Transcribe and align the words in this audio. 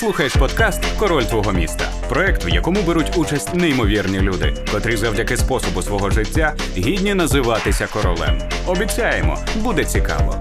слухаєш 0.00 0.36
подкаст 0.36 0.84
Король 0.98 1.22
твого 1.22 1.52
міста. 1.52 1.92
Проект, 2.08 2.44
в 2.44 2.48
якому 2.48 2.82
беруть 2.82 3.16
участь 3.16 3.54
неймовірні 3.54 4.20
люди, 4.20 4.54
котрі 4.72 4.96
завдяки 4.96 5.36
способу 5.36 5.82
свого 5.82 6.10
життя 6.10 6.56
гідні 6.76 7.14
називатися 7.14 7.86
королем. 7.86 8.38
Обіцяємо, 8.66 9.38
буде 9.56 9.84
цікаво. 9.84 10.40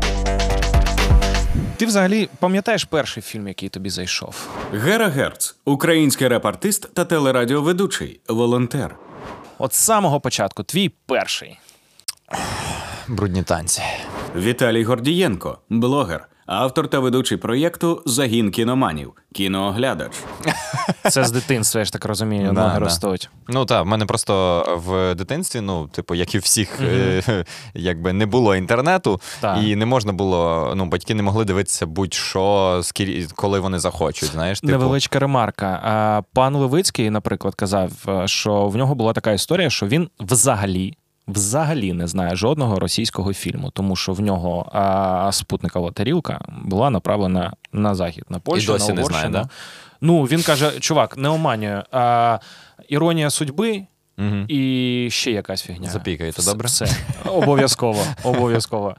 Ти 1.77 1.85
взагалі 1.85 2.29
пам'ятаєш 2.39 2.83
перший 2.83 3.23
фільм, 3.23 3.47
який 3.47 3.69
тобі 3.69 3.89
зайшов? 3.89 4.49
Гера 4.73 5.07
Герц, 5.07 5.55
український 5.65 6.27
реп-артист 6.27 6.93
та 6.93 7.05
телерадіоведучий, 7.05 8.19
волонтер. 8.29 8.95
От 9.57 9.73
з 9.73 9.77
самого 9.77 10.19
початку, 10.19 10.63
твій 10.63 10.89
перший. 11.05 11.59
Брудні 13.07 13.43
танці. 13.43 13.81
Віталій 14.35 14.83
Гордієнко, 14.83 15.57
блогер, 15.69 16.27
автор 16.49 16.87
та 16.87 16.99
ведучий 16.99 17.37
проєкту 17.37 18.03
Загін 18.05 18.51
кіноманів, 18.51 19.11
кінооглядач. 19.33 20.11
Це 21.09 21.23
з 21.23 21.31
дитинства, 21.31 21.79
я 21.79 21.85
ж 21.85 21.93
так 21.93 22.05
розумію, 22.05 22.51
Да, 22.53 22.61
ноги 22.61 22.73
да. 22.73 22.79
ростуть. 22.79 23.29
Ну 23.47 23.65
так, 23.65 23.83
в 23.83 23.87
мене 23.87 24.05
просто 24.05 24.63
в 24.85 25.15
дитинстві, 25.15 25.61
ну, 25.61 25.87
типу, 25.87 26.15
як 26.15 26.35
і 26.35 26.37
всіх, 26.37 26.79
е, 26.81 27.45
якби 27.73 28.13
не 28.13 28.25
було 28.25 28.55
інтернету, 28.55 29.21
Так. 29.39 29.57
і 29.63 29.75
не 29.75 29.85
можна 29.85 30.13
було, 30.13 30.73
ну, 30.75 30.85
батьки 30.85 31.15
не 31.15 31.23
могли 31.23 31.45
дивитися 31.45 31.85
будь-що, 31.85 32.79
скіль- 32.83 33.29
коли 33.35 33.59
вони 33.59 33.79
захочуть. 33.79 34.31
Знаєш, 34.31 34.59
типу, 34.61 34.71
Невеличка 34.71 35.19
ремарка. 35.19 35.81
А, 35.83 36.21
Пан 36.33 36.55
Левицький, 36.55 37.09
наприклад, 37.09 37.55
казав, 37.55 37.91
е, 38.07 38.27
що 38.27 38.67
в 38.67 38.75
нього 38.75 38.95
була 38.95 39.13
така 39.13 39.31
історія, 39.31 39.69
що 39.69 39.85
він 39.87 40.09
взагалі. 40.19 40.93
Взагалі 41.29 41.93
не 41.93 42.07
знає 42.07 42.35
жодного 42.35 42.79
російського 42.79 43.33
фільму, 43.33 43.71
тому 43.71 43.95
що 43.95 44.13
в 44.13 44.21
нього 44.21 44.69
а, 44.73 45.31
спутникова 45.31 45.91
тарілка 45.91 46.41
була 46.63 46.89
направлена 46.89 47.53
на 47.73 47.95
захід, 47.95 48.23
на 48.29 48.39
Польщу, 48.39 48.71
досі 48.73 48.93
на 48.93 49.01
не 49.01 49.03
знає, 49.03 49.29
да? 49.29 49.49
Ну 50.01 50.23
він 50.23 50.43
каже: 50.43 50.71
чувак, 50.79 51.17
не 51.17 51.29
оманює. 51.29 51.83
А, 51.91 52.39
іронія 52.89 53.29
судьби 53.29 53.85
Угу. 54.17 54.45
і 54.47 55.07
ще 55.11 55.31
якась 55.31 55.61
фігня. 55.61 55.89
Запікаєте, 55.89 56.43
добре? 56.43 56.67
Все. 56.67 56.87
Обов'язково. 57.25 58.03
Обов'язково. 58.23 58.95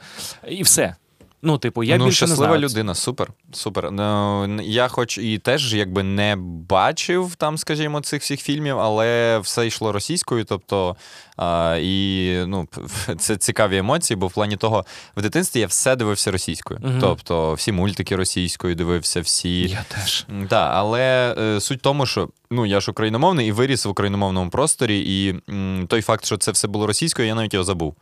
І 0.49 0.63
все. 0.63 0.95
Ну, 1.43 1.59
типу, 1.59 1.83
я 1.83 1.97
ну, 1.99 2.05
більше 2.05 2.25
не 2.25 2.29
щаслива 2.29 2.53
знаю. 2.53 2.69
людина, 2.69 2.95
супер. 2.95 3.29
Супер. 3.53 3.93
Ну, 3.93 4.61
я 4.63 4.89
хоч 4.89 5.19
і 5.19 5.39
теж 5.39 5.75
якби 5.75 6.03
не 6.03 6.37
бачив 6.69 7.35
там, 7.37 7.59
скажімо, 7.59 8.01
цих 8.01 8.23
всіх 8.23 8.41
фільмів, 8.41 8.79
але 8.79 9.39
все 9.39 9.67
йшло 9.67 9.93
російською. 9.93 10.45
Тобто, 10.45 10.97
а, 11.37 11.79
і 11.83 12.35
ну, 12.47 12.69
це 13.19 13.37
цікаві 13.37 13.77
емоції, 13.77 14.17
бо 14.17 14.27
в 14.27 14.33
плані 14.33 14.57
того, 14.57 14.85
в 15.17 15.23
дитинстві 15.23 15.61
я 15.61 15.67
все 15.67 15.97
дивився 15.97 16.31
російською. 16.31 16.81
Мгм. 16.83 16.99
Тобто, 17.01 17.55
всі 17.55 17.73
мультики 17.73 18.17
російською 18.17 18.75
дивився, 18.75 19.21
всі. 19.21 19.63
Я 19.63 19.85
теж. 19.89 20.27
Так, 20.49 20.71
але 20.75 21.35
е, 21.39 21.61
суть 21.61 21.79
в 21.79 21.83
тому, 21.83 22.07
що 22.07 22.29
ну 22.51 22.67
я 22.67 22.81
ж 22.81 22.91
україномовний 22.91 23.49
і 23.49 23.53
виріс 23.53 23.87
в 23.87 23.89
україномовному 23.89 24.51
просторі, 24.51 25.01
і 25.01 25.41
м, 25.53 25.87
той 25.89 26.03
факт, 26.03 26.25
що 26.25 26.37
це 26.37 26.53
все 26.53 26.69
було 26.69 26.87
російською, 26.87 27.29
я 27.29 27.35
навіть 27.35 27.55
його 27.55 27.65
забув. 27.65 27.95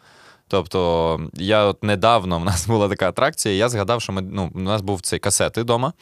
Тобто, 0.48 1.20
я 1.34 1.64
от 1.64 1.84
недавно 1.84 2.38
в 2.38 2.44
нас 2.44 2.66
була 2.66 2.88
така 2.88 3.08
атракція, 3.08 3.54
я 3.54 3.68
згадав, 3.68 4.02
що 4.02 4.12
ми 4.12 4.22
ну, 4.22 4.50
у 4.54 4.58
нас 4.58 4.80
був 4.82 5.00
цей 5.00 5.18
касети 5.18 5.60
вдома. 5.62 5.92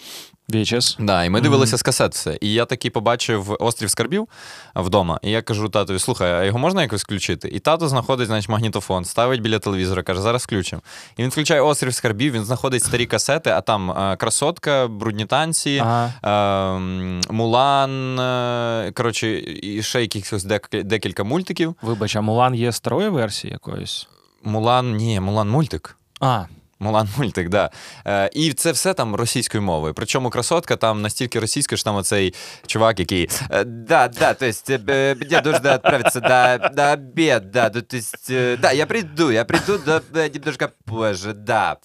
VHS. 0.48 0.96
Да, 0.98 1.24
і 1.24 1.30
ми 1.30 1.40
дивилися 1.40 1.76
з 1.78 1.82
касет 1.82 2.14
все. 2.14 2.38
І 2.40 2.52
я 2.52 2.64
такий 2.64 2.90
побачив 2.90 3.56
острів 3.60 3.90
скарбів 3.90 4.28
вдома. 4.74 5.18
І 5.22 5.30
я 5.30 5.42
кажу 5.42 5.68
татові: 5.68 5.98
слухай, 5.98 6.32
а 6.32 6.44
його 6.44 6.58
можна 6.58 6.82
якось 6.82 7.02
включити? 7.02 7.48
І 7.48 7.58
тато 7.58 7.88
знаходить, 7.88 8.26
значить, 8.26 8.48
магнітофон, 8.48 9.04
ставить 9.04 9.40
біля 9.42 9.58
телевізора, 9.58 10.02
каже, 10.02 10.20
зараз 10.20 10.42
включимо. 10.44 10.82
І 11.16 11.22
він 11.22 11.30
включає 11.30 11.60
острів 11.60 11.94
скарбів, 11.94 12.32
він 12.32 12.44
знаходить 12.44 12.82
старі 12.84 13.06
касети, 13.06 13.50
а 13.50 13.60
там 13.60 13.90
е, 13.90 14.16
красотка, 14.16 14.86
брудні 14.88 15.24
танці, 15.26 15.82
Ага. 15.84 16.76
м, 16.76 17.20
Мулан. 17.30 18.20
е, 18.20 18.92
коротше, 18.94 19.40
і 19.62 19.82
ще 19.82 20.00
якихось 20.00 20.44
декілька 20.72 21.24
мультиків. 21.24 21.74
Вибач, 21.82 22.16
а 22.16 22.20
Мулан 22.20 22.54
є 22.54 22.72
старої 22.72 23.08
версії 23.08 23.52
якоїсь? 23.52 24.08
Мулан, 24.44 24.96
ні, 24.96 25.20
Мулан 25.20 25.48
мультик. 25.48 25.96
А, 26.20 26.44
Мулан 26.78 27.08
мультик, 27.16 27.48
да. 27.48 27.70
Е, 28.06 28.30
і 28.32 28.52
це 28.52 28.72
все 28.72 28.94
там 28.94 29.14
російською 29.14 29.62
мовою. 29.62 29.94
Причому 29.94 30.30
красотка 30.30 30.76
там 30.76 31.02
настільки 31.02 31.40
російська, 31.40 31.76
що 31.76 31.84
там 31.84 31.96
оцей 31.96 32.34
чувак, 32.66 33.00
який. 33.00 33.28
е, 33.50 33.64
Да, 33.64 34.08
да, 34.08 34.34
то 34.34 34.46
есть 34.46 34.70
э, 34.70 35.14
мне 35.14 35.42
нужно 35.44 35.74
отправиться 35.74 36.20
до, 36.20 36.70
на 36.76 36.92
обед, 36.92 37.50
да, 37.50 37.70
ну, 37.74 37.82
то 37.82 37.96
есть, 37.96 38.30
э, 38.30 38.56
да, 38.60 38.72
я 38.72 38.86
приду, 38.86 39.30
я 39.30 39.44
приду 39.44 39.78
до, 39.78 40.00
немножко 40.34 40.68
позже, 40.84 41.32
да. 41.32 41.76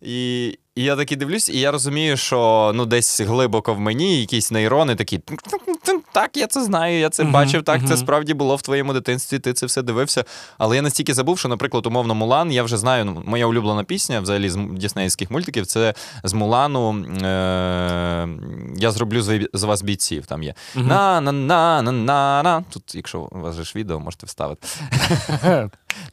І, 0.00 0.58
і 0.74 0.82
я 0.82 0.96
такий 0.96 1.16
дивлюсь, 1.16 1.48
і 1.48 1.60
я 1.60 1.70
розумію, 1.70 2.16
що 2.16 2.72
ну 2.74 2.86
десь 2.86 3.20
глибоко 3.20 3.74
в 3.74 3.80
мені 3.80 4.20
якісь 4.20 4.50
нейрони 4.50 4.94
такі. 4.94 5.20
Так, 6.12 6.36
я 6.36 6.46
це 6.46 6.64
знаю, 6.64 6.98
я 6.98 7.10
це 7.10 7.24
бачив, 7.24 7.62
так, 7.62 7.80
це 7.88 7.96
справді 7.96 8.34
було 8.34 8.56
в 8.56 8.62
твоєму 8.62 8.92
дитинстві, 8.92 9.38
ти 9.38 9.52
це 9.52 9.66
все 9.66 9.82
дивився. 9.82 10.24
Але 10.58 10.76
я 10.76 10.82
настільки 10.82 11.14
забув, 11.14 11.38
що, 11.38 11.48
наприклад, 11.48 11.86
умовно 11.86 12.14
Мулан, 12.14 12.52
я 12.52 12.62
вже 12.62 12.76
знаю, 12.78 13.04
ну, 13.04 13.22
моя 13.26 13.46
улюблена 13.46 13.84
пісня 13.84 14.20
взагалі 14.20 14.50
з 14.50 14.58
діснеївських 14.72 15.30
мультиків, 15.30 15.66
це 15.66 15.94
з 16.24 16.32
Мулану 16.32 17.04
е- 17.22 18.28
Я 18.76 18.90
зроблю 18.90 19.22
з 19.22 19.48
з 19.52 19.62
вас 19.62 19.82
бійців. 19.82 20.26
Там 20.26 20.42
є. 20.42 20.54
Мгм. 20.74 20.86
на 20.86 21.20
на 21.20 21.32
на 21.32 21.82
на 21.82 21.92
на 21.92 22.42
на 22.42 22.64
Тут, 22.70 22.94
якщо 22.94 23.20
у 23.20 23.40
вас 23.40 23.54
же 23.54 23.64
ж 23.64 23.72
відео, 23.76 24.00
можете 24.00 24.26
вставити. 24.26 24.68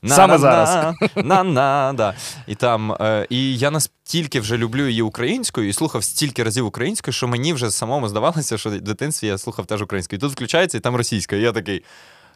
На, 0.01 0.16
Саме 0.16 0.34
на, 0.34 0.40
зараз. 0.40 0.95
На, 1.16 1.23
на, 1.23 1.44
на, 1.44 1.94
да. 1.94 2.13
І 2.47 2.56
там, 2.56 2.91
е, 2.91 3.28
і 3.29 3.57
я 3.57 3.72
настільки 3.72 4.40
вже 4.40 4.57
люблю 4.57 4.88
її 4.88 5.01
українською 5.01 5.69
і 5.69 5.73
слухав 5.73 6.03
стільки 6.03 6.44
разів 6.44 6.66
українською, 6.66 7.13
що 7.13 7.28
мені 7.28 7.53
вже 7.53 7.72
самому 7.72 8.09
здавалося, 8.09 8.57
що 8.57 8.69
в 8.69 8.81
дитинстві 8.81 9.28
я 9.28 9.38
слухав 9.38 9.66
теж 9.66 9.81
українською. 9.81 10.18
І 10.18 10.22
тут 10.22 10.31
включається, 10.31 10.78
і 10.78 10.81
там 10.81 10.95
російська. 10.95 11.35
І 11.35 11.41
я 11.41 11.51
такий. 11.51 11.84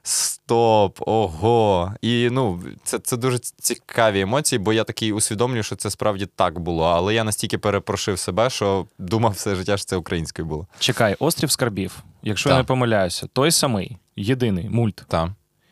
Стоп, 0.06 1.00
ого. 1.00 1.94
І 2.02 2.30
ну, 2.32 2.64
це, 2.84 3.00
це 3.00 3.18
дуже 3.18 3.40
цікаві 3.40 4.22
емоції, 4.22 4.60
бо 4.60 4.74
я 4.74 4.84
такий 4.84 5.12
усвідомлюю, 5.14 5.64
що 5.64 5.76
це 5.76 5.90
справді 5.90 6.26
так 6.26 6.60
було. 6.60 6.84
Але 6.84 7.14
я 7.14 7.24
настільки 7.24 7.58
перепрошив 7.58 8.20
себе, 8.20 8.50
що 8.50 8.86
думав 9.00 9.32
все 9.32 9.56
життя, 9.56 9.78
що 9.78 9.86
це 9.86 9.96
українською 9.96 10.48
було. 10.48 10.68
чекай, 10.80 11.16
острів 11.20 11.52
скарбів. 11.52 12.04
Якщо 12.24 12.50
я 12.50 12.58
не 12.58 12.64
помиляюся, 12.64 13.28
той 13.34 13.52
самий, 13.52 13.98
єдиний 14.16 14.70
мульт. 14.70 15.04
Так. 15.08 15.30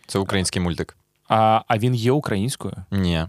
Це 0.08 0.20
український 0.20 0.62
мультик. 0.62 0.98
А, 1.32 1.62
а 1.68 1.78
він 1.78 1.96
є 1.96 2.12
українською. 2.12 2.74
Ні. 2.92 3.26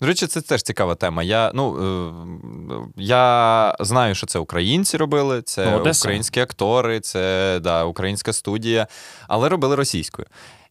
До 0.00 0.06
речі, 0.06 0.26
це 0.26 0.40
теж 0.40 0.62
цікава 0.62 0.94
тема. 0.94 1.22
Я, 1.22 1.50
ну, 1.54 1.76
е, 1.76 3.02
я 3.02 3.76
знаю, 3.80 4.14
що 4.14 4.26
це 4.26 4.38
українці 4.38 4.96
робили, 4.96 5.42
це 5.42 5.70
Ну, 5.70 5.90
українські 5.90 6.40
актори, 6.40 7.00
це 7.00 7.58
да, 7.62 7.84
українська 7.84 8.32
студія, 8.32 8.86
але 9.28 9.48
робили 9.48 9.76
російською. 9.76 10.28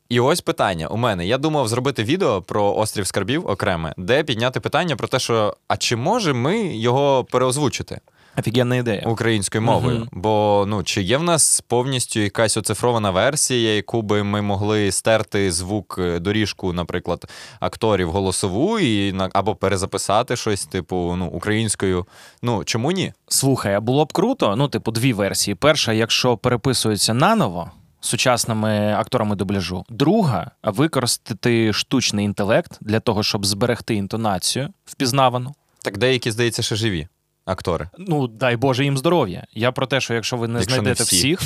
І 0.09 0.19
ось 0.19 0.41
питання 0.41 0.87
у 0.87 0.97
мене. 0.97 1.25
Я 1.25 1.37
думав 1.37 1.67
зробити 1.67 2.03
відео 2.03 2.41
про 2.41 2.75
острів 2.75 3.07
скарбів 3.07 3.47
окреме, 3.47 3.93
де 3.97 4.23
підняти 4.23 4.59
питання 4.59 4.95
про 4.95 5.07
те, 5.07 5.19
що 5.19 5.57
а 5.67 5.77
чи 5.77 5.95
може 5.95 6.33
ми 6.33 6.57
його 6.59 7.23
переозвучити 7.23 7.99
Офігенна 8.37 8.75
ідея. 8.75 9.03
українською 9.05 9.61
мовою? 9.61 9.97
Мгм. 9.97 10.09
Бо 10.11 10.65
ну 10.67 10.83
чи 10.83 11.01
є 11.01 11.17
в 11.17 11.23
нас 11.23 11.61
повністю 11.67 12.19
якась 12.19 12.57
оцифрована 12.57 13.11
версія, 13.11 13.75
яку 13.75 14.01
би 14.01 14.23
ми 14.23 14.41
могли 14.41 14.91
стерти 14.91 15.51
звук 15.51 15.95
е, 15.99 16.19
доріжку, 16.19 16.73
наприклад, 16.73 17.25
акторів 17.59 18.11
голосову 18.11 18.79
і 18.79 19.15
або 19.33 19.55
перезаписати 19.55 20.35
щось, 20.35 20.65
типу, 20.65 21.15
ну, 21.17 21.25
українською. 21.25 22.05
Ну 22.41 22.63
чому 22.63 22.91
ні? 22.91 23.13
Слухай, 23.27 23.73
а 23.73 23.79
було 23.79 24.05
б 24.05 24.13
круто, 24.13 24.55
ну, 24.55 24.67
типу, 24.67 24.91
дві 24.91 25.13
версії. 25.13 25.55
Перша, 25.55 25.93
якщо 25.93 26.37
переписується 26.37 27.13
наново 27.13 27.71
сучасними 28.01 28.93
акторами 28.93 29.35
дубляжу. 29.35 29.85
Друга 29.89 30.51
використати 30.63 31.73
штучний 31.73 32.25
інтелект 32.25 32.77
для 32.81 32.99
того, 32.99 33.23
щоб 33.23 33.45
зберегти 33.45 33.95
інтонацію 33.95 34.69
впізнавану. 34.85 35.55
Так 35.83 35.97
деякі, 35.97 36.31
здається, 36.31 36.61
ще 36.61 36.75
живі 36.75 37.07
актори. 37.45 37.89
Ну, 37.97 38.27
дай 38.27 38.55
Боже 38.55 38.83
їм 38.83 38.97
здоров'я. 38.97 39.43
Я 39.53 39.71
про 39.71 39.85
те, 39.87 40.01
що 40.01 40.13
якщо 40.13 40.37
ви 40.37 40.47
не 40.47 40.59
Якщо 40.59 40.75
не 40.75 40.81
знайдете 40.81 41.03
всі. 41.03 41.15
всіх, 41.15 41.41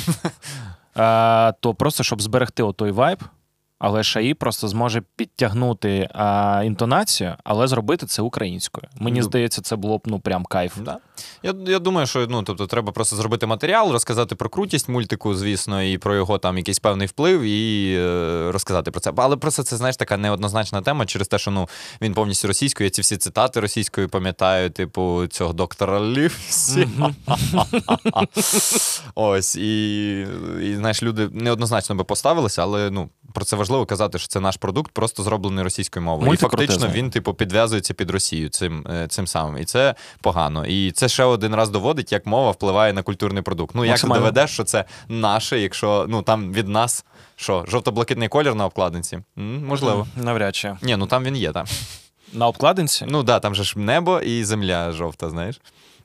а, 0.94 1.52
то 1.60 1.74
просто 1.74 2.02
щоб 2.02 2.22
зберегти 2.22 2.62
отой 2.62 2.90
вайб, 2.90 3.18
але 3.78 4.02
Шаї 4.02 4.34
просто 4.34 4.68
зможе 4.68 5.02
підтягнути 5.16 6.08
а, 6.14 6.62
інтонацію, 6.66 7.34
але 7.44 7.68
зробити 7.68 8.06
це 8.06 8.22
українською. 8.22 8.88
Мені 8.96 9.18
Ну, 9.20 9.24
здається, 9.24 9.62
це 9.62 9.76
було 9.76 9.98
б 9.98 10.02
ну 10.06 10.20
прям 10.20 10.44
кайф. 10.44 10.78
Да. 10.78 10.98
Я, 11.42 11.54
я 11.66 11.78
думаю, 11.78 12.06
що 12.06 12.26
ну, 12.26 12.42
тобто, 12.42 12.66
треба 12.66 12.92
просто 12.92 13.16
зробити 13.16 13.46
матеріал, 13.46 13.92
розказати 13.92 14.34
про 14.34 14.48
крутість 14.48 14.88
мультику, 14.88 15.34
звісно, 15.34 15.82
і 15.82 15.98
про 15.98 16.14
його 16.14 16.38
там 16.38 16.58
якийсь 16.58 16.78
певний 16.78 17.06
вплив, 17.06 17.42
і 17.42 17.94
е, 17.98 18.52
розказати 18.52 18.90
про 18.90 19.00
це. 19.00 19.12
Але 19.16 19.36
просто 19.36 19.62
це, 19.62 19.76
знаєш, 19.76 19.96
така 19.96 20.16
неоднозначна 20.16 20.82
тема 20.82 21.06
через 21.06 21.28
те, 21.28 21.38
що 21.38 21.50
ну, 21.50 21.68
він 22.00 22.14
повністю 22.14 22.48
російською. 22.48 22.86
Я 22.86 22.90
ці 22.90 23.02
всі 23.02 23.16
цитати 23.16 23.60
російською 23.60 24.08
пам'ятаю, 24.08 24.70
типу, 24.70 25.26
цього 25.26 25.52
доктора 25.52 26.00
Лівсі. 26.00 26.88
Ось, 29.14 29.56
і, 29.56 30.20
і 30.62 30.76
знаєш, 30.76 31.02
люди 31.02 31.28
неоднозначно 31.32 31.94
би 31.94 32.04
поставилися, 32.04 32.62
але 32.62 32.90
ну, 32.90 33.08
про 33.32 33.44
це 33.44 33.56
важливо 33.56 33.86
казати, 33.86 34.18
що 34.18 34.28
це 34.28 34.40
наш 34.40 34.56
продукт, 34.56 34.92
просто 34.92 35.22
зроблений 35.22 35.64
російською 35.64 36.04
мовою. 36.04 36.32
І 36.32 36.36
фактично 36.36 36.88
він, 36.88 37.10
типу, 37.10 37.34
підв'язується 37.34 37.94
під 37.94 38.10
Росію 38.10 38.48
цим, 38.48 38.86
е, 38.90 39.08
цим 39.08 39.26
самим. 39.26 39.62
І 39.62 39.64
це 39.64 39.94
погано. 40.20 40.66
І 40.66 40.92
це 40.92 41.08
ще 41.10 41.24
один 41.24 41.54
раз 41.54 41.70
доводить, 41.70 42.12
як 42.12 42.26
мова 42.26 42.50
впливає 42.50 42.92
на 42.92 43.02
культурний 43.02 43.42
продукт. 43.42 43.74
Ну, 43.74 43.84
як 43.84 44.00
ти 44.00 44.06
доведеш, 44.06 44.50
що 44.50 44.64
це 44.64 44.84
наше, 45.08 45.60
якщо 45.60 46.06
ну 46.08 46.22
там 46.22 46.52
від 46.52 46.68
нас 46.68 47.04
що, 47.36 47.64
жовто-блакитний 47.68 48.28
колір 48.28 48.54
на 48.54 48.66
обкладинці? 48.66 49.18
М, 49.38 49.66
можливо. 49.66 50.06
Навряд 50.16 50.56
чи. 50.56 50.76
Ні, 50.82 50.96
ну 50.96 51.06
там 51.06 51.24
він 51.24 51.36
є. 51.36 51.52
Там. 51.52 51.66
На 52.32 52.46
обкладинці? 52.46 53.06
Ну 53.08 53.22
да, 53.22 53.40
там 53.40 53.54
же 53.54 53.64
ж 53.64 53.78
небо 53.78 54.20
і 54.20 54.44
земля 54.44 54.92
жовта, 54.92 55.30
знаєш. 55.30 55.60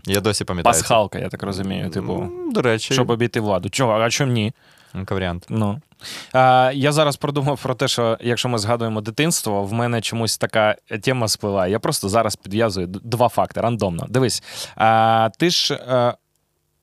Я 0.06 0.22
досі 0.22 0.44
пам'ятаю. 0.44 0.74
Пасхалка, 0.74 1.20
я 1.20 1.30
так 1.30 1.44
розумію. 1.44 1.90
Типу, 1.90 2.28
До 2.52 2.62
речі, 2.62 2.94
щоб 2.94 3.10
обійти 3.10 3.40
владу. 3.40 3.70
Чого? 3.70 3.94
А 3.94 4.10
чому 4.10 4.32
ні? 4.32 4.54
Ну. 5.50 5.82
Я 6.74 6.92
зараз 6.92 7.16
продумав 7.16 7.62
про 7.62 7.76
те, 7.76 7.88
що 7.88 8.18
якщо 8.22 8.50
ми 8.50 8.58
згадуємо 8.58 9.02
дитинство, 9.02 9.64
в 9.64 9.74
мене 9.74 10.02
чомусь 10.02 10.38
така 10.38 10.76
тема 11.02 11.28
спливає. 11.28 11.72
Я 11.72 11.80
просто 11.80 12.10
зараз 12.10 12.36
підв'язую 12.36 12.88
два 12.88 13.30
факти 13.30 13.62
рандомно. 13.62 14.06
Дивись, 14.10 14.44
ти 15.40 15.50
ж 15.50 15.80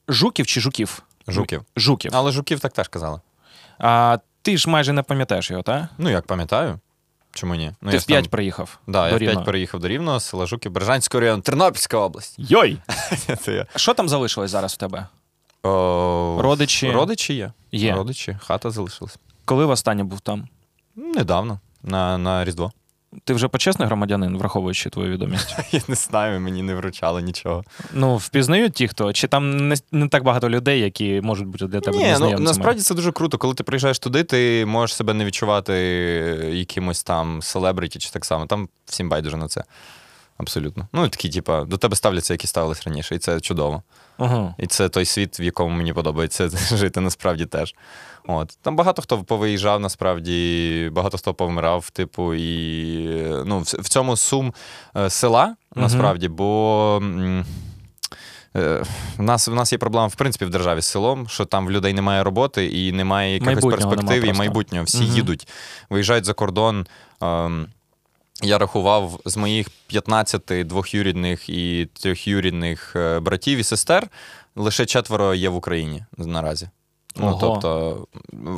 жуків 0.09 0.47
чи 0.47 0.61
жуків? 0.61 1.03
Жуків. 1.29 1.63
Жуків. 1.77 2.11
Але 2.15 2.33
жуків 2.33 2.61
так 2.61 2.73
теж 2.73 2.89
казали. 2.89 3.21
А, 3.79 4.19
ти 4.43 4.57
ж 4.57 4.71
майже 4.71 4.93
не 4.93 5.03
пам'ятаєш 5.03 5.51
його, 5.51 5.63
так? 5.63 5.85
Ну, 5.99 6.11
як 6.11 6.27
пам'ятаю. 6.27 6.79
Чому 7.35 7.55
ні? 7.55 7.73
Ну, 7.81 7.91
ти 7.91 7.97
я 7.97 8.01
в 8.01 8.05
п'ять 8.05 8.25
там- 8.25 8.31
приїхав. 8.31 8.79
Да, 8.87 9.03
до 9.03 9.09
я 9.09 9.15
в 9.15 9.19
Рівного. 9.19 9.37
п'ять 9.37 9.47
переїхав 9.47 9.81
до 9.81 9.89
Рівного, 9.89 10.21
села 10.21 10.47
Жуків, 10.47 10.73
Бережанського 10.73 11.21
району, 11.21 11.43
Тернопільська 11.43 11.97
область. 11.99 12.35
Йой! 12.39 12.79
Що 13.77 13.95
там 13.95 14.09
залишилось 14.09 14.51
зараз 14.51 14.73
в 14.73 14.77
тебе? 14.77 15.07
О, 15.63 16.39
Родичі? 16.43 16.91
Родичі 16.91 17.35
є. 17.35 17.53
Є. 17.73 17.95
Родичі, 17.95 18.37
хата 18.41 18.71
залишилась. 18.71 19.19
Коли 19.45 19.65
востаннє 19.65 20.05
був 20.05 20.21
там? 20.21 20.49
Недавно, 20.97 21.61
на, 21.83 22.19
на 22.19 22.45
Різдво. 22.45 22.73
Ти 23.25 23.35
вже 23.35 23.49
почесний 23.49 23.87
громадянин, 23.87 24.39
враховуючи 24.39 24.91
твою 24.91 25.13
відомість? 25.13 25.57
Я 25.73 25.81
не 25.89 25.95
знаю, 25.95 26.41
мені 26.41 26.63
не 26.63 26.75
вручали 26.75 27.23
нічого. 27.23 27.65
Ну, 27.93 28.17
впізнають 28.17 28.75
ті, 28.75 28.89
хто, 28.89 29.13
чи 29.13 29.29
там 29.29 29.69
не, 29.69 29.77
не 29.93 30.09
так 30.09 30.23
багато 30.23 30.51
людей, 30.51 30.81
які 30.81 31.21
можуть 31.21 31.47
бути 31.47 31.67
для 31.67 31.81
тебе 31.81 31.99
Ні, 31.99 32.17
ну 32.21 32.39
насправді 32.39 32.83
це 32.83 32.95
дуже 32.95 33.13
круто. 33.13 33.39
Коли 33.39 33.55
ти 33.55 33.65
приїжджаєш 33.65 33.99
туди, 33.99 34.25
ти 34.25 34.67
можеш 34.67 34.97
себе 34.97 35.15
не 35.15 35.25
відчувати 35.25 35.73
якимось 36.53 37.03
там 37.03 37.43
селебриті 37.43 37.99
чи 37.99 38.11
так 38.11 38.25
само. 38.25 38.47
Там 38.47 38.69
всім 38.87 39.09
байдуже 39.09 39.37
на 39.37 39.49
це. 39.49 39.65
Абсолютно. 40.43 40.89
Ну, 40.93 41.09
такі, 41.09 41.29
типа, 41.29 41.65
до 41.65 41.77
тебе 41.77 41.97
ставляться, 41.97 42.35
які 42.35 42.47
ставились 42.47 42.87
раніше, 42.87 43.15
і 43.15 43.19
це 43.19 43.41
чудово. 43.41 43.83
Ага. 44.19 44.55
І 44.59 44.67
це 44.67 44.89
той 44.89 45.05
світ, 45.05 45.41
в 45.41 45.43
якому 45.43 45.77
мені 45.77 45.93
подобається 45.93 46.49
жити 46.77 47.01
насправді 47.01 47.47
теж. 47.47 47.75
От. 48.27 48.59
Там 48.63 48.77
багато 48.77 49.03
хто 49.03 49.19
повиїжджав, 49.19 49.81
насправді, 49.81 50.89
багато 50.93 51.19
хто 51.19 51.35
повмирав, 51.35 51.91
типу, 51.91 52.35
і 52.35 53.07
ну, 53.45 53.59
в, 53.59 53.63
в 53.63 53.89
цьому 53.89 54.17
сум 54.17 54.53
е, 54.97 55.11
села, 55.11 55.57
насправді, 55.75 56.29
бо. 56.29 56.99
м, 57.03 57.45
е, 58.57 58.83
В 59.19 59.23
нас, 59.23 59.49
в 59.49 59.55
нас 59.55 59.73
є 59.73 59.79
проблема, 59.79 60.07
в 60.07 60.15
принципі, 60.15 60.45
в 60.45 60.51
державі 60.51 60.81
з 60.81 60.87
селом, 60.87 61.29
що 61.29 61.45
там 61.45 61.67
в 61.67 61.71
людей 61.71 61.93
немає 61.93 62.23
роботи 62.23 62.67
і 62.67 62.93
немає 62.93 63.35
якихось 63.35 63.65
перспектив 63.65 64.25
і 64.25 64.33
майбутнього. 64.33 64.85
Всі 64.85 65.03
Мгм. 65.03 65.15
їдуть, 65.15 65.49
виїжджають 65.91 66.25
за 66.25 66.33
кордон. 66.35 66.87
Ем, 67.21 67.67
я 68.43 68.59
рахував 68.59 69.21
з 69.25 69.37
моїх 69.37 69.71
15 69.87 70.43
двохюрідних 70.67 71.49
і 71.49 71.89
трьохюрідних 71.93 72.97
е, 72.97 73.21
братів 73.21 73.59
і 73.59 73.63
сестер, 73.65 74.09
лише 74.57 74.87
четверо 74.87 75.35
є 75.35 75.49
в 75.49 75.57
Україні 75.57 76.05
наразі. 76.17 76.69
Ну, 77.17 77.27
Ого. 77.27 77.39
тобто, 77.41 78.07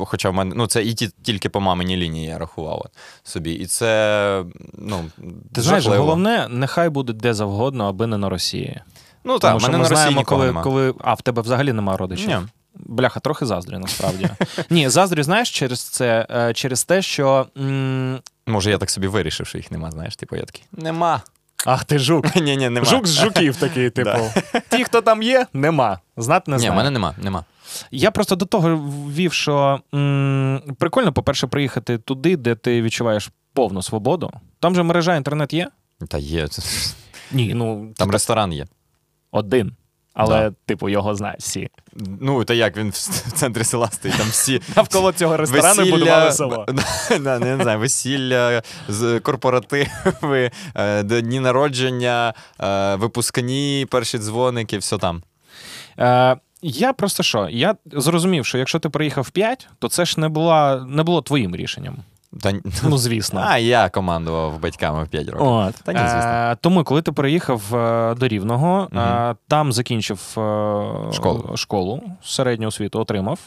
хоча 0.05 0.29
в 0.29 0.33
мене, 0.33 0.55
ну, 0.55 0.67
це 0.67 0.83
і 0.83 0.93
ті, 0.93 1.09
тільки 1.23 1.49
по 1.49 1.59
маминій 1.61 1.97
лінії 1.97 2.27
я 2.27 2.37
рахував 2.37 2.85
собі. 3.23 3.53
І 3.53 3.65
це, 3.65 4.43
ну, 4.73 5.05
Ти 5.53 5.61
знаєш, 5.61 5.83
жахливо. 5.83 6.03
головне, 6.03 6.47
нехай 6.49 6.89
буде 6.89 7.13
де 7.13 7.33
завгодно, 7.33 7.87
аби 7.87 8.07
не 8.07 8.17
на 8.17 8.29
Росії. 8.29 8.81
Ну, 9.23 9.39
Тому 9.39 9.53
так, 9.53 9.61
що 9.61 9.71
ми 9.71 9.77
на 9.77 9.83
Росії 9.83 9.95
знаємо, 9.97 10.23
коли, 10.23 10.45
нема. 10.45 10.63
коли. 10.63 10.93
А, 11.01 11.13
в 11.13 11.21
тебе 11.21 11.41
взагалі 11.41 11.73
немає 11.73 11.97
родичів. 11.97 12.27
Ні. 12.27 12.37
Бляха, 12.75 13.19
трохи 13.19 13.45
заздрю, 13.45 13.79
насправді. 13.79 14.29
Ні, 14.69 14.89
заздрю, 14.89 15.23
знаєш, 15.23 15.51
через 15.51 15.81
це, 15.81 16.27
е, 16.29 16.53
через 16.53 16.83
те, 16.83 17.01
що. 17.01 17.47
м, 17.57 18.19
Може, 18.47 18.69
я 18.71 18.77
так 18.77 18.89
собі 18.89 19.07
вирішив, 19.07 19.47
що 19.47 19.57
їх 19.57 19.71
нема, 19.71 19.91
знаєш, 19.91 20.15
типу, 20.15 20.35
я 20.35 20.41
такий, 20.43 20.63
нема. 20.71 21.21
Ах, 21.65 21.83
ти 21.85 21.99
жук. 21.99 22.35
Ні, 22.41 22.57
ні, 22.57 22.69
нема. 22.69 22.85
Жук 22.85 23.07
з 23.07 23.13
жуків 23.21 23.55
такий, 23.55 23.89
типу. 23.89 24.19
Ті, 24.69 24.83
хто 24.83 25.01
там 25.01 25.23
є, 25.23 25.45
нема. 25.53 25.99
Знати 26.17 26.51
не 26.51 26.57
Ні, 26.57 26.69
в 26.69 26.73
мене 26.73 26.89
нема, 26.89 27.15
нема. 27.17 27.45
Я 27.91 28.11
просто 28.11 28.35
до 28.35 28.45
того 28.45 28.77
ввів, 28.77 29.33
що 29.33 29.79
м, 29.93 30.61
прикольно, 30.79 31.13
по-перше, 31.13 31.47
приїхати 31.47 31.97
туди, 31.97 32.37
де 32.37 32.55
ти 32.55 32.81
відчуваєш 32.81 33.29
повну 33.53 33.81
свободу. 33.81 34.31
Там 34.59 34.75
же 34.75 34.83
мережа 34.83 35.15
інтернет 35.15 35.53
є? 35.53 35.69
Та 36.07 36.17
є. 36.17 36.47
Ні, 37.31 37.53
ну 37.53 37.93
Там 37.97 38.11
ресторан 38.11 38.53
є. 38.53 38.65
один. 39.31 39.71
Але, 40.15 40.51
типу, 40.65 40.89
його 40.89 41.15
знають 41.15 41.41
всі. 41.41 41.69
Ну, 42.21 42.43
та 42.43 42.53
як 42.53 42.77
він 42.77 42.89
в 42.89 43.31
центрі 43.33 43.63
села 43.63 43.89
стоїть, 43.91 44.17
там 44.17 44.27
всі. 44.27 44.61
Навколо 44.75 45.11
цього 45.11 45.37
ресторану 45.37 45.91
будували 45.91 46.31
село. 46.31 46.65
Да, 47.19 47.39
не 47.39 47.63
знаю, 47.63 47.79
весілля, 47.79 48.61
корпоративи, 49.21 50.51
е, 50.75 51.03
дні 51.03 51.39
народження, 51.39 52.33
е, 52.59 52.95
випускні, 52.95 53.87
перші 53.89 54.17
дзвоники, 54.17 54.77
все 54.77 54.97
там. 54.97 55.23
Е, 55.99 56.37
я 56.61 56.93
просто 56.93 57.23
що? 57.23 57.47
Я 57.51 57.75
зрозумів, 57.91 58.45
що 58.45 58.57
якщо 58.57 58.79
ти 58.79 58.89
приїхав 58.89 59.23
в 59.23 59.29
5, 59.29 59.67
то 59.79 59.89
це 59.89 60.05
ж 60.05 60.19
не, 60.19 60.29
була, 60.29 60.85
не 60.87 61.03
було 61.03 61.21
твоїм 61.21 61.55
рішенням. 61.55 61.97
Та, 62.41 62.53
Ну, 62.83 62.97
звісно. 62.97 63.41
а 63.45 63.57
я 63.57 63.89
командував 63.89 64.59
батьками 64.59 65.03
в 65.03 65.07
5 65.07 65.29
років. 65.29 65.47
От. 65.47 65.75
Та 65.83 65.93
ні, 65.93 65.99
звісно. 65.99 66.29
Е, 66.29 66.57
тому, 66.61 66.83
коли 66.83 67.01
ти 67.01 67.11
переїхав 67.11 67.75
е, 67.75 68.15
до 68.15 68.27
Рівного, 68.27 68.87
Мгм. 68.91 68.99
е, 69.01 69.35
там 69.47 69.73
закінчив 69.73 70.19
е, 70.37 71.13
Школу. 71.13 71.51
школу, 71.57 72.01
середню 72.23 72.67
освіту 72.67 72.99
отримав. 72.99 73.39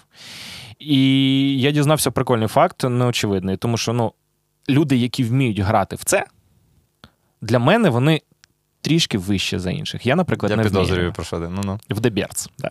І 0.79 1.61
я 1.61 1.71
дізнався 1.71 2.11
прикольний 2.11 2.49
факт, 2.49 2.85
неочевидний, 2.85 3.57
тому 3.57 3.77
що 3.77 3.93
ну, 3.93 4.13
люди, 4.69 4.97
які 4.97 5.25
вміють 5.25 5.59
грати 5.59 5.97
в 5.97 6.05
це, 6.05 6.25
для 7.43 7.59
мене 7.59 7.91
вони 7.91 8.21
трішки 8.81 9.19
вище 9.19 9.59
за 9.59 9.71
інших. 9.71 10.07
Я, 10.07 10.17
наприклад, 10.17 10.51
Я 10.51 10.57
не 10.57 10.63
підозрюю 10.63 11.13
про 11.13 11.25
що 11.25 11.41
ти. 11.41 11.49
Ну, 11.49 11.61
ну. 11.65 11.79
В 11.91 12.01
Деберц. 12.01 12.49
Да. 12.59 12.71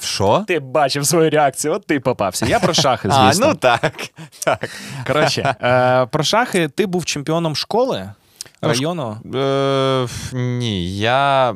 В 0.00 0.04
що? 0.04 0.44
Ти 0.48 0.60
бачив 0.60 1.06
свою 1.06 1.30
реакцію, 1.30 1.74
от 1.74 1.86
ти 1.86 2.00
попався. 2.00 2.46
Я 2.46 2.60
про 2.60 2.74
шахи, 2.74 3.08
звісно. 3.12 3.46
А, 3.46 3.48
ну 3.48 3.54
так. 3.54 3.92
так. 4.44 4.70
Коротше, 5.06 5.56
е, 5.62 6.06
про 6.06 6.24
шахи 6.24 6.68
ти 6.68 6.86
був 6.86 7.04
чемпіоном 7.04 7.56
школи, 7.56 8.10
Ну, 8.62 8.68
району. 8.68 9.16
Е, 9.34 10.06
ні, 10.36 10.98
я 10.98 11.50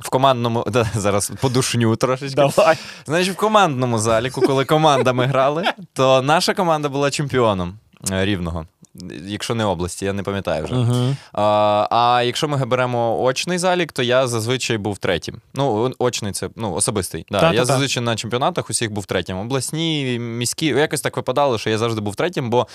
в 0.00 0.08
командному. 0.10 0.64
Да, 0.70 0.86
зараз 0.94 1.32
подушню 1.40 1.96
трошечки. 1.96 2.34
Давай. 2.36 2.76
Значить, 3.06 3.34
в 3.34 3.36
командному 3.36 3.98
заліку, 3.98 4.40
коли 4.40 4.64
командами 4.64 5.26
грали, 5.26 5.64
то 5.92 6.22
наша 6.22 6.54
команда 6.54 6.88
була 6.88 7.10
чемпіоном 7.10 7.78
е, 8.12 8.24
рівного. 8.24 8.66
Якщо 9.26 9.54
не 9.54 9.64
області, 9.64 10.04
я 10.04 10.12
не 10.12 10.22
пам'ятаю 10.22 10.64
вже. 10.64 10.74
Угу. 10.74 11.16
А, 11.32 11.86
а 11.90 12.22
якщо 12.22 12.48
ми 12.48 12.64
беремо 12.64 13.22
очний 13.22 13.58
залік, 13.58 13.92
то 13.92 14.02
я 14.02 14.26
зазвичай 14.26 14.78
був 14.78 14.98
третім. 14.98 15.40
Ну, 15.54 15.94
очний 15.98 16.32
це 16.32 16.48
ну, 16.56 16.74
особистий. 16.74 17.26
Да. 17.30 17.40
Та-та-та. 17.40 17.56
я 17.56 17.64
зазвичай 17.64 18.02
на 18.02 18.16
чемпіонатах 18.16 18.70
усіх 18.70 18.92
був 18.92 19.06
третім. 19.06 19.38
Обласні, 19.38 20.18
міські, 20.18 20.66
якось 20.66 21.00
так 21.00 21.16
випадало, 21.16 21.58
що 21.58 21.70
я 21.70 21.78
завжди 21.78 22.00
був 22.00 22.16
третім, 22.16 22.50
бо 22.50 22.66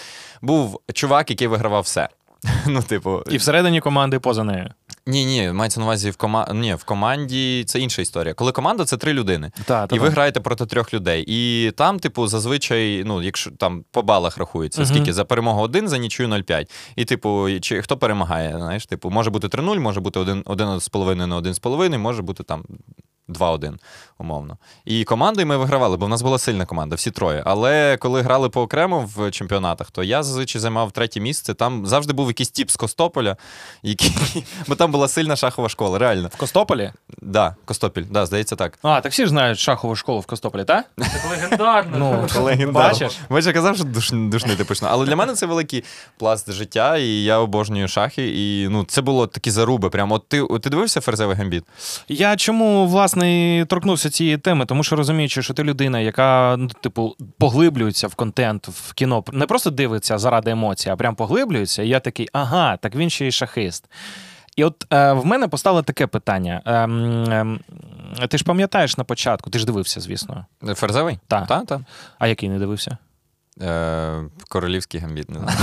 був 0.42 0.80
чувак, 0.94 1.30
який 1.30 1.48
вигравав 1.48 1.84
все. 1.84 2.10
Ну, 2.68 2.82
типу, 2.82 3.24
І 3.30 3.38
всередині 3.38 3.80
команди 3.80 4.20
поза 4.20 4.44
нею. 4.44 4.70
Ні, 5.08 5.26
ні, 5.26 5.52
мається 5.52 5.80
на 5.80 5.86
увазі 5.86 6.10
в 6.10 6.16
кома... 6.18 6.48
ні, 6.54 6.74
в 6.74 6.84
команді 6.84 7.64
це 7.68 7.80
інша 7.80 8.02
історія. 8.02 8.34
Коли 8.34 8.52
команда 8.52 8.86
це 8.86 8.98
три 8.98 9.14
людини. 9.14 9.52
Та, 9.66 9.88
І 9.92 10.00
ви 10.00 10.10
граєте 10.10 10.40
проти 10.40 10.66
трьох 10.66 10.94
людей. 10.94 11.24
І 11.28 11.72
там, 11.72 12.00
типу, 12.00 12.28
зазвичай, 12.28 13.04
ну, 13.06 13.24
якщо 13.24 13.52
там 13.52 13.84
по 13.92 14.02
балах 14.02 14.38
рахується, 14.38 14.82
угу. 14.82 14.90
скільки 14.90 15.14
за 15.14 15.26
перемогу 15.26 15.62
один, 15.62 15.90
за 15.90 15.98
нічию 15.98 16.30
0,5. 16.30 16.70
І, 16.96 17.06
типу, 17.06 17.60
чи 17.62 17.82
хто 17.82 17.98
перемагає? 17.98 18.56
Знаєш, 18.58 18.86
типу, 18.86 19.10
може 19.10 19.30
бути 19.30 19.48
3-0, 19.48 19.80
може 19.80 20.00
бути 20.00 20.20
1,5 20.20 21.16
на 21.26 21.40
1,5, 21.40 21.98
може 21.98 22.22
бути 22.22 22.44
там 22.44 22.64
2-1, 23.30 23.74
умовно. 24.18 24.58
І 24.86 25.04
командою 25.04 25.48
ми 25.48 25.58
вигравали, 25.58 25.98
бо 25.98 26.06
в 26.06 26.10
нас 26.10 26.22
була 26.22 26.38
сильна 26.38 26.66
команда, 26.66 26.96
всі 26.96 27.12
троє. 27.12 27.44
Але 27.46 27.98
коли 27.98 28.22
грали 28.22 28.50
по 28.50 28.62
окремо 28.62 29.10
в 29.16 29.32
чемпіонатах, 29.32 29.92
то 29.92 30.04
я 30.04 30.24
зазвичай 30.24 30.62
займав 30.62 30.92
третє 30.92 31.20
місце. 31.20 31.54
Там 31.54 31.88
завжди 31.88 32.14
був 32.14 32.28
якийсь 32.28 32.50
тіп 32.50 32.70
з 32.70 32.76
Костополя, 32.76 33.38
який... 33.84 34.46
бо 34.68 34.76
там 34.76 34.92
була 34.92 35.08
сильна 35.08 35.36
шахова 35.36 35.70
школа, 35.70 36.00
реально. 36.00 36.30
В 36.34 36.38
Костополі? 36.38 36.92
Да, 37.22 37.56
Костопіль, 37.66 38.06
да, 38.10 38.26
здається 38.26 38.56
так. 38.56 38.80
А, 38.82 39.02
так 39.02 39.12
всі 39.12 39.24
ж 39.24 39.30
знають 39.30 39.60
шахову 39.60 39.96
школу 39.96 40.20
в 40.20 40.26
Костополі, 40.26 40.64
так? 40.64 40.86
Це 40.98 41.30
легендарно. 41.30 41.98
Ну, 41.98 42.44
Легендарно. 42.44 42.90
бачиш? 42.90 43.18
Бачиш, 43.30 43.48
я 43.48 43.54
казав, 43.54 43.76
що 43.76 43.86
душ, 43.86 44.12
душнити 44.12 44.64
почну. 44.64 44.88
Але 44.92 45.06
для 45.06 45.16
мене 45.16 45.34
це 45.34 45.46
великий 45.46 45.84
пласт 46.18 46.52
життя, 46.52 46.98
і 46.98 47.24
я 47.24 47.38
обожнюю 47.40 47.88
шахи. 47.88 48.28
І 48.28 48.68
ну, 48.68 48.84
це 48.84 49.02
було 49.02 49.28
такі 49.28 49.52
заруби. 49.52 49.90
Прямо 49.90 50.16
от 50.16 50.28
ти, 50.28 50.42
от 50.42 50.62
ти 50.62 50.70
дивився 50.70 51.02
ферзевий 51.02 51.36
гамбіт? 51.36 51.64
Я 52.08 52.36
чому 52.36 52.88
власне 52.88 53.17
і 53.26 53.66
торкнувся 53.66 54.10
цієї 54.10 54.38
теми, 54.38 54.66
тому 54.66 54.84
що 54.84 54.96
розуміючи, 54.96 55.42
що 55.42 55.54
ти 55.54 55.64
людина, 55.64 56.00
яка 56.00 56.56
ну, 56.60 56.68
типу 56.68 57.16
поглиблюється 57.40 58.08
в 58.08 58.16
контент 58.16 58.68
в 58.68 58.94
кіно, 58.94 59.24
не 59.32 59.46
просто 59.46 59.70
дивиться 59.70 60.18
заради 60.18 60.52
емоцій, 60.52 60.90
а 60.90 60.96
прям 60.96 61.16
поглиблюється. 61.16 61.84
І 61.84 61.88
я 61.88 62.00
такий, 62.00 62.30
ага, 62.34 62.78
так 62.78 62.96
він 62.96 63.10
ще 63.10 63.28
й 63.28 63.32
шахист. 63.32 63.86
І 64.56 64.64
от 64.64 64.86
е, 64.94 65.14
в 65.14 65.26
мене 65.26 65.48
постало 65.48 65.82
таке 65.82 66.08
питання. 66.08 66.62
Ем, 66.66 67.32
ем, 67.32 67.60
ти 68.30 68.38
ж 68.38 68.44
пам'ятаєш 68.44 68.98
на 68.98 69.04
початку, 69.04 69.50
ти 69.50 69.60
ж 69.60 69.66
дивився, 69.66 70.02
звісно. 70.02 70.46
Ферзевий? 70.76 71.20
Та. 71.28 71.46
Та, 71.46 71.66
та. 71.66 71.82
А 72.20 72.28
який 72.28 72.50
не 72.50 72.60
дивився? 72.60 72.98
Е, 73.62 74.24
королівський 74.50 75.00
гамбіт, 75.00 75.30
не 75.30 75.40
знаю. 75.40 75.58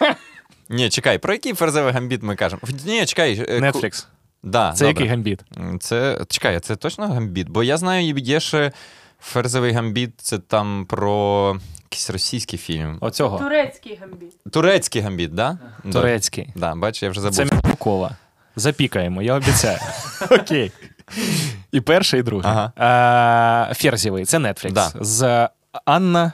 Ні, 0.68 0.90
чекай, 0.90 1.18
про 1.18 1.32
який 1.32 1.54
ферзевий 1.54 1.92
гамбіт 1.92 2.22
ми 2.22 2.36
кажемо? 2.36 2.62
Ні, 2.86 3.06
чекай. 3.06 3.46
е, 3.48 3.60
Netflix. 3.60 4.06
Да, 4.42 4.72
Це 4.72 4.84
добре. 4.84 4.88
який 4.88 5.06
гамбіт? 5.06 5.40
Це 5.80 6.20
чекай, 6.28 6.60
це 6.60 6.76
точно 6.76 7.08
гамбіт? 7.08 7.48
Бо 7.48 7.62
я 7.62 7.76
знаю, 7.76 8.14
є 8.16 8.40
ще 8.40 8.72
ферзевий 9.20 9.72
гамбіт, 9.72 10.20
це 10.20 10.38
там 10.38 10.86
про 10.88 11.56
якийсь 11.84 12.10
російський 12.10 12.58
фільм. 12.58 12.98
Оцього. 13.00 13.38
Турецький 13.38 13.98
гамбіт. 14.00 14.44
Турецький 14.52 15.02
гамбіт, 15.02 15.34
да? 15.34 15.58
Турецький. 15.92 16.52
Да, 16.54 16.74
бач, 16.74 17.02
я 17.02 17.10
вже 17.10 17.20
забув. 17.20 17.36
Це 17.36 17.44
Мякова. 17.68 18.10
Запікаємо, 18.56 19.22
я 19.22 19.34
обіцяю. 19.34 19.78
Окей. 20.30 20.72
І 21.72 21.80
перший, 21.80 22.20
і 22.20 22.22
другий. 22.22 22.46
Ага. 22.50 23.74
Ферзєвий, 23.74 24.24
це 24.24 24.38
Netflix. 24.38 24.72
Да. 24.72 24.92
З 25.00 25.48
Анна. 25.84 26.32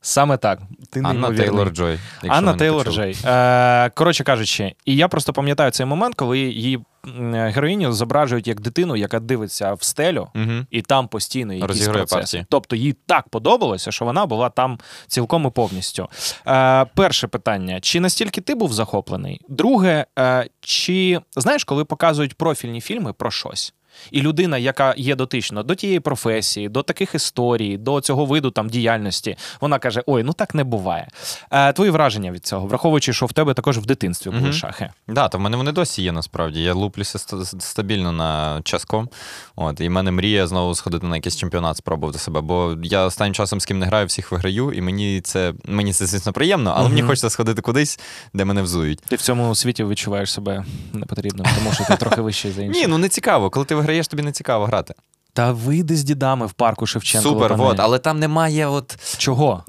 Саме 0.00 0.36
так. 0.36 0.58
Ти 0.90 1.00
Анна. 1.04 1.30
Тейлор 1.34 1.70
Джой. 1.70 1.98
Анна 2.28 2.54
Тейлор. 2.54 2.90
Джей. 2.92 3.16
Е, 3.24 3.90
коротше 3.90 4.24
кажучи, 4.24 4.74
і 4.84 4.96
я 4.96 5.08
просто 5.08 5.32
пам'ятаю 5.32 5.70
цей 5.70 5.86
момент, 5.86 6.14
коли 6.14 6.38
її 6.38 6.78
м, 7.18 7.32
героїню 7.34 7.92
зображують 7.92 8.46
як 8.48 8.60
дитину, 8.60 8.96
яка 8.96 9.20
дивиться 9.20 9.72
в 9.74 9.82
стелю, 9.82 10.28
Мгм. 10.34 10.66
і 10.70 10.82
там 10.82 11.08
постійно 11.08 11.52
якісь 11.54 11.88
процеси. 11.88 12.16
партії. 12.16 12.46
Тобто 12.48 12.76
їй 12.76 12.96
так 13.06 13.28
подобалося, 13.28 13.92
що 13.92 14.04
вона 14.04 14.26
була 14.26 14.50
там 14.50 14.78
цілком 15.06 15.46
і 15.46 15.50
повністю. 15.50 16.08
Е, 16.46 16.84
перше 16.94 17.26
питання: 17.28 17.80
чи 17.80 18.00
настільки 18.00 18.40
ти 18.40 18.54
був 18.54 18.72
захоплений? 18.72 19.40
Друге, 19.48 20.06
е, 20.18 20.46
чи 20.60 21.20
знаєш, 21.36 21.64
коли 21.64 21.84
показують 21.84 22.34
профільні 22.34 22.80
фільми 22.80 23.12
про 23.12 23.30
щось? 23.30 23.74
І 24.10 24.22
людина, 24.22 24.58
яка 24.58 24.94
є 24.96 25.14
дотична 25.14 25.62
до 25.62 25.74
тієї 25.74 26.00
професії, 26.00 26.68
до 26.68 26.82
таких 26.82 27.14
історій, 27.14 27.76
до 27.76 28.00
цього 28.00 28.24
виду 28.26 28.50
там 28.50 28.68
діяльності, 28.68 29.36
вона 29.60 29.78
каже: 29.78 30.02
Ой, 30.06 30.22
ну 30.22 30.32
так 30.32 30.54
не 30.54 30.64
буває. 30.64 31.08
Е, 31.50 31.72
твої 31.72 31.90
враження 31.90 32.30
від 32.30 32.46
цього, 32.46 32.66
враховуючи, 32.66 33.12
що 33.12 33.26
в 33.26 33.32
тебе 33.32 33.54
також 33.54 33.78
в 33.78 33.86
дитинстві 33.86 34.30
були 34.30 34.42
Мгм. 34.42 34.52
шахи. 34.52 34.90
Да, 35.08 35.28
то 35.28 35.38
в 35.38 35.40
мене 35.40 35.56
вони 35.56 35.72
досі 35.72 36.02
є 36.02 36.12
насправді. 36.12 36.62
Я 36.62 36.74
луплюся 36.74 37.18
стабільно 37.58 38.12
на 38.12 38.60
часком. 38.64 39.08
От, 39.56 39.80
і 39.80 39.88
в 39.88 39.90
мене 39.90 40.10
мрія 40.10 40.46
знову 40.46 40.74
сходити 40.74 41.06
на 41.06 41.16
якийсь 41.16 41.36
чемпіонат, 41.36 41.76
спробувати 41.76 42.18
себе. 42.18 42.40
Бо 42.40 42.76
я 42.82 43.04
останнім 43.04 43.34
часом 43.34 43.60
з 43.60 43.64
ким 43.64 43.78
не 43.78 43.86
граю, 43.86 44.06
всіх 44.06 44.32
виграю, 44.32 44.72
і 44.72 44.80
мені 44.80 45.20
це 45.20 45.52
мені 45.64 45.92
це 45.92 46.06
звісно 46.06 46.32
приємно, 46.32 46.74
але 46.76 46.88
мені 46.88 47.02
хочеться 47.02 47.30
сходити 47.30 47.62
кудись, 47.62 48.00
де 48.34 48.44
мене 48.44 48.62
взують. 48.62 49.00
Ти 49.00 49.16
в 49.16 49.20
цьому 49.20 49.54
світі 49.54 49.84
відчуваєш 49.84 50.32
себе 50.32 50.64
непотрібним, 50.92 51.46
тому 51.58 51.72
що 51.72 51.84
ти 51.84 51.96
трохи 51.96 52.20
вищий 52.20 52.50
за 52.52 52.62
інших. 52.62 52.82
Ні, 52.82 52.86
ну 52.86 52.98
не 52.98 53.08
цікаво. 53.08 53.50
Коли 53.50 53.66
ти 53.66 53.74
виграєш, 53.80 54.08
тобі 54.08 54.22
не 54.22 54.32
цікаво 54.32 54.66
грати. 54.66 54.94
Та 55.32 55.52
вийди 55.52 55.96
з 55.96 56.04
дідами 56.04 56.46
в 56.46 56.52
парку 56.52 56.86
Шевченка. 56.86 57.28
Супер, 57.28 57.50
лопани. 57.50 57.70
от, 57.70 57.80
але 57.80 57.98
там 57.98 58.18
немає 58.18 58.66
от. 58.66 58.96
Чого? 59.18 59.64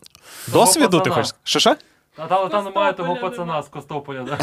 Того 0.51 0.65
Досвіду 0.65 0.99
ти 0.99 1.09
хочеш? 1.09 1.35
Що 1.43 1.59
що? 1.59 1.75
А 2.17 2.27
там, 2.27 2.49
там 2.49 2.65
немає 2.65 2.93
того 2.93 3.15
пацана 3.15 3.61
з 3.63 3.67
Костополя, 3.67 4.23
да? 4.23 4.37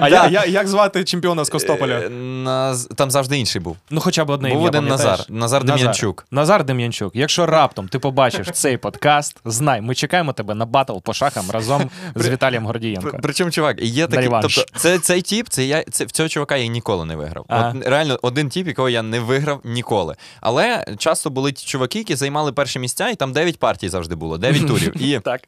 А 0.00 0.08
я, 0.08 0.26
я, 0.28 0.44
як 0.44 0.68
звати 0.68 1.04
чемпіона 1.04 1.44
з 1.44 1.50
Е, 1.54 2.08
Наз... 2.10 2.88
Там 2.96 3.10
завжди 3.10 3.38
інший 3.38 3.60
був. 3.62 3.76
Ну, 3.90 4.00
хоча 4.00 4.24
б 4.24 4.30
одне 4.30 4.48
Був 4.48 4.58
ім'я, 4.58 4.68
один 4.68 4.82
пам'ятаєш? 4.82 5.18
Назар. 5.18 5.30
Назар 5.30 5.64
Дем'янчук. 5.64 6.26
Назар 6.30 6.64
Дем'янчук. 6.64 7.16
Якщо 7.16 7.46
раптом 7.46 7.88
ти 7.88 7.98
побачиш 7.98 8.50
цей 8.50 8.76
подкаст, 8.76 9.36
знай, 9.44 9.80
ми 9.80 9.94
чекаємо 9.94 10.32
тебе 10.32 10.54
на 10.54 10.66
батл 10.66 10.98
по 10.98 11.12
шахам 11.12 11.50
разом 11.50 11.90
з 12.14 12.28
Віталієм 12.28 12.66
Гордієнко. 12.66 13.10
При- 13.10 13.18
Причому, 13.22 13.50
чувак, 13.50 13.82
є 13.82 14.02
На 14.02 14.08
такий. 14.08 14.24
реванш. 14.24 14.54
Тобто, 14.56 14.78
це, 14.78 14.98
цей 14.98 15.22
тіп, 15.22 15.48
це 15.48 15.64
я 15.64 15.82
це 15.82 16.04
в 16.04 16.10
цього 16.10 16.28
чувака 16.28 16.56
я 16.56 16.66
ніколи 16.66 17.04
не 17.04 17.16
виграв. 17.16 17.44
Ага. 17.48 17.74
От 17.76 17.86
реально 17.88 18.18
один 18.22 18.48
тіп, 18.48 18.66
якого 18.66 18.88
я 18.88 19.02
не 19.02 19.20
виграв 19.20 19.60
ніколи. 19.64 20.16
Але 20.40 20.84
часто 20.98 21.30
були 21.30 21.52
ті 21.52 21.66
чуваки, 21.66 21.98
які 21.98 22.14
займали 22.16 22.52
перші 22.52 22.78
місця, 22.78 23.08
і 23.08 23.14
там 23.14 23.32
9 23.32 23.58
партій 23.58 23.88
завжди 23.88 24.14
було, 24.14 24.38
9 24.38 24.66
турів. 24.66 25.02
І 25.02 25.20
Так. 25.20 25.40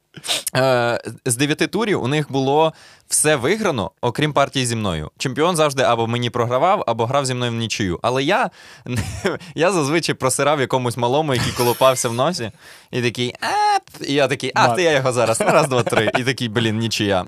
е, 0.55 1.01
з 1.25 1.35
9 1.47 1.71
турів 1.71 2.03
у 2.03 2.07
них 2.07 2.31
було 2.31 2.73
все 3.07 3.35
виграно, 3.35 3.91
окрім 4.01 4.33
партії 4.33 4.65
зі 4.65 4.75
мною. 4.75 5.11
Чемпіон 5.17 5.55
завжди 5.55 5.83
або 5.83 6.07
мені 6.07 6.29
програвав, 6.29 6.83
або 6.87 7.05
грав 7.05 7.25
зі 7.25 7.33
мною 7.33 7.51
в 7.51 7.55
нічию. 7.55 7.99
Але 8.01 8.23
я, 8.23 8.49
я 9.55 9.71
зазвичай 9.71 10.15
просирав 10.15 10.59
якомусь 10.59 10.97
малому, 10.97 11.33
який 11.33 11.51
колопався 11.51 12.09
в 12.09 12.13
носі, 12.13 12.51
і 12.93 13.01
такий, 13.01 13.33
а, 13.41 13.73
і 14.05 14.13
я 14.13 14.27
такий, 14.27 14.51
а, 14.55 14.67
ти 14.67 14.83
я 14.83 14.91
його 14.91 15.11
зараз, 15.11 15.39
на 15.39 15.51
раз, 15.51 15.67
два, 15.67 15.83
три. 15.83 16.11
І 16.19 16.23
такий, 16.23 16.49
блін, 16.49 16.77
нічия. 16.77 17.25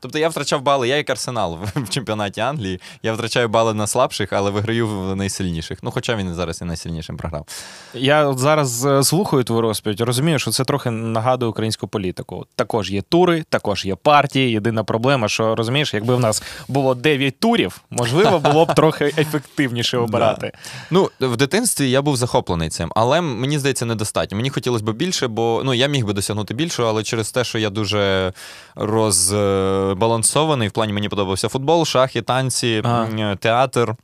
Тобто 0.00 0.18
я 0.18 0.28
втрачав 0.28 0.62
бали, 0.62 0.88
я 0.88 0.96
як 0.96 1.10
арсенал 1.10 1.58
в, 1.62 1.80
в 1.80 1.88
чемпіонаті 1.88 2.40
Англії. 2.40 2.80
Я 3.02 3.12
втрачаю 3.12 3.48
бали 3.48 3.74
на 3.74 3.86
слабших, 3.86 4.32
але 4.32 4.50
виграю 4.50 4.88
в 4.88 5.16
найсильніших. 5.16 5.78
Ну, 5.82 5.90
хоча 5.90 6.16
він 6.16 6.34
зараз 6.34 6.60
і 6.60 6.64
найсильнішим 6.64 7.16
програв. 7.16 7.46
Я 7.94 8.28
от 8.28 8.38
зараз 8.38 8.84
е, 8.84 9.02
слухаю 9.02 9.44
твою 9.44 9.62
розповідь, 9.62 10.00
розумію, 10.00 10.38
що 10.38 10.50
це 10.50 10.64
трохи 10.64 10.90
нагадує 10.90 11.50
українську 11.50 11.88
політику. 11.88 12.46
Також 12.56 12.90
є 12.90 13.02
тури, 13.02 13.44
також 13.48 13.84
є 13.84 13.94
партії. 13.94 14.50
Єдина 14.50 14.84
проблема, 14.84 15.28
що 15.28 15.54
розумієш, 15.54 15.94
якби 15.94 16.14
в 16.14 16.20
нас 16.20 16.42
було 16.68 16.94
9 16.94 17.40
турів, 17.40 17.80
можливо, 17.90 18.38
було 18.38 18.64
б 18.64 18.74
трохи 18.74 19.04
ефективніше 19.18 19.98
обирати. 19.98 20.52
Ну, 20.90 21.10
в 21.20 21.36
дитинстві 21.36 21.90
я 21.90 22.02
був 22.02 22.16
захоплений 22.16 22.68
цим, 22.68 22.92
але 22.96 23.20
мені 23.20 23.58
здається, 23.58 23.84
недостатньо. 23.84 24.36
Мені 24.36 24.50
хотілося 24.50 24.84
б 24.84 24.91
більше, 24.92 25.28
бо 25.28 25.62
ну 25.64 25.74
я 25.74 25.86
міг 25.86 26.06
би 26.06 26.12
досягнути 26.12 26.54
більшого, 26.54 26.88
але 26.88 27.02
через 27.02 27.30
те, 27.30 27.44
що 27.44 27.58
я 27.58 27.70
дуже 27.70 28.32
розбалансований, 28.74 30.68
в 30.68 30.72
плані 30.72 30.92
мені 30.92 31.08
подобався 31.08 31.48
футбол, 31.48 31.84
шахи, 31.84 32.22
танці, 32.22 32.82
Ага. 32.84 33.36
театр. 33.36 33.94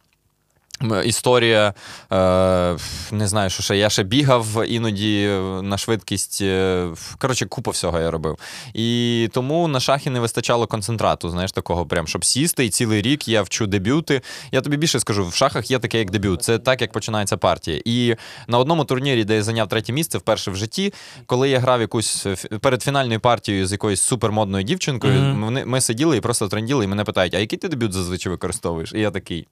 Історія, 1.04 1.74
е, 2.12 2.76
не 3.12 3.28
знаю, 3.28 3.50
що 3.50 3.62
ще. 3.62 3.76
Я 3.76 3.90
ще 3.90 4.02
бігав 4.02 4.46
іноді 4.66 5.26
на 5.62 5.78
швидкість. 5.78 6.38
е, 6.42 6.88
Коротше, 7.18 7.46
купа 7.46 7.70
всього 7.70 8.00
я 8.00 8.10
робив. 8.10 8.38
І 8.74 9.28
тому 9.32 9.68
на 9.68 9.80
шахи 9.80 10.10
не 10.10 10.20
вистачало 10.20 10.66
концентрату, 10.66 11.30
знаєш, 11.30 11.52
такого, 11.52 11.86
прям, 11.86 12.06
щоб 12.06 12.24
сісти. 12.24 12.64
І 12.64 12.70
цілий 12.70 13.02
рік 13.02 13.28
я 13.28 13.42
вчу 13.42 13.66
дебюти. 13.66 14.22
Я 14.52 14.60
тобі 14.60 14.76
більше 14.76 15.00
скажу, 15.00 15.26
в 15.28 15.34
шахах 15.34 15.70
є 15.70 15.78
таке, 15.78 15.98
як 15.98 16.10
дебют. 16.10 16.42
Це 16.42 16.58
так, 16.58 16.80
як 16.82 16.92
починається 16.92 17.36
партія. 17.36 17.82
І 17.84 18.16
на 18.48 18.58
одному 18.58 18.84
турнірі, 18.84 19.24
де 19.24 19.34
я 19.34 19.42
зайняв 19.42 19.68
третє 19.68 19.92
місце, 19.92 20.18
вперше 20.18 20.50
в 20.50 20.56
житті, 20.56 20.92
коли 21.26 21.48
я 21.48 21.58
грав 21.58 21.80
якусь 21.80 22.26
е, 22.26 22.36
перед 22.60 22.82
фінальною 22.82 23.20
партією 23.20 23.66
з 23.66 23.72
якоюсь 23.72 24.00
супермодною 24.00 24.64
дівчинкою, 24.64 25.36
вони, 25.40 25.64
ми 25.64 25.80
сиділи 25.80 26.16
і 26.16 26.20
просто 26.20 26.48
тренділи, 26.48 26.84
і 26.84 26.88
мене 26.88 27.04
питають, 27.04 27.34
а 27.34 27.38
який 27.38 27.58
ти 27.58 27.68
дебют 27.68 27.92
зазвичай 27.92 28.30
використовуєш? 28.30 28.92
І 28.92 29.00
я 29.00 29.10
такий. 29.10 29.46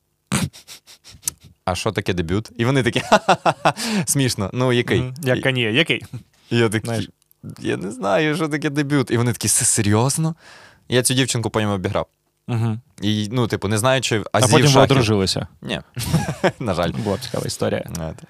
А 1.66 1.74
що 1.74 1.92
таке 1.92 2.12
дебют? 2.14 2.50
І 2.56 2.64
вони 2.64 2.82
такі 2.82 3.00
ха-ха-ха, 3.00 3.74
смішно. 4.04 4.50
Ну, 4.52 4.72
який? 4.72 5.12
Як 5.22 5.40
кані, 5.40 5.60
який? 5.60 6.02
І 6.50 6.56
я 6.56 6.68
такий, 6.68 6.86
Знаєш. 6.88 7.08
я 7.60 7.76
не 7.76 7.90
знаю, 7.90 8.36
що 8.36 8.48
таке 8.48 8.70
дебют. 8.70 9.10
І 9.10 9.16
вони 9.16 9.32
такі, 9.32 9.48
«Це 9.48 9.64
серйозно? 9.64 10.34
Я 10.88 11.02
цю 11.02 11.14
дівчинку 11.14 11.50
потім 11.50 11.68
обіграв. 11.70 12.06
Угу. 12.48 12.78
І, 13.02 13.28
ну, 13.32 13.46
типу, 13.46 13.68
не 13.68 13.78
знаючи 13.78 14.22
А 14.32 14.38
азів 14.38 14.50
потім 14.50 14.66
ви 14.66 14.72
шахів. 14.72 14.82
одружилися. 14.92 15.46
Ні, 15.62 15.80
на 16.60 16.74
жаль. 16.74 16.90
Була 17.04 17.16
б 17.16 17.20
цікава 17.20 17.46
історія. 17.46 17.84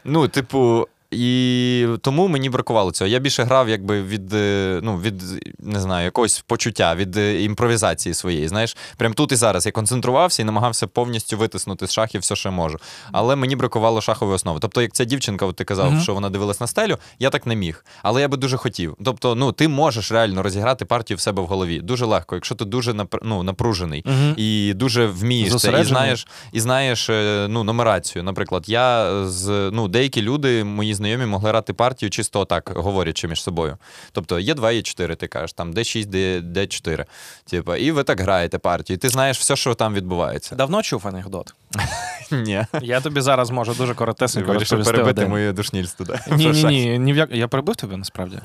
Ну, 0.05 0.29
типу, 0.29 0.89
і 1.11 1.87
тому 2.03 2.29
мені 2.29 2.51
бракувало 2.51 2.91
цього. 2.93 3.09
Я 3.09 3.19
більше 3.19 3.43
грав 3.43 3.69
якби 3.69 4.03
від, 4.03 4.33
е, 4.35 4.81
ну, 4.83 4.99
від 5.01 5.23
не 5.59 5.81
знаю, 5.81 6.05
якогось 6.05 6.45
почуття, 6.47 6.95
від 6.95 7.17
е, 7.17 7.43
імпровізації 7.43 8.15
своєї. 8.15 8.49
Знаєш, 8.49 8.77
прям 8.97 9.15
тут 9.15 9.33
і 9.33 9.37
зараз 9.37 9.67
я 9.67 9.73
концентрувався 9.73 10.43
і 10.43 10.45
намагався 10.45 10.87
повністю 10.87 11.39
витиснути 11.39 11.87
з 11.87 11.93
шахів 11.93 12.21
все, 12.21 12.37
що 12.37 12.49
я 12.49 12.55
можу. 12.55 12.79
Але 13.13 13.37
мені 13.37 13.57
бракувало 13.57 14.01
шахової 14.01 14.37
основи. 14.37 14.59
Тобто, 14.61 14.83
як 14.83 14.93
ця 14.93 15.05
дівчинка, 15.05 15.47
от 15.47 15.57
ти 15.57 15.65
казав, 15.65 15.93
Мгм. 15.93 16.01
що 16.01 16.15
вона 16.15 16.31
дивилась 16.31 16.61
на 16.61 16.67
стелю, 16.67 16.97
я 17.19 17.31
так 17.31 17.47
не 17.47 17.57
міг. 17.57 17.85
Але 18.03 18.21
я 18.21 18.29
би 18.29 18.37
дуже 18.37 18.57
хотів. 18.57 18.97
Тобто, 19.05 19.35
ну, 19.35 19.53
ти 19.53 19.69
можеш 19.69 20.13
реально 20.13 20.43
розіграти 20.43 20.85
партію 20.85 21.17
в 21.17 21.21
себе 21.21 21.43
в 21.43 21.47
голові. 21.47 21.81
Дуже 21.81 22.05
легко, 22.05 22.35
якщо 22.35 22.55
ти 22.55 22.65
дуже 22.65 22.93
напр- 22.93 23.21
ну, 23.23 23.43
напружений 23.43 24.05
Угу. 24.07 24.35
і 24.37 24.75
дуже 24.75 25.07
вмієш 25.07 25.57
це, 25.57 25.81
і 25.81 25.85
знаєш, 25.85 26.27
і 26.53 26.61
знаєш 26.61 27.11
е, 27.11 27.47
ну, 27.51 27.65
нумерацію. 27.65 28.23
Наприклад, 28.23 28.65
я 28.69 29.13
з 29.27 29.71
ну, 29.73 29.89
деякі 29.89 30.23
люди, 30.23 30.65
мої 30.65 30.95
знайомі, 30.97 31.27
могли 31.27 31.51
грати 31.51 31.73
партію 31.73 32.11
чисто 32.11 32.45
так, 32.45 32.73
говорячи 32.77 33.29
між 33.29 33.43
собою. 33.43 33.77
Тобто 34.13 34.39
є 34.39 34.55
2, 34.55 34.73
є 34.73 34.83
4, 34.83 35.17
ти 35.17 35.27
кажеш, 35.27 35.53
там 35.53 35.73
D6, 35.73 36.07
D, 36.07 36.43
D4. 36.53 37.05
Типа, 37.45 37.77
і 37.77 37.91
ви 37.91 38.03
так 38.03 38.21
граєте 38.21 38.59
партію. 38.59 38.95
І 38.95 38.99
ти 38.99 39.09
знаєш 39.09 39.39
все, 39.39 39.57
що 39.57 39.75
там 39.75 39.95
відбувається. 39.95 40.55
Давно 40.55 40.83
чув 40.83 41.09
анекдот. 41.09 41.55
Ні. 42.31 42.67
Я 42.83 43.01
тобі 43.01 43.21
зараз 43.21 43.51
можу 43.51 43.75
дуже 43.75 43.95
коротесенько 43.95 44.53
Вирішив 44.53 44.79
розповісти 44.79 45.05
перебити 45.05 45.29
моє 45.29 45.53
душнільство. 45.53 46.07
Ні, 46.31 46.47
ні, 46.47 46.99
ні. 46.99 47.27
Я 47.31 47.49
перебив 47.49 47.77
тебе 47.77 47.97
насправді. 47.97 48.39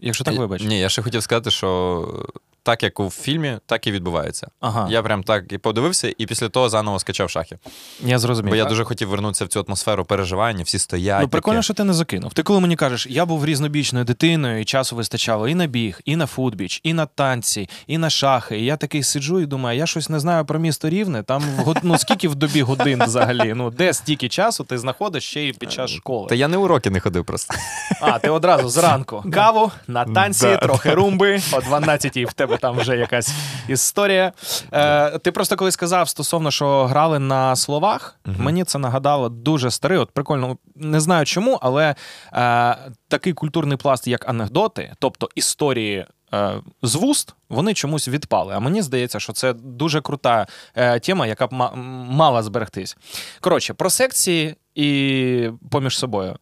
Якщо 0.00 0.24
так, 0.24 0.38
вибач. 0.38 0.62
Ні, 0.62 0.80
я 0.80 0.88
ще 0.88 1.02
хотів 1.02 1.22
сказати, 1.22 1.50
що 1.50 2.26
так 2.64 2.82
як 2.82 3.00
у 3.00 3.10
фільмі, 3.10 3.58
так 3.66 3.86
і 3.86 3.92
відбувається. 3.92 4.48
Ага, 4.60 4.88
я, 4.90 5.02
прям 5.02 5.22
так 5.22 5.52
і 5.52 5.58
подивився, 5.58 6.14
і 6.18 6.26
після 6.26 6.48
того 6.48 6.68
заново 6.68 6.98
скачав 6.98 7.30
шахи. 7.30 7.58
Я 8.04 8.18
зрозумів. 8.18 8.50
Бо 8.50 8.56
я 8.56 8.64
дуже 8.64 8.84
хотів 8.84 9.08
вернутися 9.08 9.44
в 9.44 9.48
цю 9.48 9.64
атмосферу 9.68 10.04
переживання, 10.04 10.62
всі 10.64 10.78
стоять. 10.78 11.22
Ну, 11.22 11.28
прикольно, 11.28 11.56
таке. 11.56 11.62
що 11.62 11.74
ти 11.74 11.84
не 11.84 11.92
закинув. 11.92 12.32
Ти 12.32 12.42
коли 12.42 12.60
мені 12.60 12.76
кажеш, 12.76 13.06
я 13.10 13.26
був 13.26 13.46
різнобічною 13.46 14.04
дитиною, 14.04 14.60
і 14.60 14.64
часу 14.64 14.96
вистачало 14.96 15.48
і 15.48 15.54
на 15.54 15.66
біг, 15.66 16.00
і 16.04 16.16
на 16.16 16.26
футбіч, 16.26 16.80
і 16.84 16.92
на 16.92 17.06
танці, 17.06 17.68
і 17.86 17.98
на 17.98 18.10
шахи. 18.10 18.58
І 18.58 18.64
я 18.64 18.76
такий 18.76 19.02
сиджу 19.02 19.40
і 19.40 19.46
думаю, 19.46 19.78
я 19.78 19.86
щось 19.86 20.08
не 20.08 20.20
знаю 20.20 20.44
про 20.44 20.58
місто 20.58 20.88
рівне. 20.88 21.22
Там 21.22 21.42
ну, 21.82 21.98
скільки 21.98 22.28
в 22.28 22.34
добі 22.34 22.62
годин 22.62 23.02
взагалі? 23.06 23.54
Ну 23.54 23.70
де 23.70 23.92
стільки 23.92 24.28
часу 24.28 24.64
ти 24.64 24.78
знаходиш 24.78 25.24
ще 25.24 25.42
й 25.42 25.52
під 25.52 25.72
час 25.72 25.90
школи? 25.90 26.28
Та 26.28 26.34
я 26.34 26.48
не 26.48 26.56
уроки 26.56 26.90
не 26.90 27.00
ходив 27.00 27.24
просто. 27.24 27.54
А, 28.00 28.18
ти 28.18 28.30
одразу 28.30 28.68
зранку 28.68 29.24
каву 29.32 29.70
на 29.88 30.04
танці, 30.04 30.58
трохи 30.62 30.94
румби, 30.94 31.40
о 31.52 31.56
12-й 31.56 32.24
в 32.24 32.32
тебе 32.32 32.53
там 32.60 32.76
вже 32.78 32.96
якась 32.96 33.34
історія. 33.68 34.32
Е, 34.72 35.18
ти 35.18 35.32
просто 35.32 35.56
коли 35.56 35.70
сказав 35.70 36.08
стосовно, 36.08 36.50
що 36.50 36.84
грали 36.86 37.18
на 37.18 37.56
словах, 37.56 38.16
мені 38.24 38.64
це 38.64 38.78
нагадало 38.78 39.28
дуже 39.28 39.70
старий. 39.70 39.98
От 39.98 40.10
прикольно, 40.10 40.56
не 40.76 41.00
знаю 41.00 41.26
чому, 41.26 41.58
але 41.62 41.94
е, 42.32 42.76
такий 43.08 43.32
культурний 43.32 43.76
пласт, 43.78 44.06
як 44.06 44.28
анекдоти, 44.28 44.92
тобто 44.98 45.28
історії. 45.34 46.06
е, 46.34 46.52
З 46.82 46.94
вуст 46.94 47.34
вони 47.48 47.74
чомусь 47.74 48.08
відпали. 48.08 48.54
А 48.54 48.60
мені 48.60 48.82
здається, 48.82 49.20
що 49.20 49.32
це 49.32 49.52
дуже 49.52 50.00
крута 50.00 50.46
е, 50.74 51.00
тема, 51.00 51.26
яка 51.26 51.46
б 51.46 51.52
м- 51.54 51.70
мала 52.10 52.42
зберегтись. 52.42 52.96
Коротше, 53.40 53.74
про 53.74 53.90
секції 53.90 54.54
і 54.74 55.50
поміж 55.70 55.98
собою. 55.98 56.36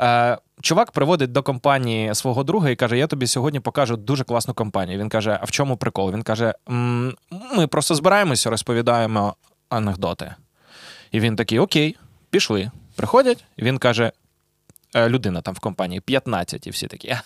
Е, 0.00 0.38
чувак 0.62 0.92
приводить 0.92 1.32
до 1.32 1.42
компанії 1.42 2.14
свого 2.14 2.44
друга 2.44 2.70
і 2.70 2.76
каже: 2.76 2.98
Я 2.98 3.06
тобі 3.06 3.26
сьогодні 3.26 3.60
покажу 3.60 3.96
дуже 3.96 4.24
класну 4.24 4.54
компанію. 4.54 4.98
Він 4.98 5.08
каже: 5.08 5.38
А 5.42 5.44
в 5.44 5.50
чому 5.50 5.76
прикол? 5.76 6.12
Він 6.12 6.22
каже: 6.22 6.54
Ми 7.56 7.66
просто 7.70 7.94
збираємося, 7.94 8.50
розповідаємо 8.50 9.36
анекдоти. 9.68 10.34
І 11.10 11.20
він 11.20 11.36
такий: 11.36 11.58
Окей, 11.58 11.96
пішли. 12.30 12.70
Приходять, 12.96 13.44
він 13.58 13.78
каже: 13.78 14.12
«Е, 14.94 15.08
людина 15.08 15.40
там 15.40 15.54
в 15.54 15.58
компанії 15.58 16.00
15, 16.00 16.66
і 16.66 16.70
всі 16.70 16.86
такі. 16.86 17.16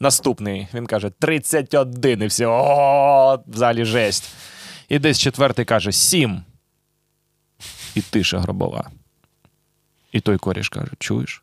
Наступний 0.00 0.68
він 0.74 0.86
каже: 0.86 1.10
31, 1.10 2.22
і 2.22 2.26
всі 2.26 2.44
о, 2.44 3.38
в 3.46 3.56
залі 3.56 3.84
жесть. 3.84 4.30
І 4.88 4.98
десь 4.98 5.18
четвертий 5.18 5.64
каже: 5.64 5.92
7. 5.92 6.42
І 7.94 8.00
тиша 8.00 8.38
гробова. 8.38 8.90
І 10.12 10.20
той 10.20 10.38
коріш 10.38 10.68
каже: 10.68 10.92
чуєш? 10.98 11.42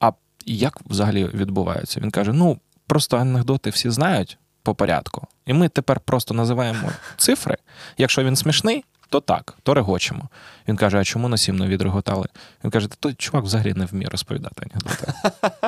А 0.00 0.10
як 0.46 0.80
взагалі 0.86 1.24
відбувається? 1.24 2.00
Він 2.00 2.10
каже: 2.10 2.32
ну, 2.32 2.58
просто 2.86 3.16
анекдоти 3.16 3.70
всі 3.70 3.90
знають 3.90 4.38
по 4.62 4.74
порядку. 4.74 5.26
І 5.46 5.52
ми 5.52 5.68
тепер 5.68 6.00
просто 6.00 6.34
називаємо 6.34 6.90
цифри. 7.16 7.56
Якщо 7.98 8.24
він 8.24 8.36
смішний, 8.36 8.84
то 9.10 9.20
так, 9.20 9.54
то 9.62 9.74
регочемо. 9.74 10.28
Він 10.68 10.76
каже: 10.76 10.98
а 10.98 11.04
чому 11.04 11.28
на 11.28 11.36
сім 11.36 11.56
не 11.56 11.66
відреготали? 11.66 12.26
Він 12.64 12.70
каже: 12.70 12.88
той 13.00 13.14
чувак 13.14 13.44
взагалі 13.44 13.74
не 13.74 13.84
вміє 13.84 14.08
розповідати 14.08 14.66
анекдоти. 14.70 15.12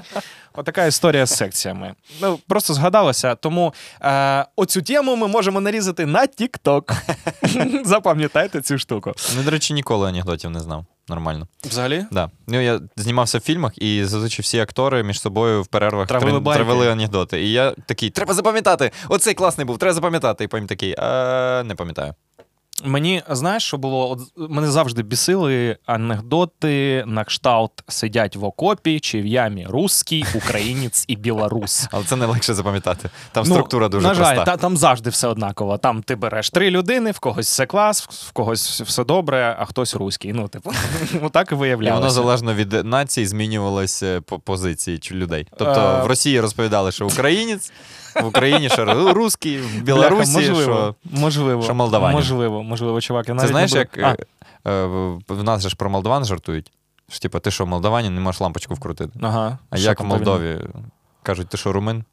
Отака 0.53 0.87
історія 0.87 1.27
з 1.27 1.37
секціями. 1.37 1.95
Ну, 2.21 2.39
просто 2.49 2.75
згадалося. 2.75 3.35
Тому 3.35 3.75
е, 4.03 4.47
оцю 4.57 4.83
тему 4.83 5.17
ми 5.17 5.29
можемо 5.29 5.61
нарізати 5.61 6.07
на 6.07 6.21
TikTok. 6.27 6.95
Запам'ятайте 7.85 8.61
цю 8.61 8.79
штуку. 8.79 9.13
Ну, 9.37 9.43
до 9.43 9.51
речі, 9.51 9.75
ніколи 9.75 10.09
анекдотів 10.09 10.51
не 10.51 10.61
знав. 10.61 10.87
Нормально. 11.11 11.49
Взагалі? 11.65 12.05
Да. 12.11 12.31
Ну, 12.47 12.61
я 12.61 12.81
знімався 12.97 13.39
в 13.39 13.41
фільмах, 13.41 13.73
і 13.79 14.05
зазвичай 14.05 14.43
всі 14.43 14.59
актори 14.59 15.03
між 15.03 15.21
собою 15.21 15.63
в 15.63 15.67
перервах 15.67 16.09
Травили 16.09 16.41
травили 16.55 16.91
анекдоти. 16.91 17.43
І 17.43 17.53
я 17.53 17.75
такий, 17.87 18.11
треба 18.11 18.35
запам'ятати! 18.35 18.91
Оцей 19.09 19.35
класний 19.35 19.65
був, 19.65 19.79
треба 19.79 19.95
запам'ятати. 19.95 20.45
І 20.45 20.49
потім 20.49 20.67
такий, 20.67 20.95
а, 20.99 21.63
не 21.67 21.75
пам'ятаю. 21.75 22.15
Мені 22.85 23.23
знаєш, 23.31 23.63
що 23.65 23.79
було? 23.79 24.11
От 24.11 24.51
мене 24.51 24.71
завжди 24.71 25.03
бісили 25.03 25.77
анекдоти 25.87 27.05
на 27.07 27.25
кшталт 27.25 27.73
сидять 27.89 28.37
в 28.37 28.45
окопі 28.45 29.01
чи 29.01 29.21
в 29.21 29.27
ямі 29.27 29.67
русський, 29.69 30.25
українець 30.35 31.05
і 31.09 31.17
білорус. 31.17 31.87
Але 31.93 32.05
це 32.05 32.17
не 32.17 32.27
легше 32.27 32.55
запам'ятати. 32.55 33.11
Там 33.33 33.45
Ну, 33.49 33.55
структура 33.55 33.89
дуже 33.89 34.07
на 34.09 34.15
жаль, 34.15 34.35
проста. 34.35 34.45
та, 34.45 34.57
там 34.57 34.77
завжди 34.77 35.11
все 35.11 35.29
однаково. 35.29 35.79
Там 35.79 36.03
ти 36.03 36.17
береш 36.17 36.51
три 36.51 36.71
людини, 36.71 37.11
в 37.11 37.19
когось 37.19 37.47
все 37.47 37.67
клас, 37.67 38.03
в 38.29 38.33
когось 38.33 38.81
все 38.81 39.05
добре, 39.05 39.57
а 39.59 39.65
хтось 39.65 39.95
руський. 39.95 40.33
Ну, 40.33 40.49
типу, 40.49 40.73
отак 41.23 41.53
і 41.53 41.55
І 41.55 41.59
виявлялося. 41.59 41.99
воно 42.01 42.11
залежно 42.11 42.55
від 42.55 42.73
нації 42.73 43.27
змінювалось 43.27 44.03
е, 44.03 44.21
по 44.21 44.39
позиції 44.39 45.01
людей. 45.13 45.47
Тобто 45.59 45.81
Е. 45.81 46.03
в 46.03 46.07
Росії 46.07 46.41
розповідали, 46.41 46.93
що 46.93 47.07
українець, 47.07 47.73
в 48.23 48.27
Україні 48.27 48.69
що 48.69 49.13
русський, 49.15 49.59
в 49.59 49.63
Бляха, 49.63 49.81
Білорусі, 49.83 50.33
можливо, 50.33 50.63
що. 50.63 50.95
можливо, 51.05 51.63
що 51.63 51.75
молдаванин. 51.75 52.17
Можливо, 52.17 52.63
можливо, 52.63 53.01
чувак. 53.01 53.29
Я 53.29 53.37
Це 53.37 53.47
знаєш, 53.49 53.73
не 53.73 53.79
як 53.79 53.99
А, 53.99 54.11
е, 54.11 54.17
е, 54.73 54.85
в- 54.87 55.21
в 55.29 55.43
нас 55.43 55.63
же 55.63 55.69
ж 55.69 55.77
про 55.77 55.91
молдаван 55.91 56.25
жартують. 56.25 56.73
Що, 57.09 57.19
типу, 57.21 57.39
ти 57.39 57.51
що, 57.51 57.67
молдаванин, 57.67 58.15
не 58.15 58.21
можеш 58.21 58.41
лампочку 58.41 58.75
вкрутити. 58.75 59.19
ага. 59.23 59.59
А 59.71 59.77
Що 59.77 59.87
як 59.89 60.01
в? 60.01 60.05
Молдові? 60.05 60.61
Кажуть, 61.23 61.49
ти 61.49 61.57
що, 61.57 61.73
румин? 61.73 62.05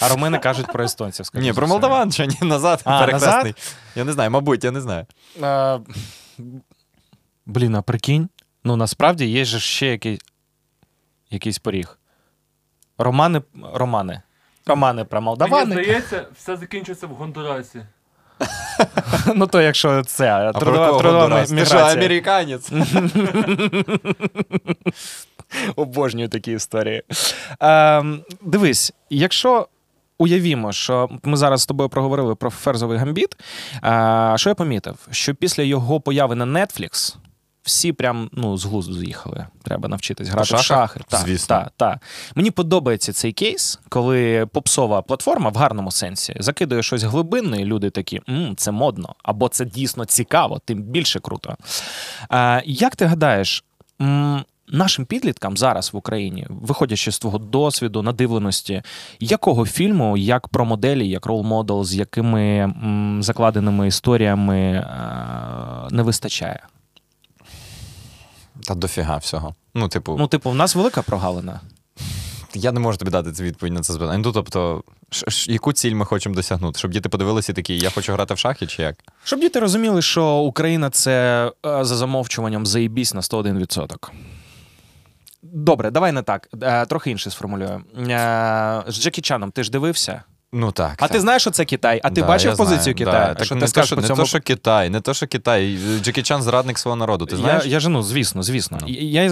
А 0.00 0.08
румини 0.08 0.38
кажуть 0.38 0.66
про 0.72 0.84
естонців. 0.84 1.26
скоріше 1.26 1.46
Ні, 1.48 1.52
про 1.52 1.66
молдаван, 1.66 2.12
чи 2.12 2.26
ні, 2.26 2.36
назад, 2.42 2.82
А, 2.84 3.00
перехресний. 3.00 3.54
Я 3.96 4.04
не 4.04 4.12
знаю, 4.12 4.30
мабуть, 4.30 4.64
я 4.64 4.70
не 4.70 4.80
знаю. 4.80 5.06
Е, 5.42 5.80
Блін, 7.46 7.74
а 7.76 7.82
прикинь. 7.82 8.28
Ну, 8.64 8.76
насправді 8.76 9.26
є 9.26 9.44
ж 9.44 9.60
ще 9.60 9.86
якийсь, 9.86 10.20
якийсь 11.30 11.58
поріг. 11.58 11.97
Романи. 12.98 13.42
Романи. 13.74 14.22
Романи 14.66 15.04
про 15.04 15.20
Мені 15.20 15.64
здається, 15.64 16.26
все 16.36 16.56
закінчується 16.56 17.06
в 17.06 17.10
Гондурасі. 17.10 17.82
Ну, 19.34 19.46
то 19.46 19.60
якщо 19.60 20.02
це 20.02 20.30
А 20.30 20.52
про 20.52 20.60
трудова, 20.60 20.86
кого 20.86 21.00
трудова? 21.00 21.44
Ти 21.44 21.66
що, 21.66 21.78
американець? 21.78 22.72
Обожнюю 25.76 26.28
такі 26.28 26.52
історії. 26.52 27.02
Ем, 27.60 28.20
дивись, 28.42 28.92
якщо 29.10 29.68
уявімо, 30.18 30.72
що 30.72 31.08
ми 31.22 31.36
зараз 31.36 31.62
з 31.62 31.66
тобою 31.66 31.88
проговорили 31.88 32.34
про 32.34 32.50
ферзовий 32.50 32.98
гамбіт, 32.98 33.36
е, 33.84 34.32
що 34.36 34.50
я 34.50 34.54
помітив? 34.54 35.08
Що 35.10 35.34
після 35.34 35.62
його 35.62 36.00
появи 36.00 36.34
на 36.34 36.46
Netflix 36.46 37.16
всі 37.68 37.92
прям 37.92 38.30
ну, 38.32 38.56
з 38.56 38.64
глузду 38.64 38.94
з'їхали. 38.94 39.46
Треба 39.62 39.88
навчитись 39.88 40.28
грати 40.28 40.54
в 40.56 40.58
шахи. 40.58 41.00
Так, 41.08 41.20
Звісно. 41.20 41.56
Так, 41.56 41.72
так. 41.76 41.98
Мені 42.34 42.50
подобається 42.50 43.12
цей 43.12 43.32
кейс, 43.32 43.80
коли 43.88 44.46
попсова 44.46 45.02
платформа 45.02 45.50
в 45.50 45.54
гарному 45.54 45.90
сенсі 45.90 46.36
закидує 46.40 46.82
щось 46.82 47.02
глибинне, 47.02 47.60
і 47.60 47.64
люди 47.64 47.90
такі, 47.90 48.20
М, 48.28 48.56
це 48.56 48.70
модно, 48.70 49.14
або 49.22 49.48
це 49.48 49.64
дійсно 49.64 50.04
цікаво, 50.04 50.60
тим 50.64 50.82
більше 50.82 51.20
круто. 51.20 51.56
Е, 52.32 52.62
як 52.66 52.96
ти 52.96 53.04
гадаєш, 53.06 53.64
м, 54.00 54.44
нашим 54.68 55.04
підліткам 55.04 55.56
зараз 55.56 55.92
в 55.92 55.96
Україні, 55.96 56.46
виходячи 56.48 57.12
з 57.12 57.18
твого 57.18 57.38
досвіду, 57.38 58.02
надивленості, 58.02 58.82
якого 59.20 59.66
фільму, 59.66 60.16
як 60.16 60.48
про 60.48 60.64
моделі, 60.64 61.08
як 61.08 61.26
рол-модел, 61.26 61.84
з 61.84 61.94
якими 61.94 62.42
м, 62.58 63.18
закладеними 63.22 63.86
історіями 63.88 64.60
е, 64.60 64.86
не 65.90 66.02
вистачає? 66.02 66.60
Та 68.68 68.74
дофіга 68.74 69.16
всього. 69.16 69.54
Ну, 69.74 69.88
типу, 69.88 70.16
Ну, 70.18 70.26
типу, 70.26 70.50
в 70.50 70.54
нас 70.54 70.74
велика 70.74 71.02
прогалина. 71.02 71.60
я 72.54 72.72
не 72.72 72.80
можу 72.80 72.98
тобі 72.98 73.10
дати 73.10 73.42
відповідь 73.42 73.72
на 73.72 73.80
це 73.80 73.92
запитання. 73.92 74.18
Ну, 74.24 74.32
тобто, 74.32 74.82
ш- 75.10 75.30
ш- 75.30 75.52
яку 75.52 75.72
ціль 75.72 75.94
ми 75.94 76.04
хочемо 76.04 76.34
досягнути? 76.34 76.78
Щоб 76.78 76.90
діти 76.90 77.08
подивилися 77.08 77.52
і 77.52 77.54
такі, 77.54 77.78
я 77.78 77.90
хочу 77.90 78.12
грати 78.12 78.34
в 78.34 78.38
шахи 78.38 78.66
чи 78.66 78.82
як? 78.82 78.96
Щоб 79.24 79.40
діти 79.40 79.60
розуміли, 79.60 80.02
що 80.02 80.26
Україна 80.36 80.90
це 80.90 81.46
е, 81.66 81.84
за 81.84 81.96
замовчуванням 81.96 82.66
заїбісь 82.66 83.14
на 83.14 83.20
101%. 83.20 83.96
Добре, 85.42 85.90
давай 85.90 86.12
не 86.12 86.22
так. 86.22 86.48
Е, 86.62 86.86
Трохи 86.86 87.10
інше 87.10 87.30
сформулюю. 87.30 87.82
Е, 87.98 88.82
З 88.86 89.00
Джекі 89.02 89.20
Чаном 89.20 89.50
ти 89.50 89.64
ж 89.64 89.70
дивився? 89.70 90.22
Ну 90.52 90.72
так. 90.72 90.94
А 90.98 91.08
ти 91.08 91.20
знаєш, 91.20 91.42
що 91.42 91.50
це 91.50 91.64
Китай? 91.64 92.00
А 92.04 92.10
ти 92.10 92.20
Да, 92.20 92.26
бачив 92.26 92.56
позицію 92.56 92.82
знаю, 92.82 92.96
Китаю? 92.96 93.26
Да. 93.28 93.34
Так 93.34 93.44
що 93.44 93.54
не, 93.54 93.60
ти 93.60 93.68
скажеш 93.68 93.86
що, 93.86 93.96
по 93.96 94.02
не 94.02 94.08
то, 94.08 94.24
що 94.26 94.40
Китай, 94.40 94.90
не 94.90 95.00
то, 95.00 95.14
що 95.14 95.26
Китай. 95.26 95.78
Джекі 96.02 96.22
Чан 96.22 96.42
зрадник 96.42 96.78
свого 96.78 96.96
народу. 96.96 97.26
Ти 97.26 97.36
знаєш? 97.36 97.64
Я, 97.64 97.70
я 97.70 97.80
ж, 97.80 97.88
ну, 97.88 98.02
звісно, 98.02 98.42
звісно. 98.42 98.78
Ну. 98.80 98.88
Я, 98.88 99.22
я 99.22 99.30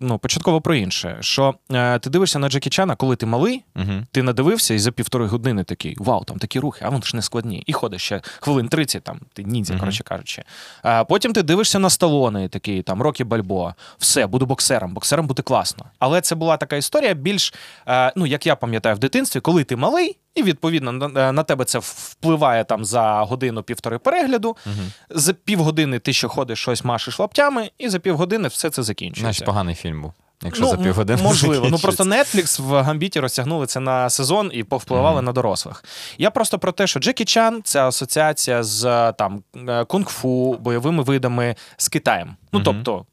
ну, 0.00 0.18
початково 0.22 0.60
про 0.60 0.74
інше. 0.74 1.16
Що 1.20 1.54
е, 1.72 1.98
ти 1.98 2.10
дивишся 2.10 2.38
на 2.38 2.48
Джекі 2.48 2.70
Чана, 2.70 2.96
коли 2.96 3.16
ти 3.16 3.26
малий, 3.26 3.62
Угу. 3.76 3.92
ти 4.12 4.22
надивився 4.22 4.74
і 4.74 4.78
за 4.78 4.92
півтори 4.92 5.26
години 5.26 5.64
такий: 5.64 5.96
вау, 5.98 6.24
там 6.24 6.38
такі 6.38 6.60
рухи, 6.60 6.84
а 6.84 6.88
вони 6.88 7.02
ж 7.02 7.16
не 7.16 7.22
складні. 7.22 7.62
І 7.66 7.72
ходиш 7.72 8.02
ще 8.02 8.20
хвилин 8.40 8.68
30, 8.68 9.02
там 9.02 9.20
ти 9.32 9.42
ніндзя, 9.44 9.72
Мгм. 9.72 9.80
коротше 9.80 10.04
кажучи. 10.04 10.42
А 10.82 11.04
потім 11.04 11.32
ти 11.32 11.42
дивишся 11.42 11.78
на 11.78 11.90
Сталоне, 11.90 12.44
і 12.44 12.48
такий 12.48 12.82
там 12.82 13.02
Рокі 13.02 13.24
Бальбоа. 13.24 13.74
Все, 13.98 14.26
буду 14.26 14.46
боксером, 14.46 14.94
боксером 14.94 15.26
буде 15.26 15.42
класно. 15.42 15.84
Але 15.98 16.20
це 16.20 16.34
була 16.34 16.56
така 16.56 16.76
історія 16.76 17.14
більш, 17.14 17.54
е, 17.88 18.12
ну 18.16 18.26
як 18.26 18.46
я 18.46 18.56
пам'ятаю 18.56 18.96
в 18.96 18.98
дитинстві, 18.98 19.40
коли 19.40 19.64
ти 19.64 19.76
малий, 19.76 20.16
і 20.36 20.42
відповідно 20.42 20.92
на, 20.92 21.32
на 21.32 21.42
тебе 21.42 21.64
це 21.64 21.78
впливає 21.78 22.64
там 22.64 22.84
за 22.84 23.20
годину-півтори 23.22 23.98
перегляду. 23.98 24.48
Угу. 24.66 24.74
За 25.10 25.32
півгодини 25.32 25.98
ти 25.98 26.12
ще 26.12 26.28
ходиш 26.28 26.58
щось 26.58 26.84
машеш 26.84 27.18
лаптями, 27.18 27.70
і 27.78 27.88
за 27.88 27.98
півгодини 27.98 28.48
все 28.48 28.70
це 28.70 28.82
закінчується. 28.82 29.20
Знаєш, 29.20 29.40
поганий 29.40 29.74
фільм 29.74 30.02
був. 30.02 30.12
Якщо 30.42 30.66
за 30.66 30.74
м- 30.76 30.82
півгодини. 30.82 31.22
Можливо. 31.22 31.68
Ну 31.70 31.78
просто 31.78 32.04
Netflix 32.04 32.62
в 32.62 32.82
Гамбіті 32.82 33.20
розтягнули 33.20 33.66
це 33.66 33.80
на 33.80 34.10
сезон 34.10 34.50
і 34.54 34.64
повпливали 34.64 35.16
Мгм. 35.16 35.24
на 35.24 35.32
дорослих. 35.32 35.84
Я 36.18 36.30
просто 36.30 36.58
про 36.58 36.72
те, 36.72 36.86
що 36.86 37.00
Джекі 37.00 37.24
Чан 37.24 37.60
це 37.64 37.82
асоціація 37.84 38.62
з 38.62 38.84
е, 38.84 39.12
там 39.12 39.42
е, 39.68 39.84
кунг-фу, 39.84 40.58
бойовими 40.60 41.02
видами 41.02 41.54
з 41.76 41.88
Китаєм. 41.88 42.36
Ну 42.52 42.58
Мгм. 42.60 42.64
тобто, 42.64 43.06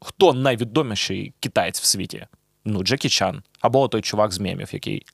хто 0.00 0.32
найвідоміший 0.32 1.34
китаєць 1.40 1.80
в 1.80 1.84
світі? 1.84 2.26
Ну, 2.64 2.82
Джекі 2.82 3.08
Чан. 3.08 3.42
Або 3.60 3.88
той 3.88 4.00
чувак 4.00 4.32
з 4.32 4.38
мемів, 4.38 4.68
який 4.72 5.06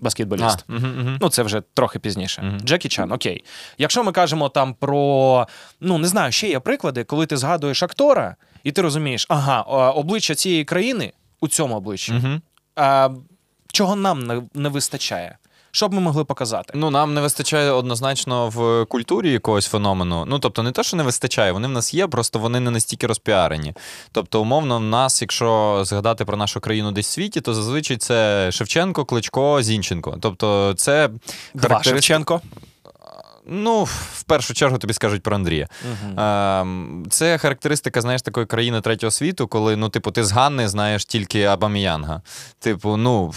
баскетболіст. 0.00 0.64
А, 0.68 0.72
угу, 0.72 0.86
угу. 1.00 1.10
Ну, 1.20 1.28
це 1.28 1.42
вже 1.42 1.62
трохи 1.74 1.98
пізніше. 1.98 2.42
Угу. 2.48 2.58
Джекі 2.64 2.88
Чан, 2.88 3.12
окей. 3.12 3.44
Якщо 3.78 4.04
ми 4.04 4.12
кажемо 4.12 4.48
там 4.48 4.74
про, 4.74 5.46
ну 5.80 5.98
не 5.98 6.08
знаю, 6.08 6.32
ще 6.32 6.48
є 6.48 6.60
приклади, 6.60 7.04
коли 7.04 7.26
ти 7.26 7.36
згадуєш 7.36 7.82
актора, 7.82 8.36
і 8.64 8.72
ти 8.72 8.82
розумієш, 8.82 9.26
ага, 9.28 9.60
обличчя 9.90 10.34
цієї 10.34 10.64
країни 10.64 11.12
у 11.40 11.48
цьому 11.48 11.76
обличчі. 11.76 12.40
А, 12.76 13.10
чого 13.72 13.96
нам 13.96 14.26
не, 14.26 14.42
не 14.54 14.68
вистачає? 14.68 15.36
Що 15.72 15.88
б 15.88 15.92
ми 15.92 16.00
могли 16.00 16.24
показати? 16.24 16.72
Ну, 16.76 16.90
нам 16.90 17.14
не 17.14 17.20
вистачає 17.20 17.70
однозначно 17.70 18.48
в 18.48 18.84
культурі 18.84 19.32
якогось 19.32 19.66
феномену. 19.66 20.24
Ну, 20.26 20.38
тобто, 20.38 20.62
не 20.62 20.72
те, 20.72 20.82
що 20.82 20.96
не 20.96 21.02
вистачає, 21.02 21.52
вони 21.52 21.68
в 21.68 21.70
нас 21.70 21.94
є, 21.94 22.06
просто 22.06 22.38
вони 22.38 22.60
не 22.60 22.70
настільки 22.70 23.06
розпіарені. 23.06 23.74
Тобто, 24.12 24.42
умовно, 24.42 24.78
в 24.78 24.82
нас, 24.82 25.22
якщо 25.22 25.80
згадати 25.84 26.24
про 26.24 26.36
нашу 26.36 26.60
країну 26.60 26.92
десь 26.92 27.08
в 27.08 27.10
світі, 27.10 27.40
то 27.40 27.54
зазвичай 27.54 27.96
це 27.96 28.48
Шевченко, 28.52 29.04
Кличко, 29.04 29.62
Зінченко. 29.62 30.18
Тобто, 30.20 30.74
це 30.76 31.08
Два 31.54 31.68
характери... 31.68 31.96
Шевченко. 31.96 32.40
Ну, 33.46 33.84
в 33.84 34.22
першу 34.22 34.54
чергу 34.54 34.78
тобі 34.78 34.92
скажуть 34.92 35.22
про 35.22 35.36
Андрія. 35.36 35.68
Угу. 35.84 36.20
Ем, 36.20 37.06
Це 37.10 37.38
характеристика, 37.38 38.00
знаєш, 38.00 38.22
такої 38.22 38.46
країни 38.46 38.80
третього 38.80 39.10
світу, 39.10 39.48
коли 39.48 39.76
ну, 39.76 39.88
типу, 39.88 40.10
ти 40.10 40.24
з 40.24 40.32
Ганни 40.32 40.68
знаєш 40.68 41.04
тільки 41.04 41.44
Абаміянга. 41.44 42.22
Типу, 42.58 42.96
ну 42.96 43.32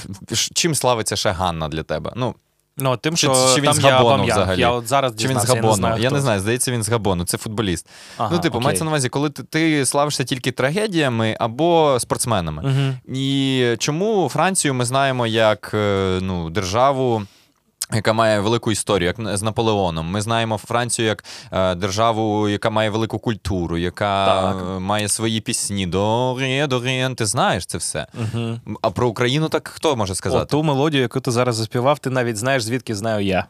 чим 0.54 0.76
славиться 0.76 1.16
ще 1.16 1.32
Ганна 1.32 1.68
для 1.68 1.84
тебе? 1.84 2.14
Ну, 2.16 2.36
Ну, 2.78 2.98
тим, 2.98 3.18
що 3.18 3.52
чи 3.56 3.62
він 3.62 3.66
там 3.66 3.74
з 3.74 3.80
Габону 3.80 4.24
взагалі? 4.24 4.60
Я 4.60 4.72
от 4.72 4.88
зараз 4.88 5.14
чи 5.18 5.28
він 5.28 5.40
з 5.40 5.46
Габону? 5.46 5.64
Я 5.64 5.70
не 5.70 5.76
знаю, 5.76 6.02
я 6.02 6.12
не 6.12 6.22
знаю, 6.22 6.40
здається, 6.40 6.72
він 6.72 6.84
з 6.84 6.90
Габону, 6.90 7.26
це 7.26 7.38
футболіст. 7.38 7.88
Ага, 8.18 8.30
ну, 8.34 8.40
типу, 8.40 8.58
окей. 8.58 8.66
мається 8.66 8.84
на 8.84 8.90
увазі, 8.90 9.10
коли 9.10 9.30
ти, 9.30 9.44
ти 9.44 9.86
славишся 9.86 10.24
тільки 10.24 10.52
трагедіями 10.52 11.38
або 11.40 11.98
спортсменами. 12.00 12.64
Мгм. 12.64 13.16
І 13.18 13.76
чому 13.80 14.30
Францію 14.30 14.74
ми 14.74 14.86
знаємо 14.86 15.28
як 15.28 15.72
е, 15.74 16.20
ну, 16.22 16.50
державу. 16.50 17.24
Яка 17.92 18.14
має 18.14 18.40
велику 18.40 18.72
історію, 18.72 19.14
як 19.18 19.38
з 19.38 19.42
Наполеоном. 19.42 20.06
Ми 20.12 20.22
знаємо 20.22 20.58
Францію 20.58 21.08
як 21.08 21.24
е, 21.52 21.76
державу, 21.76 22.50
яка 22.50 22.70
має 22.70 22.90
велику 22.90 23.20
культуру, 23.20 23.78
яка 23.78 24.26
Так. 24.26 24.56
е, 24.76 24.80
має 24.80 25.10
свої 25.10 25.42
пісні. 25.42 25.88
Доріє, 25.88 26.68
доріє, 26.68 27.16
ти 27.16 27.26
знаєш 27.26 27.66
це 27.66 27.78
все. 27.78 28.08
Мгм. 28.14 28.62
А 28.82 28.90
про 28.90 29.08
Україну 29.08 29.50
так 29.50 29.68
хто 29.68 29.96
може 29.96 30.12
О, 30.12 30.16
сказати? 30.16 30.46
ту 30.46 30.64
мелодію, 30.64 31.02
яку 31.02 31.20
ти 31.20 31.32
зараз 31.32 31.56
заспівав, 31.56 32.00
ти 32.00 32.10
навіть 32.10 32.38
знаєш, 32.38 32.64
звідки 32.64 32.96
знаю 32.96 33.26
я. 33.26 33.46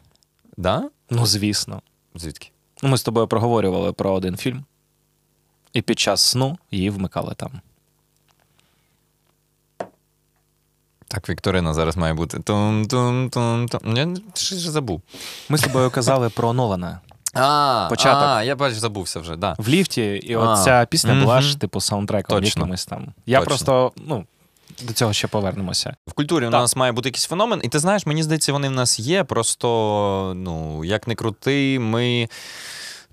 Да? 0.56 0.82
Ну, 1.10 1.26
звісно. 1.26 1.82
Звідки? 2.14 2.50
Ми 2.82 2.98
з 2.98 3.02
тобою 3.02 3.26
проговорювали 3.26 3.92
про 3.92 4.12
один 4.12 4.36
фільм, 4.36 4.64
і 5.72 5.82
під 5.82 5.98
час 5.98 6.20
сну 6.20 6.58
її 6.70 6.90
вмикали 6.90 7.34
там. 7.36 7.50
Так, 11.14 11.28
Вікторина 11.28 11.74
зараз 11.74 11.96
має 11.96 12.14
бути. 12.14 12.38
Тум-тум-тум-тум. 12.38 13.96
Я 13.96 14.08
щось 14.34 14.58
вже 14.58 14.70
забув. 14.70 15.02
Ми 15.48 15.58
з 15.58 15.62
тобою 15.62 15.90
казали 15.90 16.28
про 16.28 16.52
Нолана 16.52 17.00
А, 17.34 17.86
Початок. 17.90 18.22
А, 18.28 18.42
я 18.42 18.56
бачу, 18.56 18.74
забувся 18.76 19.20
вже, 19.20 19.36
да. 19.36 19.54
в 19.58 19.68
ліфті, 19.68 20.02
і 20.02 20.34
А. 20.34 20.38
от 20.38 20.64
ця 20.64 20.86
пісня 20.90 21.14
була 21.14 21.34
Мгм. 21.34 21.42
ж 21.42 21.58
типу 21.60 21.80
саундтреком 21.80 22.40
Точно. 22.40 22.60
якимось 22.60 22.86
там. 22.86 23.06
Я 23.26 23.38
Точно. 23.38 23.48
просто, 23.48 23.92
ну, 24.06 24.24
до 24.82 24.92
цього 24.92 25.12
ще 25.12 25.28
повернемося. 25.28 25.96
В 26.06 26.12
культурі 26.12 26.46
у 26.46 26.50
Так. 26.50 26.60
нас 26.60 26.76
має 26.76 26.92
бути 26.92 27.08
якийсь 27.08 27.24
феномен, 27.26 27.60
і 27.64 27.68
ти 27.68 27.78
знаєш, 27.78 28.06
мені 28.06 28.22
здається, 28.22 28.52
вони 28.52 28.68
в 28.68 28.72
нас 28.72 29.00
є. 29.00 29.24
Просто, 29.24 30.32
ну, 30.36 30.84
як 30.84 31.08
не 31.08 31.14
крути, 31.14 31.78
ми. 31.78 32.28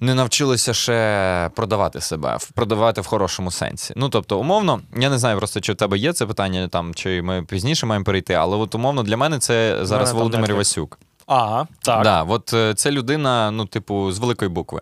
Не 0.04 0.16
навчилися 0.16 0.74
ще 0.74 1.50
продавати 1.56 2.02
себе, 2.02 2.38
продавати 2.54 3.02
в 3.02 3.06
хорошому 3.06 3.52
сенсі. 3.52 3.94
Ну 3.98 4.10
тобто, 4.10 4.40
умовно, 4.40 4.82
я 4.98 5.10
не 5.10 5.18
знаю 5.18 5.38
просто, 5.38 5.62
чи 5.62 5.74
в 5.74 5.76
тебе 5.76 5.98
є 5.98 6.14
це 6.14 6.26
питання, 6.26 6.68
там 6.68 6.94
чи 6.94 7.22
ми 7.22 7.44
пізніше 7.44 7.86
маємо 7.86 8.06
перейти, 8.06 8.34
але 8.34 8.58
от 8.58 8.76
умовно 8.76 9.04
для 9.04 9.18
мене 9.18 9.40
це 9.40 9.78
зараз 9.82 10.10
мене 10.10 10.20
Володимир 10.20 10.56
Васюк. 10.56 11.00
Ага, 11.28 11.68
так. 11.82 12.04
Да, 12.04 12.24
от 12.24 12.54
е, 12.54 12.74
це 12.74 12.92
людина, 12.92 13.52
ну, 13.52 13.66
типу, 13.66 14.12
з 14.12 14.20
великої 14.20 14.50
букви. 14.50 14.82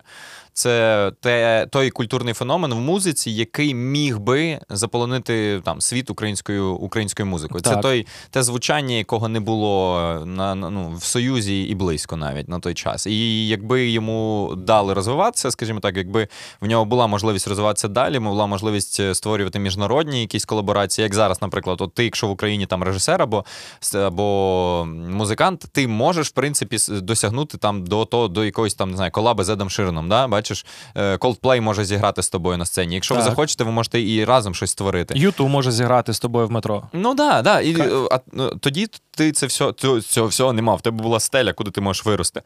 Це 0.59 1.11
те, 1.21 1.67
той 1.71 1.89
культурний 1.89 2.33
феномен 2.33 2.73
в 2.73 2.79
музиці, 2.79 3.31
який 3.31 3.73
міг 3.73 4.19
би 4.19 4.59
заполонити 4.69 5.61
там 5.65 5.81
світ 5.81 6.09
українською 6.09 6.73
українською 6.73 7.25
музикою. 7.25 7.61
Це 7.61 7.77
той 7.77 8.07
те 8.29 8.43
звучання, 8.43 8.95
якого 8.95 9.29
не 9.29 9.39
було 9.39 9.99
на, 10.25 10.55
ну, 10.55 10.93
в 10.97 11.03
Союзі 11.03 11.63
і 11.63 11.75
близько 11.75 12.17
навіть 12.17 12.49
на 12.49 12.59
той 12.59 12.73
час. 12.73 13.07
І 13.07 13.47
якби 13.47 13.89
йому 13.89 14.53
дали 14.57 14.93
розвиватися, 14.93 15.51
скажімо 15.51 15.79
так, 15.79 15.97
якби 15.97 16.27
в 16.61 16.67
нього 16.67 16.85
була 16.85 17.07
можливість 17.07 17.47
розвиватися 17.47 17.87
далі, 17.87 18.19
була 18.19 18.45
можливість 18.45 18.99
е, 18.99 19.15
створювати 19.15 19.59
міжнародні 19.59 20.21
якісь 20.21 20.45
колаборації, 20.45 21.03
як 21.03 21.15
зараз, 21.15 21.41
наприклад, 21.41 21.81
от 21.81 21.93
ти, 21.93 22.03
якщо 22.03 22.27
в 22.27 22.31
Україні 22.31 22.65
там 22.65 22.83
режисер 22.83 23.21
або, 23.21 23.45
або 23.93 24.87
музикант, 25.09 25.65
ти 25.71 25.87
можеш 25.87 26.27
в 26.27 26.31
принципі 26.31 26.77
досягнути 26.89 27.57
там 27.57 27.83
до 27.83 28.05
того, 28.05 28.27
до 28.27 28.45
якоїсь 28.45 28.73
там 28.73 28.89
не 28.89 28.95
знаю, 28.95 29.11
колаби 29.11 29.43
з 29.43 29.49
Едом 29.49 29.69
Ширеном. 29.69 30.09
Да? 30.09 30.27
Бачиш, 30.27 30.48
е, 30.95 31.15
Coldplay 31.15 31.61
може 31.61 31.85
зіграти 31.85 32.23
з 32.23 32.29
тобою 32.29 32.57
на 32.57 32.65
сцені. 32.65 32.95
Якщо 32.95 33.15
ви 33.15 33.21
захочете, 33.21 33.63
ви 33.63 33.71
можете 33.71 34.01
і 34.01 34.25
разом 34.25 34.55
щось 34.55 34.71
створити. 34.71 35.13
Юту 35.17 35.47
може 35.47 35.71
зіграти 35.71 36.13
з 36.13 36.19
тобою 36.19 36.47
в 36.47 36.51
метро. 36.51 36.83
Ну 36.93 37.13
да, 37.13 37.41
да. 37.41 37.61
І, 37.61 37.75
а, 38.11 38.19
ну, 38.31 38.55
тоді 38.55 38.87
ти 39.11 39.31
це 39.31 39.45
все, 39.45 39.73
цього, 39.73 40.01
цього 40.01 40.27
всього 40.27 40.53
не 40.53 40.61
мав. 40.61 40.77
В 40.77 40.81
тебе 40.81 41.03
була 41.03 41.19
стеля, 41.19 41.53
куди 41.53 41.71
ти 41.71 41.81
можеш 41.81 42.05
вирости. 42.05 42.41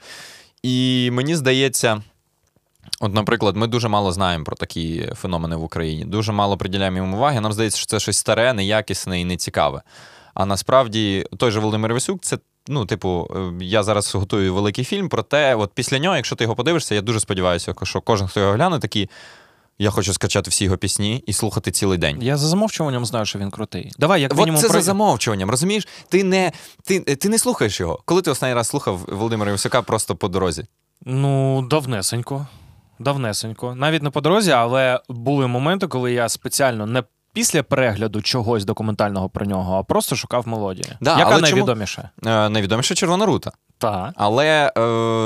І 0.63 1.09
мені 1.13 1.35
здається. 1.35 2.01
От, 2.99 3.13
наприклад, 3.13 3.55
ми 3.55 3.67
дуже 3.67 3.87
мало 3.87 4.11
знаємо 4.11 4.43
про 4.43 4.55
такі 4.55 5.09
феномени 5.15 5.55
в 5.55 5.63
Україні, 5.63 6.05
дуже 6.05 6.31
мало 6.31 6.57
приділяємо 6.57 6.97
їм 6.97 7.13
уваги. 7.13 7.41
Нам 7.41 7.53
здається, 7.53 7.77
що 7.77 7.87
це 7.87 7.99
щось 7.99 8.17
старе, 8.17 8.53
неякісне 8.53 9.21
і 9.21 9.25
нецікаве. 9.25 9.81
А 10.33 10.45
насправді 10.45 11.25
той 11.37 11.51
же 11.51 11.59
Володимир 11.59 11.93
Васюк, 11.93 12.21
це. 12.21 12.37
Ну, 12.67 12.85
типу, 12.85 13.27
е, 13.35 13.63
я 13.65 13.83
зараз 13.83 14.15
готую 14.15 14.53
великий 14.53 14.85
фільм, 14.85 15.09
проте, 15.09 15.55
от 15.55 15.71
після 15.73 15.99
нього, 15.99 16.15
якщо 16.15 16.35
ти 16.35 16.43
його 16.43 16.55
подивишся, 16.55 16.95
я 16.95 17.01
дуже 17.01 17.19
сподіваюся, 17.19 17.73
що 17.83 18.01
кожен, 18.01 18.27
хто 18.27 18.39
його 18.39 18.53
гляне, 18.53 18.79
такий. 18.79 19.09
Я 19.79 19.89
хочу 19.89 20.13
скачати 20.13 20.49
всі 20.49 20.65
його 20.65 20.77
пісні 20.77 21.23
і 21.27 21.33
слухати 21.33 21.71
цілий 21.71 21.97
день. 21.97 22.17
Я 22.21 22.37
за 22.37 22.47
замовчуванням 22.47 23.05
знаю, 23.05 23.25
що 23.25 23.39
він 23.39 23.51
крутий. 23.51 23.91
Давай, 23.99 24.21
як 24.21 24.33
От 24.33 24.37
це 24.37 24.67
про- 24.67 24.69
за 24.69 24.81
замовчуванням, 24.81 25.49
розумієш? 25.49 25.87
Ти 26.09 26.23
не, 26.23 26.51
ти, 26.83 26.99
ти 26.99 27.29
не 27.29 27.39
слухаєш 27.39 27.79
його. 27.79 27.99
Коли 28.05 28.21
ти 28.21 28.31
останній 28.31 28.53
раз 28.53 28.67
слухав 28.67 28.99
Володимира 29.07 29.51
Івсюка 29.51 29.81
просто 29.81 30.15
по 30.15 30.27
дорозі? 30.27 30.65
Ну, 31.05 31.61
давнесенько. 31.69 32.47
Давнесенько. 32.99 33.75
Навіть 33.75 34.03
не 34.03 34.09
по 34.09 34.21
дорозі, 34.21 34.51
але 34.51 34.99
були 35.09 35.47
моменти, 35.47 35.87
коли 35.87 36.13
я 36.13 36.29
спеціально 36.29 36.85
не 36.85 37.03
після 37.33 37.63
перегляду 37.63 38.21
чогось 38.21 38.65
документального 38.65 39.29
про 39.29 39.45
нього, 39.45 39.75
а 39.75 39.83
просто 39.83 40.15
шукав 40.15 40.47
мелодію. 40.47 40.95
Да, 41.01 41.19
Яка 41.19 41.31
але 41.31 41.33
чому- 41.35 41.41
найвідоміша? 41.41 42.09
Е, 42.25 42.49
найвідоміше 42.49 42.95
Червона 42.95 43.25
рута. 43.25 43.51
Так. 43.77 44.13
Але, 44.15 44.71
е, 44.77 44.81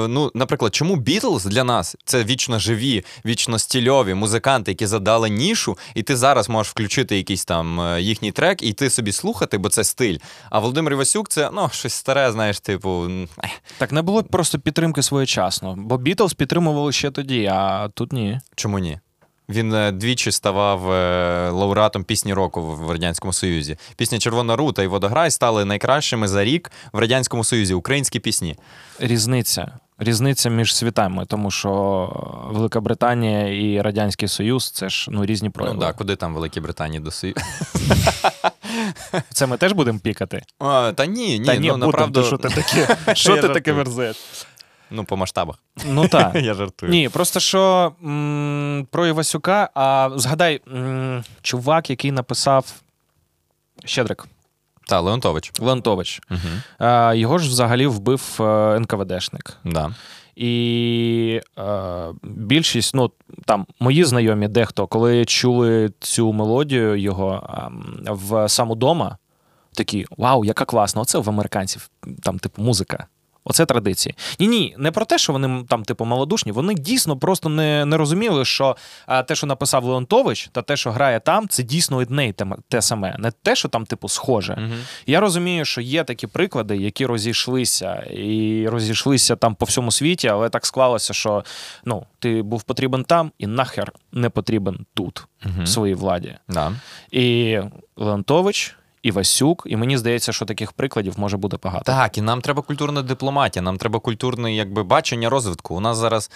ну, 0.07 0.31
наприклад, 0.35 0.75
чому 0.75 0.95
Бітлз 0.95 1.45
для 1.45 1.63
нас 1.63 1.95
це 2.05 2.23
вічно 2.23 2.59
живі, 2.59 3.05
вічно 3.25 3.59
стільові 3.59 4.13
музиканти, 4.13 4.71
які 4.71 4.85
задали 4.85 5.29
нішу, 5.29 5.77
і 5.95 6.03
ти 6.03 6.15
зараз 6.15 6.49
можеш 6.49 6.71
включити 6.71 7.17
якийсь 7.17 7.45
там 7.45 7.81
е, 7.81 8.01
їхній 8.01 8.31
трек 8.31 8.63
і 8.63 8.67
йти 8.67 8.89
собі 8.89 9.11
слухати, 9.11 9.57
бо 9.57 9.69
це 9.69 9.83
стиль. 9.83 10.17
А 10.49 10.59
Володимир 10.59 10.93
Івасюк 10.93 11.29
це 11.29 11.49
ну, 11.53 11.69
щось 11.71 11.93
старе, 11.93 12.31
знаєш, 12.31 12.59
типу. 12.59 13.07
Так 13.77 13.91
не 13.91 14.01
було 14.01 14.23
просто 14.23 14.59
підтримки 14.59 15.03
своєчасно, 15.03 15.75
бо 15.77 15.97
Бітлз 15.97 16.33
підтримували 16.33 16.91
ще 16.91 17.11
тоді, 17.11 17.45
а 17.45 17.89
тут 17.93 18.13
ні. 18.13 18.39
Чому 18.55 18.79
ні? 18.79 18.99
Він 19.49 19.73
е, 19.73 19.91
двічі 19.91 20.31
ставав 20.31 20.91
е, 20.91 21.49
лауреатом 21.49 22.03
пісні 22.03 22.33
року 22.33 22.61
в 22.61 22.91
Радянському 22.91 23.33
Союзі. 23.33 23.77
Пісня 23.95 24.19
Червона 24.19 24.55
рута 24.55 24.83
і 24.83 24.87
Водограй 24.87 25.31
стали 25.31 25.65
найкращими 25.65 26.27
за 26.27 26.43
рік 26.43 26.71
в 26.93 26.99
Радянському 26.99 27.43
Союзі. 27.43 27.73
Українські 27.73 28.19
пісні. 28.19 28.55
Різниця. 28.99 29.71
Різниця 29.99 30.49
між 30.49 30.75
світами, 30.75 31.25
тому 31.25 31.51
що 31.51 32.49
Велика 32.51 32.79
Британія 32.81 33.47
і 33.47 33.81
Радянський 33.81 34.27
Союз 34.27 34.71
це 34.71 34.89
ж 34.89 35.07
ну 35.11 35.25
різні 35.25 35.49
прояви. 35.49 35.75
Ну 35.75 35.81
так, 35.81 35.95
куди 35.95 36.15
там 36.15 36.33
Великій 36.33 36.59
Британії 36.59 36.99
до 36.99 37.11
Союзу? 37.11 37.39
Це 39.33 39.47
ми 39.47 39.57
теж 39.57 39.71
будемо 39.71 39.99
пікати. 39.99 40.41
А, 40.59 40.91
Та 40.95 41.05
ні, 41.05 41.39
ні, 41.39 41.45
Та 41.45 41.55
ні, 41.55 41.67
ну 41.67 41.73
будемо, 41.73 41.85
направду, 41.91 42.21
то 42.21 42.27
що 42.27 42.37
ти 42.37 42.49
таке? 42.49 42.97
Що 43.15 43.35
Ну 44.91 45.03
по 45.03 45.17
масштабах. 45.17 45.55
Ну 45.85 46.07
так. 46.07 46.35
Я 46.35 46.53
жартую. 46.53 46.91
Ні, 46.91 47.09
просто 47.09 47.39
що 47.39 47.93
м, 48.03 48.87
про 48.91 49.07
Івасюка, 49.07 49.69
а 49.73 50.09
згадай, 50.15 50.61
м, 50.73 51.23
чувак, 51.41 51.89
який 51.89 52.11
написав 52.11 52.73
Щедрик 53.85 54.27
Та, 54.87 54.99
Леонтович. 54.99 55.51
Леонтович. 55.59 56.21
Угу. 56.31 56.39
А, 56.79 57.13
його 57.13 57.37
ж 57.37 57.49
взагалі 57.49 57.87
вбив 57.87 58.37
е, 58.39 58.79
НКВДшник. 58.79 59.57
Да. 59.65 59.91
І 60.35 61.41
е, 61.59 62.07
більшість, 62.23 62.95
ну 62.95 63.11
там 63.45 63.65
мої 63.79 64.03
знайомі, 64.03 64.47
дехто, 64.47 64.87
коли 64.87 65.25
чули 65.25 65.91
цю 65.99 66.33
мелодію 66.33 66.95
його 66.95 67.49
ем, 67.67 67.99
в 68.07 68.49
сам 68.49 68.71
удома, 68.71 69.17
такі: 69.73 70.05
Вау, 70.17 70.45
яка 70.45 70.65
класна! 70.65 71.01
Оце 71.01 71.17
в 71.19 71.29
американців 71.29 71.89
там, 72.23 72.39
типу, 72.39 72.61
музика. 72.61 73.07
Оце 73.49 73.65
традиції. 73.65 74.15
Ні, 74.39 74.47
ні, 74.47 74.75
не 74.77 74.91
про 74.91 75.05
те, 75.05 75.17
що 75.17 75.33
вони 75.33 75.63
там, 75.69 75.83
типу, 75.83 76.05
малодушні. 76.05 76.51
Вони 76.51 76.73
дійсно 76.73 77.17
просто 77.17 77.49
не, 77.49 77.85
не 77.85 77.97
розуміли, 77.97 78.45
що 78.45 78.75
а, 79.05 79.23
те, 79.23 79.35
що 79.35 79.47
написав 79.47 79.83
Леонтович, 79.83 80.49
та 80.51 80.61
те, 80.61 80.77
що 80.77 80.91
грає 80.91 81.19
там, 81.19 81.47
це 81.47 81.63
дійсно 81.63 81.97
одне 81.97 82.27
й 82.27 82.33
те, 82.33 82.45
те 82.69 82.81
саме, 82.81 83.15
не 83.19 83.31
те, 83.31 83.55
що 83.55 83.67
там, 83.69 83.85
типу, 83.85 84.09
схоже. 84.09 84.53
Мгм. 84.53 84.73
Я 85.05 85.19
розумію, 85.19 85.65
що 85.65 85.81
є 85.81 86.03
такі 86.03 86.27
приклади, 86.27 86.77
які 86.77 87.05
розійшлися, 87.05 87.93
і 87.95 88.67
розійшлися 88.69 89.35
там 89.35 89.55
по 89.55 89.65
всьому 89.65 89.91
світі, 89.91 90.27
але 90.27 90.49
так 90.49 90.65
склалося, 90.65 91.13
що 91.13 91.43
ну, 91.85 92.05
ти 92.19 92.41
був 92.41 92.63
потрібен 92.63 93.03
там 93.03 93.31
і 93.37 93.47
нахер 93.47 93.91
не 94.11 94.29
потрібен 94.29 94.85
тут, 94.93 95.27
Мгм. 95.45 95.63
в 95.63 95.67
своїй 95.67 95.93
владі. 95.95 96.35
Да. 96.49 96.71
І 97.11 97.59
Леонтович, 97.97 98.75
і 99.07 99.11
Васюк, 99.11 99.63
і 99.65 99.75
мені 99.77 99.97
здається, 99.97 100.33
що 100.33 100.45
таких 100.45 100.71
прикладів 100.71 101.13
може 101.17 101.37
бути 101.37 101.57
багато. 101.63 101.83
Так, 101.83 102.17
і 102.17 102.21
нам 102.21 102.41
треба 102.41 102.61
культурна 102.61 103.01
дипломатія, 103.01 103.63
нам 103.63 103.77
треба 103.77 103.99
культурне 103.99 104.55
якби, 104.55 104.83
бачення 104.83 105.29
розвитку. 105.29 105.75
У 105.75 105.79
нас 105.79 105.97
зараз. 105.97 106.31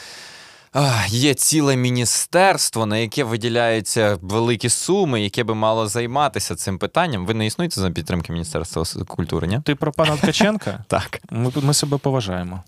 Є 1.07 1.33
ціле 1.33 1.75
міністерство, 1.75 2.85
на 2.85 2.97
яке 2.97 3.23
виділяються 3.23 4.17
великі 4.21 4.69
суми, 4.69 5.21
яке 5.21 5.43
би 5.43 5.55
мало 5.55 5.87
займатися 5.87 6.55
цим 6.55 6.77
питанням. 6.77 7.25
Ви 7.25 7.33
не 7.33 7.45
існуєте 7.45 7.81
за 7.81 7.91
підтримки 7.91 8.33
Міністерства 8.33 8.83
культури, 9.05 9.47
ні? 9.47 9.61
Ти 9.65 9.75
про 9.75 9.91
пана 9.91 10.17
Ткаченка? 10.17 10.83
Так. 10.87 11.21
Ми, 11.31 11.51
ми 11.61 11.73
себе 11.73 11.97
поважаємо. 11.97 12.63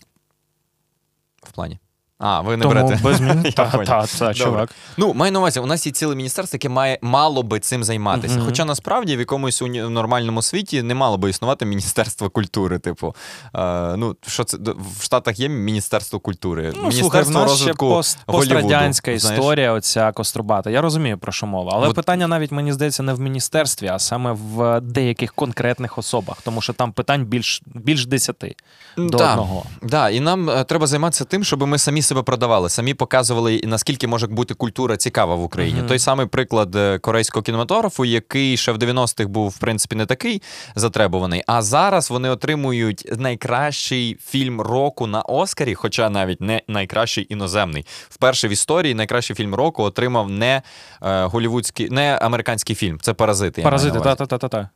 В 1.44 1.52
плані. 1.52 1.80
А, 2.26 2.42
ви 2.42 2.58
не 2.58 2.64
Тому 2.64 2.76
берете. 2.76 3.00
без 3.04 3.18
змін. 3.18 3.44
Та, 3.56 3.66
та, 3.86 4.06
та, 4.20 4.34
чувак. 4.34 4.70
Ну, 4.98 5.14
маю 5.14 5.32
на 5.32 5.40
увазі, 5.40 5.60
у 5.60 5.66
нас 5.66 5.86
є 5.86 5.92
ціле 5.92 6.16
міністерство, 6.16 6.56
яке 6.56 6.70
має 6.70 7.00
мало 7.02 7.44
би 7.44 7.60
цим 7.60 7.84
займатися. 7.84 8.36
Мгм. 8.36 8.46
Хоча 8.46 8.66
насправді 8.66 9.16
в 9.16 9.20
якомусь 9.20 9.62
уні- 9.62 9.90
нормальному 9.90 10.42
світі 10.42 10.84
не 10.84 10.96
мало 10.96 11.18
би 11.18 11.30
існувати 11.30 11.66
міністерство 11.66 12.30
культури. 12.30 12.80
Типу, 12.80 13.16
е, 13.56 13.96
ну 13.98 14.16
що 14.28 14.44
це 14.44 14.58
до- 14.58 14.76
в 15.00 15.04
Штатах 15.04 15.40
є 15.40 15.50
міністерство 15.50 16.20
культури, 16.20 16.64
Ну, 16.64 16.72
слухай, 16.74 16.90
в 16.90 16.94
міністерство 16.96 17.34
нас 17.42 17.50
ще 17.52 17.60
розвитку 17.60 17.90
пост, 17.90 18.18
Голлівуду, 18.28 18.50
пострадянська 18.60 19.18
знаєш? 19.18 19.40
історія, 19.40 19.72
оця 19.74 20.12
кострубата. 20.12 20.70
Я 20.70 20.82
розумію, 20.82 21.18
про 21.18 21.32
що 21.32 21.46
мова. 21.48 21.72
Але 21.76 21.88
От- 21.88 21.96
питання 21.96 22.28
навіть, 22.28 22.52
мені 22.52 22.74
здається, 22.74 23.04
не 23.04 23.14
в 23.14 23.20
міністерстві, 23.20 23.88
а 23.88 24.00
саме 24.00 24.32
в 24.32 24.82
деяких 24.82 25.34
конкретних 25.34 25.98
особах, 25.98 26.42
тому 26.42 26.62
що 26.62 26.74
там 26.74 26.92
питань 26.92 27.26
більш, 27.26 27.62
більш 27.66 28.06
десяти 28.06 28.56
до 28.98 29.18
Да. 29.18 29.32
одного. 29.32 29.64
Да, 29.82 30.10
і 30.10 30.20
нам 30.20 30.50
е, 30.50 30.64
треба 30.64 30.88
займатися 30.88 31.26
тим, 31.26 31.44
щоб 31.44 31.68
ми 31.68 31.78
самі 31.78 32.02
себе 32.02 32.13
продавали, 32.22 32.70
самі 32.70 32.94
показували, 32.94 33.62
наскільки 33.64 34.08
може 34.08 34.28
бути 34.28 34.54
культура 34.54 34.98
цікава 34.98 35.36
в 35.36 35.44
Україні. 35.44 35.80
Мгм. 35.80 35.88
Той 35.88 36.00
самий 36.00 36.26
приклад 36.26 36.76
е, 36.76 37.00
корейського 37.00 37.44
кінематографу, 37.44 38.06
який 38.06 38.58
ще 38.58 38.72
в 38.72 38.78
90-х 38.78 39.30
був, 39.30 39.50
в 39.50 39.58
принципі, 39.58 39.96
не 39.96 40.06
такий 40.06 40.42
затребуваний. 40.76 41.44
А 41.48 41.62
зараз 41.62 42.10
вони 42.10 42.30
отримують 42.30 43.08
найкращий 43.18 44.18
фільм 44.26 44.62
року 44.62 45.08
на 45.08 45.22
Оскарі, 45.22 45.76
хоча 45.76 46.10
навіть 46.10 46.42
не 46.42 46.62
найкращий 46.68 47.28
іноземний. 47.30 47.86
Вперше 48.10 48.48
в 48.48 48.52
історії 48.52 48.94
найкращий 48.94 49.36
фільм 49.36 49.56
року 49.56 49.84
отримав 49.84 50.30
не 50.30 50.62
е, 51.02 51.26
голівудський, 51.26 51.90
не 51.90 52.18
американський 52.22 52.76
фільм. 52.76 53.00
Це 53.02 53.14
паразити. 53.14 53.62
Паразити, 53.62 54.00
та-та-та-та. 54.00 54.70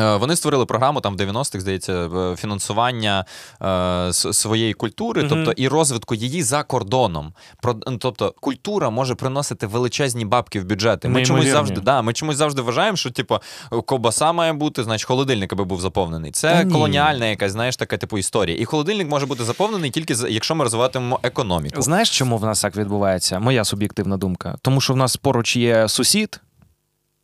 Е, 0.00 0.16
Вони 0.16 0.36
створили 0.36 0.66
програму 0.66 1.00
там 1.00 1.14
в 1.14 1.16
90-х, 1.16 1.60
здається, 1.60 1.92
е, 1.92 2.36
фінансування 2.36 3.24
е, 3.62 4.12
своєї 4.12 4.72
культури, 4.72 5.20
Мгм. 5.22 5.30
тобто 5.30 5.52
і 5.62 5.68
розвитку 5.68 6.14
її 6.14 6.42
за 6.42 6.62
кордоном. 6.62 7.32
Про, 7.60 7.74
тобто 7.74 8.34
культура 8.40 8.90
може 8.90 9.14
приносити 9.14 9.66
величезні 9.66 10.24
бабки 10.24 10.60
в 10.60 10.64
бюджети. 10.64 11.08
Ми 11.08 11.24
чомусь 11.24 11.48
завжди, 11.48 11.80
да, 11.80 12.02
ми 12.02 12.12
чомусь 12.12 12.36
завжди 12.36 12.62
вважаємо, 12.62 12.96
що 12.96 13.10
типу 13.10 13.38
ковбаса 13.86 14.32
має 14.32 14.52
бути, 14.52 14.84
значить 14.84 15.06
холодильник 15.06 15.52
аби 15.52 15.64
був 15.64 15.80
заповнений. 15.80 16.30
Це 16.30 16.64
ні. 16.64 16.72
колоніальна 16.72 17.26
якась, 17.26 17.52
знаєш, 17.52 17.76
така 17.76 17.96
типу 17.96 18.18
історія. 18.18 18.56
І 18.56 18.64
холодильник 18.64 19.08
може 19.10 19.26
бути 19.26 19.44
заповнений 19.44 19.90
тільки 19.90 20.14
якщо 20.28 20.54
ми 20.54 20.64
розвиватимемо 20.64 21.20
економіку. 21.22 21.82
Знаєш, 21.82 22.18
чому 22.18 22.36
в 22.38 22.44
нас 22.44 22.62
так 22.62 22.76
відбувається? 22.76 23.38
Моя 23.38 23.64
суб'єктивна 23.64 24.16
думка. 24.16 24.56
Тому 24.62 24.80
що 24.80 24.92
в 24.92 24.96
нас 24.96 25.16
поруч 25.16 25.56
є 25.56 25.88
сусід, 25.88 26.40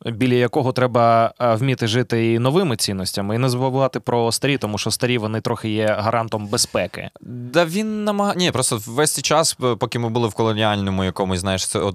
біля 0.05 0.33
якого 0.35 0.71
треба 0.71 1.33
е, 1.39 1.55
вміти 1.55 1.87
жити 1.87 2.33
і 2.33 2.39
новими 2.39 2.75
цінностями, 2.75 3.35
і 3.35 3.37
не 3.37 3.49
забувати 3.49 3.99
про 3.99 4.31
старі, 4.31 4.57
тому 4.57 4.77
що 4.77 4.91
старі 4.91 5.17
вони 5.17 5.41
трохи 5.41 5.69
є 5.69 5.87
гарантом 5.99 6.47
безпеки. 6.47 7.09
Да 7.21 7.65
він 7.65 8.03
намагає. 8.03 8.37
Ні, 8.37 8.51
просто 8.51 8.79
весь 8.87 9.11
цей 9.13 9.21
час, 9.21 9.57
е, 9.63 9.75
поки 9.75 9.99
ми 9.99 10.09
були 10.09 10.27
в 10.27 10.33
колоніальному 10.33 11.03
якомусь, 11.03 11.39
знаєш, 11.39 11.67
це, 11.67 11.79
е, 11.79 11.91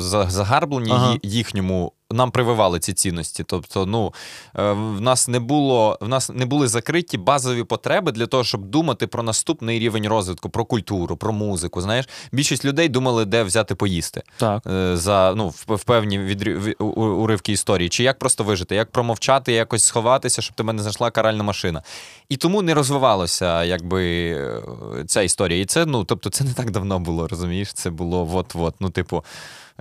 за- 0.00 0.30
загарбленні 0.30 0.90
Ага. 0.92 1.16
їхньому. 1.22 1.92
Нам 2.12 2.30
прививали 2.30 2.80
ці 2.80 2.92
цінності. 2.92 3.44
Тобто, 3.46 3.86
ну 3.86 4.14
е, 4.58 4.72
в 4.72 5.00
нас 5.00 5.28
не 5.28 5.40
було, 5.40 5.98
в 6.00 6.08
нас 6.08 6.30
не 6.30 6.46
були 6.46 6.68
закриті 6.68 7.16
базові 7.18 7.64
потреби 7.64 8.12
для 8.12 8.26
того, 8.26 8.44
щоб 8.44 8.64
думати 8.64 9.06
про 9.06 9.22
наступний 9.22 9.78
рівень 9.78 10.08
розвитку, 10.08 10.50
про 10.50 10.64
культуру, 10.64 11.16
про 11.16 11.32
музику. 11.32 11.80
Знаєш, 11.80 12.08
більшість 12.32 12.64
людей 12.64 12.88
думали, 12.88 13.24
де 13.24 13.42
взяти 13.42 13.74
поїсти 13.74 14.22
Так. 14.36 14.62
е, 14.66 14.96
за 14.96 15.34
ну 15.36 15.48
в, 15.48 15.64
в 15.68 15.84
певні 15.84 16.18
відрі... 16.18 16.54
уривки 16.78 17.52
історії, 17.52 17.88
чи 17.88 18.02
як 18.02 18.18
просто 18.18 18.44
вижити, 18.44 18.74
як 18.74 18.90
промовчати, 18.90 19.52
якось 19.52 19.84
сховатися, 19.84 20.42
щоб 20.42 20.56
тебе 20.56 20.72
не 20.72 20.82
знайшла 20.82 21.10
каральна 21.10 21.42
машина. 21.42 21.82
І 22.28 22.36
тому 22.36 22.62
не 22.62 22.74
розвивалося 22.74 23.64
якби 23.64 24.30
е, 24.30 24.62
ця 25.06 25.22
історія. 25.22 25.60
І 25.60 25.64
це 25.64 25.86
ну 25.86 26.04
тобто, 26.04 26.30
це 26.30 26.44
не 26.44 26.52
так 26.54 26.70
давно 26.70 26.98
було, 26.98 27.28
розумієш? 27.28 27.72
Це 27.72 27.90
було 27.90 28.30
от-от. 28.34 28.74
Ну, 28.80 28.90
типу. 28.90 29.24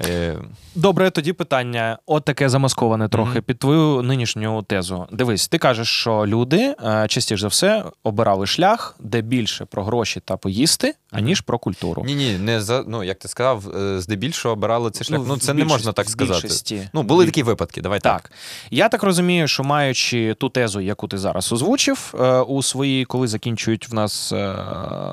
Е... 0.10 0.38
Добре, 0.76 1.10
тоді 1.10 1.34
питання, 1.34 1.98
от 2.06 2.26
таке 2.26 2.50
замасковане 2.50 3.08
трохи 3.10 3.32
Мгм. 3.32 3.42
під 3.42 3.60
твою 3.60 4.02
нинішню 4.02 4.62
тезу. 4.64 5.08
Дивись, 5.12 5.48
ти 5.48 5.58
кажеш, 5.58 5.88
що 5.88 6.28
люди 6.28 6.76
е, 6.86 7.06
частіше 7.08 7.42
за 7.42 7.48
все 7.48 7.84
обирали 8.04 8.46
шлях, 8.48 8.96
де 9.00 9.22
більше 9.22 9.66
про 9.66 9.84
гроші 9.84 10.20
та 10.20 10.38
поїсти, 10.38 10.96
аніж 11.12 11.42
про 11.42 11.60
культуру. 11.60 12.04
Ні, 12.06 12.16
ні, 12.16 12.38
не 12.38 12.62
за 12.62 12.84
ну 12.88 13.04
як 13.04 13.20
ти 13.20 13.28
сказав, 13.28 13.78
е, 13.78 14.02
здебільшого 14.02 14.54
обирали 14.54 14.92
цей 14.92 15.08
шлях. 15.08 15.22
Ну, 15.28 15.34
в 15.36 15.40
це 15.40 15.54
не 15.54 15.66
можна 15.66 15.92
так 15.92 16.10
сказати. 16.10 16.42
більшості. 16.42 16.90
Ну, 16.94 17.04
були 17.04 17.26
такі 17.26 17.44
випадки. 17.44 17.82
Давай 17.82 18.00
так. 18.00 18.22
Так. 18.22 18.32
Я 18.72 18.90
так 18.90 19.04
розумію, 19.04 19.48
що 19.48 19.64
маючи 19.64 20.34
ту 20.34 20.50
тезу, 20.50 20.80
яку 20.80 21.08
ти 21.08 21.18
зараз 21.18 21.54
озвучив 21.54 22.14
у 22.48 22.64
своїй, 22.64 23.06
коли 23.06 23.28
закінчують 23.28 23.90
в 23.90 23.94
нас 23.94 24.34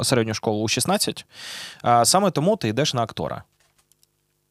середню 0.03 0.35
школу 0.35 0.63
у 0.63 0.69
16, 0.69 1.27
е, 1.85 2.05
саме 2.05 2.31
тому 2.31 2.57
ти 2.57 2.69
йдеш 2.69 2.95
на 2.95 3.03
актора. 3.03 3.43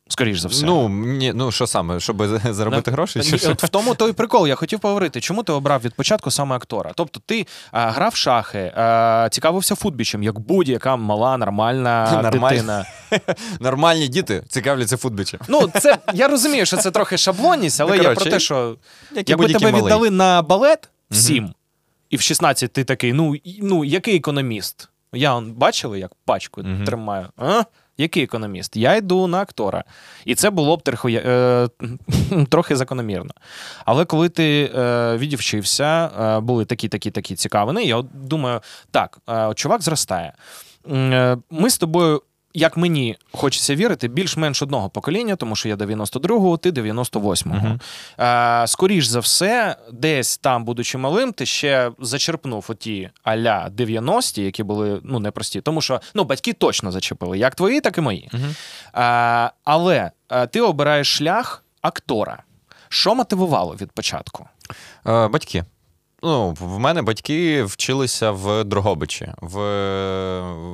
Скоріш 0.09 0.39
за 0.39 0.47
все. 0.47 0.65
Ну, 0.65 0.89
ні, 0.89 1.33
ну 1.35 1.51
що 1.51 1.67
саме, 1.67 1.99
щоб 1.99 2.23
заробити 2.51 2.91
гроші? 2.91 3.21
Чи 3.23 3.31
Ні, 3.31 3.37
що? 3.37 3.51
От 3.51 3.63
в 3.63 3.69
тому 3.69 3.95
той 3.95 4.13
прикол. 4.13 4.47
Я 4.47 4.55
хотів 4.55 4.79
поговорити, 4.79 5.21
чому 5.21 5.43
ти 5.43 5.51
обрав 5.51 5.81
від 5.81 5.93
початку 5.93 6.31
саме 6.31 6.55
актора? 6.55 6.91
Тобто, 6.95 7.21
ти 7.25 7.47
а, 7.71 7.91
грав 7.91 8.15
шахи, 8.15 8.71
а, 8.75 9.27
цікавився 9.31 9.75
футбічем, 9.75 10.23
як 10.23 10.39
будь-яка 10.39 10.95
мала, 10.95 11.37
нормальна 11.37 12.21
Нормаль- 12.33 12.49
дитина. 12.49 12.85
Нормальні 13.59 14.07
діти 14.07 14.43
цікавляться 14.49 14.97
футбічем. 14.97 15.39
Ну, 15.47 15.67
це 15.79 15.97
я 16.13 16.27
розумію, 16.27 16.65
що 16.65 16.77
це 16.77 16.91
трохи 16.91 17.17
шаблонність, 17.17 17.81
але 17.81 17.97
Ну, 17.97 18.03
я 18.03 18.11
про 18.13 18.25
те, 18.25 18.39
що 18.39 18.75
Як 19.15 19.29
якби 19.29 19.47
тебе 19.47 19.71
малий. 19.71 19.85
віддали 19.85 20.09
на 20.09 20.41
балет 20.41 20.89
в 21.09 21.13
Мгм. 21.13 21.21
7, 21.21 21.53
і 22.09 22.17
в 22.17 22.21
16 22.21 22.73
ти 22.73 22.83
такий, 22.83 23.13
ну, 23.13 23.35
ну 23.61 23.85
який 23.85 24.15
економіст? 24.17 24.89
Я 25.13 25.35
он, 25.35 25.51
бачили, 25.53 25.99
як 25.99 26.11
пачку 26.25 26.61
Мгм. 26.63 26.85
тримаю. 26.85 27.27
А? 27.37 27.61
Який 27.97 28.23
економіст? 28.23 28.75
Я 28.75 28.95
йду 28.95 29.27
на 29.27 29.41
актора. 29.41 29.83
І 30.25 30.35
це 30.35 30.49
було 30.49 30.77
б 30.77 30.81
трохи, 30.81 31.21
е, 31.25 31.67
трохи 32.49 32.75
закономірно. 32.75 33.31
Але 33.85 34.05
коли 34.05 34.29
ти 34.29 34.71
е, 34.75 35.17
відівчився, 35.17 36.05
е, 36.05 36.39
були 36.39 36.65
такі, 36.65 36.87
такі, 36.87 37.11
такі 37.11 37.35
цікавини, 37.35 37.83
я 37.83 38.01
думаю, 38.13 38.61
так, 38.91 39.17
е, 39.29 39.53
чувак 39.55 39.81
зростає. 39.81 40.33
Е, 40.91 41.37
Ми 41.49 41.69
з 41.69 41.77
тобою. 41.77 42.21
Як 42.53 42.77
мені 42.77 43.17
хочеться 43.31 43.75
вірити, 43.75 44.07
більш-менш 44.07 44.61
одного 44.61 44.89
покоління, 44.89 45.35
тому 45.35 45.55
що 45.55 45.69
я 45.69 45.75
92-го, 45.75 46.57
ти 46.57 46.71
98-го. 46.71 47.55
Мгм. 47.55 47.79
Е, 48.19 48.67
скоріш 48.67 49.05
за 49.05 49.19
все, 49.19 49.75
десь 49.91 50.37
там, 50.37 50.65
будучи 50.65 50.97
малим, 50.97 51.33
ти 51.33 51.45
ще 51.45 51.91
зачерпнув 51.99 52.65
оті 52.69 53.09
аля 53.23 53.71
90-ті, 53.77 54.41
які 54.41 54.63
були 54.63 55.01
ну, 55.03 55.19
непрості. 55.19 55.61
Тому 55.61 55.81
що 55.81 56.01
ну, 56.13 56.23
батьки 56.23 56.53
точно 56.53 56.91
зачепили, 56.91 57.37
як 57.37 57.55
твої, 57.55 57.81
так 57.81 57.97
і 57.97 58.01
мої. 58.01 58.29
Мгм. 58.33 58.55
Е, 58.95 59.51
але 59.63 60.11
ти 60.51 60.61
обираєш 60.61 61.17
шлях 61.17 61.63
актора. 61.81 62.43
Що 62.89 63.15
мотивувало 63.15 63.75
від 63.75 63.91
початку? 63.91 64.47
Е, 65.07 65.27
батьки. 65.27 65.63
Ну, 66.23 66.55
в 66.59 66.79
мене 66.79 67.01
батьки 67.01 67.63
вчилися 67.63 68.31
в 68.31 68.63
Дрогобичі, 68.63 69.31
в, 69.41 69.59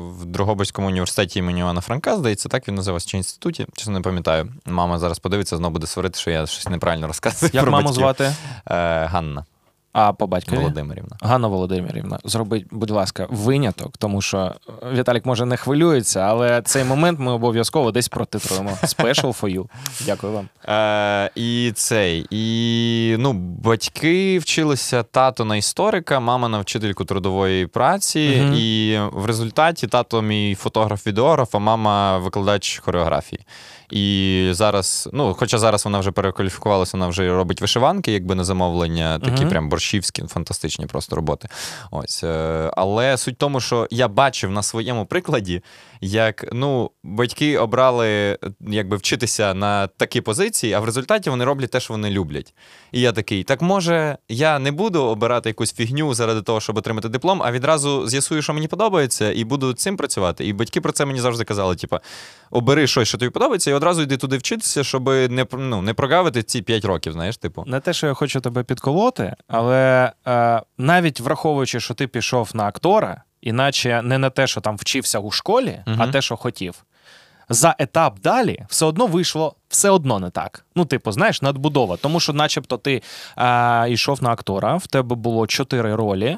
в 0.10 0.26
Дрогобицькому 0.26 0.88
університеті 0.88 1.40
імені 1.40 1.60
Івана 1.60 1.82
Франка, 1.82 2.18
здається, 2.18 2.50
так 2.50 2.68
він 2.68 2.76
називався 2.76 3.08
чи 3.08 3.18
інституті. 3.18 3.68
Чесно 3.76 3.94
не 3.94 4.02
пам'ятаю. 4.02 4.54
Мама 4.66 5.00
зараз 5.00 5.20
подивиться, 5.20 5.58
знову 5.58 5.74
буде 5.74 5.88
сварити, 5.88 6.20
що 6.20 6.32
я 6.32 6.46
щось 6.48 6.70
неправильно 6.70 7.08
розказую. 7.08 7.52
Як 7.54 7.64
про 7.64 7.72
маму 7.72 7.84
батьків. 7.84 8.02
звати? 8.02 8.24
Е, 8.24 9.06
Ганна. 9.06 9.46
А 9.94 10.14
по 10.14 10.28
батькові? 10.28 10.60
Володимирівна. 10.60 11.18
Ганна 11.22 11.48
Володимирівна, 11.48 12.20
зробіть, 12.24 12.66
будь 12.72 12.90
ласка, 12.90 13.28
виняток, 13.30 13.98
тому 13.98 14.22
що 14.22 14.52
Віталік 14.94 15.26
може 15.26 15.46
не 15.46 15.58
хвилюється, 15.58 16.20
але 16.20 16.62
цей 16.62 16.84
момент 16.84 17.20
ми 17.20 17.32
обов'язково 17.32 17.92
десь 17.92 18.08
протитруємо. 18.08 18.70
Special 18.84 19.42
for 19.42 19.56
you. 19.58 19.66
Дякую 20.06 20.34
вам. 20.34 20.48
Е, 20.68 21.32
і 21.36 21.72
цей, 21.76 22.26
і 22.30 23.16
ну, 23.20 23.34
батьки 23.64 24.40
вчилися 24.40 25.04
тато 25.04 25.46
на 25.46 25.56
історика, 25.56 26.20
мама 26.20 26.48
на 26.48 26.60
вчительку 26.60 27.06
трудової 27.06 27.68
праці. 27.68 28.42
Мгм. 28.44 28.54
І 28.54 29.00
в 29.12 29.26
результаті 29.26 29.88
тато 29.88 30.22
мій 30.22 30.56
фотограф-відеограф, 30.56 31.56
а 31.56 31.60
мама 31.60 32.18
викладач 32.18 32.80
хореографії. 32.86 33.46
І 33.90 34.48
зараз, 34.52 35.10
ну, 35.14 35.34
хоча 35.40 35.58
зараз 35.58 35.86
вона 35.86 36.00
вже 36.00 36.12
перекваліфікувалася, 36.12 36.98
вона 36.98 37.08
вже 37.08 37.30
робить 37.30 37.62
вишиванки, 37.62 38.12
якби 38.12 38.36
на 38.36 38.44
замовлення, 38.44 39.20
такі 39.20 39.42
Мгм. 39.42 39.50
прям 39.50 39.70
борщівські, 39.84 40.24
фантастичні 40.24 40.86
просто 40.86 41.16
роботи. 41.16 41.48
Ось. 41.92 42.24
е, 42.24 42.72
Але 42.78 43.18
суть 43.18 43.36
в 43.36 43.38
тому, 43.38 43.60
що 43.60 43.88
я 43.92 44.08
бачив 44.08 44.52
на 44.52 44.64
своєму 44.64 45.06
прикладі, 45.06 45.62
як 46.04 46.46
ну, 46.52 46.92
батьки 47.04 47.58
обрали 47.58 48.38
якби 48.60 48.98
вчитися 48.98 49.54
на 49.54 49.88
такі 49.88 50.22
позиції, 50.22 50.74
а 50.74 50.80
в 50.80 50.86
результаті 50.86 51.30
вони 51.30 51.46
роблять 51.46 51.72
те, 51.72 51.80
що 51.80 51.94
вони 51.94 52.10
люблять. 52.10 52.54
І 52.92 53.02
я 53.02 53.12
такий: 53.12 53.44
так 53.44 53.62
може, 53.62 54.18
я 54.30 54.60
не 54.60 54.72
буду 54.72 55.04
обирати 55.04 55.50
якусь 55.50 55.74
фігню 55.74 56.14
заради 56.14 56.42
того, 56.42 56.62
щоб 56.62 56.78
отримати 56.78 57.10
диплом, 57.10 57.44
а 57.44 57.52
відразу 57.52 58.08
з'ясую, 58.08 58.42
що 58.42 58.54
мені 58.54 58.68
подобається, 58.68 59.32
і 59.32 59.44
буду 59.44 59.74
цим 59.74 59.98
працювати. 59.98 60.48
І 60.48 60.54
батьки 60.54 60.82
про 60.82 60.92
це 60.92 61.06
мені 61.06 61.20
завжди 61.20 61.44
казали: 61.44 61.76
типа, 61.76 62.00
обери 62.52 62.88
щось, 62.88 63.08
що 63.08 63.18
тобі 63.18 63.30
подобається, 63.30 63.72
і 63.72 63.74
одразу 63.74 64.02
йди 64.02 64.18
туди 64.18 64.38
вчитися, 64.38 64.84
щоб 64.84 65.08
не, 65.08 65.46
ну, 65.52 65.82
не 65.82 65.94
прогавити 65.94 66.44
ці 66.44 66.62
5 66.62 66.86
років, 66.86 67.14
знаєш, 67.14 67.38
типу. 67.38 67.64
Не 67.68 67.80
те, 67.80 67.94
що 67.94 68.08
я 68.08 68.14
хочу 68.14 68.42
тебе 68.42 68.64
підколоти, 68.64 69.36
але 69.48 70.12
е, 70.28 70.62
навіть 70.78 71.20
враховуючи, 71.20 71.80
що 71.80 71.94
ти 71.94 72.08
пішов 72.08 72.52
на 72.54 72.64
актора, 72.64 73.24
іначе 73.44 74.02
не 74.02 74.18
на 74.18 74.30
те, 74.30 74.48
що 74.48 74.62
там 74.62 74.78
вчився 74.78 75.20
у 75.20 75.32
школі, 75.32 75.80
а 75.98 76.08
те, 76.08 76.22
що 76.22 76.36
хотів. 76.36 76.84
За 77.50 77.76
етап 77.80 78.20
далі 78.20 78.66
все 78.70 78.86
одно 78.86 79.08
вийшло 79.08 79.56
все 79.70 79.90
одно 79.90 80.20
не 80.20 80.30
так. 80.30 80.66
Ну, 80.76 80.86
типу, 80.86 81.12
знаєш, 81.12 81.42
надбудова. 81.42 81.98
Тому 81.98 82.20
що, 82.20 82.34
начебто, 82.34 82.78
ти 82.78 83.02
е, 83.38 83.90
йшов 83.90 84.24
на 84.24 84.30
актора, 84.30 84.76
в 84.76 84.88
тебе 84.88 85.16
було 85.16 85.48
чотири 85.48 85.96
ролі. 85.96 86.38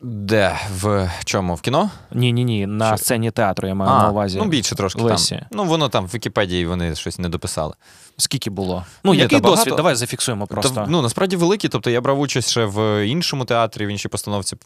Де? 0.00 0.58
В 0.76 1.10
чому? 1.24 1.54
В 1.54 1.60
кіно? 1.60 1.90
Ні, 2.12 2.32
ні, 2.32 2.44
ні, 2.44 2.66
на 2.66 2.88
Що? 2.88 2.96
сцені 2.96 3.30
театру 3.30 3.68
я 3.68 3.74
маю 3.74 3.90
на 3.90 4.10
увазі. 4.10 4.38
ну 4.38 4.44
більше 4.48 4.74
трошки 4.74 5.02
Лесі. 5.02 5.34
там. 5.34 5.46
Ну, 5.50 5.64
воно 5.64 5.88
там 5.88 6.06
в 6.06 6.14
Вікіпедії 6.14 6.66
вони 6.66 6.94
щось 6.94 7.18
не 7.18 7.28
дописали. 7.28 7.74
Скільки 8.16 8.50
було? 8.50 8.84
Ну, 9.04 9.12
Ні, 9.12 9.18
який 9.18 9.38
та 9.38 9.42
багато. 9.42 9.60
досвід? 9.60 9.76
Давай 9.76 9.94
зафіксуємо 9.94 10.46
просто. 10.46 10.74
Та, 10.74 10.86
ну, 10.88 11.02
насправді 11.02 11.36
великі. 11.36 11.68
Тобто 11.68 11.90
я 11.90 12.00
брав 12.00 12.20
участь 12.20 12.50
ще 12.50 12.64
в 12.64 13.06
іншому 13.06 13.44
театрі, 13.44 13.86
в 13.86 13.88
іншій 13.88 14.08
постановці 14.08 14.56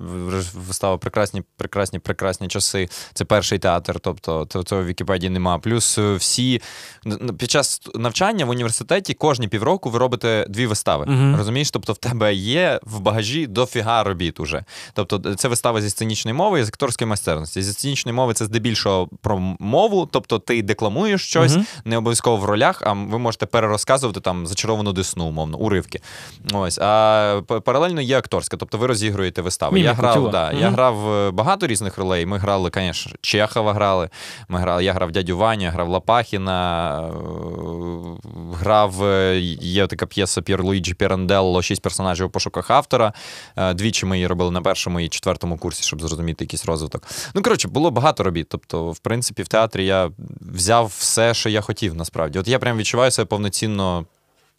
вистава 0.55 0.99
прекрасні, 0.99 1.43
прекрасні, 1.57 1.99
прекрасні 1.99 2.49
часи. 2.49 2.89
Це 3.15 3.25
перший 3.25 3.59
театр, 3.59 4.01
тобто 4.01 4.47
цього 4.65 4.83
в 4.83 4.87
Вікіпедії 4.87 5.31
нема. 5.31 5.59
Плюс 5.59 5.99
е, 5.99 6.15
всі 6.15 6.63
під 7.39 7.51
час 7.51 7.81
навчання 7.95 8.45
в 8.45 8.49
університеті 8.49 9.15
кожні 9.15 9.49
півроку 9.49 9.91
ви 9.91 9.99
робите 9.99 10.47
дві 10.49 10.67
вистави. 10.67 11.07
Мгм. 11.07 11.37
Розумієш? 11.37 11.71
Тобто 11.71 11.93
в 11.93 11.97
тебе 11.99 12.35
є 12.35 12.81
в 12.83 13.01
багажі 13.01 13.47
дофіга 13.47 14.05
робіт 14.05 14.41
уже. 14.41 14.65
Тобто 14.95 15.35
це 15.35 15.49
вистава 15.49 15.81
зі 15.81 15.91
сценічної 15.91 16.35
мови 16.35 16.61
і 16.61 16.65
з 16.65 16.69
акторської 16.69 17.09
майстерності. 17.09 17.63
Зі 17.63 17.73
сценічної 17.73 18.15
мови 18.15 18.35
це 18.35 18.45
здебільшого 18.45 19.09
про 19.21 19.39
мову, 19.59 20.09
тобто 20.13 20.39
ти 20.39 20.63
декламуєш 20.63 21.23
щось, 21.29 21.55
Мгм. 21.57 21.67
не 21.85 21.97
обов'язково 21.97 22.37
в 22.37 22.45
ролях, 22.45 22.83
а 22.87 22.93
ви 22.93 23.19
можете 23.19 23.36
перерозказувати 23.45 24.21
там 24.21 24.47
зачаровану 24.47 24.93
десну, 24.93 25.25
умовно, 25.25 25.59
уривки. 25.59 26.01
Ось. 26.53 26.79
А 26.83 27.41
паралельно 27.65 28.01
є 28.01 28.19
акторська, 28.19 28.57
тобто 28.57 28.79
ви 28.79 28.87
розігруєте 28.87 29.43
вистави. 29.43 29.81
я 29.81 29.93
грав, 29.93 30.15
тіло. 30.15 30.29
да, 30.29 30.53
я 30.53 30.71
грав 30.71 31.13
е, 31.13 31.31
багато 31.31 31.67
різних 31.67 31.99
ролей. 31.99 32.27
Ми 32.27 32.39
грали, 32.39 32.71
звісно, 32.75 33.13
Чехова 33.21 33.73
грали. 33.75 34.09
Ми 34.49 34.59
грали, 34.59 34.85
я 34.85 34.93
грав 34.93 35.13
дядю 35.13 35.39
Ваню, 35.39 35.71
грав 35.71 35.89
Лопахіна, 35.89 37.01
е, 37.09 38.57
грав. 38.59 39.05
е, 39.05 39.39
Є 39.61 39.87
така 39.87 40.07
п'єса 40.07 40.43
П'єр 40.43 40.65
Луїджі 40.65 40.95
Піранделло, 40.95 41.63
шість 41.63 41.83
персонажів 41.83 42.27
у 42.27 42.31
пошуках 42.31 42.71
автора. 42.71 43.13
Двічі 43.75 44.07
ми 44.07 44.17
її 44.17 44.27
робили 44.27 44.51
на 44.51 44.61
першому 44.63 45.01
і 45.01 45.09
четвертому 45.09 45.59
курсі, 45.59 45.83
щоб 45.83 46.01
зрозуміти 46.01 46.45
якийсь 46.45 46.65
розвиток. 46.67 47.03
Ну, 47.35 47.43
коротше, 47.43 47.69
було 47.69 47.91
багато 47.91 48.23
робіт. 48.25 48.47
Тобто, 48.49 48.91
в 48.91 48.99
принципі, 48.99 49.43
в 49.43 49.49
театрі 49.49 49.87
я 49.87 50.11
взяв 50.41 50.87
все, 50.99 51.35
що 51.35 51.49
я 51.49 51.61
хотів, 51.61 51.95
насправді. 51.95 52.39
От 52.39 52.49
я 52.49 52.59
прям 52.59 52.77
відчуваю 52.77 53.11
себе 53.11 53.26
повноцінно. 53.27 54.07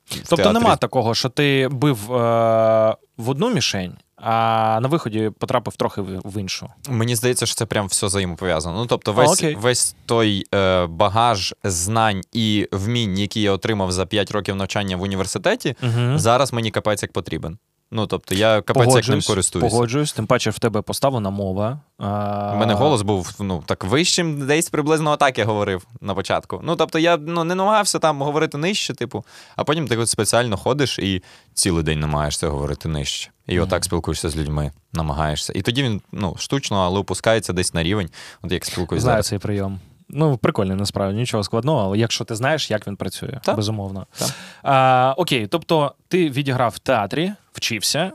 Тобто 0.10 0.36
театрі. 0.36 0.54
нема 0.54 0.76
такого, 0.76 1.16
що 1.16 1.30
ти 1.30 1.68
бив 1.72 2.14
е, 2.14 2.96
в 3.18 3.30
одну 3.30 3.50
мішень, 3.50 3.98
а 4.16 4.80
на 4.82 4.88
виході 4.88 5.32
потрапив 5.40 5.76
трохи 5.76 6.02
в 6.02 6.42
іншу. 6.42 6.68
Мені 6.90 7.16
здається, 7.16 7.46
що 7.46 7.56
це 7.56 7.66
прям 7.66 7.88
все 7.88 8.06
взаємопов'язано. 8.08 8.78
Ну, 8.78 8.86
тобто, 8.86 9.14
весь, 9.14 9.44
а, 9.44 9.54
весь 9.58 9.96
той 10.06 10.46
е, 10.56 10.86
багаж 10.86 11.54
знань 11.64 12.22
і 12.34 12.68
вмінь, 12.72 13.20
які 13.20 13.42
я 13.42 13.52
отримав 13.52 13.92
за 13.92 14.06
5 14.06 14.32
років 14.32 14.56
навчання 14.56 14.98
в 14.98 15.02
університеті, 15.02 15.76
Угу. 15.84 16.18
зараз 16.18 16.54
мені 16.54 16.72
капець 16.72 17.04
як 17.04 17.12
потрібен. 17.12 17.58
Ну, 17.92 18.08
тобто, 18.08 18.36
я 18.36 18.62
капець 18.62 18.96
як 18.96 19.08
ним 19.08 19.22
користуюся. 19.22 19.70
Погоджуюсь, 19.70 20.14
тим 20.14 20.28
паче 20.28 20.50
в 20.50 20.60
тебе 20.60 20.82
поставлена 20.82 21.30
мова. 21.30 21.80
А... 21.98 22.52
У 22.56 22.58
мене 22.58 22.74
голос 22.74 23.02
був 23.02 23.32
ну 23.40 23.64
так 23.66 23.84
вищим, 23.84 24.48
десь 24.48 24.70
приблизно 24.70 25.12
отак 25.12 25.38
я 25.38 25.46
говорив 25.46 25.88
на 26.02 26.14
початку. 26.14 26.60
Ну 26.64 26.76
тобто 26.76 27.00
я 27.00 27.18
ну 27.18 27.44
не 27.44 27.56
намагався 27.56 28.00
там 28.00 28.22
говорити 28.22 28.58
нижче, 28.58 28.94
типу, 28.94 29.26
а 29.56 29.64
потім 29.64 29.88
ти 29.88 29.98
от 29.98 30.10
спеціально 30.10 30.58
ходиш 30.58 31.00
і 31.00 31.24
цілий 31.54 31.84
день 31.84 32.00
намагаєшся 32.00 32.48
говорити 32.50 32.90
нижче. 32.90 33.32
І 33.48 33.56
Мгм. 33.56 33.64
отак 33.64 33.86
спілкуєшся 33.86 34.30
з 34.30 34.38
людьми, 34.38 34.72
намагаєшся. 34.94 35.54
І 35.56 35.62
тоді 35.62 35.84
він 35.84 36.02
ну 36.12 36.36
штучно, 36.40 36.78
але 36.78 37.00
опускається 37.00 37.54
десь 37.54 37.74
на 37.74 37.84
рівень. 37.84 38.10
От 38.42 38.52
як 38.52 38.66
спілкуюся 38.66 39.04
Знаю 39.04 39.16
зараз. 39.16 39.28
цей 39.28 39.40
прийом. 39.40 39.80
Ну, 40.10 40.38
прикольний, 40.38 40.78
насправді, 40.78 41.18
нічого 41.18 41.44
складного, 41.44 41.80
але 41.80 41.98
якщо 41.98 42.26
ти 42.26 42.36
знаєш, 42.36 42.72
як 42.72 42.88
він 42.88 42.96
працює, 42.96 43.40
Так. 43.44 43.56
безумовно. 43.56 44.08
Так. 44.18 44.30
А, 44.64 45.14
окей, 45.18 45.48
тобто 45.48 45.96
ти 46.08 46.30
відіграв 46.30 46.72
в 46.72 46.80
театрі, 46.80 47.32
вчився, 47.58 48.12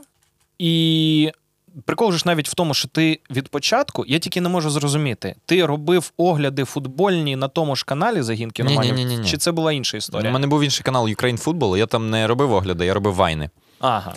і 0.59 1.31
прикол 1.85 2.11
же 2.11 2.17
ж 2.17 2.23
навіть 2.25 2.49
в 2.49 2.53
тому, 2.53 2.73
що 2.73 2.87
ти 2.87 3.19
від 3.31 3.49
початку, 3.49 4.05
я 4.07 4.19
тільки 4.19 4.41
не 4.41 4.49
можу 4.49 4.69
зрозуміти, 4.69 5.35
ти 5.45 5.65
робив 5.65 6.11
огляди 6.17 6.63
футбольні 6.63 7.35
на 7.35 7.47
тому 7.47 7.75
ж 7.75 7.85
каналі 7.85 8.21
загін 8.21 8.51
кіноманів, 8.51 9.25
чи 9.25 9.37
це 9.37 9.51
була 9.51 9.71
інша 9.71 9.97
історія? 9.97 10.29
У 10.29 10.33
мене 10.33 10.47
був 10.47 10.63
інший 10.63 10.83
канал 10.83 11.05
Ukraine 11.05 11.43
Football, 11.43 11.77
я 11.77 11.85
там 11.85 12.09
не 12.09 12.27
робив 12.27 12.53
огляди, 12.53 12.85
я 12.85 12.93
робив 12.93 13.13
вайни. 13.13 13.49
Ага. 13.79 14.13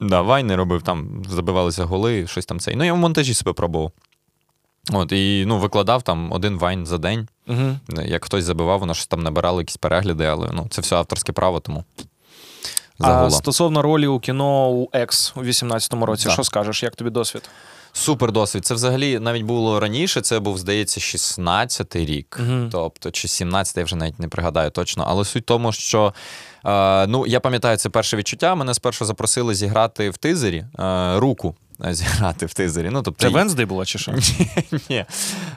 Да, 0.00 0.22
вайни 0.22 0.56
робив, 0.56 0.82
там 0.82 1.22
забивалися 1.28 1.84
голи, 1.84 2.26
щось 2.26 2.46
там 2.46 2.60
цей. 2.60 2.76
Ну, 2.76 2.84
я 2.84 2.92
в 2.92 2.96
монтажі 2.96 3.34
себе 3.34 3.52
пробував. 3.52 3.92
От, 4.92 5.12
і 5.12 5.44
ну, 5.46 5.58
викладав 5.58 6.02
там 6.02 6.32
один 6.32 6.58
vine 6.58 6.86
за 6.86 6.98
день. 6.98 7.28
Угу. 7.48 8.02
Як 8.04 8.24
хтось 8.24 8.44
забивав, 8.44 8.80
воно 8.80 8.94
щось 8.94 9.06
там 9.06 9.22
набирало 9.22 9.60
якісь 9.60 9.76
перегляди, 9.76 10.24
але 10.24 10.50
ну, 10.52 10.66
це 10.70 10.80
все 10.80 10.96
авторське 10.96 11.32
право, 11.32 11.60
тому 11.60 11.84
А 13.00 13.30
стосовно 13.30 13.82
ролі 13.82 14.06
у 14.06 14.20
кіно 14.20 14.68
у 14.70 14.88
Екс 14.92 15.32
у 15.36 15.40
18-му 15.40 16.06
році, 16.06 16.24
Да. 16.24 16.30
що 16.32 16.44
скажеш, 16.44 16.82
як 16.82 16.96
тобі 16.96 17.10
досвід? 17.10 17.50
Супер 17.92 18.32
досвід. 18.32 18.66
Це 18.66 18.74
взагалі 18.74 19.18
навіть 19.18 19.42
було 19.42 19.80
раніше. 19.80 20.20
Це 20.20 20.38
був, 20.40 20.58
здається, 20.58 21.00
16-й 21.00 22.04
рік. 22.04 22.40
угу. 22.40 22.68
Тобто, 22.72 23.10
чи 23.10 23.28
17-й, 23.28 23.80
я 23.80 23.84
вже 23.84 23.96
навіть 23.96 24.18
не 24.18 24.28
пригадаю 24.28 24.70
точно. 24.70 25.04
Але 25.08 25.24
суть 25.24 25.42
в 25.42 25.46
тому, 25.46 25.72
що 25.72 26.14
е, 26.66 27.06
ну, 27.06 27.26
я 27.26 27.40
пам'ятаю 27.40 27.76
це 27.76 27.88
перше 27.88 28.16
відчуття. 28.16 28.54
Мене 28.54 28.74
спершу 28.74 29.04
запросили 29.04 29.54
зіграти 29.54 30.10
в 30.10 30.16
тизері 30.16 30.64
е, 30.78 31.18
руку. 31.18 31.54
Зіграти 31.80 32.46
в 32.46 32.54
тизері. 32.54 32.90
Ну, 32.90 33.02
тобто, 33.02 33.26
Це 33.26 33.28
Венсдей 33.28 33.66
було 33.66 33.84
чи 33.84 33.98
що? 33.98 34.12
ні, 34.90 35.04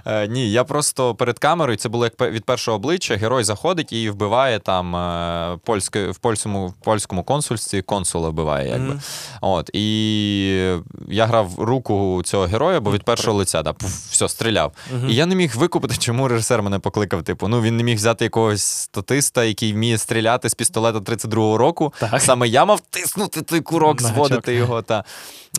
е, 0.06 0.28
ні, 0.28 0.52
я 0.52 0.64
просто 0.64 1.16
перед 1.16 1.40
камерою, 1.40 1.78
це 1.78 1.90
було 1.90 2.06
як 2.06 2.22
від 2.22 2.46
першого 2.46 2.76
обличчя, 2.76 3.16
герой 3.16 3.44
заходить 3.44 3.94
і 3.94 4.10
вбиває 4.10 4.60
там 4.60 4.96
е, 4.96 5.58
польське, 5.66 6.10
в 6.10 6.18
польському, 6.18 6.68
в 6.68 6.74
польському 6.74 7.24
консульстві 7.24 7.82
консула 7.82 8.30
вбиває, 8.30 8.70
якби. 8.70 8.88
Мгм. 8.88 9.02
От, 9.42 9.70
і 9.74 10.80
я 11.08 11.26
грав 11.26 11.52
руку 11.58 12.22
цього 12.26 12.46
героя, 12.46 12.80
бо 12.80 12.92
від 12.92 13.04
першого 13.04 13.38
лиця 13.38 13.62
да, 13.62 13.74
пуф, 13.74 13.92
все, 14.10 14.30
стріляв. 14.30 14.74
Мгм. 14.94 15.10
І 15.10 15.16
я 15.16 15.26
не 15.26 15.36
міг 15.36 15.56
викупити, 15.56 15.96
чому 15.98 16.28
режисер 16.28 16.64
мене 16.64 16.80
покликав. 16.80 17.24
Типу, 17.24 17.48
ну 17.48 17.62
він 17.62 17.78
не 17.78 17.84
міг 17.84 17.96
взяти 17.96 18.26
якогось 18.26 18.64
статиста, 18.64 19.44
який 19.44 19.74
вміє 19.74 19.98
стріляти 19.98 20.50
з 20.50 20.54
пістолета 20.54 21.00
32-го 21.00 21.58
року. 21.58 21.94
Так. 22.00 22.22
Саме 22.22 22.48
я 22.48 22.66
мав 22.66 22.80
тиснути 22.80 23.42
той 23.42 23.62
курок, 23.62 24.02
зводити 24.02 24.54
його. 24.54 24.82
Та. 24.82 25.04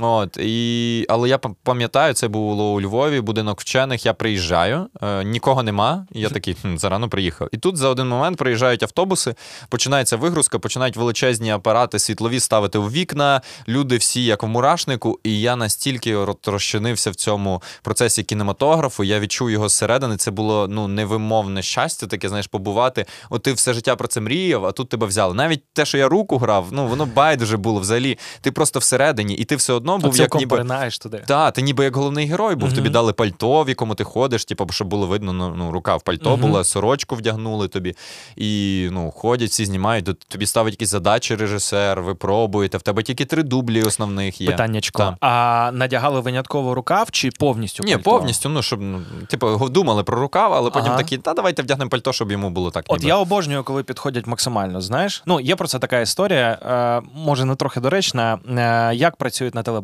От, 0.01 0.37
і. 0.37 1.07
Але 1.09 1.29
я 1.29 1.37
пам- 1.37 1.55
пам'ятаю, 1.63 2.15
це 2.15 2.29
було 2.29 2.73
у 2.73 2.81
Львові, 2.81 3.21
будинок 3.21 3.61
вчених. 3.61 4.07
Я 4.07 4.15
приїжджаю, 4.15 4.87
е, 5.03 5.25
нікого 5.25 5.63
нема. 5.63 6.07
І 6.13 6.21
я 6.21 6.29
такий, 6.29 6.57
хм, 6.63 6.77
зарано 6.77 7.09
приїхав. 7.09 7.49
І 7.53 7.59
тут 7.59 7.77
за 7.77 7.89
один 7.89 8.09
момент 8.09 8.39
приїжджають 8.39 8.83
автобуси, 8.83 9.35
починається 9.69 10.17
вигрузка, 10.17 10.59
починають 10.59 10.97
величезні 10.97 11.51
апарати 11.51 11.99
світлові 11.99 12.41
ставити 12.41 12.79
у 12.79 12.91
вікна. 12.91 13.41
Люди 13.69 13.97
всі 13.97 14.25
як 14.25 14.43
в 14.43 14.47
мурашнику. 14.47 15.21
І 15.25 15.41
я 15.41 15.57
настільки 15.57 16.25
розчинився 16.47 17.11
в 17.11 17.15
цьому 17.15 17.63
процесі 17.83 18.23
кінематографу. 18.23 19.05
Я 19.05 19.21
відчув 19.21 19.51
його 19.51 19.69
зсередини. 19.69 20.17
Це 20.17 20.31
було 20.31 20.69
ну 20.69 20.89
невимовне 20.89 21.63
щастя, 21.63 22.07
таке 22.07 22.29
знаєш, 22.29 22.47
побувати. 22.47 23.07
От 23.31 23.43
ти 23.43 23.53
все 23.53 23.75
життя 23.75 23.97
про 23.97 24.09
це 24.09 24.21
мріяв, 24.21 24.67
а 24.67 24.73
тут 24.73 24.89
тебе 24.89 25.07
взяли. 25.07 25.35
Навіть 25.35 25.63
те, 25.73 25.85
що 25.85 25.99
я 25.99 26.09
руку 26.09 26.39
грав, 26.39 26.67
ну 26.71 26.87
воно 26.87 27.07
байдуже 27.07 27.57
було 27.57 27.81
взагалі. 27.81 28.19
Ти 28.41 28.53
просто 28.53 28.79
всередині, 28.79 29.35
і 29.35 29.45
ти 29.45 29.57
все 29.57 29.73
одно 29.73 29.90
був 29.99 30.17
як 30.17 30.35
ніби. 30.35 30.49
поринаєш 30.57 30.99
туди. 30.99 31.25
Та, 31.27 31.51
ти 31.51 31.63
ніби 31.63 31.85
як 31.85 31.97
головний 31.97 32.27
герой 32.27 32.55
був. 32.55 32.69
Мгм. 32.69 32.77
Тобі 32.77 32.89
дали 32.89 33.13
пальто, 33.13 33.63
в 33.63 33.69
якому 33.69 33.95
ти 33.95 34.05
ходиш, 34.05 34.45
типу, 34.45 34.67
щоб 34.71 34.89
було 34.89 35.07
видно, 35.07 35.33
ну, 35.33 35.55
ну 35.57 35.71
рука 35.73 35.97
в 35.97 36.03
пальто 36.03 36.31
Мгм. 36.31 36.41
була, 36.41 36.65
сорочку 36.65 37.17
вдягнули 37.17 37.69
тобі. 37.69 37.95
І 38.37 38.89
ну, 38.93 39.11
ходять, 39.11 39.51
всі 39.51 39.65
знімають. 39.65 40.25
Тобі 40.29 40.47
ставить 40.47 40.73
якісь 40.75 40.89
задачі 40.89 41.37
режисер, 41.37 42.03
ви 42.03 42.15
пробуєте. 42.15 42.79
В 42.79 42.83
тебе 42.83 43.03
тільки 43.03 43.25
три 43.25 43.43
дублі 43.43 43.83
основних 43.83 44.41
є. 44.41 44.51
Питаннячко. 44.51 44.99
Та. 44.99 45.17
А 45.21 45.71
надягали 45.73 46.21
винятково 46.21 46.75
рукав 46.75 47.11
чи 47.11 47.31
повністю? 47.39 47.85
Ні, 47.85 47.93
пальто? 47.93 48.11
повністю, 48.11 48.49
ну 48.49 48.63
щоб 48.63 48.81
ну, 48.81 49.03
типу, 49.29 49.69
думали 49.69 50.03
про 50.03 50.21
рукав, 50.21 50.53
але 50.53 50.71
потім 50.71 50.89
Ага. 50.89 50.97
такі, 50.99 51.19
та 51.19 51.35
давайте 51.35 51.63
вдягнемо 51.63 51.89
пальто, 51.89 52.13
щоб 52.13 52.33
йому 52.33 52.51
було 52.51 52.71
так. 52.71 52.85
От 52.89 53.05
я 53.05 53.17
обожнюю, 53.17 53.65
коли 53.65 53.83
підходять 53.83 54.27
максимально. 54.27 54.81
Знаєш, 54.81 55.23
ну 55.27 55.41
є 55.41 55.57
про 55.57 55.69
це 55.69 55.79
така 55.79 56.01
історія, 56.01 56.59
е, 57.03 57.09
може 57.15 57.45
не 57.45 57.55
трохи 57.55 57.81
доречна, 57.81 58.39
е, 58.59 58.95
як 58.95 59.17
працюють 59.17 59.55
на 59.55 59.63
телебаченні. 59.63 59.80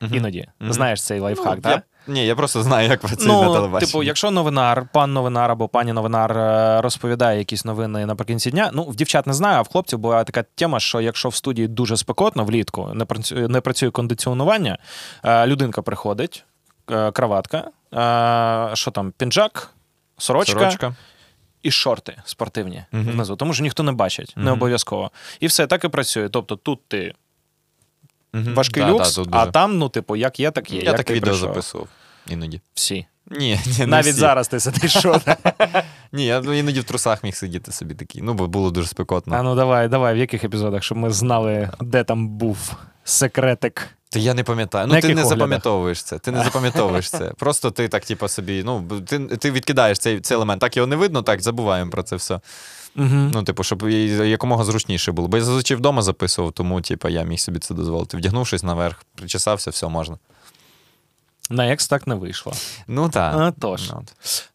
Мгм. 0.00 0.14
Іноді 0.14 0.48
Мгм. 0.60 0.72
знаєш 0.72 1.02
цей 1.02 1.20
лайфхак, 1.20 1.54
Ну, 1.56 1.60
так? 1.62 1.72
я, 2.06 2.12
ні, 2.12 2.26
я 2.26 2.34
просто 2.34 2.62
знаю, 2.62 2.88
як 2.88 3.00
працює 3.00 3.26
на 3.28 3.34
Ну, 3.46 3.52
телебаченні. 3.54 3.92
типу, 3.92 4.02
якщо 4.02 4.30
новинар, 4.30 4.86
пан 4.92 5.12
новинар 5.12 5.50
або 5.50 5.68
пані 5.68 5.92
новинар 5.92 6.38
е, 6.38 6.80
розповідає 6.80 7.38
якісь 7.38 7.64
новини 7.64 8.06
наприкінці 8.06 8.50
дня. 8.50 8.70
Ну, 8.74 8.84
в 8.84 8.96
дівчат 8.96 9.26
не 9.26 9.32
знаю, 9.32 9.58
а 9.58 9.62
в 9.62 9.68
хлопців 9.68 9.98
була 9.98 10.24
така 10.24 10.42
тема, 10.54 10.80
що 10.80 11.00
якщо 11.00 11.28
в 11.28 11.34
студії 11.34 11.68
дуже 11.68 11.96
спекотно 11.96 12.44
влітку, 12.44 12.90
не 12.94 13.04
працює, 13.04 13.48
не 13.48 13.60
працює 13.60 13.90
кондиціонування, 13.90 14.78
е, 15.24 15.46
людинка 15.46 15.82
приходить, 15.82 16.44
е, 16.90 17.10
краватка, 17.12 17.64
що 18.76 18.90
там, 18.90 19.12
пінжак, 19.16 19.70
сорочка, 20.18 20.58
Сорочка. 20.58 20.94
і 21.62 21.70
шорти 21.70 22.16
спортивні 22.24 22.84
Мгм. 22.92 23.10
внизу, 23.10 23.36
тому 23.36 23.54
що 23.54 23.62
ніхто 23.62 23.82
не 23.82 23.92
бачить, 23.92 24.34
не 24.36 24.50
обов'язково. 24.50 25.10
І 25.40 25.46
все 25.46 25.66
так 25.66 25.84
і 25.84 25.88
працює. 25.88 26.28
Тобто 26.28 26.56
тут 26.56 26.80
ти 26.88 27.14
Мгм. 28.32 28.54
важкий 28.54 28.82
Та, 28.82 28.90
люкс, 28.90 29.14
тут 29.14 29.28
а 29.30 29.46
там, 29.46 29.78
ну, 29.78 29.88
типу, 29.88 30.16
як 30.16 30.40
є, 30.40 30.50
так 30.50 30.70
є. 30.70 30.78
Я 30.78 30.84
як 30.84 30.96
так 30.96 31.06
ти 31.06 31.14
відео 31.14 31.30
прийшов. 31.30 31.48
записував 31.48 31.88
іноді. 32.28 32.60
Всі. 32.74 33.06
Ні, 33.30 33.60
ні, 33.78 33.86
Навіть 33.86 34.06
всі. 34.06 34.20
зараз 34.20 34.48
ти 34.48 34.60
сидиш, 34.60 34.98
що 34.98 35.20
Ні, 36.12 36.26
я 36.26 36.40
ну, 36.40 36.52
іноді 36.52 36.80
в 36.80 36.84
трусах 36.84 37.24
міг 37.24 37.34
сидіти 37.34 37.72
собі 37.72 37.94
такий. 37.94 38.22
Ну, 38.22 38.34
бо 38.34 38.46
було 38.46 38.70
дуже 38.70 38.88
спекотно. 38.88 39.36
А 39.36 39.42
ну 39.42 39.54
давай, 39.54 39.88
давай, 39.88 40.14
в 40.14 40.16
яких 40.16 40.44
епізодах, 40.44 40.82
щоб 40.82 40.98
ми 40.98 41.10
знали, 41.10 41.70
де 41.80 42.04
там 42.04 42.28
був 42.28 42.72
секретик. 43.04 43.88
Та 44.10 44.18
я 44.18 44.34
не 44.34 44.44
пам'ятаю. 44.44 44.86
Ну, 44.86 44.94
ти 44.94 45.00
не 45.08 45.12
оглядах? 45.12 45.28
запам'ятовуєш 45.28 46.02
це. 46.02 46.18
Ти 46.18 46.30
не 46.30 46.44
запам'ятовуєш 46.44 47.10
це. 47.10 47.32
Просто 47.38 47.70
ти 47.70 47.88
так, 47.88 48.04
типу, 48.04 48.28
собі, 48.28 48.62
ну, 48.64 49.00
ти, 49.06 49.18
ти 49.18 49.50
відкидаєш 49.50 49.98
цей, 49.98 50.20
цей 50.20 50.36
елемент. 50.36 50.60
Так 50.60 50.76
його 50.76 50.86
не 50.86 50.96
видно, 50.96 51.22
так, 51.22 51.42
забуваємо 51.42 51.90
про 51.90 52.02
це 52.02 52.16
все. 52.16 52.40
Угу. 52.96 53.08
Ну, 53.08 53.42
типу, 53.42 53.62
щоб 53.62 53.88
якомога 53.88 54.64
зручніше 54.64 55.12
було. 55.12 55.28
Бо 55.28 55.36
я 55.36 55.44
зазвичай 55.44 55.76
вдома 55.76 56.02
записував, 56.02 56.52
тому, 56.52 56.80
типу, 56.80 57.08
я 57.08 57.22
міг 57.22 57.38
собі 57.38 57.58
це 57.58 57.74
дозволити. 57.74 58.16
Вдягнувшись 58.16 58.62
наверх, 58.62 59.04
причесався, 59.14 59.70
все 59.70 59.88
можна. 59.88 60.16
На 61.50 61.72
екс 61.72 61.88
так 61.88 62.06
не 62.06 62.14
вийшло. 62.14 62.52
Ну 62.86 63.08
так. 63.08 63.34
А, 63.36 63.52
тож. 63.60 63.90
Ну. 63.90 64.02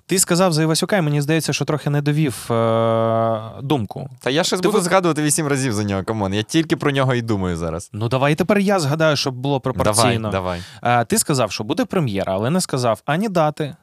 Ти 0.06 0.20
сказав 0.20 0.54
за 0.54 0.64
Івасюка, 0.64 0.98
і 0.98 1.02
мені 1.02 1.22
здається, 1.22 1.54
що 1.54 1.66
трохи 1.66 1.90
не 1.90 2.02
довів 2.02 2.52
е- 2.52 3.42
думку. 3.62 4.10
Та 4.20 4.30
я 4.30 4.44
ще 4.44 4.56
Ти 4.58 4.62
буду 4.62 4.78
ви- 4.78 4.84
згадувати 4.84 5.24
вісім 5.24 5.48
разів 5.48 5.74
за 5.74 5.84
нього, 5.84 6.04
come 6.04 6.21
on. 6.21 6.34
Я 6.34 6.44
тільки 6.44 6.76
про 6.76 6.92
нього 6.92 7.14
і 7.16 7.22
думаю 7.22 7.58
зараз. 7.58 7.90
Ну 7.94 8.08
давай 8.10 8.36
тепер 8.36 8.60
я 8.60 8.80
згадаю, 8.80 9.16
щоб 9.16 9.36
було 9.36 9.60
пропорційно. 9.60 10.30
давай. 10.30 10.62
Е, 10.84 11.06
ти 11.06 11.18
сказав, 11.18 11.52
що 11.52 11.64
буде 11.64 11.86
прем'єра, 11.86 12.34
але 12.34 12.50
не 12.50 12.62
сказав 12.62 13.02
ані 13.06 13.30
дати. 13.30 13.76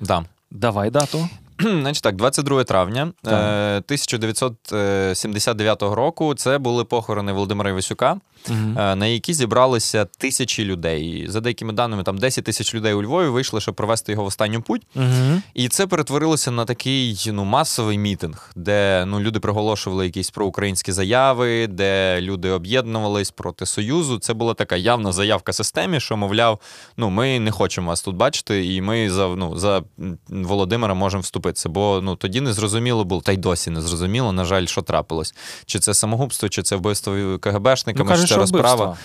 Дам. 0.00 0.26
Давай 0.50 0.90
дату. 0.90 1.28
Значить 1.60 2.02
так, 2.02 2.16
22 2.16 2.64
травня 2.64 3.12
Так. 3.22 3.32
е, 3.32 3.76
1979 3.76 5.82
року 5.82 6.34
це 6.34 6.58
були 6.58 6.84
похорони 6.84 7.32
Володимира 7.32 7.70
Івасюка, 7.70 8.16
Е, 8.50 8.94
на 8.94 9.06
які 9.06 9.34
зібралися 9.34 10.04
тисячі 10.04 10.64
людей. 10.64 11.26
За 11.28 11.40
деякими 11.40 11.72
даними, 11.72 12.02
там 12.02 12.18
10 12.18 12.44
тисяч 12.44 12.74
людей 12.74 12.94
у 12.94 13.02
Львові 13.02 13.28
вийшли, 13.28 13.60
щоб 13.60 13.74
провести 13.74 14.12
його 14.12 14.24
в 14.24 14.26
останню 14.26 14.62
путь. 14.62 14.82
Мгм. 14.94 15.42
І 15.54 15.68
це 15.68 15.86
перетворилося 15.86 16.50
на 16.50 16.64
такий 16.64 17.30
ну, 17.32 17.44
масовий 17.44 17.98
мітинг, 17.98 18.50
де 18.56 19.04
ну, 19.06 19.20
люди 19.20 19.40
приголошували 19.40 20.04
якісь 20.04 20.30
проукраїнські 20.30 20.92
заяви, 20.92 21.66
де 21.66 22.20
люди 22.20 22.50
об'єднувались 22.50 23.30
проти 23.30 23.66
Союзу. 23.66 24.18
Це 24.18 24.34
була 24.34 24.54
така 24.54 24.76
явна 24.76 25.12
заявка 25.12 25.52
системі, 25.52 26.00
що, 26.00 26.16
мовляв, 26.16 26.60
ну, 26.96 27.10
ми 27.10 27.40
не 27.40 27.50
хочемо 27.50 27.88
вас 27.88 28.02
тут 28.02 28.16
бачити, 28.16 28.74
і 28.74 28.80
ми 28.80 29.10
за, 29.10 29.28
ну, 29.28 29.58
за 29.58 29.82
Володимира 30.28 30.94
можемо 30.94 31.20
вступитися. 31.20 31.68
Бо 31.68 32.00
ну, 32.02 32.16
тоді 32.16 32.40
не 32.40 32.52
зрозуміло 32.52 33.04
було, 33.04 33.20
та 33.20 33.32
й 33.32 33.36
досі 33.36 33.70
не 33.70 33.80
зрозуміло, 33.80 34.32
на 34.32 34.44
жаль, 34.44 34.66
що 34.66 34.82
трапилось. 34.82 35.34
Чи 35.66 35.78
це 35.78 35.94
самогубство, 35.94 36.48
чи 36.48 36.62
це 36.62 36.76
вбивство 36.76 37.38
КГБшниками, 37.40 38.04
Ну, 38.04 38.10
кажуть, 38.10 38.33
розправа. 38.36 38.96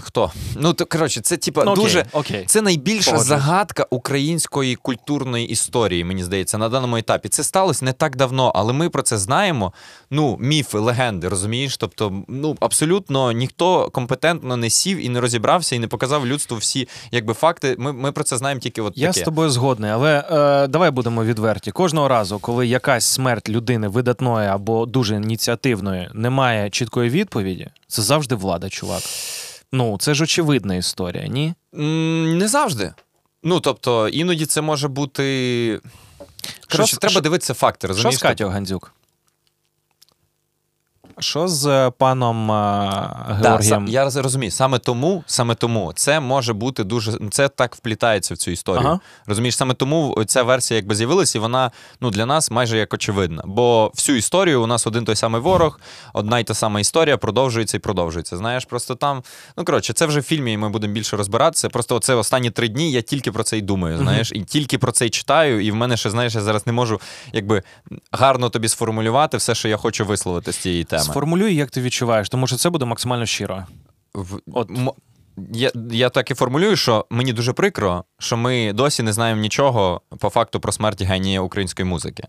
Хто? 0.00 0.32
Ну, 0.56 0.72
то 0.72 0.86
коротше, 0.86 1.20
це 1.20 1.36
типа 1.36 1.64
Ну, 1.64 1.74
дуже. 1.74 2.06
окей. 2.12 2.44
Це 2.46 2.62
найбільша 2.62 3.10
Погоджуюсь. 3.10 3.28
загадка 3.42 3.86
української 3.90 4.74
культурної 4.74 5.48
історії, 5.48 6.04
мені 6.04 6.24
здається, 6.24 6.58
на 6.58 6.68
даному 6.68 6.96
етапі. 6.96 7.28
Це 7.28 7.44
сталося 7.44 7.84
не 7.84 7.92
так 7.92 8.16
давно, 8.16 8.52
але 8.54 8.72
ми 8.72 8.88
про 8.90 9.02
це 9.02 9.18
знаємо. 9.18 9.72
Ну, 10.10 10.36
міфи, 10.40 10.78
легенди, 10.78 11.28
розумієш? 11.28 11.76
Тобто, 11.76 12.22
ну 12.28 12.56
абсолютно 12.60 13.32
ніхто 13.32 13.90
компетентно 13.90 14.56
не 14.56 14.70
сів 14.70 15.04
і 15.04 15.08
не 15.08 15.20
розібрався, 15.20 15.76
і 15.76 15.78
не 15.78 15.86
показав 15.88 16.26
людству 16.26 16.56
всі 16.56 16.88
якби 17.10 17.34
факти. 17.34 17.76
Ми, 17.78 17.92
ми 17.92 18.12
про 18.12 18.24
це 18.24 18.36
знаємо 18.36 18.60
тільки 18.60 18.82
от 18.82 18.92
Я 18.98 19.08
таке. 19.08 19.20
з 19.20 19.24
тобою 19.24 19.50
згодний, 19.50 19.90
але 19.90 20.24
е, 20.30 20.66
давай 20.66 20.90
будемо 20.90 21.24
відверті. 21.24 21.70
Кожного 21.70 22.08
разу, 22.08 22.38
коли 22.38 22.66
якась 22.66 23.04
смерть 23.06 23.48
людини 23.48 23.88
видатної 23.88 24.48
або 24.48 24.86
дуже 24.86 25.16
ініціативної 25.16 26.10
немає 26.14 26.70
чіткої 26.70 27.10
відповіді, 27.10 27.68
це 27.88 28.02
завжди 28.02 28.34
влада, 28.34 28.68
чувак. 28.68 29.02
Ну, 29.72 29.98
це 30.00 30.14
ж 30.14 30.24
очевидна 30.24 30.74
історія, 30.74 31.26
ні? 31.26 31.54
Не 32.38 32.48
завжди. 32.48 32.94
Ну, 33.42 33.60
тобто, 33.60 34.08
іноді 34.08 34.46
це 34.46 34.60
може 34.60 34.88
бути. 34.88 35.80
Коротше, 36.70 36.86
Що 36.90 36.96
треба 36.96 37.10
що- 37.12 37.20
дивитися 37.20 37.54
факти, 37.54 37.86
Що 37.86 37.88
розумієш? 37.88 38.18
з 38.18 38.22
Катю 38.22 38.48
Гандзюк? 38.48 38.92
Що 41.18 41.48
з 41.48 41.66
е, 41.66 41.90
паном 41.90 42.50
е, 42.50 42.54
Да, 43.42 43.60
я 43.86 44.04
розумію. 44.04 44.50
Саме 44.50 44.78
тому, 44.78 45.24
саме 45.26 45.54
тому 45.54 45.92
це 45.94 46.20
може 46.20 46.52
бути 46.52 46.84
дуже. 46.84 47.12
Це 47.30 47.48
так 47.48 47.74
вплітається 47.74 48.34
в 48.34 48.36
цю 48.36 48.50
історію. 48.50 48.86
Ага. 48.86 49.00
Розумієш, 49.26 49.56
саме 49.56 49.74
тому 49.74 50.24
ця 50.26 50.42
версія 50.42 50.76
якби 50.76 50.94
з'явилася, 50.94 51.38
і 51.38 51.40
вона 51.40 51.70
ну 52.00 52.10
для 52.10 52.26
нас 52.26 52.50
майже 52.50 52.78
як 52.78 52.94
очевидна. 52.94 53.42
Бо 53.46 53.92
всю 53.94 54.18
історію 54.18 54.62
у 54.62 54.66
нас 54.66 54.86
один 54.86 55.04
той 55.04 55.16
самий 55.16 55.40
ворог, 55.40 55.80
одна 56.12 56.38
й 56.38 56.44
та 56.44 56.54
сама 56.54 56.80
історія 56.80 57.16
продовжується 57.16 57.76
і 57.76 57.80
продовжується. 57.80 58.36
Знаєш, 58.36 58.64
просто 58.64 58.94
там. 58.94 59.22
Ну 59.56 59.64
коротше, 59.64 59.92
це 59.92 60.06
вже 60.06 60.20
в 60.20 60.22
фільмі, 60.22 60.52
і 60.52 60.56
ми 60.56 60.68
будемо 60.68 60.92
більше 60.92 61.16
розбиратися. 61.16 61.68
Просто 61.68 61.98
це 61.98 62.14
останні 62.14 62.50
три 62.50 62.68
дні 62.68 62.92
я 62.92 63.02
тільки 63.02 63.32
про 63.32 63.42
це 63.42 63.58
й 63.58 63.62
думаю. 63.62 63.98
Знаєш, 63.98 64.32
і 64.34 64.40
тільки 64.44 64.78
про 64.78 64.92
це 64.92 65.06
й 65.06 65.10
читаю. 65.10 65.60
І 65.60 65.70
в 65.70 65.74
мене 65.74 65.96
ще 65.96 66.10
знаєш, 66.10 66.34
я 66.34 66.40
зараз 66.40 66.66
не 66.66 66.72
можу 66.72 67.00
якби 67.32 67.62
гарно 68.12 68.48
тобі 68.48 68.68
сформулювати 68.68 69.36
все, 69.36 69.54
що 69.54 69.68
я 69.68 69.76
хочу 69.76 70.04
висловити 70.04 70.52
з 70.52 70.56
цієї 70.56 70.84
теми. 70.84 71.05
Сформулюй, 71.10 71.54
як 71.54 71.70
ти 71.70 71.80
відчуваєш, 71.82 72.28
тому 72.28 72.46
що 72.46 72.56
це 72.56 72.70
буде 72.70 72.84
максимально 72.84 73.26
щиро. 73.26 73.64
В- 74.14 74.40
От. 74.52 74.70
м- 74.70 74.90
Я, 75.52 75.70
я 75.90 76.08
так 76.10 76.30
і 76.30 76.34
формулюю, 76.34 76.76
що 76.76 77.06
мені 77.10 77.32
дуже 77.32 77.52
прикро, 77.52 78.04
що 78.18 78.36
ми 78.36 78.72
досі 78.72 79.02
не 79.02 79.12
знаємо 79.12 79.40
нічого 79.40 80.00
по 80.18 80.28
факту 80.28 80.60
про 80.60 80.72
смерть 80.72 81.02
генія 81.02 81.40
української 81.40 81.88
музики. 81.88 82.24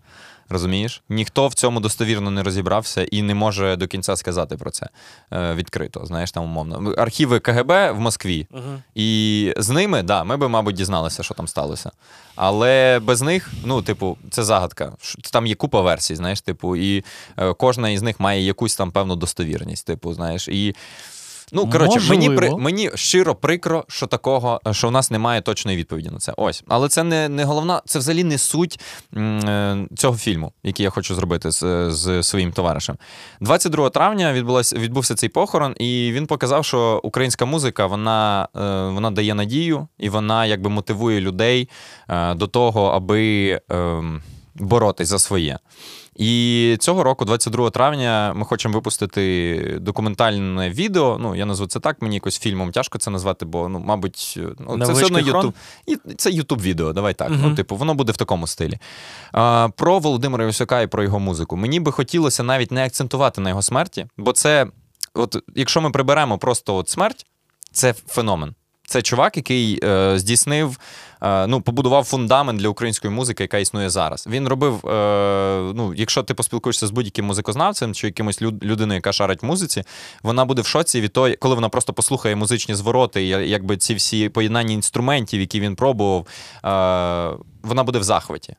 Розумієш? 0.49 1.03
Ніхто 1.09 1.47
в 1.47 1.53
цьому 1.53 1.79
достовірно 1.79 2.31
не 2.31 2.43
розібрався 2.43 3.03
і 3.03 3.21
не 3.21 3.35
може 3.35 3.75
до 3.75 3.87
кінця 3.87 4.15
сказати 4.15 4.57
про 4.57 4.71
це 4.71 4.89
е, 5.33 5.53
відкрито. 5.53 6.05
Знаєш, 6.05 6.31
там 6.31 6.43
умовно. 6.43 6.91
Архіви 6.97 7.39
КГБ 7.39 7.71
в 7.91 7.99
Москві. 7.99 8.47
І 8.95 9.53
з 9.57 9.69
ними, 9.69 10.03
да, 10.03 10.23
ми 10.23 10.37
би, 10.37 10.47
мабуть, 10.47 10.75
дізналися, 10.75 11.23
що 11.23 11.33
там 11.33 11.47
сталося. 11.47 11.91
Але 12.35 12.99
без 13.03 13.21
них, 13.21 13.51
ну, 13.65 13.81
типу, 13.81 14.17
це 14.29 14.43
загадка. 14.43 14.93
Там 15.31 15.47
є 15.47 15.55
купа 15.55 15.81
версій, 15.81 16.15
знаєш, 16.15 16.41
типу, 16.41 16.75
і 16.75 17.03
е, 17.37 17.53
кожна 17.53 17.89
із 17.89 18.01
них 18.01 18.19
має 18.19 18.41
якусь 18.41 18.75
там 18.75 18.91
певну 18.91 19.15
достовірність, 19.15 19.85
типу, 19.85 20.13
знаєш. 20.13 20.47
І 20.47 20.75
Ну, 21.51 21.69
коротше, 21.69 21.99
мені, 22.09 22.29
при, 22.29 22.55
мені 22.55 22.89
щиро 22.95 23.35
прикро, 23.35 23.85
що 23.87 24.07
такого, 24.07 24.61
що 24.71 24.87
у 24.87 24.91
нас 24.91 25.11
немає 25.11 25.41
точної 25.41 25.77
відповіді 25.77 26.09
на 26.09 26.17
це. 26.17 26.33
Ось. 26.37 26.63
Але 26.67 26.89
це 26.89 27.03
не, 27.03 27.29
не 27.29 27.43
головна, 27.43 27.81
це 27.85 27.99
взагалі 27.99 28.23
не 28.23 28.37
суть 28.37 28.79
м, 29.15 29.39
е, 29.39 29.87
цього 29.97 30.17
фільму, 30.17 30.51
який 30.63 30.83
я 30.83 30.89
хочу 30.89 31.15
зробити 31.15 31.51
з, 31.51 31.91
з 31.91 32.23
своїм 32.23 32.51
товаришем. 32.51 32.97
22 33.41 33.89
травня 33.89 34.33
відбулась, 34.33 34.73
відбувся 34.73 35.15
цей 35.15 35.29
похорон, 35.29 35.75
і 35.79 36.11
він 36.13 36.27
показав, 36.27 36.65
що 36.65 37.01
українська 37.03 37.45
музика 37.45 37.85
вона, 37.85 38.47
е, 38.55 38.59
вона 38.93 39.11
дає 39.11 39.33
надію 39.33 39.87
і 39.97 40.09
вона 40.09 40.45
якби 40.45 40.69
мотивує 40.69 41.21
людей 41.21 41.69
е, 42.09 42.33
до 42.33 42.47
того, 42.47 42.85
аби 42.85 43.49
е, 43.71 44.03
боротись 44.55 45.07
за 45.07 45.19
своє. 45.19 45.59
І 46.17 46.77
цього 46.79 47.03
року, 47.03 47.25
22 47.25 47.69
травня, 47.69 48.33
ми 48.35 48.45
хочемо 48.45 48.73
випустити 48.73 49.77
документальне 49.81 50.69
відео. 50.69 51.17
Ну, 51.19 51.35
я 51.35 51.45
назву 51.45 51.67
це 51.67 51.79
так, 51.79 52.01
мені 52.01 52.15
якось 52.15 52.39
фільмом 52.39 52.71
тяжко 52.71 52.97
це 52.97 53.11
назвати, 53.11 53.45
бо, 53.45 53.69
ну, 53.69 53.79
мабуть, 53.79 54.39
ну, 54.59 54.85
це 54.85 54.93
все 54.93 55.05
одно 55.05 55.19
Ютуб. 55.19 55.53
І 55.85 55.97
це 56.17 56.31
Ютуб 56.31 56.61
відео, 56.61 56.93
давай 56.93 57.13
так. 57.13 57.29
Мгм. 57.29 57.41
Ну, 57.43 57.55
типу, 57.55 57.75
воно 57.75 57.93
буде 57.93 58.11
в 58.11 58.17
такому 58.17 58.47
стилі. 58.47 58.79
А, 59.31 59.69
про 59.75 59.99
Володимира 59.99 60.43
Івасюка 60.43 60.81
і 60.81 60.87
про 60.87 61.03
його 61.03 61.19
музику. 61.19 61.57
Мені 61.57 61.79
би 61.79 61.91
хотілося 61.91 62.43
навіть 62.43 62.71
не 62.71 62.85
акцентувати 62.85 63.41
на 63.41 63.49
його 63.49 63.61
смерті, 63.61 64.05
бо 64.17 64.31
це, 64.31 64.67
от, 65.13 65.37
якщо 65.55 65.81
ми 65.81 65.91
приберемо 65.91 66.37
просто 66.37 66.75
от 66.75 66.89
смерть, 66.89 67.25
це 67.71 67.93
феномен. 67.93 68.55
Це 68.89 69.01
чувак, 69.01 69.37
який 69.37 69.79
е, 69.83 70.19
здійснив, 70.19 70.79
е, 71.21 71.47
ну, 71.47 71.61
побудував 71.61 72.03
фундамент 72.03 72.59
для 72.59 72.69
української 72.69 73.13
музики, 73.13 73.43
яка 73.43 73.57
існує 73.57 73.89
зараз. 73.89 74.27
Він 74.27 74.47
робив, 74.47 74.87
е, 74.87 75.71
ну, 75.75 75.93
якщо 75.93 76.23
ти 76.23 76.33
поспілкуєшся 76.33 76.87
з 76.87 76.91
будь-яким 76.91 77.25
музикознавцем 77.25 77.93
чи 77.93 78.07
якимось 78.07 78.41
люд, 78.41 78.65
людиною, 78.65 78.97
яка 78.97 79.13
шарить 79.13 79.43
в 79.43 79.45
музиці, 79.45 79.83
вона 80.23 80.45
буде 80.45 80.61
в 80.61 80.65
шоці 80.65 81.01
від 81.01 81.13
того, 81.13 81.29
коли 81.39 81.55
вона 81.55 81.69
просто 81.69 81.93
послухає 81.93 82.35
музичні 82.35 82.75
звороти, 82.75 83.25
якби 83.25 83.77
ці 83.77 83.95
всі 83.95 84.29
поєднання 84.29 84.73
інструментів, 84.73 85.39
які 85.39 85.59
він 85.59 85.75
пробував, 85.75 86.27
е, 86.65 87.37
вона 87.63 87.83
буде 87.83 87.99
в 87.99 88.03
захваті. 88.03 88.55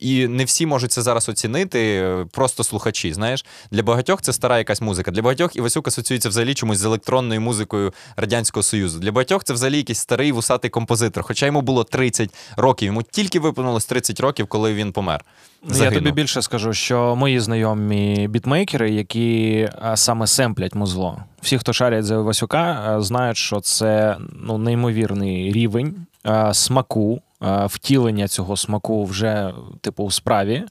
І 0.00 0.28
не 0.28 0.44
всі 0.44 0.66
можуть 0.66 0.92
це 0.92 1.02
зараз 1.02 1.28
оцінити, 1.28 2.06
просто 2.30 2.64
слухачі. 2.64 3.12
Знаєш, 3.12 3.44
для 3.70 3.82
багатьох 3.82 4.22
це 4.22 4.32
стара 4.32 4.58
якась 4.58 4.80
музика. 4.80 5.10
Для 5.10 5.22
багатьох 5.22 5.56
Івасюк 5.56 5.88
асоціюється 5.88 6.28
взагалі 6.28 6.54
чомусь 6.54 6.78
з 6.78 6.84
електронною 6.84 7.40
музикою 7.40 7.92
Радянського 8.16 8.62
Союзу. 8.62 8.98
Для 8.98 9.12
багатьох 9.12 9.44
це 9.44 9.52
взагалі 9.52 9.76
якийсь 9.76 9.98
старий 9.98 10.32
вусатий 10.32 10.70
композитор. 10.70 11.22
Хоча 11.22 11.46
йому 11.46 11.62
було 11.62 11.84
30 11.84 12.30
років. 12.56 12.86
Йому 12.86 13.02
тільки 13.02 13.40
виповнилось 13.40 13.86
30 13.86 14.20
років, 14.20 14.46
коли 14.46 14.74
він 14.74 14.92
помер. 14.92 15.24
Ну, 15.68 15.84
Я 15.84 15.90
тобі 15.90 16.12
більше 16.12 16.42
скажу, 16.42 16.72
що 16.72 17.16
мої 17.16 17.40
знайомі 17.40 18.28
бітмейкери, 18.28 18.90
які 18.90 19.68
саме 19.94 20.26
семплять 20.26 20.74
музло, 20.74 21.18
всі, 21.42 21.58
хто 21.58 21.72
шарять 21.72 22.04
за 22.04 22.18
Васюка, 22.18 22.96
знають, 23.00 23.36
що 23.36 23.60
це 23.60 24.16
ну, 24.32 24.58
неймовірний 24.58 25.52
рівень 25.52 26.06
смаку, 26.52 27.20
втілення 27.66 28.28
цього 28.28 28.56
смаку 28.56 29.04
вже, 29.04 29.52
типу, 29.80 30.04
у 30.04 30.10
справі 30.10 30.64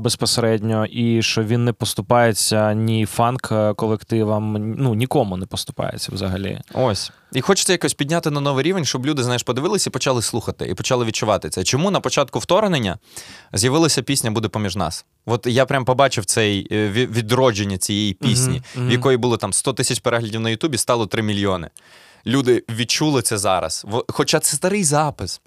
безпосередньо, 0.00 0.86
і 0.86 1.22
що 1.22 1.42
він 1.42 1.64
не 1.64 1.72
поступається 1.72 2.74
ні 2.74 3.06
фанк-колективам, 3.06 4.74
ну 4.78 4.94
нікому 4.94 5.36
не 5.36 5.46
поступається 5.46 6.12
взагалі. 6.12 6.60
Ось. 6.74 7.12
І 7.32 7.40
хочеться 7.40 7.72
якось 7.72 7.94
підняти 7.94 8.30
на 8.30 8.40
новий 8.40 8.64
рівень, 8.64 8.84
щоб 8.84 9.06
люди, 9.06 9.22
знаєш, 9.22 9.42
подивилися 9.42 9.90
і 9.90 9.92
почали 9.92 10.22
слухати, 10.22 10.66
і 10.66 10.74
почали 10.74 11.04
відчувати 11.04 11.50
це. 11.50 11.64
Чому 11.64 11.90
на 11.90 12.00
початку 12.00 12.38
вторгнення 12.38 12.98
з'явилася 13.52 14.02
пісня 14.02 14.30
Буде 14.30 14.48
поміж 14.48 14.76
нас? 14.76 15.04
От 15.26 15.46
я 15.46 15.66
прям 15.66 15.84
побачив 15.84 16.24
цей 16.24 16.68
е, 16.72 16.88
відродження 16.88 17.78
цієї 17.78 18.12
пісні, 18.12 18.62
Мгм, 18.74 18.88
в 18.88 18.92
якої 18.92 19.16
було 19.16 19.36
там 19.36 19.52
100 19.52 19.72
тисяч 19.72 19.98
переглядів 19.98 20.40
на 20.40 20.50
Ютубі, 20.50 20.78
стало 20.78 21.06
3 21.06 21.22
мільйони. 21.22 21.70
Люди 22.26 22.64
відчули 22.68 23.22
це 23.22 23.38
зараз. 23.38 23.86
Хоча 24.08 24.40
це 24.40 24.56
старий 24.56 24.84
запис. 24.84 25.40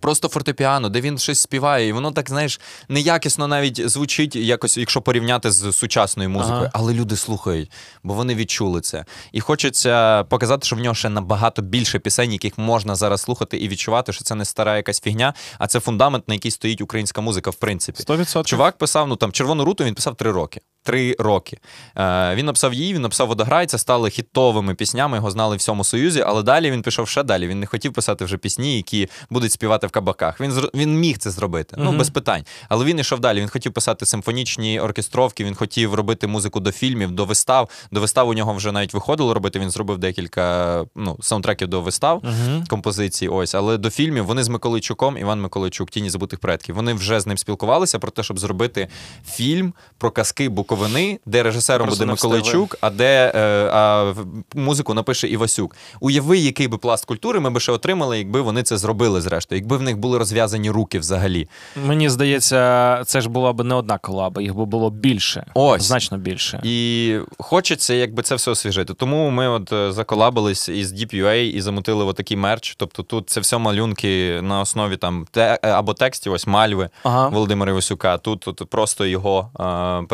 Просто 0.00 0.28
фортепіано, 0.28 0.88
де 0.88 1.00
він 1.00 1.18
щось 1.18 1.40
співає, 1.40 1.88
і 1.88 1.92
воно 1.92 2.12
так, 2.12 2.28
знаєш, 2.28 2.60
неякісно 2.88 3.46
навіть 3.46 3.88
звучить, 3.88 4.36
якось, 4.36 4.76
якщо 4.76 5.02
порівняти 5.02 5.50
з 5.50 5.72
сучасною 5.72 6.30
музикою. 6.30 6.60
Ага. 6.60 6.70
Але 6.74 6.94
люди 6.94 7.16
слухають, 7.16 7.72
бо 8.02 8.14
вони 8.14 8.34
відчули 8.34 8.80
це. 8.80 9.04
І 9.32 9.40
хочеться 9.40 10.24
показати, 10.24 10.66
що 10.66 10.76
в 10.76 10.78
нього 10.78 10.94
ще 10.94 11.08
набагато 11.08 11.62
більше 11.62 11.98
пісень, 11.98 12.32
яких 12.32 12.58
можна 12.58 12.94
зараз 12.94 13.20
слухати 13.20 13.56
і 13.56 13.68
відчувати, 13.68 14.12
що 14.12 14.24
це 14.24 14.34
не 14.34 14.44
стара 14.44 14.76
якась 14.76 15.00
фігня, 15.00 15.34
а 15.58 15.66
це 15.66 15.80
фундамент, 15.80 16.28
на 16.28 16.34
який 16.34 16.50
стоїть 16.50 16.80
українська 16.80 17.20
музика, 17.20 17.50
в 17.50 17.54
принципі. 17.54 18.02
100%. 18.02 18.44
Чувак 18.44 18.78
писав, 18.78 19.08
ну 19.08 19.16
там 19.16 19.32
червону 19.32 19.64
руту 19.64 19.84
він 19.84 19.94
писав 19.94 20.16
три 20.16 20.32
роки. 20.32 20.60
Три 20.82 21.16
роки. 21.18 21.58
Е, 21.96 22.34
він 22.34 22.46
написав 22.46 22.74
її, 22.74 22.94
він 22.94 23.02
написав 23.02 23.28
водограй, 23.28 23.66
це 23.66 23.78
стали 23.78 24.10
хітовими 24.10 24.74
піснями, 24.74 25.16
його 25.16 25.30
знали 25.30 25.56
в 25.56 25.58
всьому 25.58 25.84
Союзі, 25.84 26.24
але 26.26 26.42
далі 26.42 26.70
він 26.70 26.82
пішов 26.82 27.08
ще 27.08 27.22
далі. 27.22 27.48
Він 27.48 27.60
не 27.60 27.66
хотів 27.66 27.92
писати 27.92 28.24
вже 28.24 28.36
пісні, 28.36 28.76
які 28.76 29.08
будуть 29.30 29.52
співати 29.52 29.86
в 29.86 29.90
кабаках. 29.90 30.40
Він 30.40 30.52
він 30.74 31.00
міг 31.00 31.18
це 31.18 31.30
зробити, 31.30 31.76
ну 31.78 31.92
без 31.92 32.10
питань. 32.10 32.44
Але 32.68 32.84
він 32.84 32.98
йшов 32.98 33.20
далі. 33.20 33.40
Він 33.40 33.48
хотів 33.48 33.72
писати 33.72 34.06
симфонічні 34.06 34.80
оркестровки, 34.80 35.44
він 35.44 35.54
хотів 35.54 35.94
робити 35.94 36.26
музику 36.26 36.60
до 36.60 36.72
фільмів, 36.72 37.10
до 37.10 37.24
вистав. 37.24 37.70
До 37.92 38.00
вистав 38.00 38.28
у 38.28 38.34
нього 38.34 38.54
вже 38.54 38.72
навіть 38.72 38.94
виходило 38.94 39.34
робити. 39.34 39.58
Він 39.58 39.70
зробив 39.70 39.98
декілька 39.98 40.84
ну, 40.94 41.16
саундтреків 41.20 41.68
до 41.68 41.80
вистав 41.80 42.22
композиції. 42.68 43.28
Ось, 43.28 43.54
але 43.54 43.76
до 43.76 43.90
фільмів 43.90 44.24
вони 44.24 44.44
з 44.44 44.48
Миколайчуком, 44.48 45.18
Іван 45.18 45.40
Миколайчук, 45.40 45.90
Тіні 45.90 46.10
забутих 46.10 46.38
предків. 46.38 46.74
Вони 46.74 46.94
вже 46.94 47.20
з 47.20 47.26
ним 47.26 47.38
спілкувалися 47.38 47.98
про 47.98 48.10
те, 48.10 48.22
щоб 48.22 48.38
зробити 48.38 48.88
фільм 49.26 49.74
про 49.98 50.10
казки 50.10 50.48
Буковини, 50.68 51.18
де 51.26 51.42
режисером 51.42 51.86
Просто 51.86 52.04
буде. 52.04 52.12
Миколайчук, 52.12 52.76
а 52.80 52.90
де 52.90 53.32
е, 53.34 53.70
а, 53.72 54.14
музику 54.54 54.94
напише 54.94 55.28
Івасюк. 55.28 55.76
Уяви, 56.00 56.38
який 56.38 56.68
би 56.68 56.78
пласт 56.78 57.04
культури 57.04 57.40
ми 57.40 57.50
би 57.50 57.60
ще 57.60 57.72
отримали, 57.72 58.18
якби 58.18 58.40
вони 58.40 58.62
це 58.62 58.76
зробили 58.76 59.20
зрештою, 59.20 59.60
якби 59.60 59.76
в 59.76 59.82
них 59.82 59.98
були 59.98 60.18
розв'язані 60.18 60.70
руки 60.70 60.98
взагалі. 60.98 61.48
Мені 61.86 62.08
здається, 62.08 63.02
це 63.06 63.20
ж 63.20 63.28
була 63.28 63.52
б 63.52 63.64
не 63.64 63.74
одна 63.74 63.98
колаба, 63.98 64.42
їх 64.42 64.54
би 64.54 64.64
було 64.64 64.90
більше. 64.90 65.46
Ось. 65.54 65.82
Значно 65.82 66.18
більше. 66.18 66.60
І 66.62 67.18
хочеться 67.38 67.94
якби 67.94 68.22
це 68.22 68.34
все 68.34 68.50
освіжити. 68.50 68.94
Тому 68.94 69.30
ми 69.30 69.48
от 69.48 69.72
е, 69.72 69.92
заколабились 69.92 70.68
із 70.68 70.92
Deep.ua 70.92 71.34
і 71.34 71.60
замутили 71.60 72.04
отакий 72.04 72.36
мерч. 72.36 72.74
Тобто 72.76 73.02
тут 73.02 73.30
це 73.30 73.40
все 73.40 73.58
малюнки 73.58 74.40
на 74.42 74.60
основі 74.60 74.96
там 74.96 75.26
те, 75.30 75.58
е, 75.62 75.70
або 75.70 75.94
текстів, 75.94 76.32
ось 76.32 76.46
мальви 76.46 76.90
Ага. 77.02 77.28
Володимира 77.28 77.72
Івасюка. 77.72 78.18
Тут, 78.18 78.40
тут 78.40 78.64
просто 78.70 79.06
його 79.06 79.50
е, 79.60 80.06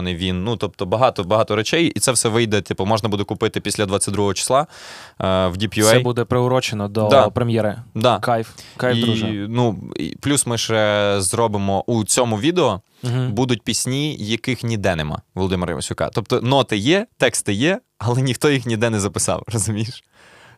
перемальований 0.00 0.16
він. 0.16 0.44
Ну 0.44 0.56
тобто 0.56 0.86
багато 0.86 1.24
багато 1.24 1.56
речей, 1.56 1.86
і 1.86 2.00
це 2.00 2.12
все 2.12 2.28
вийде. 2.28 2.60
Типу, 2.60 2.86
можна 2.86 3.08
буде 3.08 3.24
купити 3.24 3.60
після 3.60 3.86
22 3.86 4.34
числа 4.34 4.60
е, 4.60 4.66
в 5.48 5.56
Deep.ua. 5.56 5.82
Це 5.82 5.98
буде 5.98 6.24
приурочено 6.24 6.88
до 6.88 7.08
Да. 7.08 7.30
прем'єри. 7.30 7.76
Да. 7.94 8.18
Кайф. 8.18 8.48
Кайф, 8.76 8.96
і, 8.98 9.00
друже. 9.02 9.46
ну, 9.48 9.78
і 9.96 10.16
плюс 10.20 10.46
ми 10.46 10.58
ще 10.58 11.14
зробимо 11.18 11.84
у 11.86 12.04
цьому 12.04 12.38
відео 12.38 12.80
Угу. 13.02 13.28
будуть 13.28 13.62
пісні, 13.62 14.16
яких 14.18 14.62
ніде 14.62 14.96
нема 14.96 15.22
Володимира 15.34 15.72
Івасюка. 15.72 16.10
Тобто 16.12 16.40
ноти 16.40 16.76
є, 16.76 17.06
тексти 17.18 17.52
є, 17.52 17.80
але 17.98 18.22
ніхто 18.22 18.50
їх 18.50 18.66
ніде 18.66 18.90
не 18.90 19.00
записав, 19.00 19.42
розумієш? 19.52 20.04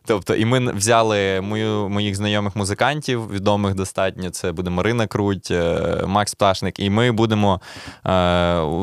Тобто, 0.05 0.35
і 0.35 0.45
ми 0.45 0.71
взяли 0.73 1.41
мою, 1.41 1.89
моїх 1.89 2.15
знайомих 2.15 2.55
музикантів, 2.55 3.31
відомих 3.31 3.75
достатньо. 3.75 4.29
Це 4.29 4.51
буде 4.51 4.69
Марина 4.69 5.07
Круть, 5.07 5.51
е, 5.51 6.03
Макс 6.07 6.35
Пташник. 6.35 6.79
І 6.79 6.89
ми 6.89 7.11
будемо 7.11 7.61
е, 8.05 8.09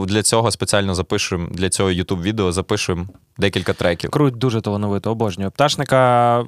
для 0.07 0.23
цього 0.23 0.51
спеціально 0.51 0.95
запишемо, 0.95 1.49
для 1.51 1.69
цього 1.69 1.91
youtube 1.91 2.23
відео 2.23 2.53
запишемо 2.53 3.07
декілька 3.39 3.73
треків. 3.73 4.11
Круть 4.11 4.35
дуже 4.35 4.61
талановито, 4.61 5.11
обожнюю. 5.11 5.51
Пташника 5.51 6.41
е, 6.41 6.45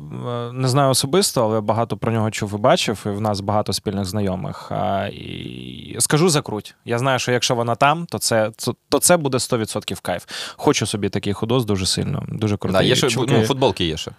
не 0.53 0.69
знаю 0.69 0.91
особисто, 0.91 1.45
але 1.45 1.61
багато 1.61 1.97
про 1.97 2.13
нього 2.13 2.31
чув 2.31 2.55
і 2.55 2.59
бачив, 2.59 3.03
і 3.07 3.09
в 3.09 3.21
нас 3.21 3.41
багато 3.41 3.73
спільних 3.73 4.05
знайомих. 4.05 4.73
А, 4.73 5.07
і 5.07 5.97
скажу 5.99 6.29
за 6.29 6.43
круть. 6.43 6.75
Я 6.85 6.99
знаю, 6.99 7.19
що 7.19 7.33
якщо 7.33 7.55
вона 7.55 7.75
там, 7.75 8.07
то 8.07 8.19
це, 8.19 8.51
то 8.89 8.99
це 8.99 9.17
буде 9.17 9.39
100% 9.39 9.99
кайф. 10.03 10.25
Хочу 10.57 10.87
собі 10.87 11.09
такий 11.09 11.33
худос 11.33 11.65
дуже 11.65 11.87
сильно. 11.87 12.25
Дуже 12.29 12.57
крутий. 12.57 12.81
Да, 12.81 12.87
є 12.87 12.95
ще, 12.95 13.09
ну, 13.29 13.43
футболки 13.43 13.85
є 13.85 13.97
ще. 13.97 14.11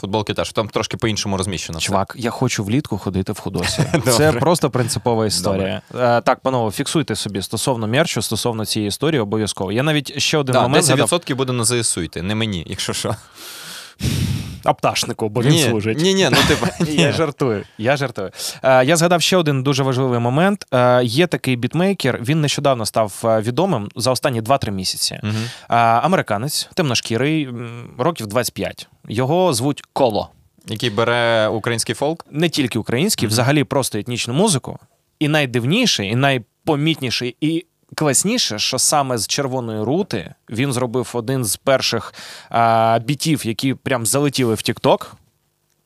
Футболки 0.00 0.34
теж, 0.34 0.52
там 0.52 0.68
трошки 0.68 0.96
по-іншому 0.96 1.36
розміщено. 1.36 1.78
Чувак, 1.78 2.14
я 2.18 2.30
хочу 2.30 2.64
влітку 2.64 2.98
ходити 2.98 3.32
в 3.32 3.38
худосі. 3.38 3.84
Це 4.16 4.32
просто 4.32 4.70
принципова 4.70 5.26
історія. 5.26 5.82
Е, 5.94 6.20
Так, 6.20 6.40
панове, 6.40 6.70
фіксуйте 6.70 7.16
собі 7.16 7.42
стосовно 7.42 7.86
мерчу, 7.86 8.22
стосовно 8.22 8.66
цієї 8.66 8.88
історії, 8.88 9.20
обов'язково. 9.20 9.72
Я 9.72 9.82
навіть 9.82 10.18
ще 10.18 10.38
один 10.38 10.52
Да, 10.52 10.62
момент 10.62 10.84
згадав. 10.84 11.08
10% 11.08 11.34
буде 11.34 11.52
на 11.52 11.64
ЗСУ 11.64 12.02
йти, 12.02 12.22
не 12.22 12.34
мені, 12.34 12.66
якщо 12.68 12.92
що. 12.92 13.16
А 14.66 14.72
пташнику, 14.72 15.28
бо 15.28 15.42
він 15.42 15.50
ні, 15.50 15.62
служить. 15.62 16.00
Ні, 16.00 16.14
ні, 16.14 16.28
ну 16.30 16.38
типу. 16.48 16.92
Я 17.02 17.12
жартую. 17.12 17.64
Я 17.78 17.96
жартую. 17.96 18.30
Е, 18.62 18.84
я 18.84 18.96
згадав 18.96 19.22
ще 19.22 19.36
один 19.36 19.62
дуже 19.62 19.82
важливий 19.82 20.20
момент. 20.20 20.66
Е, 20.72 21.04
є 21.04 21.26
такий 21.26 21.56
бітмейкер. 21.56 22.20
Він 22.22 22.40
нещодавно 22.40 22.86
став 22.86 23.22
е, 23.24 23.40
відомим 23.40 23.88
за 23.96 24.10
останні 24.10 24.40
2-3 24.42 24.70
місяці. 24.70 25.14
Е, 25.24 25.30
американець, 25.68 26.68
темношкірий, 26.74 27.48
років 27.98 28.26
25. 28.26 28.88
Його 29.08 29.52
звуть 29.52 29.82
Коло. 29.92 30.30
Який 30.68 30.90
бере 30.90 31.48
український 31.48 31.94
фолк. 31.94 32.26
Не 32.30 32.48
тільки 32.48 32.78
український, 32.78 33.28
взагалі 33.28 33.64
просто 33.64 33.98
етнічну 33.98 34.34
музику. 34.34 34.78
І 35.18 35.28
найдивніший, 35.28 36.08
і 36.08 36.14
найпомітніший, 36.14 37.36
і 37.40 37.66
найкласніше, 37.90 38.58
що 38.58 38.78
саме 38.78 39.18
з 39.18 39.26
червоної 39.26 39.82
рути 39.82 40.34
він 40.50 40.72
зробив 40.72 41.10
один 41.12 41.44
з 41.44 41.56
перших 41.56 42.14
а, 42.48 42.98
бітів, 43.04 43.46
які 43.46 43.74
прям 43.74 44.06
залетіли 44.06 44.54
в 44.54 44.58
TikTok. 44.58 45.06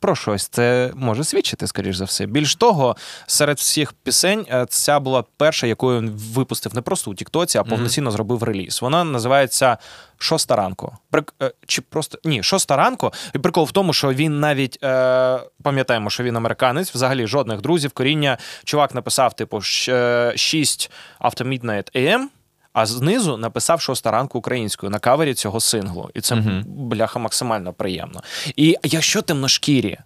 Про 0.01 0.15
щось 0.17 0.49
це 0.49 0.91
може 0.95 1.25
свідчити, 1.25 1.67
скоріш 1.67 1.97
за 1.97 2.05
все. 2.05 2.27
Більш 2.27 2.55
того, 2.55 2.97
серед 3.27 3.59
всіх 3.59 3.93
пісень 3.93 4.47
е, 4.51 4.67
ця 4.69 5.01
була 5.01 5.25
перша, 5.37 5.67
яку 5.67 5.97
він 5.97 6.11
випустив 6.11 6.75
не 6.75 6.81
просто 6.81 7.11
у 7.11 7.15
Тіктоці, 7.15 7.59
а 7.59 7.65
повноцінно 7.65 8.11
зробив 8.11 8.43
реліз. 8.43 8.83
Вона 8.83 9.05
називається 9.05 9.77
Шоста 10.19 10.57
ранку. 10.57 10.97
Прик... 11.11 11.35
е, 11.43 11.53
Чи 11.67 11.83
просто 11.83 12.19
ні, 12.25 12.43
шоста 12.43 12.77
ранку. 12.77 13.13
І 13.35 13.39
прикол 13.39 13.65
в 13.65 13.73
тому, 13.73 13.93
що 13.93 14.13
він 14.13 14.41
навіть 14.41 14.79
е... 14.85 15.41
пам'ятаємо, 15.63 16.11
що 16.11 16.23
він 16.23 16.37
американець, 16.37 16.95
взагалі 16.95 17.27
жодних 17.27 17.61
друзів. 17.61 17.91
Коріння 17.91 18.39
чувак 18.65 18.95
написав, 18.95 19.35
типу, 19.35 19.57
щ- 19.57 19.93
е, 19.95 20.33
6 20.37 20.91
after 21.21 21.47
midnight 21.49 21.97
AM, 21.97 22.25
а 22.73 22.87
знизу 22.87 23.37
написав 23.37 23.81
шоста 23.81 24.11
ранку 24.11 24.39
українською 24.39 24.91
на 24.91 24.99
кавері 24.99 25.35
цього 25.35 25.61
синглу. 25.61 26.11
І 26.15 26.21
це 26.21 26.37
бляха 26.67 27.19
максимально 27.19 27.73
приємно. 27.73 28.23
І 28.57 28.77
якщо 28.83 29.23
темношкірі 29.23 29.99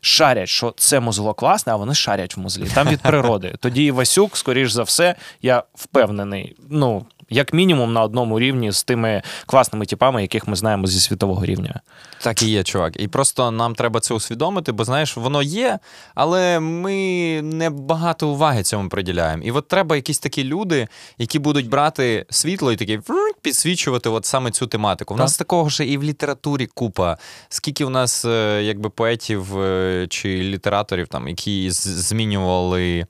шарять, 0.00 0.48
що 0.48 0.74
це 0.76 1.00
музло 1.00 1.34
класне, 1.34 1.72
а 1.72 1.76
вони 1.76 1.94
шарять 1.94 2.36
в 2.36 2.40
музлі. 2.40 2.68
Там 2.74 2.88
від 2.88 3.00
природи. 3.00 3.54
Тоді 3.60 3.90
Васюк, 3.90 4.36
скоріш 4.36 4.72
за 4.72 4.82
все, 4.82 5.14
я 5.42 5.62
впевнений. 5.74 6.56
Ну, 6.70 7.06
як 7.32 7.52
мінімум, 7.52 7.92
на 7.92 8.02
одному 8.02 8.40
рівні 8.40 8.72
з 8.72 8.84
тими 8.84 9.22
класними 9.46 9.86
типами, 9.86 10.22
яких 10.22 10.48
ми 10.48 10.56
знаємо 10.56 10.86
зі 10.86 11.00
світового 11.00 11.44
рівня. 11.44 11.80
Так 12.22 12.42
і 12.42 12.50
є, 12.50 12.62
чувак. 12.62 13.00
І 13.00 13.08
просто 13.08 13.50
нам 13.50 13.74
треба 13.74 14.00
це 14.00 14.14
усвідомити, 14.14 14.72
бо 14.72 14.84
знаєш, 14.84 15.16
воно 15.16 15.42
є, 15.42 15.78
але 16.14 16.60
ми 16.60 17.40
не 17.42 17.70
багато 17.70 18.28
уваги 18.28 18.62
цьому 18.62 18.88
приділяємо. 18.88 19.42
І 19.42 19.50
от 19.50 19.68
треба 19.68 19.96
якісь 19.96 20.18
такі 20.18 20.44
люди, 20.44 20.88
які 21.18 21.38
будуть 21.38 21.68
брати 21.68 22.26
світло 22.30 22.72
і 22.72 22.76
такі 22.76 23.00
підсвічувати 23.42 24.08
от 24.08 24.24
саме 24.24 24.50
цю 24.50 24.66
тематику. 24.66 25.14
У 25.14 25.16
нас 25.16 25.36
такого 25.36 25.68
ж 25.68 25.84
і 25.84 25.98
в 25.98 26.02
літературі 26.02 26.66
купа. 26.66 27.16
Скільки 27.48 27.84
у 27.84 27.90
нас 27.90 28.24
е, 28.24 28.62
якби 28.62 28.90
поетів 28.90 29.60
е, 29.60 30.06
чи 30.10 30.28
літераторів, 30.28 31.08
там, 31.08 31.28
які 31.28 31.70
змінювали. 31.70 33.06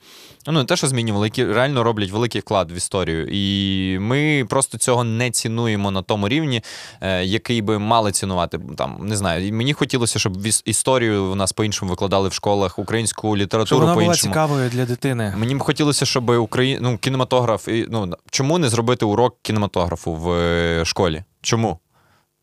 Ну, 0.46 0.52
не 0.52 0.64
те, 0.64 0.76
що 0.76 0.86
змінювали, 0.86 1.26
які 1.26 1.44
реально 1.44 1.82
роблять 1.82 2.10
великий 2.10 2.40
вклад 2.40 2.72
в 2.72 2.76
історію. 2.76 3.28
І 3.32 3.98
ми 3.98 4.46
просто 4.48 4.78
цього 4.78 5.04
не 5.04 5.30
цінуємо 5.30 5.90
на 5.90 6.02
тому 6.02 6.28
рівні, 6.28 6.62
е, 7.00 7.24
який 7.24 7.62
би 7.62 7.78
мали 7.78 8.12
цінувати. 8.12 8.60
Там 8.76 8.98
не 9.02 9.16
знаю. 9.16 9.52
Мені 9.52 9.72
хотілося, 9.72 10.18
щоб 10.18 10.46
історію 10.64 11.24
у 11.24 11.34
нас 11.34 11.52
по-іншому 11.52 11.90
викладали 11.90 12.28
в 12.28 12.32
школах, 12.32 12.78
українську 12.78 13.36
літературу 13.36 13.86
по-іншому. 13.94 14.32
цікавою 14.32 14.70
для 14.70 14.84
дитини. 14.84 15.34
Мені 15.36 15.54
б 15.54 15.60
хотілося, 15.60 16.06
щоб 16.06 16.30
Украї... 16.30 16.78
ну, 16.80 16.98
кінематограф. 16.98 17.68
і, 17.68 17.86
Ну, 17.90 18.14
чому 18.30 18.58
не 18.58 18.68
зробити 18.68 19.04
урок 19.04 19.36
кінематографу 19.42 20.14
в 20.14 20.32
е, 20.32 20.84
школі? 20.84 21.24
Чому? 21.42 21.78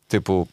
Типу. 0.08 0.48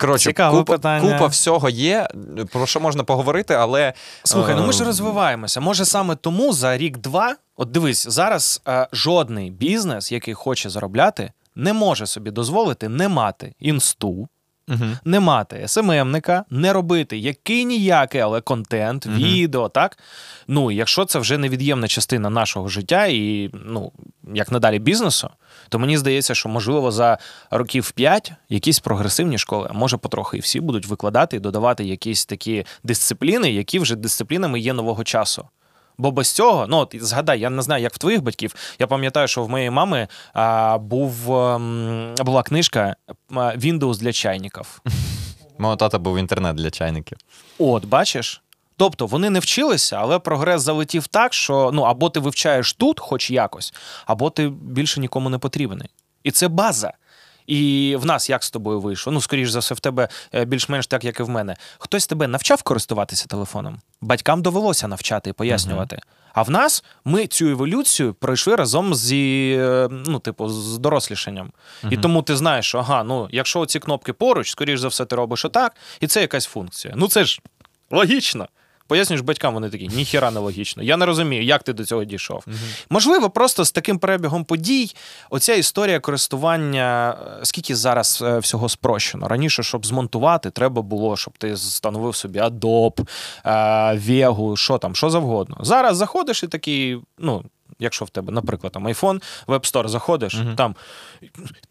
Коротше, 0.00 0.30
Цікаве 0.30 0.58
купа, 0.58 0.72
питання. 0.72 1.12
купа 1.12 1.26
всього 1.26 1.68
є, 1.68 2.08
про 2.52 2.66
що 2.66 2.80
можна 2.80 3.04
поговорити, 3.04 3.54
але. 3.54 3.92
Слухай, 4.24 4.54
ну 4.54 4.66
ми 4.66 4.72
ж 4.72 4.82
е, 4.82 4.86
розвиваємося. 4.86 5.60
Може, 5.60 5.84
саме 5.84 6.16
тому 6.16 6.52
за 6.52 6.76
рік-два, 6.76 7.36
от 7.56 7.70
дивись, 7.70 8.08
зараз 8.08 8.62
е, 8.68 8.88
жодний 8.92 9.50
бізнес, 9.50 10.12
який 10.12 10.34
хоче 10.34 10.70
заробляти, 10.70 11.32
не 11.54 11.72
може 11.72 12.06
собі 12.06 12.30
дозволити 12.30 12.88
не 12.88 13.08
мати 13.08 13.54
інсту, 13.58 14.28
Мгм. 14.68 14.98
не 15.04 15.20
мати 15.20 15.68
СММника, 15.68 16.44
не 16.50 16.72
робити 16.72 17.18
який 17.18 17.64
ніякий, 17.64 18.20
але 18.20 18.40
контент, 18.40 19.06
відео, 19.06 19.68
так? 19.68 19.98
Ну, 20.48 20.70
якщо 20.70 21.04
це 21.04 21.18
вже 21.18 21.38
невід'ємна 21.38 21.88
частина 21.88 22.30
нашого 22.30 22.68
життя 22.68 23.06
і, 23.06 23.50
ну, 23.52 23.92
як 24.34 24.52
надалі 24.52 24.78
бізнесу, 24.78 25.30
то 25.68 25.78
мені 25.78 25.98
здається, 25.98 26.34
що 26.34 26.48
можливо 26.48 26.90
за 26.90 27.18
років 27.50 27.90
5 27.92 28.32
якісь 28.48 28.80
прогресивні 28.80 29.38
школи, 29.38 29.68
а 29.70 29.72
може 29.72 29.96
потрохи 29.96 30.36
і 30.36 30.40
всі 30.40 30.60
будуть 30.60 30.86
викладати 30.86 31.36
і 31.36 31.40
додавати 31.40 31.84
якісь 31.84 32.26
такі 32.26 32.64
дисципліни, 32.84 33.52
які 33.52 33.78
вже 33.78 33.96
дисциплінами 33.96 34.60
є 34.60 34.72
нового 34.72 35.04
часу. 35.04 35.48
Бо 35.98 36.10
без 36.10 36.32
цього, 36.32 36.66
ну 36.68 36.76
от 36.76 36.94
згадай, 37.00 37.40
я 37.40 37.50
не 37.50 37.62
знаю, 37.62 37.82
як 37.82 37.94
в 37.94 37.98
твоїх 37.98 38.22
батьків. 38.22 38.54
Я 38.78 38.86
пам'ятаю, 38.86 39.28
що 39.28 39.44
в 39.44 39.50
моєї 39.50 39.70
мами 39.70 40.08
а, 40.32 40.78
був, 40.78 41.36
ем, 41.36 42.14
була 42.18 42.42
книжка 42.42 42.96
Windows 43.34 43.98
для 43.98 44.12
чайників. 44.12 44.82
Мого 45.58 45.76
тата 45.76 45.98
був 45.98 46.18
інтернет 46.18 46.56
для 46.56 46.70
чайників. 46.70 47.18
От, 47.58 47.84
бачиш? 47.84 48.42
Тобто 48.76 49.06
вони 49.06 49.30
не 49.30 49.38
вчилися, 49.38 49.96
але 50.00 50.18
прогрес 50.18 50.62
залетів 50.62 51.06
так, 51.06 51.34
що 51.34 51.70
ну 51.74 51.82
або 51.82 52.10
ти 52.10 52.20
вивчаєш 52.20 52.72
тут, 52.72 53.00
хоч 53.00 53.30
якось, 53.30 53.74
або 54.06 54.30
ти 54.30 54.48
більше 54.48 55.00
нікому 55.00 55.30
не 55.30 55.38
потрібний. 55.38 55.88
І 56.22 56.30
це 56.30 56.48
база. 56.48 56.92
І 57.48 57.96
в 57.98 58.06
нас 58.06 58.30
як 58.30 58.44
з 58.44 58.50
тобою 58.50 58.80
вийшло? 58.80 59.12
Ну, 59.12 59.20
скоріш 59.20 59.50
за 59.50 59.58
все, 59.58 59.74
в 59.74 59.80
тебе 59.80 60.08
е, 60.34 60.44
більш-менш 60.44 60.86
так, 60.86 61.04
як 61.04 61.20
і 61.20 61.22
в 61.22 61.28
мене. 61.28 61.56
Хтось 61.78 62.06
тебе 62.06 62.28
навчав 62.28 62.62
користуватися 62.62 63.26
телефоном? 63.26 63.80
Батькам 64.00 64.42
довелося 64.42 64.88
навчати 64.88 65.30
і 65.30 65.32
пояснювати. 65.32 65.98
А 66.32 66.42
в 66.42 66.50
нас 66.50 66.84
ми 67.04 67.26
цю 67.26 67.48
еволюцію 67.48 68.14
пройшли 68.14 68.56
разом 68.56 68.94
зі, 68.94 69.56
е, 69.60 69.88
ну, 69.90 70.18
типу, 70.18 70.48
з 70.48 70.78
дорослішанням. 70.78 71.52
І 71.90 71.96
тому 71.96 72.22
ти 72.22 72.36
знаєш, 72.36 72.66
що 72.66 72.78
ага, 72.78 73.02
ну, 73.04 73.28
якщо 73.30 73.66
ці 73.66 73.78
кнопки 73.78 74.12
поруч, 74.12 74.50
скоріш 74.50 74.80
за 74.80 74.88
все, 74.88 75.04
ти 75.04 75.16
робиш 75.16 75.44
отак, 75.44 75.76
і 76.00 76.06
це 76.06 76.20
якась 76.20 76.46
функція. 76.46 76.94
Ну 76.96 77.08
це 77.08 77.24
ж 77.24 77.40
логічно. 77.90 78.48
Пояснюєш 78.88 79.20
батькам, 79.20 79.54
вони 79.54 79.70
такі, 79.70 79.88
ніхіра 79.88 80.30
не 80.30 80.40
логічно. 80.40 80.82
Я 80.82 80.96
не 80.96 81.06
розумію, 81.06 81.44
як 81.44 81.62
ти 81.62 81.72
до 81.72 81.84
цього 81.84 82.04
дійшов. 82.04 82.44
Можливо, 82.90 83.30
просто 83.30 83.64
з 83.64 83.72
таким 83.72 83.98
перебігом 83.98 84.44
подій, 84.44 84.94
оця 85.30 85.54
історія 85.54 86.00
користування, 86.00 87.16
е, 87.40 87.44
скільки 87.44 87.76
зараз 87.76 88.22
е, 88.26 88.38
всього 88.38 88.68
спрощено. 88.68 89.28
Раніше, 89.28 89.62
щоб 89.62 89.86
змонтувати, 89.86 90.50
треба 90.50 90.82
було, 90.82 91.16
щоб 91.16 91.38
ти 91.38 91.52
встановив 91.52 92.14
собі 92.16 92.38
Adobe, 92.38 93.08
е, 93.44 93.50
Vega, 93.94 94.56
що 94.56 94.78
там, 94.78 94.94
що 94.94 95.10
завгодно. 95.10 95.56
Зараз 95.60 95.96
заходиш 95.96 96.42
і 96.42 96.46
такий, 96.46 96.98
ну. 97.18 97.44
Якщо 97.80 98.04
в 98.04 98.10
тебе, 98.10 98.32
наприклад, 98.32 98.72
там 98.72 98.88
iPhone, 98.88 99.22
App 99.46 99.72
Store 99.72 99.88
заходиш, 99.88 100.38
там 100.56 100.76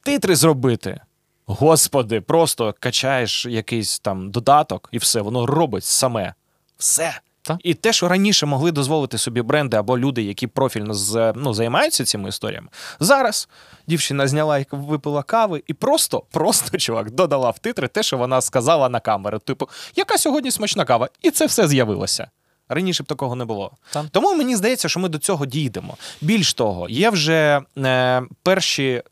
титри 0.03 0.35
зробити. 0.35 1.01
Господи, 1.45 2.21
просто 2.21 2.75
качаєш 2.79 3.45
якийсь 3.45 3.99
там 3.99 4.31
додаток, 4.31 4.89
і 4.91 4.97
все, 4.97 5.21
воно 5.21 5.45
робить 5.45 5.83
саме. 5.83 6.33
Все. 6.77 7.19
Так. 7.47 7.57
І 7.63 7.73
те, 7.73 7.93
що 7.93 8.07
раніше 8.07 8.45
могли 8.45 8.71
дозволити 8.71 9.17
собі 9.17 9.41
бренди 9.41 9.77
або 9.77 9.97
люди, 9.97 10.23
які 10.23 10.47
профільно 10.47 10.93
з, 10.93 11.33
ну, 11.35 11.53
займаються 11.53 12.05
цими 12.05 12.29
історіями. 12.29 12.67
Зараз 12.99 13.49
дівчина 13.87 14.27
зняла 14.27 14.57
і 14.57 14.65
випила 14.71 15.23
кави 15.23 15.63
і 15.67 15.73
просто, 15.73 16.23
просто, 16.31 16.77
чувак, 16.77 17.11
додала 17.11 17.49
в 17.49 17.59
титри 17.59 17.87
те, 17.87 18.03
що 18.03 18.17
вона 18.17 18.41
сказала 18.41 18.89
на 18.89 18.99
камеру. 18.99 19.39
Типу, 19.39 19.69
яка 19.95 20.17
сьогодні 20.17 20.51
смачна 20.51 20.85
кава? 20.85 21.09
І 21.21 21.31
це 21.31 21.45
все 21.45 21.67
з'явилося. 21.67 22.27
Раніше 22.69 23.03
б 23.03 23.05
такого 23.05 23.35
не 23.35 23.45
було. 23.45 23.71
Так. 23.91 24.05
Тому 24.11 24.35
мені 24.35 24.55
здається, 24.55 24.89
що 24.89 24.99
ми 24.99 25.09
до 25.09 25.17
цього 25.17 25.45
дійдемо. 25.45 25.97
Більш 26.21 26.53
того, 26.53 26.89
є 26.89 27.09
вже 27.09 27.61
е, 27.77 28.23
перші 28.43 29.03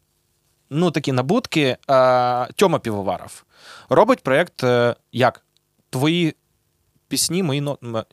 ну, 0.70 0.92
такі 0.92 1.12
набутки. 1.12 1.78
Е, 1.90 2.48
Тьома 2.56 2.80
Півоваров 2.80 3.44
робить 3.90 4.20
проєкт 4.20 4.64
е, 4.64 4.96
як 5.12 5.46
твої 5.90 6.36
пісні, 7.16 7.44
мої 7.44 7.62
ноти. 7.62 8.04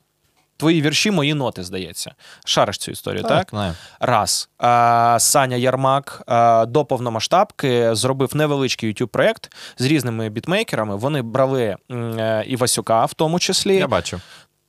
Твої 0.56 0.82
вірші, 0.82 1.10
мої 1.10 1.34
ноти, 1.34 1.64
здається. 1.64 2.14
Шариш 2.44 2.78
цю 2.78 2.90
історію, 2.90 3.22
так? 3.22 3.48
Знаю. 3.50 3.74
Раз. 4.00 4.48
А, 4.58 5.16
Саня 5.20 5.56
Ярмак 5.56 6.22
а, 6.26 6.66
до 6.68 6.84
повномасштабки 6.84 7.94
зробив 7.94 8.36
невеличкий 8.36 8.90
youtube 8.92 9.06
проєкт 9.06 9.56
з 9.78 9.84
різними 9.84 10.28
бітмейкерами. 10.28 10.96
Вони 10.96 11.22
брали 11.22 11.76
м, 11.90 12.18
е, 12.18 12.44
і 12.46 12.56
Васюка, 12.56 13.04
в 13.04 13.14
тому 13.14 13.38
числі, 13.38 13.76
Я 13.76 13.88
бачу. 13.88 14.20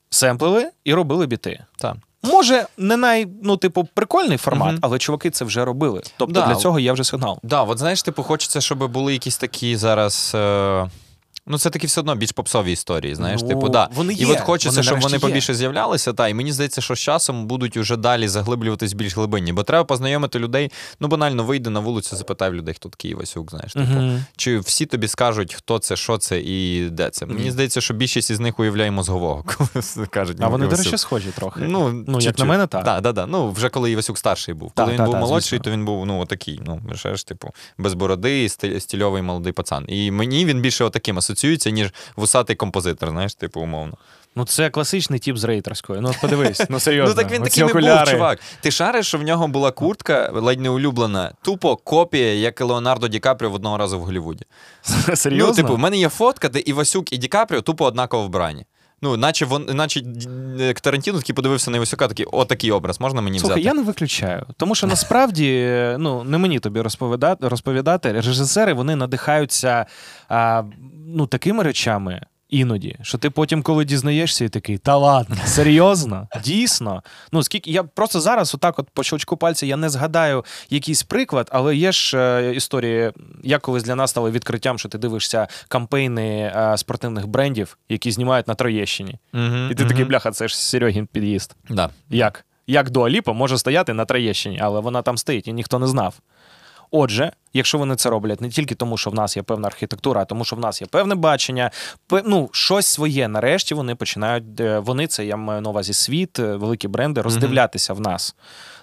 семплили 0.09 0.69
і 0.84 0.93
робили 0.93 1.25
біти. 1.27 1.65
Так. 1.77 1.95
Може, 2.23 2.65
не 2.77 2.97
най, 2.97 3.27
ну, 3.43 3.57
типу, 3.57 3.88
прикольний 3.93 4.38
формат, 4.38 4.69
Мгм. 4.71 4.79
але 4.81 4.99
чуваки 4.99 5.29
це 5.29 5.45
вже 5.45 5.65
робили. 5.65 6.01
Тобто 6.17 6.34
Да. 6.41 6.47
для 6.47 6.55
цього 6.55 6.79
є 6.79 6.91
вже 6.93 7.03
сигнал. 7.03 7.39
Да, 7.43 7.63
от 7.63 7.79
знаєш, 7.79 8.01
типу, 8.03 8.23
хочеться, 8.23 8.61
щоб 8.61 8.91
були 8.91 9.13
якісь 9.13 9.38
такі 9.38 9.75
зараз. 9.75 10.31
Е... 10.36 10.89
Ну, 11.47 11.57
це 11.57 11.69
такі 11.69 11.87
все 11.87 12.01
одно 12.01 12.15
більш 12.15 12.31
попсові 12.31 12.71
історії, 12.71 13.15
знаєш, 13.15 13.41
Ну, 13.41 13.47
типу, 13.47 13.69
да. 13.69 13.89
вони 13.93 14.13
І 14.13 14.17
є, 14.17 14.25
от 14.33 14.39
хочеться, 14.39 14.69
вони 14.69 14.83
щоб 14.83 14.99
вони 14.99 15.17
нарешті 15.17 15.51
є. 15.51 15.55
з'являлися, 15.57 16.13
та, 16.13 16.27
і 16.27 16.33
мені 16.33 16.51
здається, 16.51 16.81
що 16.81 16.95
з 16.95 16.99
часом 16.99 17.45
будуть 17.47 17.77
уже 17.77 17.97
далі 17.97 18.27
заглиблюватись 18.27 18.93
більш 18.93 19.15
глибинні. 19.15 19.53
Бо 19.53 19.63
треба 19.63 19.83
познайомити 19.83 20.39
людей. 20.39 20.71
Ну, 20.99 21.07
банально 21.07 21.43
вийди 21.43 21.69
на 21.69 21.79
вулицю, 21.79 22.15
запитай 22.15 22.49
в 22.49 22.53
людей, 22.53 22.73
хто 22.73 22.89
такий 22.89 23.13
Васюк, 23.13 23.49
знаєш. 23.49 23.73
Типу. 23.73 23.85
Мгм. 23.85 24.25
Чи 24.37 24.59
всі 24.59 24.85
тобі 24.85 25.07
скажуть, 25.07 25.53
хто 25.53 25.79
це, 25.79 25.95
що 25.95 26.17
це 26.17 26.39
і 26.39 26.89
де 26.89 27.09
це. 27.09 27.25
Мені 27.25 27.51
здається, 27.51 27.81
що 27.81 27.93
більшість 27.93 28.29
із 28.29 28.39
них 28.39 28.59
уявляє 28.59 28.91
мозгового, 28.91 29.45
коли 29.57 30.07
кажуть. 30.07 30.37
А 30.41 30.47
вони, 30.47 30.67
до 30.67 30.75
речі, 30.75 30.97
схожі 30.97 31.29
трохи. 31.35 31.61
Ну, 31.63 32.03
Ну, 32.07 32.19
як 32.19 32.39
на 32.39 32.45
мене, 32.45 32.67
так. 32.67 32.83
Да, 32.83 33.01
да, 33.01 33.11
да. 33.11 33.25
Ну, 33.25 33.51
вже 33.51 33.69
коли 33.69 33.91
Івасюк 33.91 34.17
старший 34.17 34.53
був. 34.53 34.71
Коли 34.75 34.93
він 34.93 35.05
був 35.05 35.15
молодший, 35.15 35.49
звісно. 35.49 35.63
то 35.63 35.71
він 35.71 35.85
був 35.85 36.05
ну, 36.05 36.19
отакий, 36.19 36.61
ну, 36.65 36.81
ж, 37.15 37.27
типу, 37.27 37.51
без 37.77 37.93
бороди, 37.93 38.47
стиль- 38.47 38.79
стильовий 38.79 39.21
молодий 39.21 39.53
пацан. 39.53 39.85
І 39.87 40.11
мені 40.11 40.45
він 40.45 40.61
більше 40.61 40.83
отаким 40.83 41.17
асоціюється. 41.17 41.32
Асоціюється, 41.34 41.69
ніж 41.69 41.93
вусатий 42.15 42.55
композитор, 42.55 43.09
знаєш, 43.09 43.36
типу, 43.36 43.61
умовно. 43.61 43.97
Ну, 44.36 44.45
це 44.45 44.69
класичний 44.69 45.19
тип 45.19 45.38
з 45.38 45.43
рейтерської. 45.43 46.01
Ну, 46.01 46.13
подивись, 46.21 46.61
ну 46.69 46.79
серйозно. 46.79 47.15
Ну 47.17 47.23
так 47.23 47.31
він 47.31 47.43
такий 47.43 47.63
не 47.63 47.73
був, 47.73 48.07
чувак. 48.07 48.39
Ти 48.61 48.71
шариш, 48.71 49.07
що 49.07 49.17
в 49.17 49.23
нього 49.23 49.47
була 49.47 49.71
куртка, 49.71 50.29
ледь 50.34 50.59
не 50.59 50.69
улюблена, 50.69 51.31
тупо 51.41 51.75
копія, 51.75 52.34
як 52.34 52.61
і 52.61 52.63
Леонардо 52.63 53.07
Ді 53.07 53.19
Капріо 53.19 53.49
в 53.49 53.53
одного 53.53 53.77
разу 53.77 53.99
в 53.99 54.03
Голлівуді. 54.03 54.45
Серйозно? 55.15 55.47
Ну, 55.47 55.55
типу, 55.55 55.75
в 55.75 55.79
мене 55.79 55.97
є 55.97 56.09
фотка, 56.09 56.49
де 56.49 56.59
і 56.59 56.73
Васюк, 56.73 57.13
і 57.13 57.17
Ді 57.17 57.27
Капріо 57.27 57.61
тупо 57.61 57.86
однаково 57.86 58.23
вбрані. 58.23 58.65
Ну, 59.04 59.18
наче 59.18 59.45
вон, 59.45 59.66
наче 59.74 60.01
е, 60.60 60.74
Тарантіно 60.74 61.20
такий 61.20 61.36
подивився 61.36 61.72
на 61.72 61.78
Івасюка, 61.78 62.08
такий, 62.08 62.26
о, 62.26 62.45
такий 62.45 62.72
образ, 62.72 62.99
можна 62.99 63.22
мені 63.22 63.39
Слухай, 63.39 63.62
взяти? 63.62 63.76
я 63.76 63.82
не 63.82 63.88
виключаю. 63.88 64.45
Тому 64.58 64.76
що 64.76 64.88
насправді, 64.88 65.76
ну 65.99 66.24
не 66.24 66.38
мені 66.38 66.60
тобі 66.60 66.82
розповідати, 66.82 67.47
розповідати. 67.47 68.12
Режисери 68.12 68.74
вони 68.74 68.95
надихаються 68.95 69.86
а, 70.30 70.64
ну, 71.08 71.28
такими 71.28 71.64
речами. 71.64 72.22
Іноді, 72.49 72.95
що 73.01 73.17
ти 73.17 73.29
потім, 73.29 73.61
коли 73.63 73.85
дізнаєшся, 73.85 74.45
і 74.45 74.49
такий, 74.49 74.77
та 74.77 74.97
ладно, 74.97 75.35
серйозно, 75.45 76.27
дійсно. 76.43 77.03
Ну 77.31 77.43
скільки 77.43 77.71
я 77.71 77.83
просто 77.83 78.21
зараз, 78.21 78.55
отак, 78.55 78.79
от 78.79 78.89
по 78.89 79.03
щелчку 79.03 79.37
пальця, 79.37 79.65
я 79.65 79.77
не 79.77 79.89
згадаю 79.89 80.45
якийсь 80.69 81.03
приклад, 81.03 81.49
але 81.51 81.75
є 81.75 81.91
ж 81.91 82.17
е, 82.17 82.53
історії, 82.55 83.11
як 83.43 83.61
колись 83.61 83.83
для 83.83 83.95
нас 83.95 84.09
стало 84.09 84.31
відкриттям, 84.31 84.79
що 84.79 84.89
ти 84.89 84.97
дивишся 84.97 85.47
кампейни 85.67 86.53
е, 86.55 86.77
спортивних 86.77 87.27
брендів, 87.27 87.77
які 87.89 88.11
знімають 88.11 88.47
на 88.47 88.55
Троєщині. 88.55 89.15
Мгм, 89.33 89.69
І 89.71 89.75
ти 89.75 89.83
мгм. 89.83 89.91
такий, 89.91 90.05
бляха, 90.05 90.31
це 90.31 90.47
ж 90.47 90.57
Серегін 90.57 91.07
під'їзд. 91.07 91.55
Да. 91.69 91.89
Як? 92.09 92.45
Як 92.67 92.89
Дуаліпа 92.89 93.33
може 93.33 93.57
стояти 93.57 93.93
на 93.93 94.05
Троєщині, 94.05 94.59
але 94.61 94.79
вона 94.79 95.01
там 95.01 95.17
стоїть 95.17 95.47
і 95.47 95.53
ніхто 95.53 95.79
не 95.79 95.87
знав. 95.87 96.15
Отже, 96.95 97.31
якщо 97.53 97.77
вони 97.77 97.95
це 97.95 98.09
роблять 98.09 98.41
не 98.41 98.49
тільки 98.49 98.75
тому, 98.75 98.97
що 98.97 99.09
в 99.09 99.13
нас 99.13 99.37
є 99.37 99.43
певна 99.43 99.67
архітектура, 99.67 100.21
а 100.21 100.25
тому, 100.25 100.45
що 100.45 100.55
в 100.55 100.59
нас 100.59 100.81
є 100.81 100.87
певне 100.87 101.15
бачення, 101.15 101.71
ну, 102.25 102.49
щось 102.51 102.87
своє, 102.87 103.27
нарешті 103.27 103.75
вони 103.75 103.95
починають, 103.95 104.59
е, 104.59 104.79
вони 104.79 105.07
це 105.07 105.25
я 105.25 105.37
маю 105.37 105.61
на 105.61 105.69
увазі 105.69 105.93
світ, 105.93 106.39
е, 106.39 106.55
великі 106.55 106.87
бренди, 106.87 107.21
роздивлятися 107.21 107.93
в 107.93 107.99
нас. 107.99 108.35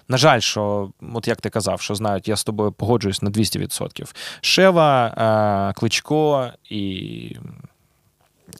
На 0.07 0.17
жаль, 0.17 0.39
що, 0.39 0.91
от 1.13 1.27
як 1.27 1.41
ти 1.41 1.49
казав, 1.49 1.81
що 1.81 1.95
знають, 1.95 2.27
я 2.27 2.35
з 2.35 2.43
тобою 2.43 2.71
погоджуюсь 2.71 3.21
на 3.21 3.29
200%. 3.29 4.15
Шева, 4.41 5.07
е, 5.69 5.79
Кличко 5.79 6.49
і, 6.69 7.35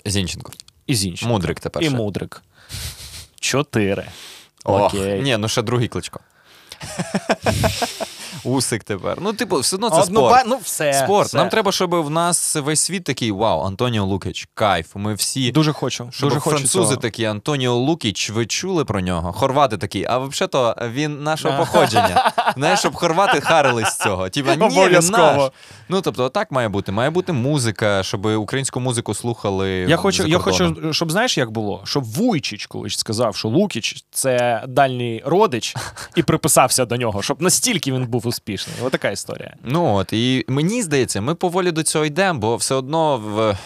Зінченко. 0.06 0.52
і 0.88 0.96
Зінченко. 0.96 1.34
Мудрик 1.34 1.60
тепер. 1.60 1.84
І 1.84 1.86
ще. 1.86 1.96
Мудрик. 1.96 2.42
Чотири. 3.40 4.06
Ох, 4.64 4.94
Окей. 4.94 5.22
Ні, 5.22 5.38
ну 5.38 5.48
ще 5.48 5.62
другий 5.62 5.88
кличко. 5.88 6.20
Усик 8.44 8.84
тепер. 8.84 9.18
Ну, 9.22 9.34
типу, 9.34 9.60
все 9.60 9.76
одно 9.76 9.90
це 9.90 9.96
От, 9.96 10.10
ну, 10.10 10.20
спорт. 10.20 10.32
ба- 10.36 10.44
ну, 10.50 10.60
все, 10.64 10.94
Спорт. 10.94 11.28
все. 11.28 11.38
Нам 11.38 11.50
треба, 11.50 11.72
щоб 11.72 11.96
в 11.96 12.10
нас 12.10 12.56
весь 12.56 12.80
світ 12.82 13.04
такий: 13.04 13.32
вау, 13.32 13.62
Антоніо 13.66 14.06
Лукич, 14.06 14.48
кайф. 14.54 14.88
Ми 14.96 15.14
всі. 15.14 15.52
Дуже 15.52 15.74
хочу. 15.74 16.08
Щоб 16.12 16.30
дуже 16.30 16.40
хочу 16.40 16.56
французи 16.58 16.90
цього. 16.90 17.02
такі, 17.02 17.26
Антоніо 17.26 17.74
Лукіч, 17.76 18.30
ви 18.30 18.46
чули 18.46 18.86
про 18.86 19.02
нього? 19.02 19.34
Хорвати 19.34 19.78
такі, 19.78 20.06
а 20.10 20.18
взагалі-то 20.18 20.76
він 20.94 21.24
нашого 21.24 21.58
походження. 21.58 22.32
Знаєш, 22.58 22.80
щоб 22.80 22.96
хорвати 22.96 23.42
харились 23.42 23.88
з 23.90 23.98
цього. 23.98 24.30
Типа, 24.30 24.50
ні, 24.56 24.56
він 24.56 24.64
Обов'язково. 24.72 25.22
наш. 25.44 25.52
Ну, 25.90 26.02
тобто, 26.02 26.30
так 26.30 26.52
має 26.52 26.70
бути. 26.70 26.92
Має 26.92 27.10
бути 27.10 27.34
музика, 27.34 28.04
щоб 28.04 28.26
українську 28.26 28.80
музику 28.80 29.14
слухали. 29.14 29.70
Я 29.70 29.98
хочу, 29.98 30.24
за 30.24 30.30
я 30.30 30.38
кордоном. 30.40 30.76
хочу, 30.76 30.94
щоб 30.94 31.12
знаєш, 31.12 31.38
як 31.38 31.52
було? 31.52 31.82
Щоб 31.86 32.04
Вуйчич 32.04 32.66
колись 32.66 32.98
сказав, 32.98 33.36
що 33.36 33.48
Лукіч 33.48 34.06
це 34.12 34.64
дальній 34.68 35.24
родич, 35.26 35.76
і 36.16 36.24
приписався 36.72 36.86
до 36.86 36.98
нього, 36.98 37.22
щоб 37.22 37.42
настільки 37.42 37.92
він 37.92 38.06
був 38.06 38.28
успішний. 38.28 38.76
Ось 38.84 38.92
така 38.92 39.12
історія. 39.12 39.56
Ну 39.64 39.96
от 39.96 40.14
і 40.14 40.46
мені 40.48 40.84
здається, 40.84 41.22
ми 41.22 41.36
поволі 41.36 41.72
до 41.72 41.84
цього 41.84 42.06
йдемо, 42.06 42.40
бо 42.40 42.56
все 42.56 42.76
одно 42.76 43.18
в, 43.18 43.58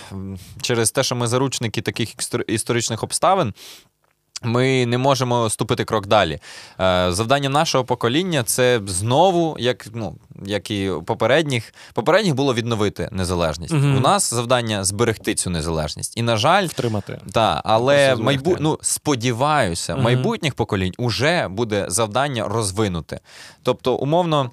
через 0.62 0.92
те, 0.92 1.04
що 1.04 1.16
ми 1.16 1.28
заручники 1.28 1.82
таких 1.82 2.16
істор- 2.18 2.44
історичних 2.48 3.04
обставин. 3.04 3.54
Ми 4.44 4.86
не 4.86 4.98
можемо 4.98 5.50
ступити 5.50 5.86
крок 5.86 6.08
далі. 6.08 6.40
Е, 6.80 7.08
Завдання 7.12 7.50
нашого 7.50 7.84
покоління 7.86 8.44
це 8.44 8.82
знову, 8.88 9.56
як, 9.60 9.86
ну, 9.94 10.16
як 10.46 10.72
і 10.72 10.92
попередніх, 11.06 11.74
попередніх 11.94 12.36
було 12.36 12.54
відновити 12.54 13.10
незалежність. 13.12 13.74
Мгм. 13.74 13.98
У 13.98 14.00
нас 14.00 14.34
завдання 14.34 14.84
зберегти 14.84 15.36
цю 15.36 15.50
незалежність. 15.50 16.18
І, 16.18 16.22
на 16.22 16.38
жаль, 16.38 16.66
Втримати. 16.68 17.20
так, 17.32 17.62
але 17.66 18.16
майбу... 18.16 18.56
ну, 18.60 18.80
сподіваюся, 18.82 19.94
Мгм. 19.94 20.04
майбутніх 20.04 20.54
поколінь 20.54 20.94
уже 20.98 21.48
буде 21.48 21.86
завдання 21.88 22.48
розвинути. 22.48 23.20
Тобто, 23.64 23.96
умовно. 23.96 24.52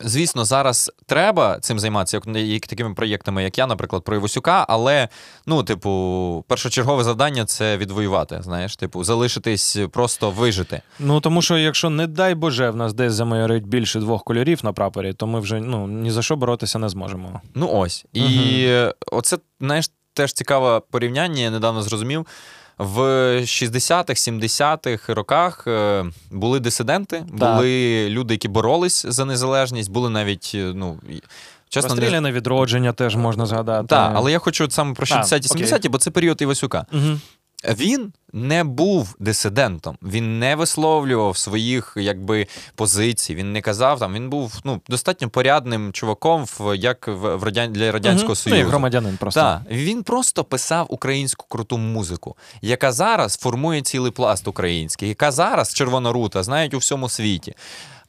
Звісно, 0.00 0.44
зараз 0.44 0.92
треба 1.06 1.58
цим 1.60 1.78
займатися, 1.78 2.20
як, 2.34 2.66
такими 2.66 2.94
проєктами, 2.94 3.42
як 3.42 3.58
я, 3.58 3.66
наприклад, 3.66 4.04
про 4.04 4.16
Івасюка, 4.16 4.66
але 4.68 5.08
ну, 5.46 5.62
типу, 5.62 6.44
першочергове 6.48 7.04
завдання 7.04 7.44
це 7.44 7.76
відвоювати. 7.76 8.38
Знаєш, 8.42 8.76
типу, 8.76 9.04
залишитись, 9.04 9.78
просто 9.92 10.30
вижити. 10.30 10.82
Ну 10.98 11.20
тому 11.20 11.42
що 11.42 11.58
якщо, 11.58 11.90
не 11.90 12.06
дай 12.06 12.34
Боже, 12.34 12.70
в 12.70 12.76
нас 12.76 12.94
десь 12.94 13.12
замайорить 13.12 13.66
більше 13.66 14.00
двох 14.00 14.24
кольорів 14.24 14.60
на 14.62 14.72
прапорі, 14.72 15.12
то 15.12 15.26
ми 15.26 15.40
вже 15.40 15.60
ну 15.60 15.86
ні 15.86 16.10
за 16.10 16.22
що 16.22 16.36
боротися 16.36 16.78
не 16.78 16.88
зможемо. 16.88 17.40
Ну 17.54 17.68
ось. 17.72 18.04
І 18.12 18.68
оце, 19.12 19.38
знаєш, 19.60 19.90
теж 20.14 20.32
цікаве 20.32 20.80
порівняння, 20.90 21.42
я 21.42 21.50
недавно 21.50 21.82
зрозумів. 21.82 22.26
В 22.78 23.00
60-х, 23.40 24.12
70-х 24.12 25.14
роках 25.14 25.64
е, 25.66 26.04
були 26.30 26.60
дисиденти, 26.60 27.24
Так. 27.38 27.54
були 27.56 28.06
люди, 28.08 28.34
які 28.34 28.48
боролись 28.48 29.06
за 29.08 29.24
незалежність, 29.24 29.90
були 29.90 30.10
навіть, 30.10 30.52
е, 30.54 30.72
ну, 30.74 30.98
чесно, 31.68 31.94
не... 31.94 32.00
Розстріляне 32.00 32.32
відродження 32.32 32.92
теж 32.92 33.16
можна 33.16 33.46
згадати. 33.46 33.86
Так, 33.86 34.12
але 34.14 34.32
я 34.32 34.38
хочу 34.38 34.70
саме 34.70 34.94
про 34.94 35.06
А, 35.10 35.14
60-ті, 35.14 35.48
70-ті, 35.48 35.88
бо 35.88 35.98
це 35.98 36.10
період 36.10 36.42
Івасюка. 36.42 36.86
Угу. 36.92 37.18
Він 37.64 38.12
не 38.32 38.64
був 38.64 39.14
дисидентом, 39.18 39.98
він 40.02 40.38
не 40.38 40.56
висловлював 40.56 41.36
своїх 41.36 41.92
якби 41.96 42.46
позицій. 42.74 43.34
Він 43.34 43.52
не 43.52 43.60
казав 43.60 43.98
там. 43.98 44.14
Він 44.14 44.30
був 44.30 44.60
ну 44.64 44.80
достатньо 44.88 45.28
порядним 45.28 45.92
чуваком, 45.92 46.44
в 46.44 46.76
як 46.76 47.08
в, 47.08 47.36
в 47.36 47.42
радян... 47.44 47.72
для 47.72 47.92
радянського 47.92 48.30
Ну, 48.32 48.36
союзу. 48.36 48.58
як 48.58 48.68
громадянин 48.68 49.16
просто. 49.16 49.40
Так, 49.40 49.60
він 49.70 50.02
просто 50.02 50.44
писав 50.44 50.86
українську 50.88 51.46
круту 51.48 51.78
музику, 51.78 52.36
яка 52.62 52.92
зараз 52.92 53.36
формує 53.36 53.82
цілий 53.82 54.12
пласт 54.12 54.48
український, 54.48 55.08
яка 55.08 55.32
зараз 55.32 55.74
червона 55.74 56.12
рута 56.12 56.42
знають 56.42 56.74
у 56.74 56.78
всьому 56.78 57.08
світі. 57.08 57.54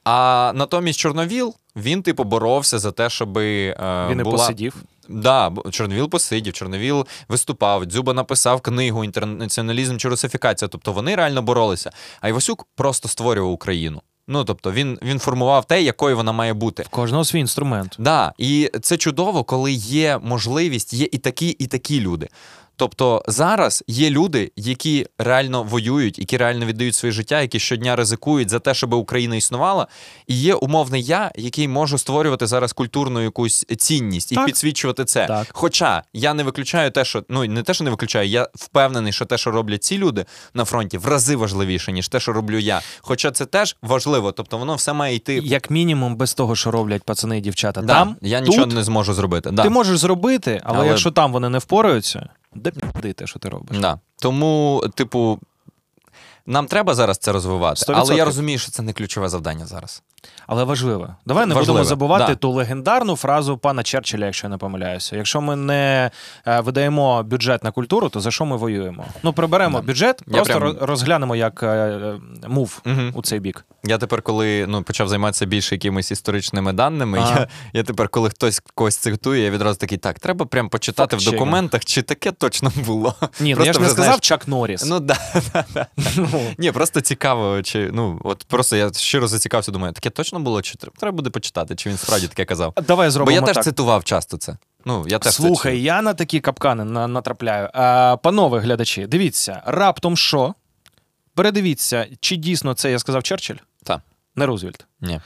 А 0.03 0.51
натомість 0.55 0.99
Чорновіл 0.99 1.55
він 1.75 2.03
типу 2.03 2.23
боровся 2.23 2.79
за 2.79 2.91
те, 2.91 3.09
щоб 3.09 3.37
е, 3.37 3.75
Він 4.09 4.19
і 4.19 4.23
була... 4.23 4.37
посидів. 4.37 4.75
Да, 5.09 5.51
Чорновіл 5.71 6.09
посидів, 6.09 6.53
Чорновіл 6.53 7.05
виступав, 7.29 7.85
Дзюба 7.85 8.13
написав 8.13 8.61
книгу 8.61 9.03
Інтернаціоналізм 9.03 9.97
чи 9.97 10.09
русифікація. 10.09 10.69
Тобто 10.69 10.91
вони 10.91 11.15
реально 11.15 11.41
боролися. 11.41 11.91
А 12.21 12.29
Івасюк 12.29 12.67
просто 12.75 13.07
створював 13.07 13.51
Україну. 13.51 14.01
Ну 14.27 14.43
тобто 14.43 14.71
він, 14.71 14.99
він 15.01 15.19
формував 15.19 15.65
те, 15.65 15.81
якою 15.81 16.15
вона 16.15 16.31
має 16.31 16.53
бути. 16.53 16.83
В 16.83 16.87
кожного 16.87 17.25
свій 17.25 17.39
інструмент. 17.39 17.95
Да, 17.99 18.33
і 18.37 18.71
це 18.81 18.97
чудово, 18.97 19.43
коли 19.43 19.71
є 19.71 20.19
можливість, 20.23 20.93
є 20.93 21.07
і 21.11 21.17
такі, 21.17 21.49
і 21.49 21.67
такі 21.67 21.99
люди. 21.99 22.29
Тобто 22.76 23.24
зараз 23.28 23.84
є 23.88 24.09
люди, 24.09 24.51
які 24.55 25.07
реально 25.17 25.63
воюють, 25.63 26.19
які 26.19 26.38
реально 26.38 26.65
віддають 26.65 26.95
своє 26.95 27.11
життя, 27.11 27.41
які 27.41 27.59
щодня 27.59 27.95
ризикують 27.95 28.49
за 28.49 28.59
те, 28.59 28.74
щоб 28.74 28.93
Україна 28.93 29.36
існувала. 29.36 29.88
І 30.28 30.36
є 30.36 30.53
умовний 30.53 31.03
я, 31.03 31.32
який 31.36 31.67
може 31.67 31.97
створювати 31.97 32.47
зараз 32.47 32.74
культурну 32.74 33.21
якусь 33.21 33.65
цінність 33.78 34.32
і 34.32 34.36
Так. 34.36 34.45
підсвічувати 34.45 35.05
це. 35.05 35.28
Так. 35.28 35.47
Хоча 35.51 36.03
я 36.13 36.34
не 36.34 36.43
виключаю 36.43 36.91
те, 36.91 37.05
що 37.05 37.24
ну 37.30 37.45
не 37.45 37.63
те, 37.63 37.74
що 37.74 37.84
не 37.84 37.89
виключаю, 37.89 38.30
я 38.30 38.47
впевнений, 38.55 39.13
що 39.13 39.26
те, 39.26 39.38
що 39.38 39.51
роблять 39.51 39.84
ці 39.84 39.97
люди 39.97 40.26
на 40.53 40.65
фронті, 40.65 40.97
в 40.97 41.07
рази 41.07 41.36
важливіше, 41.36 41.91
ніж 41.91 42.07
те, 42.07 42.19
що 42.19 42.34
роблю 42.34 42.59
я. 42.59 42.82
Хоча 43.01 43.32
це 43.32 43.45
теж 43.45 43.76
важливо, 43.82 44.32
тобто 44.32 44.57
воно 44.57 44.76
все 44.76 44.93
має 44.93 45.15
йти. 45.15 45.41
Як 45.43 45.69
мінімум, 45.69 46.15
без 46.15 46.34
того, 46.34 46.55
що 46.55 46.71
роблять 46.71 47.03
пацани 47.03 47.38
і 47.38 47.41
дівчата 47.41 47.82
Да, 47.82 47.93
там, 47.93 48.15
я 48.21 48.39
тут, 48.39 48.49
нічого 48.49 48.67
не 48.67 48.84
зможу 48.84 49.13
зробити. 49.13 49.51
Да. 49.51 49.63
ти 49.63 49.69
можеш 49.69 49.97
зробити, 49.97 50.61
але, 50.63 50.78
Але- 50.78 50.88
якщо 50.88 51.11
там 51.11 51.32
вони 51.32 51.49
не 51.49 51.57
впораються, 51.57 52.30
де 52.55 52.71
піди 52.71 53.13
те, 53.13 53.27
що 53.27 53.39
ти 53.39 53.49
робиш? 53.49 53.77
Да. 53.79 53.99
Тому, 54.15 54.83
типу, 54.95 55.39
нам 56.45 56.67
треба 56.67 56.93
зараз 56.93 57.17
це 57.17 57.31
розвивати, 57.31 57.81
Сто 57.81 57.93
але 57.93 58.15
я 58.15 58.25
розумію, 58.25 58.59
що 58.59 58.71
це 58.71 58.83
не 58.83 58.93
ключове 58.93 59.29
завдання 59.29 59.65
зараз. 59.65 60.03
Але 60.47 60.63
важливо. 60.63 61.15
Давай 61.26 61.45
не 61.45 61.55
Важливо, 61.55 61.74
будемо 61.74 61.89
забувати 61.89 62.26
да. 62.28 62.36
ту 62.36 62.51
легендарну 62.51 63.15
фразу 63.15 63.57
пана 63.57 63.84
Черчилля, 63.84 64.26
якщо 64.26 64.47
я 64.47 64.51
не 64.51 64.57
помиляюся. 64.57 65.15
Якщо 65.17 65.41
ми 65.41 65.55
не 65.55 66.11
е, 66.47 66.59
видаємо 66.59 67.24
бюджет 67.24 67.63
на 67.63 67.71
культуру, 67.71 68.09
то 68.09 68.19
за 68.19 68.32
що 68.32 68.45
ми 68.45 68.57
воюємо? 68.57 69.05
Ну, 69.24 69.34
приберемо 69.34 69.80
Да. 69.80 69.86
бюджет, 69.88 70.21
Я 70.28 70.34
просто 70.34 70.53
прям- 70.59 70.78
розглянемо 70.82 71.36
як 71.36 71.63
е, 71.63 72.13
мув 72.47 72.82
Мгм. 72.86 73.11
у 73.15 73.21
цей 73.21 73.39
бік. 73.39 73.65
Я 73.84 73.97
тепер, 73.97 74.21
коли 74.21 74.65
ну, 74.67 74.84
почав 74.84 75.07
займатися 75.07 75.45
більше 75.45 75.76
якимись 75.76 76.11
історичними 76.11 76.74
даними, 76.74 77.17
я, 77.19 77.47
я 77.74 77.84
тепер, 77.84 78.09
коли 78.09 78.30
хтось 78.30 78.61
когось 78.76 78.97
цитує, 78.97 79.43
я 79.43 79.51
відразу 79.51 79.80
такий, 79.80 79.97
так, 79.97 80.19
треба 80.19 80.45
прям 80.45 80.69
почитати 80.69 81.15
в 81.15 81.19
Факт-чекінг. 81.19 81.39
документах, 81.39 81.86
чи 81.86 82.01
таке 82.01 82.32
точно 82.32 82.71
було. 82.86 83.15
Ні, 83.39 83.55
ну 83.55 83.65
я 83.65 83.74
ж 83.74 83.80
не 83.80 83.86
вже, 83.86 83.93
сказав 83.93 84.05
знаєш, 84.05 84.19
Чак 84.19 84.47
Норріс. 84.47 84.86
Ну 84.86 84.99
да, 84.99 85.17
да, 85.53 85.65
да. 85.74 85.88
Ну, 86.17 86.28
Ні, 86.57 86.71
просто 86.71 87.01
цікаво, 87.01 87.61
чи 87.61 87.89
ну 87.93 88.19
от 88.24 88.45
просто 88.47 88.76
я 88.76 88.93
щиро 88.93 89.28
зацікавився, 89.28 89.71
думаю, 89.71 89.93
таке 89.93 90.09
точно 90.14 90.39
було, 90.39 90.61
чи 90.61 90.76
треба 90.76 91.16
буде 91.16 91.30
почитати, 91.30 91.76
чи 91.76 91.89
він 91.89 91.97
справді 91.97 92.28
таке 92.28 92.45
казав. 92.45 92.74
Давай 92.88 93.09
зробимо 93.09 93.36
Бо 93.41 93.41
я 93.41 93.45
теж 93.47 93.55
так. 93.55 93.64
цитував 93.64 94.03
часто 94.03 94.38
це. 94.38 94.57
Ну, 94.86 95.05
я 95.07 95.20
теж 95.20 95.34
Слухай, 95.34 95.82
я 95.82 96.01
на 96.01 96.14
такі 96.14 96.39
капкани 96.39 96.84
на- 96.84 97.07
натрапляю. 97.07 97.70
А, 97.74 98.18
панове 98.24 98.59
глядачі, 98.59 99.05
дивіться, 99.07 99.61
раптом 99.66 100.18
що? 100.18 100.53
Передивіться, 101.36 102.07
чи 102.20 102.36
дійсно 102.36 102.74
це 102.74 102.91
я 102.91 102.99
сказав 102.99 103.24
Черчилль? 103.24 103.55
Так. 103.84 103.99
Не 104.36 104.45
Рузвельт. 104.45 104.86
Ні. 105.01 105.20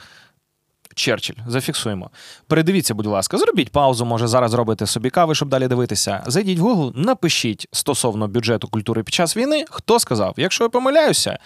Черчилль, 0.94 1.34
зафіксуємо. 1.46 2.10
Передивіться, 2.46 2.94
будь 2.94 3.06
ласка, 3.06 3.38
зробіть 3.38 3.72
паузу, 3.72 4.04
може 4.04 4.26
зараз 4.26 4.50
зробите 4.50 4.86
собі 4.86 5.10
кави, 5.10 5.34
щоб 5.34 5.48
далі 5.48 5.68
дивитися. 5.68 6.22
Зайдіть 6.26 6.58
в 6.58 6.66
Google, 6.66 6.92
напишіть 6.98 7.66
стосовно 7.72 8.28
бюджету 8.28 8.68
культури 8.68 9.02
під 9.02 9.14
час 9.14 9.36
війни, 9.36 9.64
хто 9.70 9.98
сказав. 10.00 10.34
Якщо 10.36 10.64
я 10.64 10.70
помиляюся, 10.70 11.38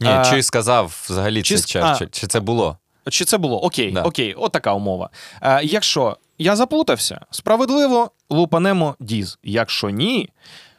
Ні, 0.00 0.08
а, 0.08 0.24
чи 0.24 0.42
сказав 0.42 1.02
взагалі 1.08 1.42
чи 1.42 1.54
це 1.54 1.60
с- 1.60 1.66
Черчилль, 1.66 2.06
чи 2.12 2.26
це 2.26 2.40
було? 2.40 2.78
Чи 3.10 3.24
це 3.24 3.38
було? 3.38 3.62
Окей, 3.64 3.92
Да. 3.92 4.02
окей, 4.02 4.34
от 4.34 4.52
така 4.52 4.72
умова. 4.72 5.10
Е, 5.42 5.60
якщо 5.64 6.16
я 6.38 6.56
заплутався, 6.56 7.20
справедливо 7.30 8.10
лупанемо 8.30 8.94
діз. 9.00 9.38
Якщо 9.42 9.90
ні, 9.90 10.28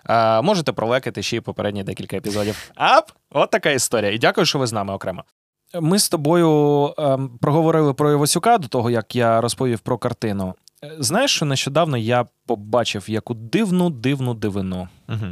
е, 0.10 0.42
можете 0.42 0.72
пролекати 0.72 1.24
ще 1.24 1.38
й 1.38 1.40
попередні 1.40 1.84
декілька 1.84 2.18
епізодів. 2.18 2.72
Ап! 2.76 3.12
От 3.32 3.50
така 3.50 3.70
історія. 3.70 4.12
І 4.12 4.18
дякую, 4.18 4.46
що 4.46 4.60
ви 4.60 4.68
з 4.68 4.74
нами 4.74 4.94
окремо. 4.94 5.24
Ми 5.82 6.00
з 6.00 6.10
тобою 6.10 6.86
е, 7.00 7.18
проговорили 7.42 7.94
про 7.94 8.12
Івасюка 8.12 8.58
до 8.58 8.68
того, 8.68 8.90
як 8.90 9.16
я 9.16 9.42
розповів 9.42 9.80
про 9.80 9.98
картину. 9.98 10.54
Е, 10.84 10.92
Знаєш, 11.00 11.36
що 11.36 11.46
нещодавно 11.46 11.98
я 11.98 12.26
побачив 12.48 13.10
яку 13.10 13.34
дивну, 13.34 13.90
дивну 13.90 14.34
дивину. 14.34 14.88
Угу. 15.10 15.26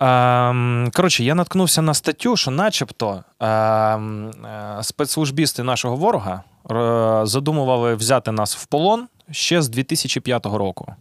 Ем, 0.00 0.90
Коротше, 0.94 1.24
я 1.24 1.34
наткнувся 1.34 1.82
на 1.82 1.94
статтю, 1.94 2.36
що, 2.36 2.50
начебто, 2.50 3.24
ем, 3.40 4.30
е, 4.30 4.78
спецслужбісти 4.82 5.62
нашого 5.62 5.96
ворога 5.96 6.42
е, 6.70 7.20
задумували 7.26 7.94
взяти 7.94 8.32
нас 8.32 8.56
в 8.56 8.66
полон 8.66 9.06
ще 9.30 9.62
з 9.62 9.68
2005 9.68 10.46
року. 10.46 10.94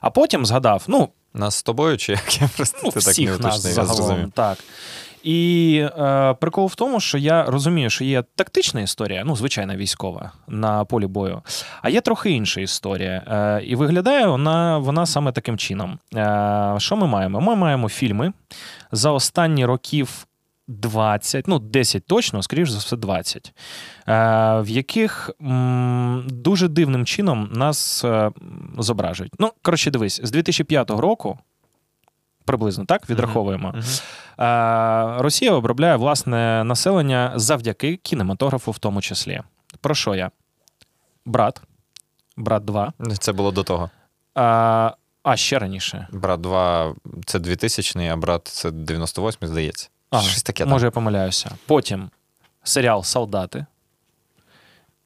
А 0.00 0.10
потім 0.10 0.46
згадав, 0.46 0.84
ну, 0.86 1.08
Нас 1.34 1.54
з 1.54 1.62
тобою, 1.62 1.98
чи 1.98 2.12
як 2.12 2.40
я 2.40 2.48
просто 2.56 2.78
ну 2.84 2.90
ти 2.90 3.00
так 3.00 3.18
не 3.18 3.36
нас 3.38 3.60
загалом. 3.60 4.30
Так. 4.30 4.58
І 5.22 5.76
е, 5.98 6.34
прикол 6.40 6.66
в 6.66 6.74
тому, 6.74 7.00
що 7.00 7.18
я 7.18 7.44
розумію, 7.44 7.90
що 7.90 8.04
є 8.04 8.24
тактична 8.34 8.80
історія, 8.80 9.22
ну, 9.26 9.36
звичайна 9.36 9.76
військова 9.76 10.32
на 10.48 10.84
полі 10.84 11.06
бою, 11.06 11.42
а 11.82 11.88
є 11.88 12.00
трохи 12.00 12.30
інша 12.30 12.60
історія. 12.60 13.22
Е, 13.60 13.64
і 13.64 13.76
виглядає 13.76 14.26
вона, 14.26 14.78
вона 14.78 15.06
саме 15.06 15.32
таким 15.32 15.58
чином. 15.58 15.98
Е, 16.14 16.74
що 16.78 16.96
ми 16.96 17.06
маємо? 17.06 17.40
Ми 17.40 17.56
маємо 17.56 17.88
фільми 17.88 18.32
за 18.92 19.10
останні 19.10 19.64
років 19.64 20.26
20, 20.70 21.48
ну, 21.48 21.58
10 21.58 22.06
точно, 22.06 22.42
скоріш 22.42 22.70
за 22.70 22.78
все, 22.78 22.96
20, 22.96 23.52
е, 24.08 24.12
в 24.60 24.68
яких 24.68 25.30
дуже 26.26 26.68
дивним 26.68 27.06
чином 27.06 27.50
нас 27.52 28.04
е, 28.04 28.30
зображують. 28.78 29.32
Ну, 29.38 29.52
коротше, 29.62 29.90
дивись, 29.90 30.20
з 30.24 30.30
2005 30.30 30.90
року. 30.90 31.38
Приблизно 32.44 32.84
так 32.84 33.10
відраховуємо. 33.10 33.68
Мгм. 33.68 33.82
Е, 34.38 35.22
Росія 35.22 35.52
обробляє 35.52 35.96
власне 35.96 36.64
населення 36.64 37.32
завдяки 37.36 37.96
кінематографу, 37.96 38.70
в 38.70 38.78
тому 38.78 39.02
числі. 39.02 39.40
Про 39.80 39.94
що 39.94 40.14
я? 40.14 40.30
Брат, 41.24 41.62
брат 42.36 42.64
2. 42.64 42.92
Це 43.18 43.32
було 43.32 43.50
до 43.50 43.62
того. 43.62 43.90
А, 44.34 44.92
а 45.22 45.36
ще 45.36 45.58
раніше. 45.58 46.08
Брат 46.12 46.40
2 46.40 46.94
це 47.26 47.38
2000 47.38 48.06
а 48.08 48.16
брат 48.16 48.48
це 48.48 48.68
98-й, 48.68 49.46
здається. 49.46 49.88
А, 50.10 50.20
Щось 50.20 50.42
таке 50.42 50.64
може, 50.64 50.86
я 50.86 50.90
помиляюся. 50.90 51.50
Потім 51.66 52.10
серіал 52.62 53.04
Солдати. 53.04 53.66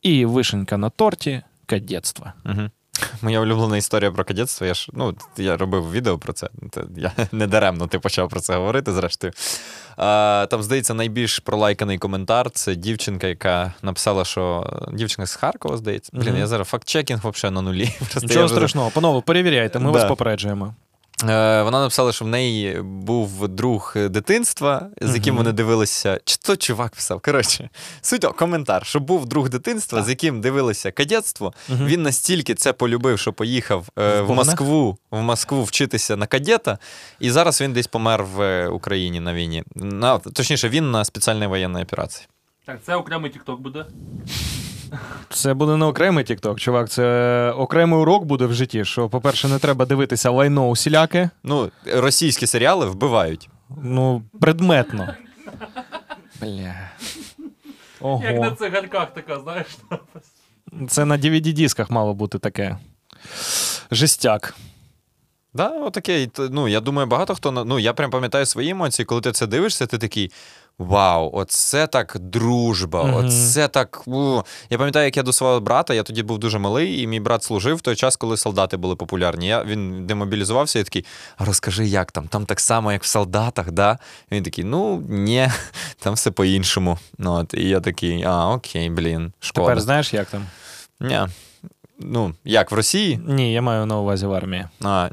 І 0.03 0.26
вишенька 0.26 0.76
на 0.76 0.91
торті 0.91 1.43
кадетство. 1.66 2.32
Угу. 2.45 2.70
Моя 3.22 3.40
улюблена 3.40 3.76
історія 3.76 4.11
про 4.11 4.24
кадетство. 4.24 4.66
Я 4.66 4.74
ж 4.74 4.88
ну, 4.92 5.14
я 5.36 5.57
робив 5.57 5.92
відео 5.92 6.18
про 6.18 6.32
це. 6.32 6.49
Я 6.97 7.12
не 7.32 7.47
даремно 7.47 7.86
ти 7.86 7.99
почав 7.99 8.28
про 8.28 8.40
це 8.40 8.57
говорити, 8.57 8.92
зрештою. 8.92 9.32
А, 9.97 10.47
там, 10.51 10.62
здається, 10.62 10.95
найбільш 10.95 11.38
пролайканий 11.38 11.99
коментар 11.99 12.51
це 12.51 12.74
дівчинка, 12.74 13.26
яка 13.26 13.72
написала, 13.82 14.24
що 14.24 14.72
дівчинка 14.92 15.26
з 15.26 15.34
Харкова, 15.34 15.76
здається. 15.76 16.11
Блін, 16.14 16.28
Мгм. 16.28 16.38
я 16.38 16.47
зараз 16.47 16.68
факт-чекінг 16.68 17.20
взагалі 17.30 17.55
на 17.55 17.62
нулі. 17.62 17.90
Нічого 18.22 18.47
вже- 18.47 18.55
страшного, 18.55 18.90
панове, 18.90 19.20
перевіряйте, 19.20 19.78
ми 19.78 19.84
Да. 19.84 19.90
вас 19.99 20.05
попереджуємо. 20.09 20.74
Е, 21.31 21.62
Вона 21.62 21.81
написала, 21.81 22.12
що 22.12 22.25
в 22.25 22.29
неї 22.29 22.83
був 22.83 23.49
друг 23.49 23.93
дитинства, 23.97 24.89
з 25.01 25.14
яким 25.14 25.35
Мгм. 25.35 25.45
вони 25.45 25.53
дивилися. 25.53 26.20
Чи 26.25 26.37
то 26.37 26.57
чувак 26.57 26.95
писав? 26.95 27.20
Коротше, 27.20 27.70
суть 28.03 28.25
о, 28.25 28.33
коментар, 28.33 28.87
що 28.87 29.01
був 29.01 29.27
друг 29.27 29.49
дитинства, 29.49 30.03
з 30.03 30.09
яким 30.09 30.41
дивилися 30.41 30.91
кадетство. 30.91 31.53
Мгм. 31.68 31.87
Він 31.87 32.03
настільки 32.03 32.55
це 32.55 32.72
полюбив, 32.72 33.18
що 33.18 33.33
поїхав 33.33 33.87
е, 33.99 34.20
В 34.20 34.27
в, 34.27 34.35
Москву, 34.35 34.99
в 35.11 35.20
Москву 35.22 35.64
вчитися 35.64 36.16
на 36.16 36.27
кадета, 36.27 36.79
і 37.20 37.31
зараз 37.31 37.61
він 37.61 37.72
десь 37.72 37.87
помер 37.87 38.25
в 38.25 38.41
е, 38.43 38.68
Україні 38.68 39.20
на 39.20 39.35
війні. 39.35 39.64
На, 39.75 40.18
точніше, 40.18 40.68
він 40.68 40.91
на 40.91 41.05
спеціальній 41.05 41.47
воєнній 41.47 41.83
операції. 41.83 42.29
Так, 42.66 42.79
це 42.87 42.95
окремий 42.97 43.31
тікток 43.31 43.61
буде. 43.61 43.85
Це 45.30 45.55
буде 45.55 45.76
не 45.76 45.84
окремий 45.84 46.24
TikTok, 46.24 46.55
чувак. 46.55 46.88
Це 46.90 47.51
окремий 47.57 48.01
урок 48.01 48.24
буде 48.24 48.47
в 48.47 48.53
житті. 48.53 48.84
Що, 48.84 49.09
по-перше, 49.09 49.49
не 49.49 49.59
треба 49.59 49.84
дивитися 49.86 50.30
лайно 50.30 50.68
усіляке. 50.68 51.30
Ну, 51.45 51.70
російські 51.86 52.47
серіали 52.47 52.86
вбивають. 52.86 53.49
Ну, 53.82 54.22
предметно. 54.40 55.14
Бля. 56.40 56.74
Як 58.22 58.40
на 58.40 58.47
Ого. 58.47 58.51
цигарках 58.51 59.14
така, 59.14 59.40
знаєш. 59.40 59.66
Це 60.88 61.05
на 61.05 61.18
DVD-дисках 61.18 61.92
мало 61.92 62.14
бути 62.14 62.38
таке. 62.38 62.76
Жестяк. 63.90 64.55
Да, 65.55 65.68
отаке. 65.68 66.28
Ну, 66.38 66.68
я 66.68 66.80
думаю, 66.80 67.07
багато 67.09 67.34
хто. 67.34 67.51
Ну, 67.53 67.78
я 67.78 67.92
прям 67.92 68.11
пам'ятаю 68.11 68.47
свої 68.47 68.70
емоції, 68.70 69.07
коли 69.07 69.20
ти 69.20 69.32
це 69.32 69.47
дивишся, 69.47 69.86
ти 69.86 69.99
такий. 69.99 70.32
Вау, 70.79 71.31
оце 71.33 71.87
так 71.87 72.16
дружба, 72.20 73.05
Мгм. 73.05 73.14
оце 73.14 73.68
так. 73.68 74.03
У. 74.07 74.43
Я 74.70 74.79
пам'ятаю, 74.79 75.05
як 75.05 75.16
я 75.16 75.22
до 75.22 75.33
свого 75.33 75.61
брата, 75.61 75.95
я 75.95 76.03
тоді 76.03 76.22
був 76.22 76.39
дуже 76.39 76.59
малий, 76.59 77.03
і 77.03 77.07
мій 77.07 77.20
брат 77.20 77.43
служив 77.43 77.77
в 77.77 77.81
той 77.81 77.97
час, 77.97 78.16
коли 78.16 78.37
солдати 78.37 78.77
були 78.77 78.97
популярні. 78.97 79.47
Я, 79.47 79.64
він 79.64 80.07
демобілізувався 80.07 80.79
і 80.79 80.85
такий: 80.85 81.05
а 81.37 81.45
розкажи, 81.45 81.87
як 81.87 82.12
там? 82.12 82.29
Там 82.29 82.47
так 82.47 82.61
само, 82.61 82.93
як 82.93 83.03
в 83.03 83.07
солдатах, 83.07 83.70
да? 83.70 83.99
І 84.31 84.35
він 84.35 84.43
такий: 84.43 84.64
ну, 84.64 85.03
ні, 85.09 85.49
там 85.99 86.14
все 86.14 86.31
по-іншому. 86.31 86.99
Ну, 87.18 87.33
от, 87.33 87.55
і 87.55 87.68
я 87.68 87.81
такий, 87.81 88.22
а, 88.22 88.51
окей, 88.51 88.91
блін, 88.91 89.33
шкода. 89.41 89.66
Тепер 89.66 89.81
знаєш, 89.81 90.14
як 90.14 90.27
там? 90.31 90.47
Ні. 91.01 91.20
Ну, 91.99 92.35
як 92.45 92.72
в 92.72 92.75
Росії? 92.75 93.20
Ні, 93.27 93.53
я 93.53 93.62
маю 93.62 93.87
на 93.87 93.99
увазі 93.99 94.27
в 94.27 94.33
армії. 94.33 94.64
А, 94.83 95.09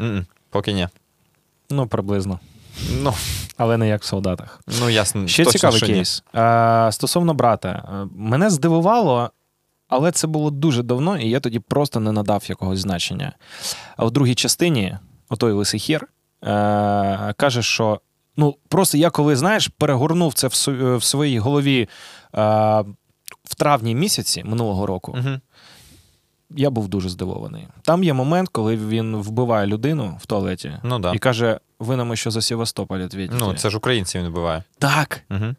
поки 0.49 0.73
ні. 0.73 0.87
Ну, 1.69 1.87
приблизно. 1.87 2.39
Ну, 3.01 3.13
Але 3.57 3.77
не 3.77 3.87
як 3.87 4.01
в 4.01 4.05
солдатах. 4.05 4.61
ну 4.79 4.89
ясно. 4.89 5.27
Ще 5.27 5.43
точно, 5.43 5.51
цікавий 5.59 5.77
що 5.77 5.87
кейс. 5.87 6.23
А, 6.33 6.89
стосовно 6.91 7.33
брата, 7.33 7.69
е, 8.03 8.07
мене 8.15 8.49
здивувало, 8.49 9.29
але 9.87 10.11
це 10.11 10.27
було 10.27 10.51
дуже 10.51 10.83
давно, 10.83 11.17
і 11.17 11.29
я 11.29 11.39
тоді 11.39 11.59
просто 11.59 11.99
не 11.99 12.11
надав 12.11 12.43
якогось 12.47 12.79
значення. 12.79 13.33
А 13.97 14.05
в 14.05 14.11
другій 14.11 14.35
частині, 14.35 14.97
отой 15.29 15.51
лисий 15.51 15.79
хір, 15.79 16.07
е, 16.43 17.33
каже, 17.37 17.61
що 17.63 18.01
ну, 18.37 18.55
просто 18.69 18.97
я 18.97 19.09
коли, 19.09 19.35
знаєш, 19.35 19.67
перегорнув 19.67 20.33
це 20.33 20.47
в, 20.47 20.51
в 20.97 21.03
своїй 21.03 21.39
голові 21.39 21.81
е, 21.81 21.87
в 23.43 23.55
травні 23.57 23.95
місяці 23.95 24.43
минулого 24.45 24.85
року, 24.85 25.15
Мгм. 25.17 25.41
я 26.49 26.69
був 26.69 26.87
дуже 26.87 27.09
здивований. 27.09 27.67
Там 27.81 28.03
є 28.03 28.13
момент, 28.13 28.49
коли 28.49 28.77
він 28.77 29.15
вбиває 29.15 29.67
людину 29.67 30.17
в 30.21 30.25
туалеті 30.25 30.71
Ну 30.83 30.99
да. 30.99 31.13
і 31.13 31.19
каже: 31.19 31.59
ви 31.81 31.95
нам 31.95 32.15
що 32.15 32.31
за 32.31 32.41
Севастополь 32.41 32.99
відвідите. 32.99 33.35
Ну, 33.39 33.53
це 33.53 33.69
ж 33.69 33.77
українці 33.77 34.19
він 34.19 34.27
вбиває. 34.27 34.63
Так. 34.79 35.21
Угу. 35.29 35.55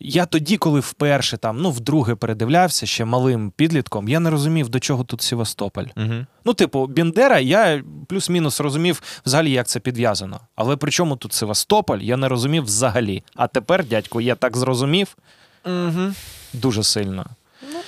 Я 0.00 0.26
тоді, 0.26 0.56
коли 0.56 0.80
вперше 0.80 1.36
там, 1.36 1.58
ну, 1.60 1.70
вдруге 1.70 2.14
передивлявся 2.14 2.86
ще 2.86 3.04
малим 3.04 3.50
підлітком, 3.50 4.08
я 4.08 4.20
не 4.20 4.30
розумів, 4.30 4.68
до 4.68 4.80
чого 4.80 5.04
тут 5.04 5.22
Севастополь. 5.22 5.84
Угу. 5.96 6.26
Ну, 6.44 6.54
типу, 6.54 6.86
Бендера, 6.86 7.38
я 7.38 7.82
плюс-мінус 8.08 8.60
розумів 8.60 9.02
взагалі, 9.26 9.50
як 9.50 9.66
це 9.66 9.80
підв'язано. 9.80 10.40
Але 10.56 10.76
при 10.76 10.90
чому 10.90 11.16
тут 11.16 11.32
Севастополь, 11.32 11.98
я 11.98 12.16
не 12.16 12.28
розумів 12.28 12.64
взагалі. 12.64 13.22
А 13.36 13.46
тепер, 13.46 13.84
дядько, 13.84 14.20
я 14.20 14.34
так 14.34 14.56
зрозумів 14.56 15.16
Угу. 15.66 16.12
дуже 16.52 16.82
сильно. 16.82 17.26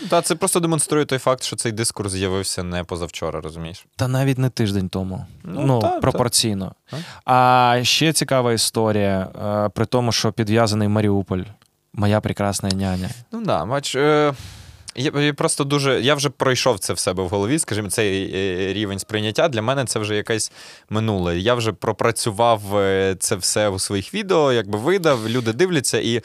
Та, 0.09 0.23
це 0.23 0.35
просто 0.35 0.61
демонструє 0.61 1.05
той 1.05 1.19
факт, 1.19 1.43
що 1.43 1.57
цей 1.57 1.73
дискурс 1.73 2.13
з'явився 2.13 2.63
не 2.63 2.85
позавчора, 2.85 3.41
розумієш? 3.41 3.87
Та 3.97 4.09
навіть 4.09 4.39
не 4.39 4.49
тиждень 4.51 4.89
тому. 4.89 5.27
Ну, 5.45 5.61
Ну, 5.67 5.81
та, 5.81 5.89
пропорційно. 5.89 6.75
Та. 6.91 6.97
А 7.25 7.81
ще 7.85 8.13
цікава 8.13 8.53
історія, 8.53 9.29
е, 9.67 9.69
при 9.69 9.87
тому, 9.87 10.13
що 10.13 10.33
підв'язаний 10.33 10.89
Маріуполь. 10.89 11.43
Моя 11.93 12.21
прекрасна 12.21 12.69
няня. 12.69 13.09
Ну 13.33 13.45
да, 13.45 13.65
бач. 13.65 13.97
Е... 13.97 14.35
Я, 14.99 15.13
я 15.21 15.35
просто 15.35 15.65
дуже. 15.65 16.01
Я 16.01 16.15
вже 16.15 16.31
пройшов 16.31 16.79
це 16.79 16.93
в 16.93 16.99
себе 16.99 17.23
в 17.23 17.29
голові, 17.29 17.59
скажімо, 17.59 17.91
цей 17.91 18.35
е, 18.35 18.73
рівень 18.73 18.99
сприйняття. 18.99 19.49
Для 19.49 19.63
мене 19.63 19.85
це 19.85 19.99
вже 19.99 20.17
якесь 20.17 20.53
минуле. 20.91 21.39
Я 21.39 21.55
вже 21.55 21.73
пропрацював 21.73 22.77
е, 22.77 23.17
це 23.19 23.37
все 23.37 23.69
у 23.69 23.79
своїх 23.79 24.15
відео, 24.15 24.53
якби 24.53 24.79
видав, 24.79 25.29
люди 25.29 25.53
дивляться, 25.53 25.99
і 25.99 26.23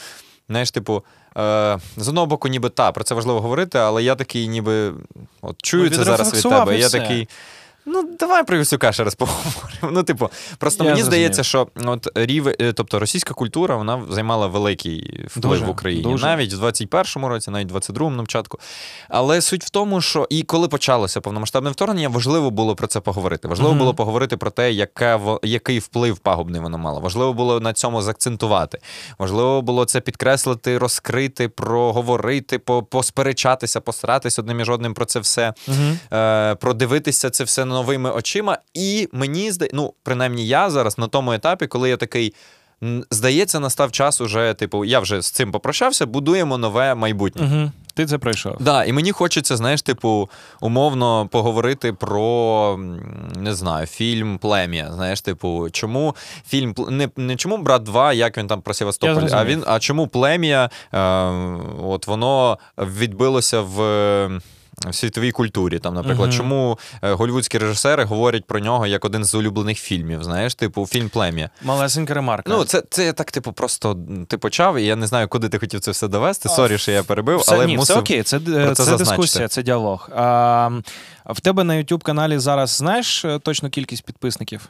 знаєш, 0.50 0.72
типу. 0.72 1.04
Е, 1.38 1.80
з 1.98 2.08
одного 2.08 2.28
боку, 2.28 2.48
ніби 2.48 2.70
та, 2.70 2.92
про 2.92 3.04
це 3.04 3.16
важливо 3.16 3.42
говорити, 3.42 3.80
але 3.80 4.04
я 4.04 4.16
такий, 4.16 4.48
ніби 4.48 4.94
от 5.42 5.56
чую 5.62 5.84
Ну, 5.84 5.98
це 5.98 6.04
зараз 6.04 6.34
від 6.34 6.44
тебе. 6.44 6.78
Я 6.78 6.90
такий. 6.90 7.28
Ну, 7.86 8.10
давай 8.20 8.44
про 8.46 8.56
Івасюка 8.56 8.92
ще 8.92 9.04
раз 9.04 9.16
поговоримо. 9.16 9.92
Ну, 9.92 10.04
типу, 10.04 10.30
просто 10.58 10.84
Я 10.84 10.90
мені 10.90 11.02
зрозумів. 11.02 11.18
здається, 11.18 11.44
що 11.44 11.68
от 11.86 12.08
рівень, 12.16 12.56
е, 12.62 12.74
тобто 12.74 13.00
російська 13.00 13.34
культура, 13.34 13.76
вона 13.76 14.04
займала 14.10 14.48
великий 14.48 15.26
вплив 15.28 15.52
Дуже, 15.52 15.66
в 15.66 15.70
Україні. 15.70 16.04
дуже. 16.04 16.26
Навіть 16.26 16.54
в 16.54 16.64
21-му 16.66 17.28
році, 17.28 17.52
навіть 17.52 17.72
в 17.72 17.76
22-му 17.76 18.10
на 18.16 18.24
початку. 18.24 18.60
Але 19.10 19.42
суть 19.42 19.64
в 19.64 19.70
тому, 19.70 20.02
що 20.02 20.28
і 20.30 20.44
коли 20.44 20.68
почалося 20.68 21.22
повномасштабне 21.22 21.70
вторгнення, 21.70 22.10
важливо 22.10 22.52
було 22.52 22.76
про 22.76 22.88
це 22.88 23.00
поговорити. 23.00 23.48
Важливо 23.48 23.70
Мгм. 23.72 23.80
було 23.80 23.94
поговорити 23.94 24.38
про 24.38 24.52
те, 24.52 24.72
яке, 24.72 25.20
який 25.44 25.80
вплив 25.80 26.18
пагубний 26.18 26.62
воно 26.62 26.78
мало. 26.78 27.00
Важливо 27.00 27.34
було 27.34 27.60
на 27.60 27.74
цьому 27.74 28.02
заакцентувати. 28.02 28.80
Важливо 29.20 29.62
було 29.62 29.86
це 29.86 30.02
підкреслити, 30.02 30.78
розкрити, 30.78 31.50
проговорити, 31.50 32.60
посперечатися, 32.90 33.82
посратись 33.82 34.40
одним 34.40 34.58
між 34.58 34.70
одним 34.70 34.94
про 34.94 35.06
це 35.06 35.20
все 35.20 35.54
е, 36.14 36.56
продивитися 36.56 37.30
це 37.30 37.44
все 37.44 37.66
новими 37.72 38.12
очима. 38.12 38.58
І 38.74 39.10
мені 39.12 39.52
здається, 39.52 39.78
ну, 39.78 39.94
принаймні, 40.04 40.48
я 40.48 40.70
зараз 40.70 40.98
на 40.98 41.08
тому 41.08 41.34
етапі, 41.34 41.68
коли 41.68 41.90
я 41.90 41.98
такий. 41.98 42.34
Здається, 43.10 43.60
настав 43.60 43.92
час 43.92 44.22
уже, 44.22 44.54
типу, 44.54 44.86
я 44.86 45.00
вже 45.00 45.22
з 45.22 45.32
цим 45.32 45.52
попрощався, 45.52 46.06
будуємо 46.06 46.58
нове 46.58 46.96
майбутнє. 46.96 47.46
Угу. 47.46 47.72
Ти 47.94 48.06
це 48.06 48.18
пройшов. 48.18 48.56
Да, 48.60 48.84
і 48.86 48.94
мені 48.94 49.12
хочеться, 49.12 49.58
знаєш, 49.58 49.82
типу, 49.82 50.30
умовно 50.62 51.28
поговорити 51.32 51.94
про 51.94 52.80
не 53.36 53.56
знаю, 53.56 53.88
фільм 53.88 54.38
Плем'я. 54.38 54.92
Знаєш, 54.94 55.22
типу, 55.22 55.70
чому 55.72 56.16
фільм 56.48 56.76
не, 56.90 57.10
не 57.18 57.36
чому 57.36 57.58
брат 57.58 57.84
2, 57.84 58.14
як 58.14 58.38
він 58.38 58.48
там 58.48 58.62
про 58.62 58.74
Севастополь, 58.74 59.28
а 59.32 59.46
він, 59.46 59.64
а 59.68 59.80
чому 59.80 60.08
плем'я? 60.08 60.70
Е, 60.94 61.00
от 61.84 62.08
воно 62.08 62.58
відбилося 62.78 63.62
в. 63.62 64.42
В 64.88 64.96
світовій 64.96 65.32
культурі, 65.32 65.80
там, 65.80 65.94
наприклад, 65.94 66.30
Мгм. 66.30 66.38
чому 66.38 66.80
е, 67.02 67.14
голівудські 67.14 67.58
режисери 67.58 68.04
говорять 68.04 68.46
про 68.46 68.60
нього 68.60 68.88
як 68.88 69.06
один 69.06 69.26
з 69.26 69.36
улюблених 69.36 69.78
фільмів, 69.78 70.24
знаєш, 70.24 70.56
типу 70.56 70.86
фільм 70.86 71.10
Плем'я. 71.10 71.50
Малесенька 71.64 72.14
ремарка. 72.14 72.52
Ну, 72.52 72.64
це, 72.64 72.84
це 72.90 73.06
я 73.06 73.14
так, 73.14 73.32
типу, 73.32 73.54
просто 73.54 73.98
ти 74.28 74.38
почав, 74.38 74.78
і 74.78 74.86
я 74.86 74.96
не 74.96 75.08
знаю, 75.08 75.28
куди 75.28 75.50
ти 75.50 75.60
хотів 75.60 75.80
це 75.80 75.92
все 75.92 76.08
довести. 76.08 76.50
Sorry, 76.50 76.78
що 76.78 76.92
я 76.92 77.04
перебив, 77.04 77.40
Все, 77.40 77.56
але 77.56 77.66
ні, 77.66 77.78
мусив... 77.78 77.96
все 77.96 78.02
окей, 78.02 78.24
це, 78.24 78.40
про 78.40 78.76
це, 78.76 78.78
це 78.86 78.86
це 78.86 78.98
дискусія, 78.98 79.48
це 79.48 79.64
діалог. 79.64 80.10
А, 80.16 80.70
в 81.26 81.40
тебе 81.42 81.64
на 81.64 81.74
YouTube 81.74 82.02
каналі 82.02 82.38
зараз 82.40 82.70
знаєш 82.70 83.26
е, 83.26 83.40
точну 83.40 83.70
кількість 83.70 84.04
підписників? 84.06 84.70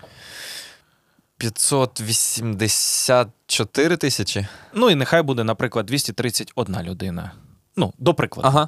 584 1.38 3.98
тисячі. 3.98 4.48
Ну 4.74 4.90
і 4.90 4.96
нехай 4.96 5.22
буде, 5.22 5.44
наприклад, 5.44 5.86
231 5.86 6.82
людина. 6.84 7.32
Ну, 7.76 7.94
до 7.98 8.14
прикладу. 8.14 8.48
Ага. 8.48 8.68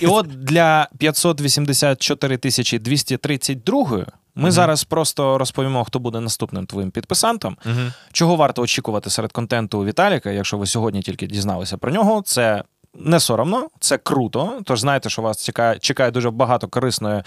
І 0.00 0.06
от 0.06 0.44
для 0.44 0.88
584 0.98 2.36
тисячі 2.36 2.78
232 2.78 4.06
ми 4.34 4.50
зараз 4.50 4.84
просто 4.84 5.38
розповімо, 5.38 5.84
хто 5.84 5.98
буде 5.98 6.20
наступним 6.20 6.66
твоїм 6.66 6.90
підписантом. 6.90 7.56
Угу. 7.66 7.80
Чого 8.12 8.36
варто 8.36 8.62
очікувати 8.62 9.10
серед 9.10 9.32
контенту 9.32 9.84
Віталіка, 9.84 10.30
якщо 10.30 10.58
ви 10.58 10.66
сьогодні 10.66 11.02
тільки 11.02 11.26
дізналися 11.26 11.76
про 11.76 11.92
нього, 11.92 12.22
це. 12.22 12.64
Не 12.96 13.20
соромно, 13.20 13.68
це 13.80 13.98
круто. 13.98 14.60
Тож 14.64 14.80
знаєте, 14.80 15.10
що 15.10 15.22
вас 15.22 15.44
чекає, 15.44 15.78
чекає 15.78 16.10
дуже 16.10 16.30
багато 16.30 16.68
корисної, 16.68 17.22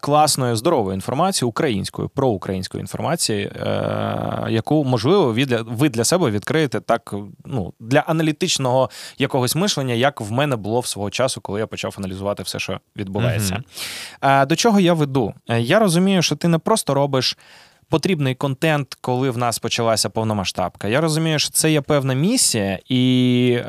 класної, 0.00 0.56
здорової 0.56 0.94
інформації, 0.94 1.48
української, 1.48 2.08
проукраїнської 2.14 2.80
інформації, 2.80 3.44
е, 3.44 4.46
яку 4.48 4.84
можливо 4.84 5.32
ви 5.32 5.46
для, 5.46 5.62
ви 5.62 5.88
для 5.88 6.04
себе 6.04 6.30
відкриєте 6.30 6.80
так 6.80 7.14
ну, 7.44 7.72
для 7.80 7.98
аналітичного 7.98 8.90
якогось 9.18 9.56
мишлення, 9.56 9.94
як 9.94 10.20
в 10.20 10.32
мене 10.32 10.56
було 10.56 10.80
в 10.80 10.86
свого 10.86 11.10
часу, 11.10 11.40
коли 11.40 11.60
я 11.60 11.66
почав 11.66 11.94
аналізувати 11.98 12.42
все, 12.42 12.58
що 12.58 12.80
відбувається. 12.96 13.62
А, 14.20 14.46
до 14.46 14.56
чого 14.56 14.80
я 14.80 14.94
веду? 14.94 15.34
Е, 15.48 15.60
Я 15.60 15.78
розумію, 15.78 16.22
що 16.22 16.36
ти 16.36 16.48
не 16.48 16.58
просто 16.58 16.94
робиш. 16.94 17.36
Потрібний 17.92 18.34
контент, 18.34 18.96
коли 19.00 19.30
в 19.30 19.38
нас 19.38 19.58
почалася 19.58 20.10
повномасштабка. 20.10 20.88
Я 20.88 21.00
розумію, 21.00 21.38
що 21.38 21.50
це 21.50 21.72
є 21.72 21.80
певна 21.80 22.14
місія, 22.14 22.78
і 22.88 23.52
е, 23.58 23.64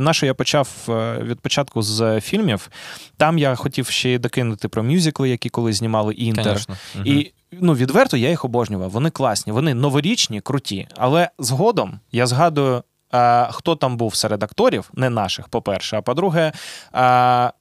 на 0.00 0.12
що 0.12 0.26
я 0.26 0.34
почав 0.34 0.68
е, 0.88 1.18
від 1.22 1.40
початку 1.40 1.82
з 1.82 2.20
фільмів. 2.20 2.70
Там 3.16 3.38
я 3.38 3.54
хотів 3.54 3.86
ще 3.86 4.10
й 4.10 4.18
докинути 4.18 4.68
про 4.68 4.82
мюзикли, 4.82 5.28
які 5.28 5.48
коли 5.48 5.72
знімали 5.72 6.14
Інтер. 6.14 6.44
Конечно. 6.44 6.76
І 7.04 7.32
ну, 7.52 7.74
відверто 7.74 8.16
я 8.16 8.28
їх 8.28 8.44
обожнював. 8.44 8.90
Вони 8.90 9.10
класні, 9.10 9.52
вони 9.52 9.74
новорічні, 9.74 10.40
круті. 10.40 10.88
Але 10.96 11.30
згодом 11.38 12.00
я 12.12 12.26
згадую, 12.26 12.82
е, 13.14 13.48
хто 13.50 13.76
там 13.76 13.96
був 13.96 14.14
серед 14.14 14.42
акторів, 14.42 14.90
не 14.94 15.10
наших, 15.10 15.48
по-перше, 15.48 15.96
а 15.96 16.02
по-друге, 16.02 16.52
е, 16.94 17.52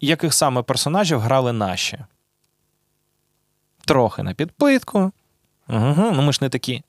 яких 0.00 0.34
саме 0.34 0.62
персонажів 0.62 1.20
грали 1.20 1.52
наші. 1.52 1.98
Трохи 3.84 4.22
на 4.22 4.34
підпитку. 4.34 5.12
Угу, 5.68 6.10
ну 6.14 6.22
ми 6.22 6.32
ж 6.32 6.38
не 6.42 6.48
такі. 6.48 6.82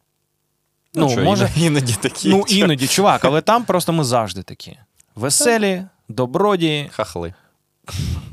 Ну, 0.93 1.09
що, 1.09 1.21
може, 1.21 1.49
іноді, 1.55 1.65
іноді 1.65 1.93
такі. 1.93 2.29
ну 2.29 2.45
іноді, 2.47 2.87
чувак, 2.87 3.25
але 3.25 3.41
там 3.41 3.65
просто 3.65 3.93
ми 3.93 4.03
завжди 4.03 4.43
такі. 4.43 4.77
Веселі, 5.15 5.83
доброді, 6.09 6.89
Хахли. 6.91 7.33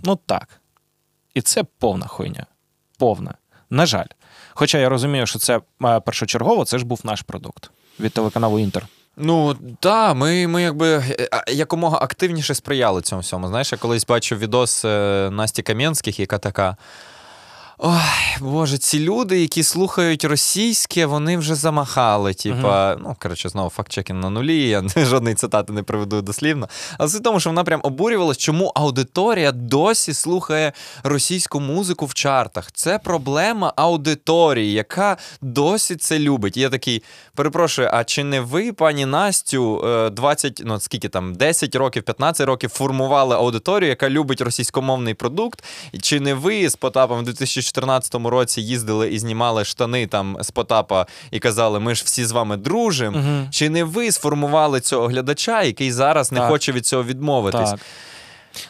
Ну 0.03 0.19
так. 0.27 0.61
І 1.35 1.41
це 1.41 1.65
повна 1.65 2.07
хуйня. 2.07 2.47
Повна. 2.99 3.35
На 3.71 3.87
жаль. 3.87 4.07
Хоча 4.55 4.79
я 4.79 4.89
розумію, 4.89 5.27
що 5.27 5.39
це 5.39 5.61
е, 5.85 6.01
першочергово, 6.01 6.65
це 6.65 6.79
ж 6.79 6.85
був 6.85 7.01
наш 7.05 7.23
продукт 7.23 7.71
від 8.01 8.13
телеканалу 8.13 8.59
Інтер. 8.59 8.87
Ну 9.17 9.57
так, 9.81 10.17
ми, 10.17 10.47
ми 10.47 10.63
якби 10.63 10.89
е, 10.97 11.29
якомога 11.49 11.99
активніше 12.03 12.55
сприяли 12.55 13.03
цьому 13.03 13.23
всьому. 13.23 13.49
Знаєш, 13.49 13.73
я 13.73 13.79
колись 13.79 14.07
бачив 14.07 14.39
відос 14.39 14.85
е, 14.85 15.29
Насті 15.33 15.63
Кам'янських, 15.63 16.21
яка 16.21 16.39
така. 16.39 16.77
Ой, 17.87 18.41
Боже, 18.41 18.79
ці 18.79 19.01
люди, 19.01 19.41
які 19.41 19.63
слухають 19.63 20.25
російське, 20.25 21.07
вони 21.07 21.37
вже 21.37 21.55
замахали. 21.55 22.35
Типа, 22.35 22.97
ну 23.01 23.17
коротше, 23.19 23.49
знову 23.49 23.71
факт-чекінг 23.71 24.21
на 24.21 24.31
нулі. 24.31 24.69
Я 24.69 24.83
жодної 24.97 25.35
цитати 25.35 25.73
не 25.73 25.83
приведу 25.83 26.23
дослівно. 26.23 26.69
Але 26.99 27.09
в 27.09 27.23
тому, 27.23 27.41
що 27.41 27.51
вона 27.51 27.65
прям 27.65 27.81
обурювалась, 27.83 28.39
чому 28.39 28.73
аудиторія 28.75 29.53
досі 29.53 30.15
слухає 30.15 30.73
російську 31.03 31.61
музику 31.61 32.07
в 32.07 32.15
чартах. 32.15 32.73
Це 32.73 32.99
проблема 32.99 33.73
аудиторії, 33.77 34.73
яка 34.73 35.17
досі 35.41 35.97
це 35.97 36.19
любить. 36.19 36.57
І 36.57 36.61
я 36.61 36.71
такий, 36.71 37.03
перепрошую, 37.35 37.89
а 37.93 38.05
чи 38.05 38.25
не 38.25 38.41
ви, 38.41 38.73
пані 38.73 39.07
Настю, 39.07 39.87
е, 39.87 40.11
20, 40.11 40.63
ну 40.65 40.81
скільки 40.81 41.09
там, 41.09 41.35
10 41.35 41.75
років, 41.75 42.03
15 42.03 42.47
років 42.47 42.71
формували 42.71 43.37
аудиторію, 43.37 43.89
яка 43.89 44.11
любить 44.11 44.41
російськомовний 44.41 45.15
продукт? 45.15 45.65
Чи 46.03 46.21
не 46.21 46.35
ви 46.35 46.69
з 46.69 46.77
Потапом 46.77 47.25
в 47.25 47.25
2014 47.81 48.15
році 48.15 48.61
їздили 48.61 49.09
і 49.09 49.19
знімали 49.19 49.65
штани 49.65 50.07
там 50.07 50.37
з 50.41 50.51
Потапа 50.51 51.07
і 51.31 51.39
казали, 51.39 51.81
ми 51.81 51.95
ж 51.95 52.03
всі 52.07 52.25
з 52.25 52.33
вами 52.33 52.57
дружимо? 52.57 53.19
Угу. 53.19 53.49
Чи 53.51 53.71
не 53.71 53.85
ви 53.85 54.13
сформували 54.13 54.81
цього 54.81 55.07
глядача, 55.07 55.63
який 55.63 55.93
зараз 55.93 56.33
не 56.33 56.41
хоче 56.41 56.73
від 56.73 56.87
цього 56.87 57.05
відмовитись? 57.05 57.71
Так. 57.71 57.81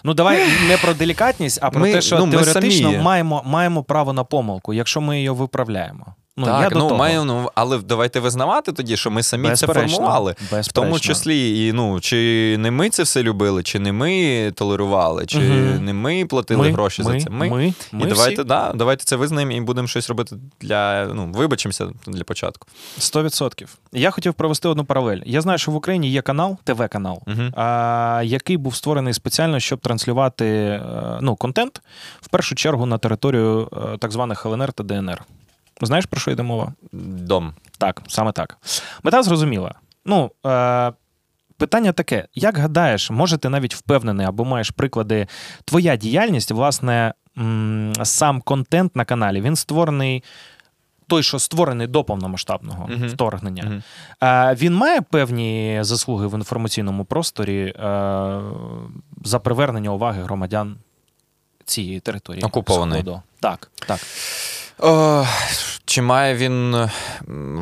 Ну, 0.05 0.15
давай 0.15 0.47
не 0.69 0.77
про 0.77 0.95
делікатність, 0.95 1.59
а 1.63 1.71
про 1.71 1.81
Ми- 1.81 1.93
те, 1.93 2.01
що 2.01 2.19
ну, 2.19 2.31
теоретично 2.31 2.93
маємо, 2.93 3.43
маємо 3.45 3.83
право 3.83 4.13
на 4.13 4.25
помилку, 4.25 4.75
якщо 4.75 5.01
ми 5.01 5.17
її 5.17 5.29
виправляємо. 5.29 6.15
Ну, 6.37 6.47
я 6.47 6.61
так, 6.63 6.73
до 6.73 6.79
ну, 6.79 6.89
того. 6.89 6.99
маю, 6.99 7.25
ну, 7.25 7.51
але 7.55 7.79
давайте 7.79 8.21
визнавати 8.21 8.73
тоді, 8.73 8.97
що 8.97 9.11
ми 9.11 9.23
самі 9.23 9.45
це 9.45 9.67
Безперечно, 9.67 9.97
формували. 9.97 10.35
В 10.51 10.73
тому 10.73 11.01
числі, 11.01 11.67
і 11.67 11.73
ну 11.73 12.01
чи 12.01 12.57
не 12.59 12.71
ми 12.71 12.91
це 12.91 13.03
все 13.03 13.23
любили, 13.23 13.63
чи 13.63 13.79
не 13.79 13.93
ми 13.93 14.53
толерували, 14.55 15.27
чи 15.27 15.39
Мгм. 15.39 15.85
не 15.85 15.93
ми 15.93 16.27
платили 16.27 16.63
Ми, 16.63 16.73
гроші 16.73 17.03
ми, 17.03 17.13
за 17.13 17.25
це. 17.25 17.31
Ми. 17.31 17.51
ми, 17.51 17.67
і 17.67 17.75
ми 17.93 18.07
давайте, 18.07 18.35
всі. 18.35 18.45
да, 18.45 18.73
давайте 18.75 19.05
це 19.05 19.17
визнаємо 19.17 19.53
і 19.53 19.61
будемо 19.61 19.89
щось 19.89 20.09
робити 20.09 20.37
для. 20.61 21.07
Ну, 21.07 21.33
вибачимося 21.35 21.87
для 22.07 22.25
початку. 22.25 22.67
100%. 22.99 23.67
Я 23.93 24.11
хотів 24.11 24.35
провести 24.35 24.69
одну 24.69 24.85
паралель. 24.85 25.21
Я 25.25 25.41
знаю, 25.41 25.59
що 25.59 25.71
в 25.71 25.75
Україні 25.77 26.11
є 26.11 26.23
канал, 26.23 26.57
ТВ-канал, 26.65 27.23
Угу. 27.27 27.43
а, 27.57 28.23
який 28.25 28.57
був 28.57 28.77
створений 28.77 29.15
спеціально, 29.15 29.61
щоб 29.61 29.79
транслювати 29.79 30.47
е, 30.47 30.83
ну, 31.21 31.37
контент, 31.37 31.83
в 32.21 32.29
першу 32.29 32.55
чергу 32.55 32.87
на 32.87 32.99
територію 32.99 33.69
е, 33.95 33.99
так 33.99 34.13
званих 34.13 34.47
ЛНР 34.47 34.73
та 34.73 34.83
ДНР. 34.85 35.23
Знаєш, 35.83 36.07
про 36.07 36.21
що 36.21 36.31
йде 36.31 36.43
мова? 36.43 36.73
Дом. 36.93 37.55
Так, 37.79 38.03
саме 38.09 38.33
так. 38.33 38.59
Мета 39.03 39.23
зрозуміла. 39.23 39.75
Ну, 40.05 40.31
е, 40.47 40.93
питання 41.57 41.93
таке: 41.93 42.27
як 42.35 42.59
гадаєш, 42.59 43.11
може 43.11 43.39
ти 43.39 43.49
навіть 43.49 43.75
впевнений 43.75 44.27
або 44.27 44.45
маєш 44.45 44.71
приклади, 44.71 45.27
твоя 45.65 45.97
діяльність, 45.97 46.51
власне, 46.51 47.15
м, 47.39 47.93
сам 48.03 48.41
контент 48.41 48.97
на 48.97 49.05
каналі, 49.05 49.41
він 49.41 49.57
створений. 49.57 50.23
Той, 51.07 51.23
що 51.23 51.39
створений 51.39 51.87
до 51.87 52.05
повномасштабного 52.05 52.87
Мгм. 52.89 53.09
вторгнення, 53.09 53.63
Мгм. 53.63 53.83
Е, 54.23 54.55
Він 54.55 54.75
має 54.75 55.01
певні 55.01 55.79
заслуги 55.81 56.27
в 56.27 56.35
інформаційному 56.35 57.05
просторі 57.05 57.63
е, 57.65 58.41
за 59.25 59.39
привернення 59.39 59.91
уваги 59.91 60.23
громадян 60.23 60.77
цієї 61.65 62.01
території 62.01 62.45
Окупованої. 62.45 63.05
Так, 63.41 63.71
так. 63.87 64.01
О, 64.79 65.25
Чи 65.87 66.03
має 66.03 66.35
він 66.35 66.75
е, 66.75 66.91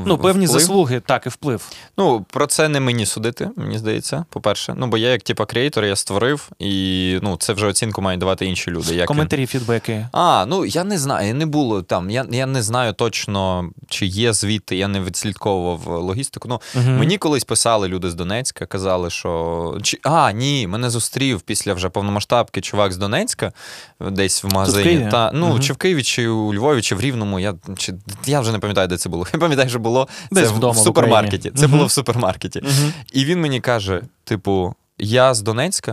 Ну, 0.07 0.19
певні 0.19 0.47
вплив? 0.47 0.61
заслуги, 0.61 1.01
так, 1.07 1.27
і 1.27 1.29
вплив. 1.29 1.69
Ну, 1.99 2.27
про 2.31 2.47
це 2.47 2.69
не 2.69 2.81
мені 2.81 3.07
судити, 3.07 3.51
мені 3.57 3.79
здається, 3.79 4.25
по-перше. 4.31 4.75
Ну, 4.77 4.87
бо 4.87 4.99
я 4.99 5.09
як 5.11 5.23
типа 5.23 5.47
креатор, 5.47 5.85
я 5.85 5.97
створив, 5.97 6.51
і 6.59 7.19
ну, 7.23 7.37
це 7.37 7.53
вже 7.53 7.67
оцінку 7.67 8.03
мають 8.03 8.21
давати 8.21 8.47
інші 8.47 8.71
люди. 8.71 8.89
Як 8.95 9.01
він- 9.01 9.07
Коментарі, 9.07 9.47
фідбеки. 9.47 10.07
А, 10.13 10.45
ну 10.49 10.65
я 10.67 10.85
не 10.85 10.99
знаю, 10.99 11.35
не 11.35 11.47
було 11.47 11.83
там. 11.83 12.11
Я, 12.11 12.27
я 12.31 12.47
не 12.47 12.63
знаю 12.63 12.93
точно, 12.93 13.71
чи 13.89 14.07
є 14.07 14.33
звідти, 14.33 14.77
я 14.77 14.89
не 14.89 15.01
відслідковував 15.01 15.87
логістику. 16.03 16.49
Ну, 16.49 16.61
Мгм. 16.75 16.99
Мені 16.99 17.19
колись 17.19 17.45
писали 17.45 17.89
люди 17.89 18.11
з 18.11 18.15
Донецька, 18.15 18.67
казали, 18.67 19.11
що. 19.11 19.79
Чи... 19.83 19.99
А, 20.03 20.33
ні, 20.33 20.67
мене 20.67 20.91
зустрів 20.91 21.41
після 21.41 21.75
вже 21.75 21.89
повномасштабки 21.89 22.61
чувак 22.61 22.93
з 22.93 22.97
Донецька, 22.97 23.53
десь 24.01 24.45
в 24.45 24.55
магазині. 24.55 24.85
Києві? 24.85 25.09
Та, 25.11 25.31
ну, 25.35 25.49
Мгм. 25.49 25.61
чи 25.61 25.73
в 25.73 25.77
Києві, 25.77 26.03
чи 26.03 26.29
у 26.29 26.55
Львові, 26.55 26.83
чи 26.83 26.95
в 26.95 27.01
Рівному. 27.01 27.41
Я, 27.41 27.55
чи... 27.77 27.95
я 28.27 28.41
вже 28.41 28.53
не 28.53 28.59
пам'ятаю, 28.59 28.89
де 28.89 28.97
це 28.97 29.09
було. 29.09 29.27
Я 29.35 29.39
пам'ятаю, 29.41 29.69
що 29.71 29.79
було 29.79 30.09
Десь 30.31 30.45
це 30.45 30.51
в- 30.53 30.57
вдома 30.57 30.73
в 30.73 30.77
в 30.77 30.79
супермаркеті. 30.85 31.37
Україні. 31.37 31.61
Це 31.61 31.67
Мгм. 31.67 31.77
було 31.77 31.87
в 31.87 31.91
супермаркеті. 31.91 32.61
Мгм. 32.65 32.93
І 33.13 33.25
він 33.25 33.41
мені 33.41 33.61
каже: 33.61 34.03
типу, 34.25 34.75
я 34.99 35.35
з 35.35 35.43
Донецька, 35.43 35.93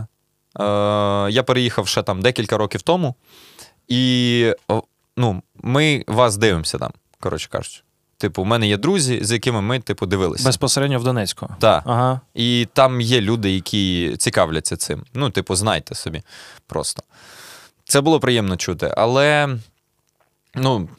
е, 0.59 0.63
я 1.31 1.43
переїхав 1.47 1.87
ще 1.87 2.03
там 2.03 2.21
декілька 2.21 2.57
років 2.57 2.81
тому, 2.81 3.15
і 3.87 4.53
ну, 5.17 5.41
ми 5.63 6.03
вас 6.07 6.37
дивимося 6.37 6.77
там, 6.77 6.91
коротше 7.19 7.49
кажучи. 7.51 7.81
Типу, 8.17 8.41
у 8.41 8.45
мене 8.45 8.67
є 8.67 8.77
друзі, 8.77 9.19
з 9.23 9.31
якими 9.31 9.61
ми, 9.61 9.79
типу, 9.79 10.05
дивилися. 10.05 10.45
Безпосередньо 10.45 10.99
в 10.99 11.03
Донецьку. 11.03 11.49
Так. 11.59 11.83
Ага. 11.85 12.21
І 12.33 12.67
там 12.73 13.01
є 13.01 13.21
люди, 13.21 13.51
які 13.51 14.15
цікавляться 14.17 14.77
цим. 14.77 15.03
Ну, 15.13 15.29
типу, 15.29 15.55
знайте 15.55 15.95
собі 15.95 16.21
просто. 16.67 17.03
Це 17.85 18.01
було 18.01 18.19
приємно 18.19 18.57
чути. 18.57 18.93
Але, 18.97 19.57
ну, 20.55 20.89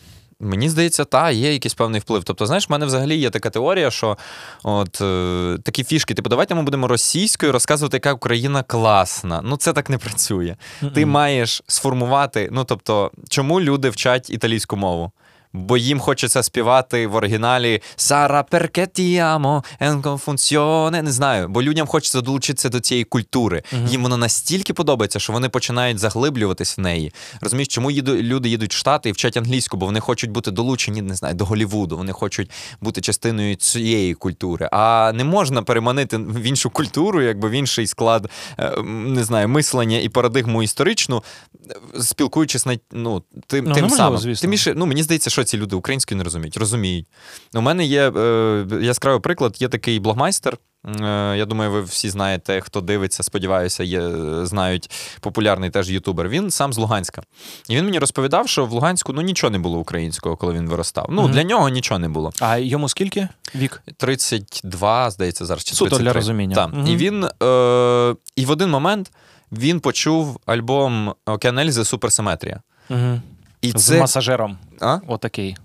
мені 0.41 0.69
здається, 0.69 1.05
та, 1.05 1.31
є 1.31 1.53
якийсь 1.53 1.75
певний 1.75 2.01
вплив. 2.01 2.25
Тобто, 2.25 2.47
знаєш, 2.47 2.69
в 2.69 2.73
мене 2.73 2.87
взагалі 2.87 3.17
є 3.17 3.31
така 3.31 3.51
теорія, 3.51 3.91
що 3.91 4.19
от 4.63 5.01
е, 5.01 5.59
такі 5.63 5.85
фішки, 5.85 6.15
типу, 6.15 6.29
давайте 6.29 6.55
ми 6.55 6.63
будемо 6.63 6.89
російською 6.89 7.53
розказувати, 7.53 7.97
яка 7.97 8.13
Україна 8.13 8.63
класна. 8.63 9.41
Ну, 9.45 9.57
це 9.57 9.73
так 9.73 9.91
не 9.91 9.99
працює. 9.99 10.57
Ти 10.95 11.07
маєш 11.07 11.63
сформувати. 11.67 12.49
Ну, 12.53 12.65
тобто, 12.65 13.11
чому 13.29 13.61
люди 13.61 13.91
вчать 13.91 14.31
італійську 14.31 14.77
мову? 14.77 15.13
Бо 15.53 15.77
їм 15.77 16.01
хочеться 16.01 16.43
співати 16.43 17.07
в 17.07 17.15
оригіналі 17.15 17.83
Сара 17.97 18.43
перкетіамо, 18.43 19.65
енко 19.81 20.17
функціоне. 20.17 21.03
Не 21.03 21.13
знаю, 21.13 21.49
бо 21.49 21.63
людям 21.63 21.87
хочеться 21.87 22.21
долучитися 22.21 22.69
до 22.69 22.81
цієї 22.81 23.05
культури. 23.05 23.63
Мгм. 23.73 23.87
Їм 23.87 24.03
вона 24.03 24.17
настільки 24.17 24.73
подобається, 24.75 25.19
що 25.19 25.33
вони 25.33 25.49
починають 25.49 25.99
заглиблюватись 25.99 26.79
в 26.79 26.81
неї. 26.81 27.13
Розумієш, 27.41 27.69
чому 27.69 27.91
їду, 27.91 28.17
люди 28.17 28.49
їдуть 28.49 28.75
в 28.75 28.77
Штати 28.77 29.09
і 29.09 29.13
вчать 29.13 29.37
англійську, 29.37 29.77
бо 29.77 29.87
вони 29.87 30.01
хочуть 30.01 30.31
бути 30.31 30.51
долучені, 30.51 31.03
не 31.03 31.15
знаю, 31.15 31.35
до 31.35 31.45
Голлівуду. 31.45 31.97
Вони 31.97 32.13
хочуть 32.13 32.51
бути 32.81 33.01
частиною 33.01 33.57
цієї 33.57 34.15
культури. 34.15 34.69
А 34.73 35.13
не 35.15 35.25
можна 35.25 35.63
переманити 35.63 36.17
в 36.17 36.43
іншу 36.43 36.71
культуру, 36.71 37.23
якби 37.23 37.49
в 37.49 37.53
інший 37.53 37.87
склад, 37.87 38.31
е, 38.59 38.83
не 38.87 39.25
знаю, 39.25 39.49
мислення 39.49 39.99
і 39.99 40.09
парадигму 40.09 40.63
історичну, 40.63 41.23
е, 41.71 42.03
спілкуючись 42.03 42.67
на 42.67 42.79
ну, 42.93 43.23
тим, 43.47 43.65
Ну, 43.65 43.75
тим 43.75 43.83
неможливо, 43.85 43.97
самим. 43.97 44.19
звісно. 44.19 44.41
Тим 44.41 44.51
більше, 44.51 44.75
ну 44.77 44.87
мені 44.87 45.03
здається, 45.03 45.31
що 45.31 45.40
ці 45.45 45.57
люди 45.59 45.77
українською 45.77 46.19
не 46.19 46.25
розуміють. 46.25 46.57
Розуміють. 46.57 47.07
У 47.55 47.61
мене 47.61 47.85
є 47.85 48.11
е, 48.11 48.67
яскравий 48.81 49.21
приклад, 49.21 49.63
є 49.63 49.69
такий 49.69 50.01
блогмайстер. 50.01 50.59
Е, 51.01 51.35
Я 51.37 51.45
думаю, 51.47 51.71
ви 51.71 51.81
всі 51.83 52.11
знаєте, 52.11 52.61
хто 52.61 52.81
дивиться, 52.81 53.23
сподіваюся, 53.23 53.85
є, 53.85 54.11
знають 54.47 54.91
популярний 55.21 55.71
теж 55.71 55.91
ютубер. 55.91 56.29
Він 56.29 56.51
сам 56.51 56.73
з 56.73 56.79
Луганська. 56.79 57.23
І 57.69 57.77
він 57.77 57.85
мені 57.85 57.99
розповідав, 57.99 58.49
що 58.49 58.67
в 58.67 58.73
Луганську 58.73 59.13
ну 59.13 59.21
нічого 59.23 59.51
не 59.51 59.59
було 59.59 59.79
українського, 59.79 60.37
коли 60.37 60.55
він 60.55 60.69
виростав. 60.69 61.07
Ну, 61.11 61.23
Мгм. 61.23 61.33
для 61.33 61.43
нього 61.43 61.69
нічого 61.69 61.99
не 61.99 62.09
було. 62.09 62.33
А 62.41 62.57
йому 62.59 62.89
скільки 62.89 63.29
вік? 63.55 63.83
32, 63.97 65.11
здається, 65.11 65.45
зараз 65.47 65.65
чи 65.65 65.75
Суто 65.75 65.99
для 65.99 66.13
розуміння. 66.13 66.55
Так. 66.55 66.69
Мгм. 66.73 66.87
І 66.87 66.97
він 66.97 67.25
е, 67.25 68.15
і 68.37 68.45
в 68.47 68.51
один 68.51 68.71
момент 68.71 69.13
він 69.53 69.81
почув 69.81 70.41
альбом 70.47 71.15
Океан 71.27 71.59
Ельзи 71.59 71.85
Суперсиметрія. 71.85 72.61
Угу. 72.91 73.21
І 73.63 73.71
З 73.71 73.87
це 73.87 74.01
масажером. 74.01 74.59
а? 74.81 74.99
Отакий. 75.07 75.57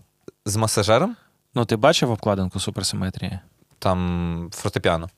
з 0.45 0.55
масажером, 0.55 1.15
Ну, 1.57 1.65
ти 1.65 1.75
бачив 1.75 2.11
обкладинку 2.11 2.59
суперсиметрії? 2.59 3.39
там 3.79 4.49
фортепіано. 4.53 5.09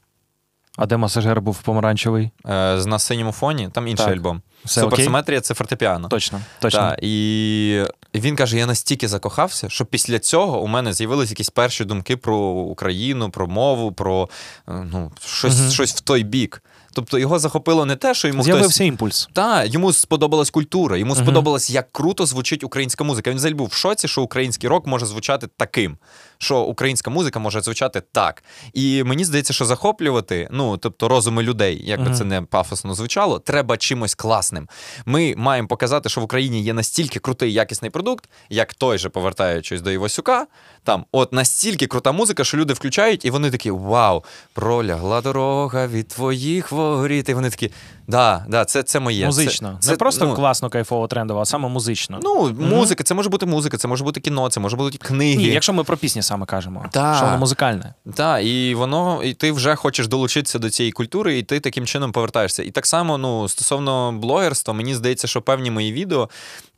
А 0.78 0.86
де 0.86 0.97
масажер 0.97 1.41
був 1.41 1.61
помаранчевий? 1.61 2.32
Е, 2.45 2.75
на 2.86 2.99
синьому 2.99 3.32
фоні, 3.32 3.69
там 3.73 3.88
інший 3.88 4.05
Так. 4.05 4.15
альбом. 4.15 4.41
Все? 4.65 4.82
Суперсиметрія 4.82 5.41
це 5.41 5.53
фортепіано. 5.53 6.07
Точно, 6.07 6.41
точно. 6.59 6.80
Так, 6.80 6.99
і 7.01 7.84
він 8.15 8.36
каже: 8.36 8.57
я 8.57 8.65
настільки 8.65 9.07
закохався, 9.07 9.69
що 9.69 9.86
після 9.86 10.19
цього 10.19 10.61
у 10.61 10.67
мене 10.67 10.93
з'явились 10.93 11.30
якісь 11.30 11.49
перші 11.49 11.86
думки 11.86 12.17
про 12.17 12.38
Україну, 12.47 13.30
про 13.30 13.47
мову, 13.47 13.91
про 13.91 14.30
е, 14.69 14.71
ну, 14.91 15.11
щось, 15.25 15.59
Мгм. 15.59 15.71
щось 15.71 15.95
в 15.95 15.99
той 15.99 16.23
бік. 16.23 16.63
Тобто 16.98 17.20
його 17.20 17.39
захопило 17.39 17.86
не 17.86 17.95
те, 17.95 18.14
що 18.14 18.28
йому 18.28 18.43
З'явився 18.43 18.68
хтось. 18.70 18.80
імпульс. 18.88 19.30
Та, 19.34 19.64
йому 19.66 19.93
сподобалась 19.93 20.50
культура, 20.50 20.98
йому 20.98 21.14
Мгм. 21.14 21.24
сподобалось, 21.24 21.70
як 21.70 21.91
круто 21.91 22.26
звучить 22.26 22.64
українська 22.64 23.04
музика. 23.04 23.30
Він 23.30 23.38
взагалі 23.38 23.54
був 23.56 23.68
в 23.68 23.74
шоці, 23.74 24.08
що 24.08 24.22
український 24.22 24.70
рок 24.70 24.88
може 24.88 25.06
звучати 25.06 25.48
таким, 25.58 25.98
що 26.38 26.59
українська 26.59 27.11
музика 27.11 27.39
може 27.39 27.61
звучати 27.61 28.01
так. 28.11 28.43
І 28.73 29.03
мені 29.03 29.25
здається, 29.25 29.53
що 29.53 29.65
захоплювати, 29.65 30.47
ну 30.51 30.77
тобто 30.77 31.07
розуми 31.07 31.43
людей, 31.43 31.81
як 31.85 32.03
би 32.03 32.13
це 32.13 32.23
не 32.23 32.41
пафосно 32.41 32.93
звучало, 32.93 33.39
треба 33.39 33.77
чимось 33.77 34.15
класним. 34.15 34.67
Ми 35.05 35.33
маємо 35.38 35.67
показати, 35.67 36.09
що 36.09 36.21
в 36.21 36.23
Україні 36.23 36.63
є 36.63 36.73
настільки 36.73 37.19
крутий 37.19 37.53
якісний 37.53 37.91
продукт, 37.91 38.29
як 38.49 38.73
той 38.73 38.97
же, 38.97 39.09
повертаючись 39.09 39.81
до 39.81 39.91
Івасюка, 39.91 40.47
там 40.83 41.05
от 41.11 41.33
настільки 41.33 41.88
крута 41.88 42.11
музика, 42.11 42.43
що 42.43 42.57
люди 42.57 42.73
включають, 42.73 43.25
і 43.25 43.29
вони 43.29 43.51
такі: 43.51 43.71
Вау, 43.71 44.23
пролягла 44.53 45.21
дорога 45.21 45.88
від 45.88 46.07
твоїх 46.07 46.71
воріт. 46.71 47.29
І 47.29 47.33
вони 47.33 47.49
такі, 47.49 47.71
да, 48.07 48.45
да, 48.49 48.65
це, 48.65 48.83
це 48.83 48.99
моє. 48.99 49.25
Музично. 49.25 49.77
Це, 49.79 49.91
не 49.91 49.97
просто 49.97 50.25
ну, 50.25 50.35
класно, 50.35 50.69
кайфово, 50.69 51.07
трендово, 51.07 51.39
а 51.39 51.45
саме 51.45 51.69
музично. 51.69 52.19
Ну, 52.23 52.55
музика, 52.59 53.03
це 53.03 53.13
може 53.13 53.29
бути 53.29 53.45
музика, 53.45 53.77
це 53.77 53.88
може 53.88 54.03
бути 54.03 54.19
кіно, 54.19 54.49
це 54.49 54.59
може 54.59 54.77
бути 54.77 54.97
книги. 54.97 55.35
Ні, 55.35 55.45
якщо 55.45 55.73
ми 55.73 55.83
про 55.83 55.97
пісні 55.97 56.21
саме 56.28 56.45
кажемо, 56.45 56.86
та, 56.91 57.15
що 57.15 57.25
воно 57.25 57.38
музикальне. 57.38 57.93
Так, 58.15 58.43
і 58.45 58.75
воно, 58.75 59.23
і 59.23 59.34
ти 59.34 59.51
вже 59.51 59.75
хочеш 59.75 60.07
долучитися 60.07 60.59
до 60.59 60.69
цієї 60.69 60.91
культури, 60.91 61.38
і 61.38 61.43
ти 61.43 61.59
таким 61.59 61.86
чином 61.86 62.11
повертаєшся. 62.11 62.63
І 62.63 62.71
так 62.71 62.86
само, 62.86 63.17
ну, 63.17 63.49
стосовно 63.49 64.11
блогерства, 64.11 64.73
мені 64.73 64.95
здається, 64.95 65.28
що 65.28 65.41
певні 65.41 65.71
мої 65.71 65.93
відео, 65.93 66.30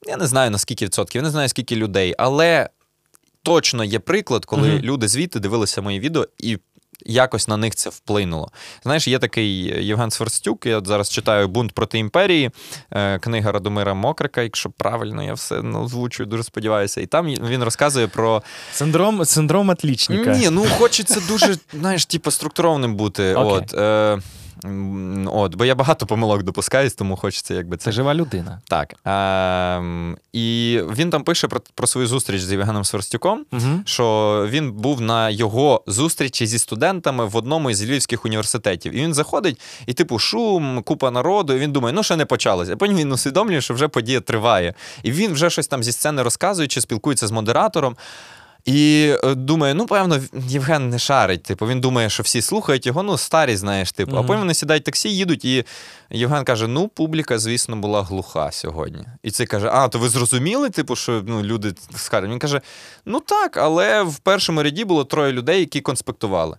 я 0.07 0.17
не 0.17 0.27
знаю 0.27 0.51
наскільки 0.51 0.85
відсотків, 0.85 1.19
я 1.19 1.23
не 1.23 1.31
знаю 1.31 1.49
скільки 1.49 1.75
людей, 1.75 2.15
але 2.17 2.69
точно 3.43 3.83
є 3.83 3.99
приклад, 3.99 4.45
коли 4.45 4.67
Мгм. 4.69 4.79
люди 4.79 5.07
звідти 5.07 5.39
дивилися 5.39 5.81
мої 5.81 5.99
відео 5.99 6.27
і. 6.37 6.57
Якось 7.05 7.47
на 7.47 7.57
них 7.57 7.75
це 7.75 7.89
вплинуло. 7.89 8.51
Знаєш, 8.83 9.07
є 9.07 9.19
такий 9.19 9.85
Євген 9.85 10.11
Сверстюк, 10.11 10.65
я 10.65 10.77
от 10.77 10.87
зараз 10.87 11.09
читаю 11.09 11.47
Бунт 11.47 11.71
проти 11.71 11.97
імперії, 11.99 12.51
е, 12.91 13.19
книга 13.19 13.51
Радомира 13.51 13.93
Мокрика, 13.93 14.41
якщо 14.41 14.69
правильно 14.69 15.23
я 15.23 15.33
все 15.33 15.61
ну, 15.61 15.83
озвучую, 15.83 16.27
дуже 16.27 16.43
сподіваюся. 16.43 17.01
І 17.01 17.05
там 17.05 17.27
він 17.27 17.63
розказує 17.63 18.07
про 18.07 18.43
Синдром, 18.73 19.25
синдром 19.25 19.69
отлічника. 19.69 20.35
ні, 20.35 20.49
ну 20.49 20.65
хочеться 20.77 21.21
дуже, 21.27 21.55
знаєш, 21.73 22.05
типу, 22.05 22.31
структурованим 22.31 22.95
бути. 22.95 23.35
Okay. 23.35 23.47
От, 23.47 23.73
е, 23.73 24.21
от, 25.27 25.55
бо 25.55 25.65
я 25.65 25.75
багато 25.75 26.05
помилок 26.05 26.43
допускаюсь, 26.43 26.93
тому 26.93 27.15
хочеться 27.15 27.53
якби 27.53 27.77
це. 27.77 27.83
Це 27.83 27.91
жива 27.91 28.13
людина. 28.13 28.61
Так. 28.67 28.95
Е, 29.07 30.15
і 30.33 30.79
він 30.95 31.09
там 31.09 31.23
пише 31.23 31.47
про, 31.47 31.61
про 31.75 31.87
свою 31.87 32.07
зустріч 32.07 32.41
з 32.41 32.51
Євгеном 32.51 32.83
Сверстюком. 32.83 33.45
Угу. 33.51 33.81
Що 33.85 34.45
він 34.49 34.71
був 34.71 35.01
на 35.01 35.29
його 35.29 35.83
зустрічі 35.87 36.47
зі 36.47 36.59
студентами 36.59 37.25
в 37.25 37.35
одному 37.35 37.69
із 37.69 37.83
львівських 37.83 38.25
університетів. 38.25 38.95
І 38.95 39.01
він 39.01 39.13
заходить, 39.13 39.61
і, 39.85 39.93
типу, 39.93 40.19
шум, 40.19 40.81
купа 40.83 41.11
народу. 41.11 41.53
І 41.53 41.59
він 41.59 41.71
думає, 41.71 41.93
ну 41.93 42.03
ще 42.03 42.15
не 42.15 42.25
почалося. 42.25 42.73
А 42.73 42.75
потім 42.75 42.97
він 42.97 43.11
усвідомлює, 43.11 43.61
що 43.61 43.73
вже 43.73 43.87
подія 43.87 44.19
триває. 44.19 44.73
І 45.03 45.11
він 45.11 45.33
вже 45.33 45.49
щось 45.49 45.67
там 45.67 45.83
зі 45.83 45.91
сцени 45.91 46.23
розказує, 46.23 46.67
чи 46.67 46.81
спілкується 46.81 47.27
з 47.27 47.31
модератором. 47.31 47.95
І 48.65 49.13
е, 49.23 49.35
думає, 49.35 49.73
ну, 49.73 49.85
певно, 49.85 50.19
Євген 50.47 50.89
не 50.89 50.99
шарить. 50.99 51.43
Типу, 51.43 51.67
він 51.67 51.81
думає, 51.81 52.09
що 52.09 52.23
всі 52.23 52.41
слухають 52.41 52.85
його, 52.85 53.03
ну, 53.03 53.17
старі, 53.17 53.55
знаєш, 53.55 53.91
типу. 53.91 54.17
А 54.17 54.23
потім 54.23 54.39
вони 54.39 54.53
сідають 54.53 54.83
в 54.83 54.85
таксі, 54.85 55.09
їдуть, 55.09 55.45
і 55.45 55.65
Євген 56.09 56.43
каже: 56.43 56.67
ну, 56.67 56.87
публіка, 56.87 57.39
звісно, 57.39 57.75
була 57.75 58.03
глуха 58.03 58.51
сьогодні. 58.51 59.03
І 59.23 59.31
цей 59.31 59.47
каже: 59.47 59.69
А, 59.73 59.87
то 59.87 59.99
ви 59.99 60.09
зрозуміли, 60.09 60.69
типу, 60.69 60.95
що 60.95 61.23
ну, 61.27 61.43
люди 61.43 61.73
скажуть? 61.95 62.31
Він 62.31 62.39
каже: 62.39 62.61
ну 63.05 63.19
так, 63.19 63.57
але 63.57 64.03
в 64.03 64.19
першому 64.19 64.63
ряді 64.63 64.85
було 64.85 65.03
троє 65.03 65.31
людей, 65.31 65.59
які 65.59 65.81
конспектували. 65.81 66.57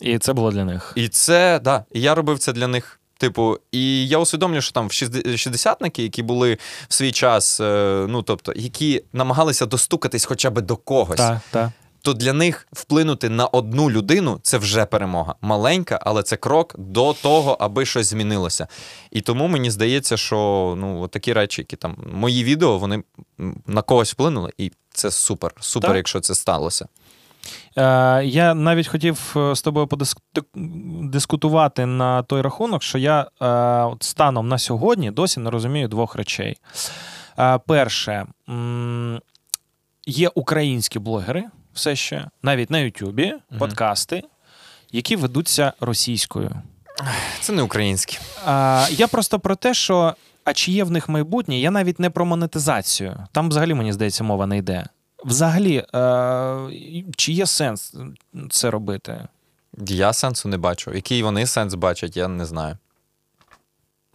І 0.00 0.18
це 0.18 0.32
було 0.32 0.50
для 0.50 0.64
них. 0.64 0.92
І 0.96 1.08
це, 1.08 1.60
да, 1.64 1.84
і 1.92 2.00
я 2.00 2.14
робив 2.14 2.38
це 2.38 2.52
для 2.52 2.66
них. 2.66 3.00
Типу, 3.18 3.58
і 3.72 4.08
я 4.08 4.18
усвідомлюю, 4.18 4.62
що 4.62 4.72
там 4.72 4.86
в 4.86 4.90
шістде- 4.90 5.36
шістдесятники, 5.36 6.02
які 6.02 6.22
були 6.22 6.58
в 6.88 6.94
свій 6.94 7.12
час, 7.12 7.60
е, 7.60 8.06
ну 8.08 8.22
тобто, 8.22 8.52
які 8.56 9.04
намагалися 9.12 9.66
достукатись 9.66 10.24
хоча 10.24 10.50
б 10.50 10.60
до 10.60 10.76
когось. 10.76 11.16
Так, 11.16 11.38
так. 11.50 11.70
то 12.02 12.14
для 12.14 12.32
них 12.32 12.68
вплинути 12.72 13.28
на 13.28 13.46
одну 13.46 13.90
людину 13.90 14.40
це 14.42 14.58
вже 14.58 14.84
перемога. 14.84 15.34
Маленька, 15.40 16.00
але 16.02 16.22
це 16.22 16.36
крок 16.36 16.74
до 16.78 17.12
того, 17.12 17.56
аби 17.60 17.86
щось 17.86 18.06
змінилося. 18.06 18.66
І 19.10 19.20
тому 19.20 19.48
мені 19.48 19.70
здається, 19.70 20.16
що 20.16 20.74
ну, 20.78 21.08
такі 21.08 21.32
речі, 21.32 21.60
які 21.62 21.76
там 21.76 21.96
мої 22.12 22.44
відео, 22.44 22.78
вони 22.78 23.02
на 23.66 23.82
когось 23.82 24.12
вплинули, 24.12 24.52
і 24.58 24.72
це 24.92 25.10
супер. 25.10 25.52
Супер, 25.60 25.90
Так. 25.90 25.96
якщо 25.96 26.20
це 26.20 26.34
сталося. 26.34 26.86
Е, 27.76 28.24
я 28.24 28.54
навіть 28.54 28.88
хотів 28.88 29.34
е, 29.36 29.54
з 29.54 29.62
тобою 29.62 29.86
подискутувати 29.86 31.86
на 31.86 32.22
той 32.22 32.42
рахунок, 32.42 32.82
що 32.82 32.98
я 32.98 33.26
е, 33.42 33.96
станом 34.00 34.48
на 34.48 34.58
сьогодні 34.58 35.10
досі 35.10 35.40
не 35.40 35.50
розумію 35.50 35.88
двох 35.88 36.14
речей. 36.14 36.56
Перше, 37.66 38.26
є 40.06 40.30
українські 40.34 40.98
блогери, 40.98 41.44
все 41.74 41.96
ще, 41.96 42.28
навіть 42.42 42.70
на 42.70 42.78
Ютубі, 42.78 43.34
подкасти, 43.58 44.22
які 44.92 45.16
ведуться 45.16 45.72
російською. 45.80 46.62
Це 47.40 47.52
не 47.52 47.62
українське. 47.62 48.18
А, 48.46 48.86
я 48.90 49.08
просто 49.08 49.38
про 49.38 49.56
те, 49.56 49.74
що 49.74 50.14
а 50.44 50.52
чи 50.52 50.72
є 50.72 50.84
в 50.84 50.90
них 50.90 51.08
майбутнє, 51.08 51.58
я 51.58 51.70
навіть 51.70 52.00
не 52.00 52.10
про 52.10 52.26
монетизацію. 52.26 53.26
Там 53.32 53.48
взагалі, 53.48 53.74
мені 53.74 53.92
здається, 53.92 54.24
мова 54.24 54.46
не 54.46 54.58
йде. 54.58 54.86
Взагалі, 55.24 55.84
е, 55.94 57.06
чи 57.16 57.32
є 57.32 57.46
сенс 57.46 57.94
це 58.50 58.70
робити? 58.70 59.28
Я 59.86 60.12
сенсу 60.12 60.48
не 60.48 60.58
бачу. 60.58 60.94
Який 60.94 61.22
вони 61.22 61.46
сенс 61.46 61.74
бачать, 61.74 62.16
я 62.16 62.28
не 62.28 62.44
знаю. 62.44 62.76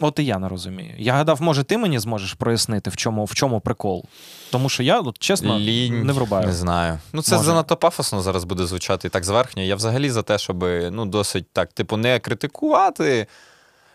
От 0.00 0.18
і 0.18 0.24
я 0.24 0.38
не 0.38 0.48
розумію. 0.48 0.94
Я 0.98 1.12
гадав, 1.12 1.42
може, 1.42 1.64
ти 1.64 1.78
мені 1.78 1.98
зможеш 1.98 2.34
прояснити, 2.34 2.90
в 2.90 2.96
чому, 2.96 3.24
в 3.24 3.34
чому 3.34 3.60
прикол. 3.60 4.04
Тому 4.50 4.68
що 4.68 4.82
я, 4.82 5.00
от, 5.00 5.18
чесно, 5.18 5.58
Лінь, 5.58 6.02
не 6.02 6.12
врубаю. 6.12 6.46
Не 6.46 6.52
знаю. 6.52 6.98
Ну, 7.12 7.22
це 7.22 7.36
Може. 7.36 7.46
занадто 7.46 7.76
пафосно 7.76 8.22
зараз 8.22 8.44
буде 8.44 8.66
звучати 8.66 9.08
і 9.08 9.10
так 9.10 9.24
зверхньо. 9.24 9.62
Я 9.62 9.76
взагалі 9.76 10.10
за 10.10 10.22
те, 10.22 10.38
щоб 10.38 10.64
ну, 10.90 11.06
досить 11.06 11.46
так, 11.52 11.72
типу, 11.72 11.96
не 11.96 12.18
критикувати 12.18 13.26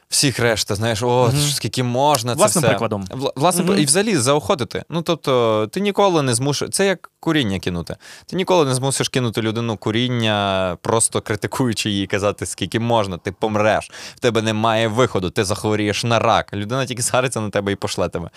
всіх 0.10 0.40
решта, 0.40 0.76
знаєш, 0.76 1.04
о, 1.04 1.28
Мгм. 1.34 1.42
скільки 1.54 1.84
можна. 1.84 2.32
Це 2.34 2.38
Власним 2.38 2.62
все. 2.62 2.70
прикладом. 2.70 3.06
Вла- 3.06 3.32
Власним 3.36 3.68
Мгм. 3.68 3.80
і 3.80 3.86
взагалі 3.86 4.18
заохотити. 4.18 4.84
Ну, 4.90 5.02
тобто, 5.02 5.68
ти 5.72 5.80
ніколи 5.80 6.22
не 6.22 6.34
змушуєш. 6.34 6.74
Це 6.76 6.86
як 6.86 7.10
куріння 7.20 7.60
кинути. 7.60 7.96
Ти 8.26 8.36
ніколи 8.36 8.66
не 8.66 8.74
змусиш 8.74 9.10
кинути 9.10 9.42
людину 9.42 9.78
куріння, 9.78 10.78
просто 10.82 11.22
критикуючи 11.22 11.90
її, 11.90 12.08
казати, 12.08 12.46
скільки 12.46 12.80
можна, 12.80 13.18
ти 13.18 13.32
помреш, 13.32 13.92
в 14.16 14.20
тебе 14.20 14.42
немає 14.42 14.88
виходу, 14.88 15.30
ти 15.30 15.44
захворієш 15.44 16.04
на 16.04 16.20
рак. 16.20 16.54
Людина 16.54 16.86
тільки 16.86 17.02
згариться 17.02 17.42
на 17.42 17.50
тебе 17.50 17.72
і 17.72 17.76
пошле 17.76 18.10
тебе. 18.10 18.30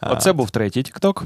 А, 0.00 0.12
Оце 0.12 0.32
був 0.32 0.50
третій 0.50 0.82
тікток. 0.82 1.24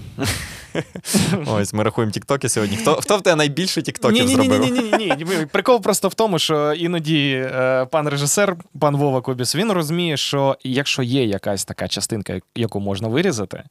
Ось 1.46 1.72
ми 1.72 1.82
рахуємо 1.82 2.12
тіктоки 2.12 2.48
сьогодні. 2.48 2.76
Хто, 2.76 2.94
хто 2.94 3.16
в 3.16 3.22
тебе 3.22 3.36
найбільше 3.36 3.82
тіктоків 3.82 4.28
зробив? 4.28 4.60
ні, 4.60 4.70
ні, 4.70 4.80
ні, 4.80 4.96
ні, 4.98 5.24
ні. 5.24 5.46
Прикол 5.46 5.80
просто 5.80 6.08
в 6.08 6.14
тому, 6.14 6.38
що 6.38 6.72
іноді 6.72 7.48
е, 7.54 7.86
пан 7.90 8.08
режисер, 8.08 8.56
пан 8.80 8.96
Вова 8.96 9.20
Кобіс, 9.20 9.56
він 9.56 9.72
розуміє, 9.72 10.16
що 10.16 10.56
якщо 10.64 11.02
є 11.02 11.24
якась 11.24 11.64
така 11.64 11.88
частинка, 11.88 12.40
яку 12.54 12.80
можна 12.80 13.08
вирізати, 13.08 13.62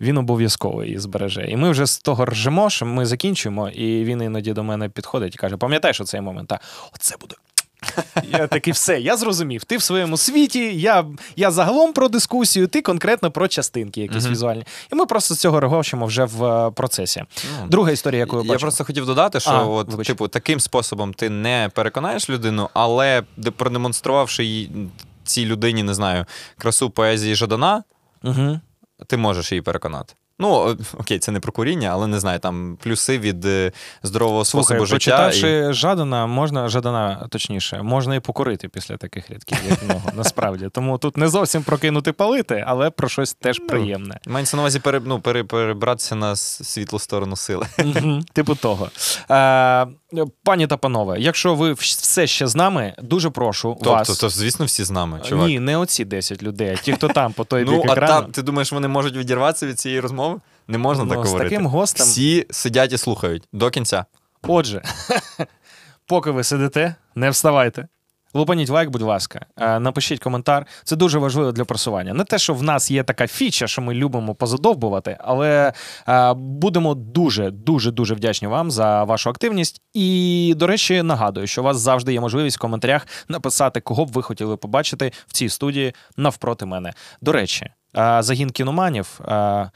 він 0.00 0.18
обов'язково 0.18 0.84
її 0.84 0.98
збереже. 0.98 1.46
І 1.48 1.56
ми 1.56 1.70
вже 1.70 1.86
з 1.86 1.98
того 1.98 2.24
ржемо, 2.24 2.70
що 2.80 2.86
ми 2.86 3.06
закінчуємо, 3.06 3.68
і 3.68 4.04
він 4.04 4.22
іноді 4.22 4.52
до 4.52 4.62
мене 4.64 4.88
підходить 4.88 5.34
і 5.34 5.38
каже: 5.38 5.56
пам'ятаєш 5.56 6.00
оцей 6.00 6.20
момент? 6.20 6.48
Та 6.48 6.60
оце 6.94 7.16
буде. 7.20 7.34
Я 8.32 8.46
такий, 8.46 8.72
все, 8.72 9.00
я 9.00 9.16
зрозумів. 9.16 9.64
Ти 9.64 9.76
в 9.76 9.82
своєму 9.82 10.16
світі, 10.16 10.80
я, 10.80 11.04
я 11.36 11.50
загалом 11.50 11.92
про 11.92 12.08
дискусію, 12.08 12.66
ти 12.66 12.82
конкретно 12.82 13.30
про 13.30 13.48
частинки 13.48 14.00
якісь 14.00 14.22
Мгм. 14.22 14.32
візуальні. 14.32 14.64
І 14.92 14.94
ми 14.96 15.06
просто 15.06 15.34
з 15.34 15.38
цього 15.38 15.60
регочемо 15.60 16.06
вже 16.06 16.24
в 16.24 16.44
е, 16.44 16.70
процесі. 16.70 17.24
Ну, 17.62 17.68
Друга 17.68 17.90
історія, 17.90 18.18
яку 18.20 18.44
я 18.44 18.52
я 18.52 18.58
просто 18.58 18.84
хотів 18.84 19.06
додати, 19.06 19.40
що 19.40 19.50
А, 19.50 19.62
от, 19.64 19.90
вибач. 19.90 20.06
типу, 20.06 20.28
таким 20.28 20.60
способом 20.60 21.14
ти 21.14 21.30
не 21.30 21.70
переконаєш 21.74 22.30
людину, 22.30 22.68
але 22.74 23.22
продемонструвавши 23.56 24.44
їй 24.44 24.70
цій 25.24 25.46
людині, 25.46 25.82
не 25.82 25.94
знаю, 25.94 26.24
красу 26.58 26.90
поезії 26.90 27.34
Жадана, 27.34 27.82
Угу. 28.24 28.60
ти 29.06 29.16
можеш 29.16 29.52
її 29.52 29.62
переконати. 29.62 30.14
Ну, 30.40 30.76
окей, 30.98 31.18
це 31.18 31.32
не 31.32 31.40
про 31.40 31.52
куріння, 31.52 31.88
але 31.92 32.06
не 32.06 32.20
знаю, 32.20 32.38
там 32.38 32.78
плюси 32.82 33.18
від 33.18 33.44
е, 33.44 33.72
здорового 34.02 34.44
Слухай, 34.44 34.76
способу 34.76 34.86
життя. 34.86 35.30
і... 35.30 35.72
Жадана, 35.72 36.26
можна 36.26 36.68
Жадана, 36.68 37.26
точніше, 37.30 37.82
можна 37.82 38.14
і 38.14 38.20
покурити 38.20 38.68
після 38.68 38.96
таких 38.96 39.30
рядків, 39.30 39.58
як 39.70 39.88
нього, 39.88 40.12
насправді. 40.14 40.68
Тому 40.72 40.98
тут 40.98 41.16
не 41.16 41.28
зовсім 41.28 41.62
прокинути 41.62 42.12
палити, 42.12 42.64
але 42.66 42.90
про 42.90 43.08
щось 43.08 43.32
теж 43.34 43.58
Ну, 43.58 43.66
приємне. 43.66 44.20
Ну, 44.26 44.32
Мається 44.32 44.56
на 44.56 44.62
увазі 44.62 44.78
пере, 44.78 45.00
ну, 45.04 45.20
пере, 45.20 45.44
перебратися 45.44 46.14
на 46.14 46.36
світлу 46.36 46.98
сторону 46.98 47.36
сили. 47.36 47.66
Типу 48.32 48.54
того. 48.54 48.90
Е, 49.30 49.86
пані 50.44 50.66
та 50.66 50.76
панове, 50.76 51.20
якщо 51.20 51.54
ви 51.54 51.72
все 51.72 52.26
ще 52.26 52.46
з 52.46 52.56
нами, 52.56 52.94
дуже 53.02 53.30
прошу 53.30 53.78
вас. 53.80 54.06
Тобто, 54.06 54.20
то, 54.20 54.28
звісно, 54.28 54.66
всі 54.66 54.84
з 54.84 54.90
нами, 54.90 55.20
чувак. 55.24 55.48
Ні, 55.48 55.60
не 55.60 55.76
оці 55.76 56.04
10 56.04 56.42
людей, 56.42 56.76
а 56.78 56.82
ті, 56.82 56.92
хто 56.92 57.08
там 57.08 57.32
по 57.32 57.44
той 57.44 57.64
ну, 57.64 57.72
бік 57.82 57.90
а 57.90 57.94
там, 57.94 58.24
ти 58.32 58.42
думаєш, 58.42 58.72
вони 58.72 58.88
можуть 58.88 59.16
відірватися 59.16 59.66
від 59.66 59.80
цієї 59.80 60.00
розмови? 60.00 60.40
Не 60.68 60.78
можна 60.78 61.04
Ну, 61.04 61.10
так 61.10 61.24
з 61.24 61.28
говорити. 61.28 61.50
таким 61.50 61.66
гостем. 61.66 62.06
Всі 62.06 62.46
сидять 62.50 62.92
і 62.92 62.98
слухають 62.98 63.48
до 63.52 63.70
кінця. 63.70 64.04
Отже, 64.42 64.82
поки 66.06 66.30
ви 66.30 66.44
сидите, 66.44 66.94
не 67.14 67.30
вставайте. 67.30 67.88
Лупаніть 68.34 68.68
лайк, 68.68 68.90
будь 68.90 69.02
ласка, 69.02 69.46
Е, 69.60 69.80
напишіть 69.80 70.20
коментар. 70.20 70.66
Це 70.84 70.96
дуже 70.96 71.18
важливо 71.18 71.52
для 71.52 71.64
просування. 71.64 72.14
Не 72.14 72.24
те, 72.24 72.38
що 72.38 72.54
в 72.54 72.62
нас 72.62 72.90
є 72.90 73.02
така 73.02 73.26
фіча, 73.26 73.66
що 73.66 73.82
ми 73.82 73.94
любимо 73.94 74.34
позадовбувати, 74.34 75.16
але 75.20 75.72
е, 76.08 76.34
будемо 76.34 76.94
дуже, 76.94 77.50
дуже, 77.50 77.90
дуже 77.90 78.14
вдячні 78.14 78.48
вам 78.48 78.70
за 78.70 79.04
вашу 79.04 79.30
активність. 79.30 79.82
І, 79.94 80.54
до 80.56 80.66
речі, 80.66 81.02
нагадую, 81.02 81.46
що 81.46 81.60
у 81.60 81.64
вас 81.64 81.78
завжди 81.78 82.12
є 82.12 82.20
можливість 82.20 82.56
в 82.56 82.60
коментарях 82.60 83.06
написати, 83.28 83.80
кого 83.80 84.04
б 84.04 84.12
ви 84.12 84.22
хотіли 84.22 84.56
побачити 84.56 85.12
в 85.26 85.32
цій 85.32 85.48
студії 85.48 85.94
навпроти 86.16 86.66
мене. 86.66 86.92
До 87.20 87.32
речі, 87.32 87.70
загін 87.94 88.50
кіноманів. 88.50 89.20
е, 89.28 89.70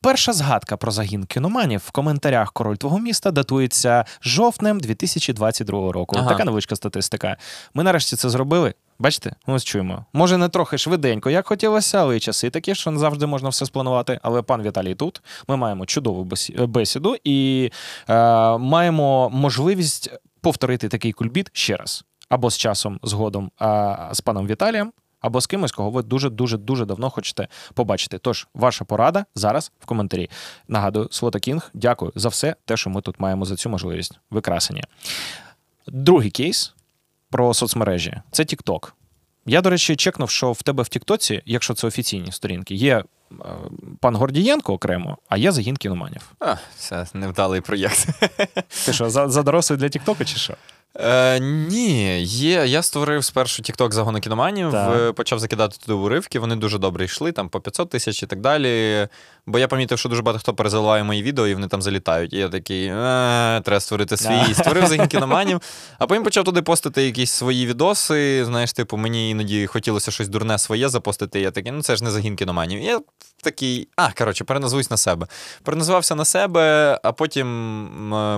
Перша 0.00 0.32
згадка 0.32 0.76
про 0.76 0.92
загін 0.92 1.24
кіноманів 1.24 1.82
в 1.86 1.90
коментарях 1.90 2.52
король 2.52 2.76
твого 2.76 2.98
міста 2.98 3.30
датується 3.30 4.04
жовтнем 4.22 4.80
2022 4.80 5.92
року. 5.92 6.16
Ага. 6.18 6.28
Така 6.28 6.44
невеличка 6.44 6.76
статистика. 6.76 7.36
Ми 7.74 7.82
нарешті 7.82 8.16
це 8.16 8.30
зробили. 8.30 8.74
Бачите, 8.98 9.32
ось 9.46 9.64
чуємо. 9.64 10.04
Може, 10.12 10.36
не 10.38 10.48
трохи 10.48 10.78
швиденько, 10.78 11.30
як 11.30 11.46
хотілося, 11.48 11.98
але 11.98 12.16
і 12.16 12.20
часи 12.20 12.50
такі, 12.50 12.74
що 12.74 12.90
не 12.90 12.98
завжди 12.98 13.26
можна 13.26 13.48
все 13.48 13.66
спланувати. 13.66 14.20
Але 14.22 14.42
пан 14.42 14.62
Віталій 14.62 14.94
тут. 14.94 15.22
Ми 15.48 15.56
маємо 15.56 15.86
чудову 15.86 16.28
бесіду 16.66 17.16
і 17.24 17.70
е, 18.08 18.14
маємо 18.58 19.30
можливість 19.30 20.10
повторити 20.40 20.88
такий 20.88 21.12
кульбіт 21.12 21.50
ще 21.52 21.76
раз. 21.76 22.04
Або 22.28 22.50
з 22.50 22.58
часом 22.58 22.98
згодом 23.02 23.50
а, 23.58 24.08
з 24.12 24.20
паном 24.20 24.46
Віталієм, 24.46 24.92
або 25.22 25.40
з 25.40 25.46
кимось, 25.46 25.72
кого 25.72 25.90
ви 25.90 26.02
дуже 26.02 26.30
дуже 26.30 26.58
дуже 26.58 26.84
давно 26.84 27.10
хочете 27.10 27.48
побачити. 27.74 28.18
Тож, 28.18 28.48
ваша 28.54 28.84
порада 28.84 29.24
зараз 29.34 29.72
в 29.80 29.86
коментарі. 29.86 30.30
Нагадую, 30.68 31.08
Слота 31.10 31.38
Кінг, 31.38 31.70
дякую 31.74 32.12
за 32.14 32.28
все 32.28 32.56
те, 32.64 32.76
що 32.76 32.90
ми 32.90 33.00
тут 33.00 33.20
маємо 33.20 33.44
за 33.44 33.56
цю 33.56 33.70
можливість. 33.70 34.18
Ви 34.30 34.40
красені. 34.40 34.84
Другий 35.86 36.30
кейс 36.30 36.74
про 37.30 37.54
соцмережі 37.54 38.20
це 38.30 38.42
TikTok. 38.42 38.92
Я, 39.46 39.60
до 39.60 39.70
речі, 39.70 39.96
чекнув, 39.96 40.30
що 40.30 40.52
в 40.52 40.62
тебе 40.62 40.82
в 40.82 40.88
Тіктоці, 40.88 41.42
якщо 41.46 41.74
це 41.74 41.86
офіційні 41.86 42.32
сторінки, 42.32 42.74
є 42.74 42.98
е, 42.98 43.04
пан 44.00 44.16
Гордієнко 44.16 44.72
окремо, 44.74 45.18
а 45.28 45.36
є 45.36 45.52
загін 45.52 45.76
кіноманів. 45.76 46.32
А, 46.40 46.56
це 46.76 47.06
невдалий 47.14 47.60
проєкт. 47.60 48.08
Ти 48.86 48.92
що, 48.92 49.10
за, 49.10 49.28
за 49.28 49.42
дорослий 49.42 49.78
для 49.78 49.88
Тіктока 49.88 50.24
чи 50.24 50.36
що? 50.36 50.54
Е, 51.00 51.40
ні, 51.40 52.22
є. 52.22 52.66
Я 52.66 52.82
створив 52.82 53.24
спершу 53.24 53.62
TikTok 53.62 53.92
загону 53.92 54.20
кіноманів, 54.20 54.70
Так. 54.70 54.96
е, 55.00 55.12
почав 55.12 55.38
закидати 55.38 55.76
туди 55.76 55.92
уривки, 55.92 56.38
вони 56.38 56.56
дуже 56.56 56.78
добре 56.78 57.04
йшли, 57.04 57.32
там 57.32 57.48
по 57.48 57.60
500 57.60 57.90
тисяч 57.90 58.22
і 58.22 58.26
так 58.26 58.40
далі. 58.40 59.08
Бо 59.46 59.58
я 59.58 59.68
помітив, 59.68 59.98
що 59.98 60.08
дуже 60.08 60.22
багато 60.22 60.40
хто 60.40 60.54
перезаливає 60.54 61.04
мої 61.04 61.22
відео, 61.22 61.46
і 61.46 61.54
вони 61.54 61.68
там 61.68 61.82
залітають. 61.82 62.32
І 62.32 62.36
я 62.38 62.48
такий, 62.48 62.86
е, 62.86 63.60
треба 63.64 63.80
створити 63.80 64.16
свій. 64.16 64.54
Створив 64.54 64.86
загін 64.88 65.06
кіноманів, 65.08 65.60
а 65.98 66.06
потім 66.06 66.24
почав 66.24 66.44
туди 66.44 66.62
постити 66.62 67.02
якісь 67.04 67.30
свої 67.30 67.66
відоси. 67.66 68.44
Знаєш, 68.44 68.72
типу, 68.72 68.96
мені 68.96 69.30
іноді 69.30 69.66
хотілося 69.66 70.10
щось 70.10 70.28
дурне 70.28 70.58
своє 70.58 70.88
запостити. 70.88 71.40
І 71.40 71.42
я 71.42 71.50
такий, 71.50 71.72
ну 71.72 71.82
це 71.82 71.96
ж 71.96 72.04
не 72.04 72.10
загін 72.10 72.36
кіноманів. 72.36 72.80
І 72.80 72.84
я 72.84 73.00
такий, 73.42 73.88
а, 73.96 74.12
коротше, 74.12 74.44
переназвусь 74.44 74.90
на 74.90 74.96
себе. 74.96 75.26
Переназвався 75.62 76.14
на 76.14 76.24
себе, 76.24 76.98
а 77.02 77.12
потім 77.12 77.46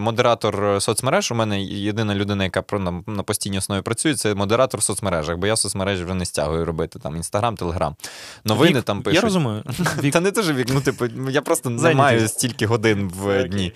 модератор 0.02 0.82
соцмереж. 0.82 1.32
У 1.32 1.35
мене 1.35 1.62
єдина 1.62 2.14
людина, 2.14 2.44
яка 2.44 2.64
на, 3.06 3.22
постійній 3.22 3.59
основі 3.59 3.82
працює, 3.82 4.14
це 4.14 4.35
модератор 4.35 4.81
в 4.81 4.82
соцмережах, 4.82 5.36
бо 5.36 5.47
я 5.47 5.56
соцмережі 5.56 6.05
вже 6.05 6.14
не 6.14 6.24
стягую 6.24 6.64
робити. 6.64 6.98
Там 6.98 7.16
Інстаграм, 7.16 7.56
Телеграм. 7.56 7.97
Новини 8.44 8.78
Вік, 8.78 8.85
там 8.85 9.02
пишуть. 9.02 9.14
Я 9.14 9.20
розумію. 9.20 9.62
Вік, 10.02 10.12
Та 10.12 10.20
не 10.20 10.31
дуже 10.31 10.52
вік, 10.52 10.66
ну 10.72 10.81
типу, 10.81 11.06
я 11.31 11.43
просто 11.43 11.70
не 11.70 11.78
Зайнятий. 11.78 12.16
маю 12.16 12.28
стільки 12.28 12.66
годин 12.66 13.12
в 13.14 13.39
Окей. 13.39 13.48
дні. 13.48 13.72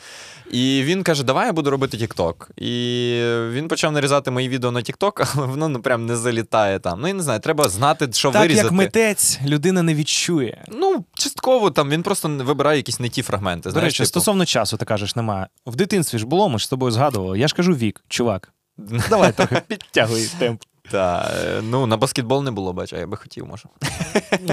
І 0.50 0.82
він 0.84 1.02
каже: 1.02 1.24
Давай 1.24 1.46
я 1.46 1.52
буду 1.52 1.70
робити 1.70 1.96
TikTok. 1.96 2.34
І 2.56 2.72
він 3.50 3.68
почав 3.68 3.92
нарізати 3.92 4.30
мої 4.30 4.48
відео 4.48 4.70
на 4.70 4.80
TikTok, 4.80 5.28
але 5.36 5.46
воно 5.46 5.68
ну 5.68 5.80
прям 5.80 6.06
не 6.06 6.16
залітає 6.16 6.78
там. 6.78 7.00
Ну 7.00 7.08
я 7.08 7.14
не 7.14 7.22
знаю, 7.22 7.40
треба 7.40 7.68
знати, 7.68 8.08
що 8.12 8.30
так 8.30 8.42
вирізати. 8.42 8.64
як 8.64 8.72
митець 8.72 9.38
людина 9.46 9.82
не 9.82 9.94
відчує. 9.94 10.64
Ну, 10.68 11.04
частково 11.18 11.70
там 11.70 11.90
він 11.90 12.02
просто 12.02 12.28
вибирає 12.28 12.76
якісь 12.76 13.00
не 13.00 13.08
ті 13.08 13.22
фрагменти. 13.22 13.70
До 13.70 13.80
речі, 13.80 13.98
типу. 13.98 14.06
стосовно 14.06 14.44
часу, 14.44 14.76
ти 14.76 14.84
кажеш, 14.84 15.16
немає. 15.16 15.46
В 15.66 15.76
дитинстві 15.76 16.18
ж 16.18 16.26
було, 16.26 16.48
ми 16.48 16.58
ж 16.58 16.64
з 16.64 16.68
тобою 16.68 16.92
згадували. 16.92 17.38
Я 17.38 17.48
ж 17.48 17.54
кажу 17.54 17.72
вік, 17.72 18.04
чувак. 18.08 18.52
Давай 19.10 19.32
трохи 19.32 19.62
підтягуй 19.68 20.30
темп. 20.38 20.62
Та, 20.90 21.30
е, 21.34 21.60
ну, 21.62 21.86
на 21.86 21.96
баскетбол 21.96 22.44
не 22.44 22.50
було, 22.50 22.72
бач, 22.72 22.92
а 22.92 22.98
я 22.98 23.06
би 23.06 23.16
хотів, 23.16 23.46
може. 23.46 23.64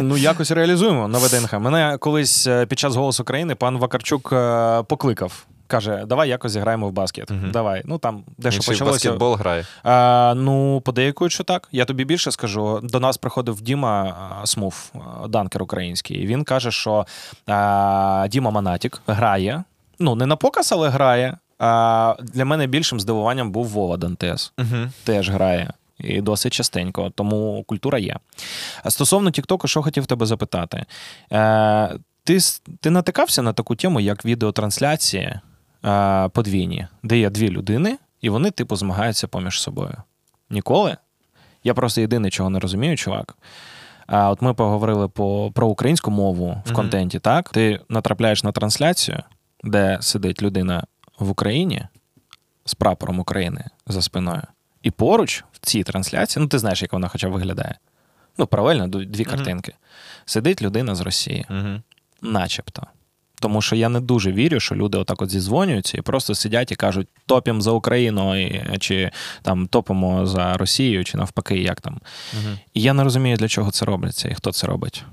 Ну, 0.01 0.17
якось 0.17 0.51
реалізуємо 0.51 1.07
на 1.07 1.17
ВДНХ. 1.17 1.53
Мене 1.53 1.97
колись 1.97 2.47
е, 2.47 2.65
під 2.65 2.79
час 2.79 2.95
голосу 2.95 3.23
країни 3.23 3.55
пан 3.55 3.77
Вакарчук 3.77 4.33
е, 4.33 4.83
покликав. 4.83 5.45
Каже, 5.67 6.05
давай 6.07 6.29
якось 6.29 6.51
зіграємо 6.51 6.87
в 6.89 6.91
баскет. 6.91 7.31
Мгм. 7.31 7.51
Давай. 7.51 7.81
Ну 7.85 7.97
там 7.97 8.23
дещо 8.37 8.59
Він 8.59 8.63
в 8.63 8.65
почалося. 8.67 8.93
баскетбол 8.93 9.33
грає. 9.33 9.65
А, 9.83 10.33
ну, 10.37 10.81
подейкують, 10.81 11.33
що 11.33 11.43
так. 11.43 11.67
Я 11.71 11.85
тобі 11.85 12.05
більше 12.05 12.31
скажу. 12.31 12.79
До 12.83 12.99
нас 12.99 13.17
приходив 13.17 13.61
Діма 13.61 14.15
Смув, 14.45 14.91
данкер 15.29 15.63
український. 15.63 16.27
Він 16.27 16.43
каже, 16.43 16.71
що 16.71 17.05
а, 17.47 18.27
Діма 18.29 18.51
Манатік 18.51 19.01
грає. 19.07 19.63
Ну, 19.99 20.15
не 20.15 20.25
на 20.25 20.35
показ, 20.35 20.71
але 20.71 20.89
грає. 20.89 21.37
А 21.59 22.15
для 22.19 22.45
мене 22.45 22.67
більшим 22.67 22.99
здивуванням 22.99 23.51
був 23.51 23.67
Вова 23.67 23.97
Дантес. 23.97 24.53
Угу. 24.57 24.89
Теж 25.03 25.29
грає. 25.29 25.73
І 25.99 26.21
досить 26.21 26.53
частенько, 26.53 27.09
тому 27.15 27.63
культура 27.67 27.99
є. 27.99 28.15
А 28.83 28.89
Стосовно 28.91 29.31
Тіктоку, 29.31 29.67
що 29.67 29.81
хотів 29.81 30.05
тебе 30.05 30.25
запитати. 30.25 30.85
Е, 31.31 31.95
ти, 32.23 32.37
ти 32.79 32.89
натикався 32.89 33.41
на 33.41 33.53
таку 33.53 33.75
тему, 33.75 33.99
як 33.99 34.25
відеотрансляції 34.25 35.39
подвійні, 36.34 36.88
де 37.03 37.18
є 37.18 37.30
дві 37.30 37.49
людини, 37.49 37.98
і 38.22 38.30
вони, 38.30 38.52
типу, 38.52 38.76
змагаються 38.76 39.28
поміж 39.28 39.62
собою. 39.62 39.95
Ніколи? 40.49 40.98
Я 41.64 41.74
просто 41.74 42.02
єдине, 42.02 42.30
чого 42.30 42.49
не 42.49 42.60
розумію, 42.60 42.98
чувак. 42.98 43.38
А 44.07 44.30
от 44.30 44.41
ми 44.41 44.53
поговорили 44.53 45.07
по, 45.07 45.52
про 45.56 45.68
українську 45.68 46.12
мову 46.12 46.48
в 46.66 46.68
Мгм. 46.68 46.76
контенті, 46.76 47.20
так? 47.20 47.49
Ти 47.49 47.80
натрапляєш 47.90 48.44
на 48.44 48.52
трансляцію, 48.52 49.24
де 49.64 49.98
сидить 50.02 50.41
людина 50.41 50.84
в 51.20 51.30
Україні 51.30 51.88
з 52.66 52.74
прапором 52.74 53.20
України 53.20 53.66
за 53.88 54.02
спиною. 54.02 54.41
І 54.82 54.91
поруч 54.91 55.44
в 55.52 55.60
цій 55.60 55.84
трансляції, 55.84 56.44
ну 56.44 56.48
ти 56.49 56.60
знаєш, 56.60 56.82
як 56.82 56.94
вона 56.94 57.07
хоча 57.07 57.30
б 57.30 57.32
виглядає. 57.32 57.76
Ну, 58.38 58.48
паралельно 58.48 58.88
ду- 58.88 59.06
дві 59.06 59.24
Мгм. 59.24 59.32
картинки. 59.36 59.74
Сидить 60.26 60.62
людина 60.62 60.95
з 60.95 61.02
Росії, 61.02 61.45
Угу. 61.49 61.82
начебто. 62.22 62.88
Тому 63.45 63.61
що 63.61 63.76
я 63.76 63.89
не 63.89 63.99
дуже 63.99 64.31
вірю, 64.31 64.59
що 64.59 64.76
люди 64.76 64.97
отак 64.97 65.22
от 65.22 65.30
зізвонюються 65.30 65.97
і 65.97 66.01
просто 66.01 66.35
сидять 66.35 66.72
і 66.72 66.76
кажуть 66.76 67.07
топім 67.26 67.61
за 67.61 67.72
Україну, 67.72 68.49
чи 68.80 69.11
там 69.41 69.67
топимо 69.67 70.26
за 70.26 70.53
Росію, 70.57 71.03
чи 71.03 71.17
навпаки, 71.17 71.57
як 71.57 71.81
там. 71.81 71.99
Угу. 72.34 72.55
І 72.73 72.81
я 72.81 72.93
не 72.93 73.03
розумію, 73.03 73.38
для 73.38 73.47
чого 73.47 73.72
це 73.72 73.85
робиться 73.85 74.30
і 74.30 74.34
хто 74.34 74.51
це 74.51 74.67
робить. 74.67 75.03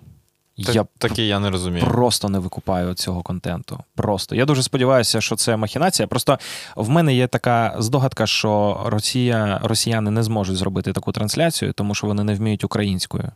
Я 0.56 0.84
Такі 0.98 1.26
я 1.26 1.38
не 1.38 1.50
розумію. 1.50 1.86
просто 1.86 2.28
не 2.28 2.38
викупаю 2.38 2.94
цього 2.94 3.22
контенту. 3.22 3.78
Просто 3.94 4.34
я 4.34 4.44
дуже 4.44 4.62
сподіваюся, 4.62 5.20
що 5.20 5.36
це 5.36 5.56
махінація. 5.56 6.06
Просто 6.06 6.38
в 6.76 6.88
мене 6.88 7.14
є 7.14 7.26
така 7.26 7.74
здогадка, 7.78 8.26
що 8.26 8.82
Росія, 8.86 9.60
росіяни 9.62 10.10
не 10.10 10.22
зможуть 10.22 10.56
зробити 10.56 10.92
таку 10.92 11.12
трансляцію, 11.12 11.72
тому 11.72 11.94
що 11.94 12.06
вони 12.06 12.24
не 12.24 12.34
вміють 12.34 12.64
українською. 12.64 13.32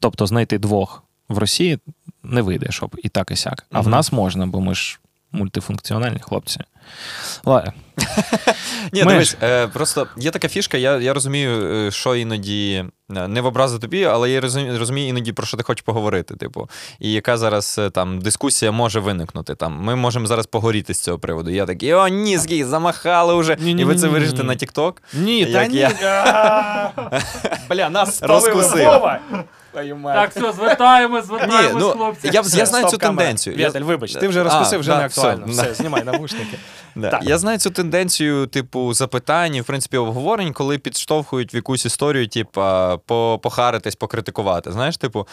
Тобто 0.00 0.26
знайти 0.26 0.58
двох 0.58 1.02
в 1.28 1.38
Росії 1.38 1.78
не 2.22 2.42
вийде, 2.42 2.66
щоб 2.70 2.96
і 3.02 3.08
так, 3.08 3.30
і 3.30 3.36
сяк. 3.36 3.66
А 3.72 3.80
в 3.80 3.88
нас 3.88 4.12
можна, 4.12 4.46
бо 4.46 4.60
ми 4.60 4.74
ж 4.74 5.00
мультифункціональні 5.32 6.18
хлопці. 6.20 6.60
Ладно. 7.44 7.72
Ні, 8.92 9.04
дивись, 9.04 9.36
е, 9.42 9.66
просто 9.66 10.06
є 10.16 10.30
така 10.30 10.48
фішка, 10.48 10.78
я, 10.78 10.98
я 10.98 11.14
розумію, 11.14 11.74
е, 11.74 11.90
що 11.90 12.14
іноді 12.14 12.84
е, 13.16 13.28
не 13.28 13.40
в 13.40 13.46
образу 13.46 13.78
тобі, 13.78 14.04
але 14.04 14.30
я 14.30 14.40
розумію, 14.78 15.08
іноді, 15.08 15.32
про 15.32 15.46
що 15.46 15.56
ти 15.56 15.62
хочеш 15.62 15.82
поговорити. 15.82 16.36
Типу, 16.36 16.70
і 16.98 17.12
яка 17.12 17.36
зараз 17.36 17.80
там 17.92 18.20
дискусія 18.20 18.72
може 18.72 19.00
виникнути. 19.00 19.54
Там, 19.54 19.80
Ми 19.80 19.96
можемо 19.96 20.26
зараз 20.26 20.46
погоріти 20.46 20.94
з 20.94 21.00
цього 21.00 21.18
приводу. 21.18 21.50
Я 21.50 21.66
такий, 21.66 21.94
о, 21.94 22.08
ні, 22.08 22.38
ски, 22.38 22.66
замахали 22.66 23.34
вже. 23.34 23.56
І 23.66 23.84
ви 23.84 23.96
це 23.96 24.08
вирішите 24.08 24.44
на 24.44 24.52
TikTok. 24.52 24.92
Ні, 25.14 25.40
Як 25.40 25.70
ні. 25.70 25.88
Бля, 27.70 27.90
нас 27.90 28.22
Розкусив. 28.22 29.00
Твою 29.72 29.96
мать. 29.96 30.14
Так, 30.14 30.30
все, 30.30 30.52
звертаємось, 30.52 31.22
Ні, 31.22 31.26
звертаємось, 31.28 31.82
ну, 31.82 31.90
хлопці. 31.90 32.30
я, 32.32 32.40
Все, 32.40 32.58
я 32.58 32.66
знаю 32.66 32.88
цю 32.88 32.98
камера. 32.98 33.16
тенденцію. 33.24 33.56
Я- 33.58 33.68
Віталь, 33.68 33.80
вибач, 33.80 34.12
ти 34.12 34.28
вже 34.28 34.42
розкусив, 34.42 34.78
А, 34.78 34.80
вже 34.80 34.90
да, 34.90 34.98
не 34.98 35.04
актуально. 35.04 35.46
все, 35.46 35.52
Все, 35.62 35.68
да. 35.68 35.74
знімай 35.74 36.04
навушники. 36.04 36.58
Да. 36.94 37.10
Так. 37.10 37.22
Я 37.24 37.38
знаю 37.38 37.58
цю 37.58 37.70
тенденцію, 37.70 38.46
типу, 38.46 38.94
запитань, 38.94 39.54
і, 39.54 39.60
в 39.60 39.64
принципі, 39.64 39.96
обговорень, 39.96 40.52
коли 40.52 40.78
підштовхують 40.78 41.54
в 41.54 41.56
якусь 41.56 41.86
історію, 41.86 42.28
типу, 42.28 42.60
по- 43.06 43.40
похаритись, 43.42 43.94
покритикувати. 43.94 44.72
Знаєш, 44.72 44.96
типу. 44.96 45.26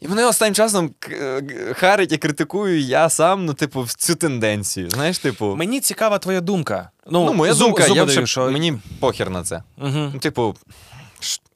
І 0.00 0.08
мене 0.08 0.26
останнім 0.26 0.54
часом 0.54 0.90
к- 0.98 1.10
е, 1.14 1.42
харить 1.74 2.12
і 2.12 2.16
критикую 2.16 2.80
я 2.80 3.08
сам, 3.08 3.44
ну, 3.44 3.54
типу, 3.54 3.82
в 3.82 3.94
цю 3.94 4.14
тенденцію. 4.14 4.90
Знаєш, 4.90 5.18
типу. 5.18 5.56
Мені 5.56 5.80
цікава 5.80 6.18
твоя 6.18 6.40
думка. 6.40 6.90
Ну, 7.10 7.24
Ну, 7.24 7.32
моя 7.32 7.52
зу- 7.52 7.58
думка, 7.58 7.82
зуби 7.82 7.98
я 7.98 8.04
даю, 8.04 8.18
вже, 8.18 8.26
що... 8.26 8.50
мені 8.50 8.78
похер 9.00 9.30
на 9.30 9.42
це. 9.42 9.62
Мгм. 9.76 10.10
Ну, 10.14 10.20
типу, 10.20 10.54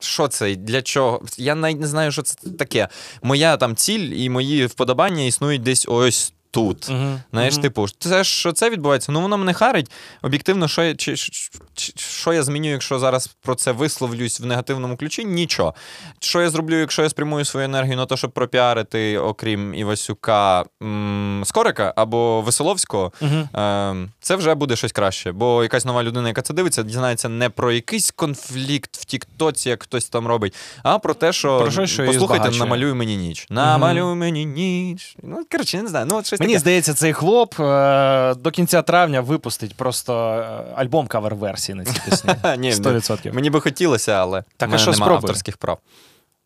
що 0.00 0.28
це? 0.28 0.54
Для 0.54 0.82
чого? 0.82 1.22
Я 1.36 1.54
навіть 1.54 1.80
не 1.80 1.86
знаю, 1.86 2.12
що 2.12 2.22
це 2.22 2.50
таке. 2.58 2.88
Моя 3.22 3.56
там 3.56 3.76
ціль 3.76 4.10
і 4.12 4.30
мої 4.30 4.66
вподобання 4.66 5.22
існують 5.22 5.62
десь 5.62 5.86
ось 5.88 6.32
тут. 6.51 6.89
Мгм. 6.90 7.20
Знаєш, 7.32 7.55
Мгм. 7.55 7.62
типу, 7.62 7.86
це 7.98 8.24
що 8.24 8.52
це 8.52 8.70
відбувається? 8.70 9.12
Ну 9.12 9.20
воно 9.20 9.39
мене 9.39 9.52
харить. 9.52 9.90
Об'єктивно, 10.22 10.68
що 10.68 10.82
я, 10.82 10.94
чи, 10.94 11.16
чи- 11.16 11.51
чи- 11.74 11.93
що 11.97 12.32
я 12.32 12.43
зміню, 12.43 12.70
якщо 12.70 12.98
зараз 12.98 13.27
про 13.27 13.55
це 13.55 13.72
висловлюсь 13.72 14.40
в 14.40 14.44
негативному 14.47 14.97
ключі? 14.97 15.24
Нічого. 15.24 15.74
Що 16.20 16.43
я 16.43 16.51
зроблю, 16.51 16.78
якщо 16.78 17.02
я 17.02 17.09
спрямую 17.10 17.44
свою 17.44 17.64
енергію 17.66 17.97
на 17.97 18.06
те, 18.06 18.16
щоб 18.16 18.31
пропіарити, 18.31 19.18
окрім 19.18 19.74
Івасюка, 19.74 20.64
м- 20.82 21.43
Скорика 21.47 21.93
або 21.97 22.40
Веселовського, 22.40 23.12
Мгм. 23.20 23.48
Е, 23.60 24.09
це 24.20 24.36
вже 24.36 24.55
буде 24.55 24.77
щось 24.77 24.93
краще. 24.93 25.32
Бо 25.32 25.62
якась 25.62 25.85
нова 25.85 26.02
людина, 26.02 26.28
яка 26.28 26.43
це 26.43 26.55
дивиться, 26.55 26.82
дізнається 26.82 27.28
не 27.28 27.51
про 27.51 27.72
якийсь 27.72 28.10
конфлікт 28.10 28.97
в 28.97 29.05
Тіктоці, 29.05 29.68
як 29.68 29.82
хтось 29.82 30.09
там 30.09 30.27
робить, 30.27 30.55
а 30.82 30.98
про 30.98 31.14
те, 31.14 31.32
що, 31.32 31.59
Про 31.59 31.86
що 31.86 32.06
послухайте, 32.06 32.51
намалюй 32.51 32.94
мені 32.94 33.16
ніч. 33.16 33.47
Намалюй 33.51 34.14
мені 34.14 34.44
ніч. 34.44 35.16
Ну, 35.22 35.47
коротше, 35.52 35.82
не 35.82 35.89
знаю. 35.89 36.06
Ну, 36.10 36.16
от 36.16 36.27
щось 36.27 36.39
Мені 36.40 36.58
здається, 36.58 36.94
цей 36.94 37.12
хлоп 37.12 37.60
е, 37.60 38.34
до 38.34 38.50
кінця 38.50 38.82
травня 38.82 39.20
випустить 39.20 39.74
просто 39.74 40.14
е, 40.14 40.72
альбом 40.76 41.06
кавер-версії 41.06 41.76
на 41.76 41.84
ці 41.84 42.00
пісні. 42.04 42.30
100%. 42.44 43.32
Мені 43.34 43.50
би 43.50 43.60
хотілося, 43.60 44.12
але 44.12 44.44
Так, 44.56 44.70
а 44.72 44.78
що 44.78 44.90
нема 44.90 45.04
спробуй? 45.04 45.16
авторських 45.16 45.56
прав. 45.56 45.78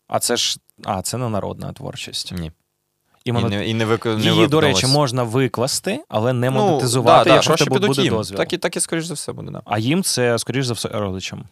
А 0.09 0.19
це 0.19 0.37
ж. 0.37 0.57
А, 0.85 1.03
це 1.03 1.17
не 1.19 1.29
народна 1.29 1.73
творчість. 1.73 2.33
Ні. 2.33 2.53
Іменно 3.25 3.47
І 3.47 3.51
не, 3.51 3.67
і 3.67 3.75
не, 3.75 3.85
вик... 3.85 4.07
не 4.07 4.21
її, 4.21 4.47
до 4.47 4.61
речі, 4.61 4.87
можна 4.87 5.23
викласти, 5.23 6.01
але 6.09 6.33
не 6.33 6.51
Ну, 6.51 6.57
монетизувати, 6.57 7.25
да, 7.25 7.31
да, 7.31 7.35
якщо 7.35 7.55
в 7.55 7.57
тебе 7.57 7.79
буде 7.79 8.03
їм. 8.03 8.15
дозвіл. 8.15 8.37
Так 8.37 8.53
і, 8.53 8.59
так 8.59 8.77
і, 8.77 8.81
скоріш 8.81 9.05
за 9.05 9.15
все, 9.15 9.33
буде, 9.33 9.51
да. 9.51 9.63
А 9.65 9.79
їм 9.79 10.03
це, 10.03 10.39
скоріш 10.39 10.67
за 10.67 10.75
все, 10.75 10.89
родичам. 10.89 11.45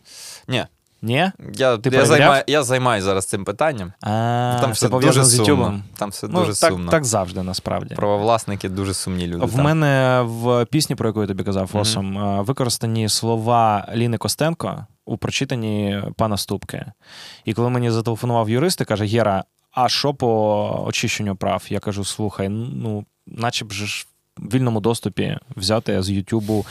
Ні. 0.48 0.64
Ні? 1.02 1.32
Я, 1.54 1.76
Ти 1.76 1.90
я, 1.90 2.06
займаю, 2.06 2.44
я 2.46 2.62
займаюся 2.62 3.04
зараз 3.04 3.26
цим 3.26 3.44
питанням. 3.44 3.92
А, 4.00 4.58
Там 4.60 4.72
все 4.72 4.88
дуже 4.88 5.24
з 5.24 5.36
сумно. 5.36 5.82
Там 5.96 6.10
все 6.10 6.28
Ну, 6.28 6.38
дуже 6.38 6.60
так, 6.60 6.70
сумно. 6.72 6.90
так 6.90 7.04
завжди, 7.04 7.42
насправді. 7.42 7.94
Правовласники 7.94 8.68
дуже 8.68 8.94
сумні 8.94 9.26
люди. 9.26 9.46
В 9.46 9.52
там. 9.54 9.64
мене 9.64 10.22
в 10.24 10.64
пісні, 10.64 10.96
про 10.96 11.08
яку 11.08 11.20
я 11.20 11.26
тобі 11.26 11.44
казав. 11.44 11.70
Осом, 11.72 12.18
е, 12.18 12.42
використані 12.42 13.08
слова 13.08 13.88
Ліни 13.94 14.16
Костенко 14.18 14.86
у 15.04 15.16
прочитанні 15.16 16.02
пана 16.16 16.36
Ступки. 16.36 16.86
І 17.44 17.54
коли 17.54 17.70
мені 17.70 17.90
зателефонував 17.90 18.50
юрист 18.50 18.80
і 18.80 18.84
каже: 18.84 19.06
Єра, 19.06 19.44
а 19.72 19.88
що 19.88 20.14
по 20.14 20.84
очищенню 20.86 21.36
прав? 21.36 21.64
Я 21.68 21.80
кажу: 21.80 22.04
слухай, 22.04 22.48
ну, 22.48 23.04
наче 23.26 23.64
б 23.64 23.72
ж 23.72 24.06
в 24.38 24.54
вільному 24.54 24.80
доступі 24.80 25.38
взяти 25.56 26.02
з 26.02 26.10
Ютубу. 26.10 26.66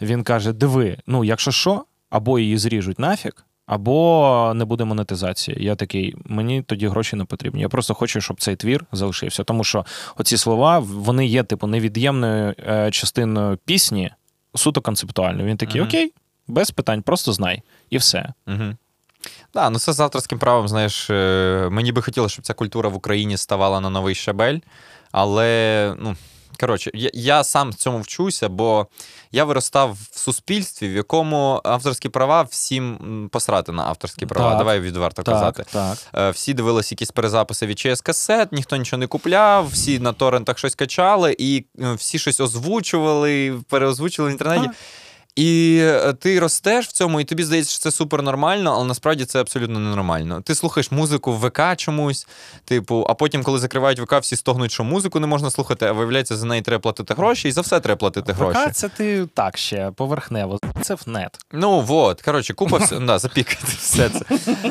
Він 0.00 0.22
каже: 0.22 0.52
Диви, 0.52 0.96
ну, 1.06 1.24
якщо 1.24 1.50
що, 1.50 1.84
або 2.10 2.38
її 2.38 2.58
зріжуть 2.58 2.98
нафіг. 2.98 3.32
Або 3.66 4.52
не 4.54 4.64
буде 4.64 4.84
монетизації. 4.84 5.56
Я 5.60 5.74
такий, 5.74 6.16
мені 6.24 6.62
тоді 6.62 6.88
гроші 6.88 7.16
не 7.16 7.24
потрібні. 7.24 7.60
Я 7.60 7.68
просто 7.68 7.94
хочу, 7.94 8.20
щоб 8.20 8.40
цей 8.40 8.56
твір 8.56 8.84
залишився. 8.92 9.44
Тому 9.44 9.64
що 9.64 9.84
оці 10.16 10.36
слова 10.36 10.78
вони 10.78 11.26
є, 11.26 11.42
типу, 11.42 11.66
невід'ємною 11.66 12.54
е, 12.68 12.90
частиною 12.90 13.58
пісні, 13.64 14.10
суто 14.54 14.80
концептуально. 14.80 15.44
Він 15.44 15.56
такий, 15.56 15.80
окей, 15.80 16.12
без 16.46 16.70
питань, 16.70 17.02
просто 17.02 17.32
знай. 17.32 17.62
І 17.90 17.98
все. 17.98 18.32
Угу. 18.46 18.76
Да, 19.54 19.70
ну 19.70 19.78
це 19.78 19.92
з 19.92 20.00
авторським 20.00 20.38
правом, 20.38 20.68
знаєш, 20.68 21.10
е, 21.10 21.68
мені 21.70 21.92
би 21.92 22.02
хотілося, 22.02 22.32
щоб 22.32 22.44
ця 22.44 22.54
культура 22.54 22.88
в 22.88 22.94
Україні 22.94 23.36
ставала 23.36 23.80
на 23.80 23.90
новий 23.90 24.14
щабель, 24.14 24.58
але, 25.12 25.94
ну. 25.98 26.16
Коротше, 26.60 26.90
я, 26.94 27.10
я 27.14 27.44
сам 27.44 27.70
в 27.70 27.74
цьому 27.74 28.00
вчуся, 28.00 28.48
бо 28.48 28.86
я 29.32 29.44
виростав 29.44 29.96
в 30.12 30.18
суспільстві, 30.18 30.88
в 30.88 30.92
якому 30.96 31.60
авторські 31.64 32.08
права 32.08 32.42
всім 32.42 33.28
посрати 33.32 33.72
на 33.72 33.82
авторські 33.82 34.26
права. 34.26 34.48
Так. 34.50 34.58
Давай 34.58 34.80
відверто 34.80 35.22
казати. 35.22 35.64
так. 35.72 35.98
Е, 36.14 36.30
Всі 36.30 36.54
дивилися 36.54 36.88
якісь 36.94 37.10
перезаписи 37.10 37.66
від 37.66 37.78
ЧС 37.78 38.00
касет, 38.00 38.52
ніхто 38.52 38.76
нічого 38.76 39.00
не 39.00 39.06
купляв, 39.06 39.68
всі 39.68 39.98
на 39.98 40.12
торрентах 40.12 40.58
щось 40.58 40.74
качали, 40.74 41.36
і 41.38 41.64
е, 41.80 41.92
всі 41.94 42.18
щось 42.18 42.40
озвучували, 42.40 43.60
переозвучували 43.68 44.30
в 44.30 44.32
інтернеті. 44.32 44.70
І 45.36 45.78
е, 45.82 46.12
ти 46.12 46.40
ростеш 46.40 46.88
в 46.88 46.92
цьому, 46.92 47.20
і 47.20 47.24
тобі 47.24 47.44
здається, 47.44 47.72
що 47.72 47.82
це 47.82 47.90
супер 47.90 48.22
нормально, 48.22 48.72
але 48.76 48.84
насправді 48.84 49.24
це 49.24 49.40
абсолютно 49.40 49.78
ненормально. 49.78 50.40
Ти 50.44 50.54
слухаєш 50.54 50.90
музику 50.90 51.32
в 51.32 51.46
ВК 51.46 51.60
чомусь, 51.76 52.26
типу, 52.64 53.06
а 53.08 53.14
потім, 53.14 53.42
коли 53.42 53.58
закривають 53.58 54.00
ВК, 54.00 54.12
всі 54.20 54.36
стогнуть, 54.36 54.72
що 54.72 54.84
музику 54.84 55.20
не 55.20 55.26
можна 55.26 55.50
слухати, 55.50 55.86
а 55.86 55.92
виявляється, 55.92 56.36
за 56.36 56.46
неї 56.46 56.62
треба 56.62 56.80
платити 56.80 57.14
гроші, 57.14 57.48
і 57.48 57.52
за 57.52 57.60
все 57.60 57.80
треба 57.80 57.98
платити 57.98 58.32
гроші. 58.32 58.58
ВК 58.58 58.72
це 58.72 58.88
ти 58.88 59.26
так 59.34 59.58
ще 59.58 59.90
поверхнево. 59.96 60.58
Це 60.82 60.94
в 60.94 61.02
нет. 61.06 61.38
Ну 61.52 61.80
вот, 61.80 62.22
коротше, 62.22 62.54
купа 62.54 62.76
все, 62.76 63.00
да, 63.00 63.18
запікати 63.18 63.66
все 63.78 64.08
це. 64.08 64.24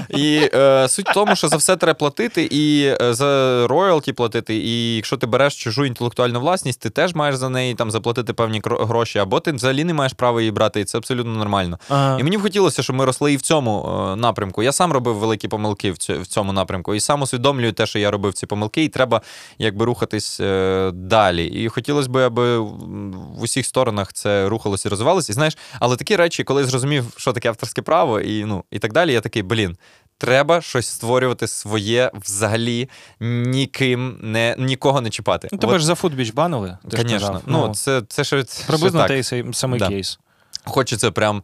І 0.10 0.50
е, 0.54 0.88
суть 0.88 1.10
в 1.10 1.14
тому, 1.14 1.36
що 1.36 1.48
за 1.48 1.58
все 1.58 1.76
треба 1.76 1.94
платити, 1.94 2.44
і 2.52 2.96
е, 3.02 3.14
за 3.14 3.68
роялті 3.68 4.14
платити. 4.14 4.56
І 4.56 4.96
якщо 4.96 5.18
ти 5.18 5.28
береш 5.28 5.56
чужу 5.56 5.86
інтелектуальну 5.86 6.40
власність, 6.40 6.80
ти 6.80 6.90
теж 6.90 7.16
маєш 7.16 7.36
за 7.36 7.50
неї 7.50 7.76
там 7.76 7.92
заплатити 7.92 8.34
певні 8.34 8.62
гроші, 8.66 9.20
або 9.20 9.40
ти 9.40 9.52
взагалі 9.52 9.84
не 9.84 9.94
маєш 9.94 10.14
права 10.14 10.42
її 10.42 10.53
брати, 10.54 10.80
і 10.82 10.86
це 10.86 10.98
абсолютно 10.98 11.32
нормально. 11.34 11.80
А, 11.90 12.18
І 12.20 12.24
мені 12.24 12.38
б 12.38 12.42
хотілося, 12.42 12.84
щоб 12.84 12.96
ми 12.96 13.06
росли 13.06 13.34
і 13.34 13.38
в 13.38 13.42
цьому 13.42 14.00
е, 14.14 14.16
напрямку. 14.16 14.64
Я 14.64 14.72
сам 14.72 14.92
робив 14.92 15.16
великі 15.16 15.48
помилки 15.48 15.92
в, 15.92 15.96
цьо- 15.96 16.22
в 16.22 16.28
цьому 16.28 16.54
напрямку, 16.54 16.96
і 16.96 17.00
сам 17.00 17.22
усвідомлюю 17.22 17.74
те, 17.74 17.86
що 17.86 18.00
я 18.00 18.12
робив 18.12 18.34
ці 18.34 18.46
помилки, 18.46 18.84
і 18.84 18.88
треба 18.90 19.22
якби 19.58 19.86
рухатись 19.86 20.40
е, 20.40 20.92
далі. 20.94 21.46
І 21.46 21.70
хотілося 21.70 22.10
б, 22.10 22.18
аби 22.18 22.58
в 22.60 23.42
усіх 23.42 23.66
сторонах 23.66 24.14
це 24.14 24.50
рухалося 24.50 24.90
і 24.90 24.92
розвивалося. 24.92 25.32
І 25.32 25.36
знаєш, 25.36 25.58
але 25.80 25.96
такі 25.96 26.16
речі, 26.16 26.44
коли 26.44 26.62
я 26.62 26.68
зрозумів, 26.68 27.06
що 27.18 27.34
таке 27.34 27.50
авторське 27.50 27.82
право, 27.82 28.20
і 28.20 28.46
ну 28.46 28.64
і 28.72 28.80
так 28.80 28.94
далі, 28.94 29.14
я 29.14 29.22
такий, 29.22 29.44
блін. 29.44 29.78
Треба 30.18 30.62
щось 30.62 30.88
створювати 30.88 31.48
своє 31.48 32.12
взагалі 32.26 32.90
ніким 33.20 34.18
не 34.22 34.56
нікого 34.60 35.02
не 35.02 35.10
чіпати. 35.10 35.50
ну, 35.52 35.58
тебе 35.58 35.74
От, 35.74 35.80
ж 35.80 35.86
за 35.86 35.96
футбіч 35.96 36.32
банили. 36.34 36.78
Звісно. 36.92 37.12
казав. 37.20 37.42
Ну, 37.46 37.74
це, 37.76 38.02
це 38.10 38.24
ще 38.24 38.44
приблизно 38.68 39.08
ще 39.08 39.24
так. 39.24 39.30
той 39.30 39.54
самий 39.54 39.80
Да. 39.80 39.88
кейс. 39.88 40.20
Хочеться 40.66 41.12
прям 41.12 41.44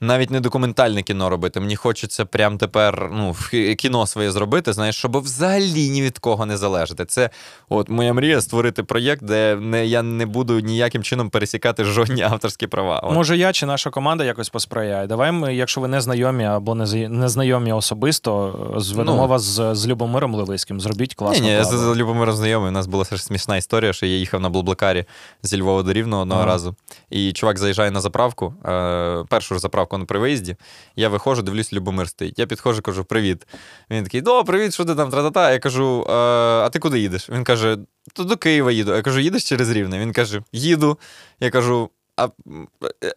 навіть 0.00 0.30
не 0.30 0.40
документальне 0.40 1.02
кіно 1.02 1.28
робити. 1.28 1.60
Мені 1.60 1.76
хочеться 1.76 2.24
прям 2.24 2.58
тепер 2.58 3.10
ну, 3.12 3.36
кіно 3.78 4.06
своє 4.06 4.30
зробити, 4.30 4.72
знаєш, 4.72 4.96
щоб 4.96 5.16
взагалі 5.16 5.90
ні 5.90 6.02
від 6.02 6.18
кого 6.18 6.46
не 6.46 6.56
залежати. 6.56 7.04
Це 7.04 7.30
от 7.68 7.88
моя 7.88 8.12
мрія 8.12 8.40
створити 8.40 8.82
проєкт, 8.82 9.24
де 9.24 9.56
не, 9.56 9.86
я 9.86 10.02
не 10.02 10.26
буду 10.26 10.60
ніяким 10.60 11.02
чином 11.02 11.30
пересікати 11.30 11.84
жодні 11.84 12.22
авторські 12.22 12.66
права. 12.66 13.00
От. 13.00 13.14
Може, 13.14 13.36
я 13.36 13.52
чи 13.52 13.66
наша 13.66 13.90
команда 13.90 14.24
якось 14.24 14.48
посприяє. 14.48 15.06
Давай 15.06 15.32
ми, 15.32 15.54
якщо 15.54 15.80
ви 15.80 15.88
не 15.88 16.00
знайомі 16.00 16.44
або 16.44 16.74
не, 16.74 17.28
знайомі 17.28 17.72
особисто, 17.72 18.54
зведемо 18.76 19.16
Ну. 19.16 19.26
вас 19.26 19.42
з, 19.42 19.74
з 19.74 19.86
Любомиром 19.88 20.34
Левицьким. 20.34 20.80
Зробіть 20.80 21.16
Ні, 21.32 21.40
ні, 21.40 21.50
я 21.50 21.64
з, 21.64 21.68
з 21.68 21.96
Любомиром 21.96 22.34
знайомий. 22.36 22.68
У 22.68 22.72
нас 22.72 22.86
була 22.86 23.04
ще 23.04 23.18
смішна 23.18 23.56
історія, 23.56 23.92
що 23.92 24.06
я 24.06 24.16
їхав 24.16 24.40
на 24.40 24.50
Блаблакарі 24.50 25.04
зі 25.42 25.60
Львова 25.60 25.82
до 25.82 25.92
Рівного 25.92 26.22
одного 26.22 26.40
Ага. 26.40 26.50
разу. 26.52 26.74
І 27.10 27.32
чувак 27.32 27.58
заїжджає 27.58 27.90
на 27.90 28.00
заправку, 28.00 28.54
е, 28.64 29.24
першу 29.28 29.54
ж 29.54 29.60
заправку 29.60 29.89
на 29.98 30.04
при 30.04 30.18
виїзді. 30.18 30.56
Я 30.96 31.08
виходжу, 31.08 31.42
дивлюсь, 31.42 31.72
Любомир 31.72 32.08
стоїть. 32.08 32.38
Я 32.38 32.46
підходжу, 32.46 32.82
кажу, 32.82 33.04
привіт. 33.04 33.46
Він 33.90 34.04
такий, 34.04 34.22
о, 34.22 34.44
привіт, 34.44 34.74
що 34.74 34.84
ти 34.84 34.94
там? 34.94 35.10
Тра-та-та. 35.10 35.52
Я 35.52 35.58
кажу, 35.58 36.06
«Е, 36.08 36.12
а 36.12 36.68
ти 36.68 36.78
куди 36.78 37.00
їдеш? 37.00 37.30
Він 37.30 37.44
каже, 37.44 37.78
то 38.12 38.24
до 38.24 38.36
Києва 38.36 38.72
їду. 38.72 38.94
Я 38.94 39.02
кажу, 39.02 39.20
їдеш 39.20 39.44
через 39.44 39.70
Рівне? 39.70 39.98
Він 39.98 40.12
каже, 40.12 40.42
їду. 40.52 40.98
Я 41.40 41.50
кажу. 41.50 41.90
А 42.16 42.28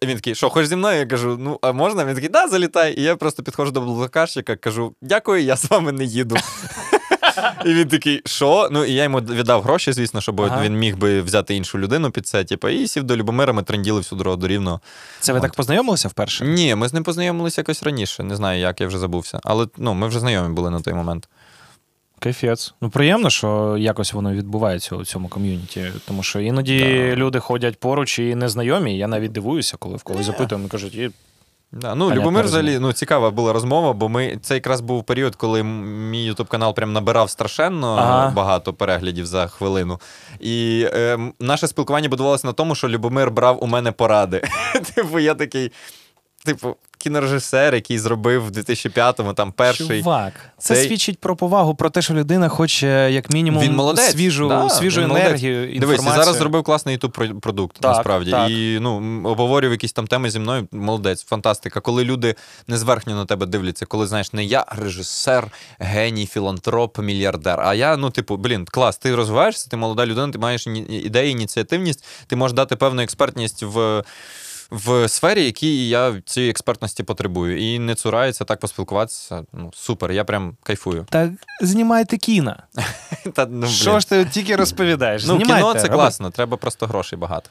він 0.04 0.16
такий, 0.16 0.36
що, 0.36 0.50
хочеш 0.50 0.70
зі 0.70 0.76
мною? 0.76 1.00
Я 1.00 1.06
кажу, 1.06 1.38
ну 1.40 1.60
а 1.62 1.72
можна? 1.72 2.06
Він 2.06 2.16
такий, 2.16 2.30
да, 2.30 2.48
залітай. 2.48 3.00
І 3.00 3.04
я 3.04 3.16
просто 3.16 3.44
підходжу 3.44 3.72
до 3.72 3.82
блокарщика, 3.82 4.56
кажу, 4.56 4.96
дякую, 5.02 5.44
я 5.44 5.58
з 5.58 5.70
вами 5.70 5.92
не 5.92 6.04
їду. 6.04 6.36
І 7.66 7.74
він 7.74 7.88
такий, 7.88 8.22
що? 8.26 8.70
Ну, 8.72 8.86
і 8.86 8.94
я 8.94 9.04
йому 9.04 9.20
віддав 9.20 9.62
гроші, 9.64 9.92
звісно, 9.94 10.22
щоб 10.22 10.42
Ага. 10.42 10.64
він 10.64 10.78
міг 10.78 10.98
би 10.98 11.22
взяти 11.22 11.56
іншу 11.56 11.80
людину 11.80 12.12
під 12.12 12.28
це. 12.28 12.44
Типу, 12.44 12.70
і 12.70 12.88
сів 12.88 13.04
до 13.04 13.18
Любомира, 13.18 13.54
ми 13.54 13.64
тренділи 13.64 13.98
всю 14.00 14.18
дорогу 14.18 14.38
до 14.38 14.48
Рівного. 14.48 14.80
Це 15.20 15.34
ви 15.34 15.38
От. 15.40 15.44
так 15.44 15.54
познайомилися 15.54 16.08
вперше? 16.08 16.46
Ні, 16.46 16.76
ми 16.76 16.88
з 16.88 16.94
ним 16.94 17.04
познайомилися 17.04 17.62
якось 17.62 17.84
раніше. 17.84 18.24
Не 18.24 18.36
знаю, 18.36 18.60
як 18.60 18.82
я 18.82 18.88
вже 18.88 19.00
забувся. 19.00 19.40
Але 19.44 19.68
ну, 19.78 19.94
ми 19.94 20.08
вже 20.08 20.20
знайомі 20.20 20.54
були 20.56 20.70
на 20.70 20.82
той 20.82 20.94
момент. 20.94 21.28
Кайфець. 22.20 22.74
Ну 22.82 22.90
приємно, 22.90 23.30
що 23.30 23.76
якось 23.80 24.14
воно 24.14 24.34
відбувається 24.34 24.96
у 24.96 25.06
цьому 25.06 25.28
ком'юніті. 25.28 25.86
Тому 26.08 26.24
що 26.24 26.40
іноді 26.40 26.80
Да. 26.80 27.16
люди 27.16 27.40
ходять 27.40 27.80
поруч 27.80 28.20
і 28.20 28.36
незнайомі. 28.36 28.98
Я 28.98 29.08
навіть 29.08 29.32
дивуюся, 29.32 29.78
коли 29.80 29.96
в 29.96 30.04
когось 30.04 30.26
запитуємо, 30.26 30.68
кажуть, 30.68 30.96
«І 30.96 31.10
Да, 31.76 31.96
ну, 31.96 32.06
Понятно, 32.06 32.22
Любомир 32.22 32.46
взагалі 32.46 32.80
ну, 32.80 32.94
цікава 32.94 33.32
була 33.32 33.54
розмова, 33.54 33.94
бо 33.94 34.10
ми 34.10 34.38
це 34.42 34.54
якраз 34.54 34.82
був 34.82 35.04
період, 35.04 35.36
коли 35.36 35.64
мій 35.64 36.24
ютуб 36.24 36.48
канал 36.48 36.76
прям 36.76 36.94
набирав 36.94 37.30
страшенно 37.30 37.96
Ага. 38.00 38.30
багато 38.30 38.74
переглядів 38.74 39.26
за 39.26 39.48
хвилину. 39.48 40.00
І 40.40 40.88
е, 40.94 41.20
наше 41.40 41.68
спілкування 41.68 42.10
будувалося 42.10 42.48
на 42.48 42.54
тому, 42.54 42.76
що 42.76 42.90
Любомир 42.90 43.32
брав 43.32 43.64
у 43.64 43.68
мене 43.68 43.92
поради. 43.92 44.42
типу, 44.96 45.20
я 45.20 45.34
такий, 45.34 45.72
типу, 46.46 46.76
кінорежисер, 46.98 47.76
який 47.76 48.00
зробив 48.00 48.46
в 48.46 48.50
2005-му 48.50 49.34
там 49.34 49.52
перший. 49.52 50.00
Чувак, 50.02 50.34
це 50.58 50.76
Цей- 50.76 50.88
свідчить 50.88 51.20
про 51.20 51.36
повагу, 51.36 51.76
про 51.76 51.90
те, 51.90 52.02
що 52.02 52.14
людина 52.14 52.50
хоче 52.50 53.10
як 53.12 53.30
мінімум 53.30 53.64
Він 53.64 53.76
молодець. 53.76 54.12
свіжу, 54.12 54.50
Да, 54.50 54.70
свіжу 54.70 55.02
він 55.02 55.08
молодець. 55.08 55.28
енергію. 55.30 55.80
Дивись, 55.80 56.02
зараз 56.02 56.36
зробив 56.36 56.64
класний 56.64 56.98
youtube 56.98 57.40
продукт, 57.40 57.78
Так, 57.80 57.92
насправді. 57.96 58.32
так. 58.32 58.50
І 58.50 58.78
ну, 58.82 59.22
обговорював 59.26 59.72
якісь 59.72 59.94
там 59.94 60.08
теми 60.08 60.30
зі 60.30 60.40
мною. 60.40 60.68
Молодець, 60.72 61.24
фантастика. 61.24 61.80
Коли 61.80 62.04
люди 62.04 62.36
не 62.68 62.78
зверхньо 62.78 63.16
на 63.16 63.26
тебе 63.26 63.46
дивляться, 63.46 63.86
коли 63.86 64.08
знаєш, 64.08 64.34
не 64.34 64.44
я 64.44 64.66
режисер, 64.72 65.48
геній, 65.80 66.26
філантроп, 66.26 67.00
мільярдер. 67.00 67.60
А 67.62 67.74
я, 67.74 67.98
ну, 67.98 68.10
типу, 68.10 68.38
блін, 68.38 68.66
клас, 68.66 68.98
ти 68.98 69.16
розвиваєшся, 69.16 69.70
ти 69.70 69.78
молода 69.78 70.06
людина, 70.06 70.30
ти 70.34 70.38
маєш 70.40 70.68
ідеї, 70.90 71.32
ініціативність, 71.32 72.06
ти 72.28 72.36
можеш 72.36 72.56
дати 72.56 72.76
певну 72.76 73.02
експертність 73.02 73.64
в. 73.64 74.04
В 74.72 75.10
сфері, 75.10 75.46
якій 75.46 75.90
я 75.90 76.22
цієї 76.26 76.50
експертності 76.50 77.04
потребую, 77.04 77.74
і 77.74 77.80
не 77.80 77.96
цурається 77.96 78.44
так 78.44 78.60
поспілкуватися. 78.60 79.44
Ну 79.54 79.72
супер, 79.76 80.12
я 80.12 80.24
прям 80.24 80.58
кайфую. 80.64 81.06
Так 81.10 81.32
знімайте 81.62 82.18
кіно. 82.18 82.56
Та, 83.34 83.46
ну. 83.46 83.68
Що 83.68 84.00
ж 84.00 84.10
ти 84.10 84.26
тільки 84.26 84.56
розповідаєш? 84.56 85.26
Ну, 85.28 85.36
Знімайте, 85.36 85.68
кіно 85.68 85.82
це 85.82 85.88
класно, 85.88 86.30
треба 86.30 86.58
просто 86.58 86.88
грошей 86.88 87.20
багато. 87.20 87.50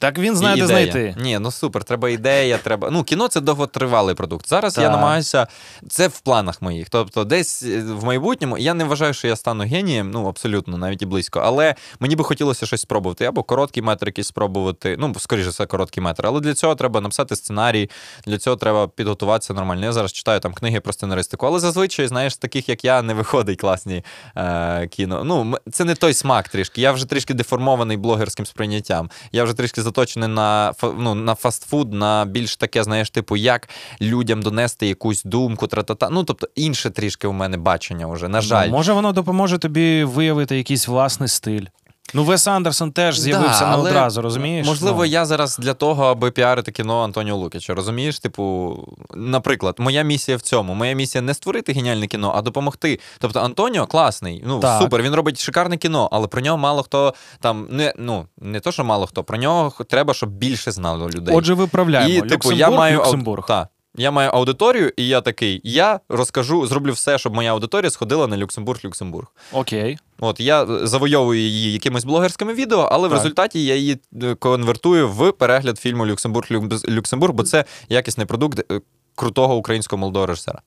Так 0.00 0.18
він 0.18 0.36
знає, 0.36 0.56
І 0.56 0.58
де 0.58 0.64
ідея. 0.64 0.92
знайти. 0.92 1.14
Ні, 1.20 1.38
ну 1.38 1.50
супер, 1.50 1.84
треба 1.84 2.10
ідея, 2.10 2.58
треба. 2.58 2.90
Ну, 2.90 3.04
кіно 3.04 3.28
це 3.28 3.40
довготривалий 3.40 4.14
продукт. 4.14 4.48
Зараз 4.48 4.78
я 4.78 4.90
намагаюся. 4.90 5.46
Це 5.88 6.08
в 6.08 6.20
планах 6.20 6.62
моїх. 6.62 6.90
Тобто, 6.90 7.24
десь 7.24 7.62
е, 7.62 7.80
в 7.80 8.04
майбутньому 8.04 8.58
я 8.58 8.74
не 8.74 8.84
вважаю, 8.84 9.14
що 9.14 9.28
я 9.28 9.36
стану 9.36 9.64
генієм, 9.64 10.10
ну 10.10 10.28
абсолютно, 10.28 10.78
навіть 10.78 11.02
і 11.02 11.06
близько. 11.06 11.40
Але 11.40 11.74
мені 12.00 12.16
би 12.16 12.24
хотілося 12.24 12.66
щось 12.66 12.80
спробувати. 12.80 13.24
Або 13.24 13.42
короткий 13.42 13.82
метр 13.82 14.06
якийсь 14.06 14.26
спробувати. 14.26 14.96
Ну, 14.98 15.14
скоріше, 15.18 15.48
все, 15.48 15.66
короткий 15.66 16.02
метр. 16.02 16.26
Але 16.26 16.40
для 16.40 16.54
цього 16.54 16.74
треба 16.74 17.00
написати 17.00 17.36
сценарій, 17.36 17.90
для 18.26 18.38
цього 18.38 18.56
треба 18.56 18.88
підготуватися 18.88 19.54
нормально. 19.54 19.84
Я 19.84 19.92
зараз 19.92 20.12
читаю 20.12 20.40
там 20.40 20.54
книги 20.54 20.80
про 20.80 20.92
сценаристику. 20.92 21.46
Але 21.46 21.60
зазвичай, 21.60 22.06
знаєш, 22.06 22.36
таких 22.36 22.68
як 22.68 22.84
я, 22.84 23.02
не 23.02 23.14
виходить 23.14 23.60
класні 23.60 24.04
е, 24.36 24.88
кіно. 24.88 25.24
Ну, 25.24 25.56
це 25.72 25.84
не 25.84 25.94
той 25.94 26.14
смак 26.14 26.48
трішки. 26.48 26.80
Я 26.80 26.92
вже 26.92 27.06
трішки 27.06 27.34
деформований 27.34 27.96
блогерським 27.96 28.46
сприйняттям. 28.46 29.10
Я 29.32 29.44
вже 29.44 29.54
трішки 29.54 29.82
заточений 29.90 30.28
на 30.28 30.72
ну, 30.98 31.14
на 31.14 31.34
фастфуд, 31.34 31.92
на 31.92 32.24
більш 32.24 32.56
таке, 32.56 32.84
знаєш, 32.84 33.10
типу, 33.10 33.36
як 33.36 33.68
людям 34.00 34.42
донести 34.42 34.86
якусь 34.86 35.22
думку, 35.22 35.66
тра-та-та. 35.66 36.08
Ну, 36.10 36.24
тобто, 36.24 36.48
інше 36.54 36.90
трішки 36.90 37.26
у 37.26 37.32
мене 37.32 37.56
бачення 37.56 38.06
вже. 38.06 38.28
На 38.28 38.40
жаль. 38.40 38.66
Ну, 38.66 38.72
може, 38.72 38.92
воно 38.92 39.12
допоможе 39.12 39.58
тобі 39.58 40.04
виявити 40.04 40.56
якийсь 40.56 40.88
власний 40.88 41.28
стиль. 41.28 41.66
Ну, 42.14 42.24
Вес 42.24 42.46
Андерсон 42.46 42.92
теж 42.92 43.18
з'явився 43.18 43.60
Да, 43.60 43.70
не 43.70 43.76
одразу, 43.76 44.22
розумієш? 44.22 44.66
Можливо, 44.66 44.98
Ну. 44.98 45.04
я 45.04 45.24
зараз 45.26 45.58
для 45.58 45.74
того, 45.74 46.04
аби 46.04 46.30
піарити 46.30 46.72
кіно 46.72 47.02
Антоніо 47.02 47.36
Лукіча. 47.36 47.74
Розумієш? 47.74 48.18
Типу, 48.18 48.76
наприклад, 49.14 49.74
моя 49.78 50.02
місія 50.02 50.36
в 50.36 50.40
цьому. 50.40 50.74
Моя 50.74 50.92
місія 50.92 51.22
не 51.22 51.34
створити 51.34 51.72
геніальне 51.72 52.06
кіно, 52.06 52.32
а 52.36 52.42
допомогти. 52.42 53.00
Тобто, 53.18 53.40
Антоніо 53.40 53.86
класний, 53.86 54.42
ну 54.46 54.60
Так. 54.60 54.82
супер, 54.82 55.02
він 55.02 55.14
робить 55.14 55.40
шикарне 55.40 55.76
кіно, 55.76 56.08
але 56.12 56.26
про 56.26 56.40
нього 56.40 56.58
мало 56.58 56.82
хто 56.82 57.14
там 57.40 57.66
не 57.70 57.94
ну 57.98 58.26
не 58.38 58.60
то, 58.60 58.72
що 58.72 58.84
мало 58.84 59.06
хто, 59.06 59.24
про 59.24 59.38
нього 59.38 59.72
треба, 59.88 60.14
щоб 60.14 60.30
більше 60.30 60.72
знало 60.72 61.08
людей. 61.10 61.36
Отже, 61.36 61.54
виправляємо. 61.54 62.14
І, 62.14 62.20
типу, 62.20 62.34
Люксембург, 62.34 62.58
я 62.58 62.70
маю 62.70 62.98
Люксембург. 62.98 63.46
Та, 63.46 63.68
я 64.00 64.10
маю 64.10 64.30
аудиторію, 64.30 64.92
і 64.96 65.06
я 65.06 65.20
такий: 65.20 65.60
я 65.64 66.00
розкажу, 66.08 66.66
зроблю 66.66 66.92
все, 66.92 67.18
щоб 67.18 67.34
моя 67.34 67.52
аудиторія 67.52 67.90
сходила 67.90 68.26
на 68.26 68.36
Люксембург, 68.36 68.80
Люксембург. 68.84 69.26
Окей. 69.52 69.98
От 70.20 70.40
я 70.40 70.62
е, 70.62 70.86
завойовую 70.86 71.40
її 71.40 71.72
якимись 71.72 72.04
блогерськими 72.04 72.54
відео, 72.54 72.88
але 72.92 73.08
в 73.08 73.12
результаті 73.12 73.64
я 73.64 73.74
її 73.74 74.00
е, 74.22 74.34
конвертую 74.34 75.08
в 75.08 75.32
перегляд 75.32 75.78
фільму 75.78 76.06
Люксембург-Люксембург, 76.06 77.32
бо 77.32 77.42
це 77.42 77.64
якісний 77.88 78.26
продукт 78.26 78.72
е, 78.72 78.80
крутого 79.14 79.56
українського 79.56 80.00
молодого 80.00 80.26
режисера. 80.26 80.62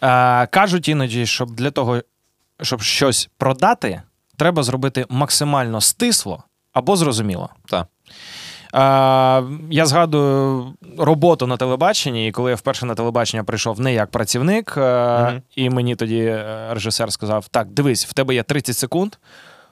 А, 0.00 0.46
кажуть 0.50 0.88
іноді, 0.88 1.26
щоб 1.26 1.50
для 1.50 1.70
того, 1.70 2.02
щоб 2.62 2.80
щось 2.80 3.28
продати, 3.38 4.02
треба 4.36 4.62
зробити 4.62 5.06
максимально 5.08 5.80
стисло 5.80 6.44
або 6.72 6.96
зрозуміло. 6.96 7.50
Так. 7.68 7.86
А, 8.72 9.42
я 9.70 9.86
згадую 9.86 10.66
роботу 10.98 11.46
на 11.46 11.56
телебаченні, 11.56 12.28
і 12.28 12.32
коли 12.32 12.50
я 12.50 12.56
вперше 12.56 12.86
на 12.86 12.94
телебачення 12.94 13.44
прийшов 13.44 13.80
не 13.80 13.94
як 13.94 14.10
працівник, 14.10 14.74
е, 14.76 15.18
Мгм. 15.22 15.42
і 15.56 15.70
мені 15.70 15.96
тоді 15.96 16.18
е, 16.18 16.66
режисер 16.70 17.12
сказав: 17.12 17.48
Так, 17.48 17.68
дивись, 17.70 18.06
в 18.06 18.12
тебе 18.12 18.34
є 18.34 18.42
30 18.42 18.76
секунд. 18.76 19.14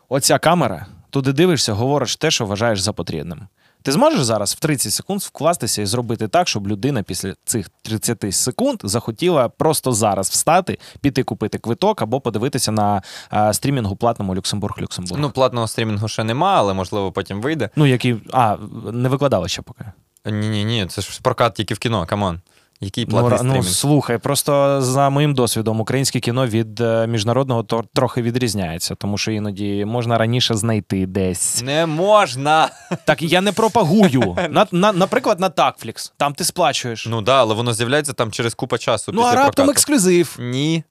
Оця 0.08 0.38
камера, 0.38 0.86
туди 1.10 1.32
дивишся, 1.32 1.72
говориш 1.72 2.16
те, 2.16 2.30
що 2.30 2.46
вважаєш 2.46 2.80
за 2.80 2.92
потрібним. 2.92 3.40
Ти 3.84 3.92
зможеш 3.92 4.22
зараз 4.22 4.54
в 4.54 4.58
30 4.58 4.92
секунд 4.92 5.20
вкластися 5.20 5.82
і 5.82 5.86
зробити 5.86 6.28
так, 6.28 6.48
щоб 6.48 6.68
людина 6.68 7.02
після 7.02 7.34
цих 7.44 7.70
30 7.82 8.34
секунд 8.34 8.80
захотіла 8.84 9.48
просто 9.48 9.92
зараз 9.92 10.28
встати, 10.28 10.78
піти 11.00 11.22
купити 11.22 11.58
квиток 11.58 12.02
або 12.02 12.20
подивитися 12.20 12.72
на 12.72 13.02
а, 13.30 13.52
стрімінгу 13.52 13.96
платному 13.96 14.34
Люксембург 14.34 14.74
Люксембург. 14.80 15.20
Ну, 15.20 15.30
платного 15.30 15.68
стрімінгу 15.68 16.08
ще 16.08 16.24
нема, 16.24 16.54
але 16.56 16.74
можливо 16.74 17.12
потім 17.12 17.40
вийде. 17.40 17.70
Ну, 17.76 17.86
який. 17.86 18.16
А, 18.32 18.56
не 18.92 19.08
викладали 19.08 19.48
ще 19.48 19.62
поки. 19.62 19.84
Ні, 20.24 20.48
ні, 20.48 20.64
ні, 20.64 20.86
це 20.86 21.02
ж 21.02 21.20
прокат 21.22 21.54
тільки 21.54 21.74
в 21.74 21.78
кіно, 21.78 22.06
come 22.06 22.26
on. 22.26 22.40
Який 22.84 23.06
Ну, 23.08 23.10
платний 23.10 23.52
ра- 23.52 23.56
ну, 23.56 23.62
слухай, 23.62 24.18
просто 24.18 24.82
за 24.82 25.10
моїм 25.10 25.34
досвідом, 25.34 25.80
українське 25.80 26.20
кіно 26.20 26.46
від 26.46 26.80
е, 26.80 27.06
міжнародного 27.06 27.62
тор- 27.62 27.84
трохи 27.94 28.22
відрізняється, 28.22 28.94
тому 28.94 29.18
що 29.18 29.30
іноді 29.30 29.84
можна 29.84 30.18
раніше 30.18 30.54
знайти 30.54 31.06
десь. 31.06 31.62
Не 31.62 31.86
можна. 31.86 32.70
Так 33.04 33.22
я 33.22 33.40
не 33.40 33.52
пропагую. 33.52 34.36
На, 34.50 34.66
на, 34.72 34.92
наприклад, 34.92 35.40
на 35.40 35.48
Такфлікс. 35.48 36.12
Там 36.16 36.34
ти 36.34 36.44
сплачуєш. 36.44 37.06
Ну 37.10 37.22
да, 37.22 37.40
але 37.40 37.54
воно 37.54 37.74
з'являється 37.74 38.12
там 38.12 38.32
через 38.32 38.54
купа 38.54 38.78
часу. 38.78 39.12
Ну, 39.12 39.18
після 39.22 39.30
а 39.32 39.34
раптом 39.34 39.52
прокату. 39.52 39.70
ексклюзив. 39.70 40.36
Ні. 40.40 40.84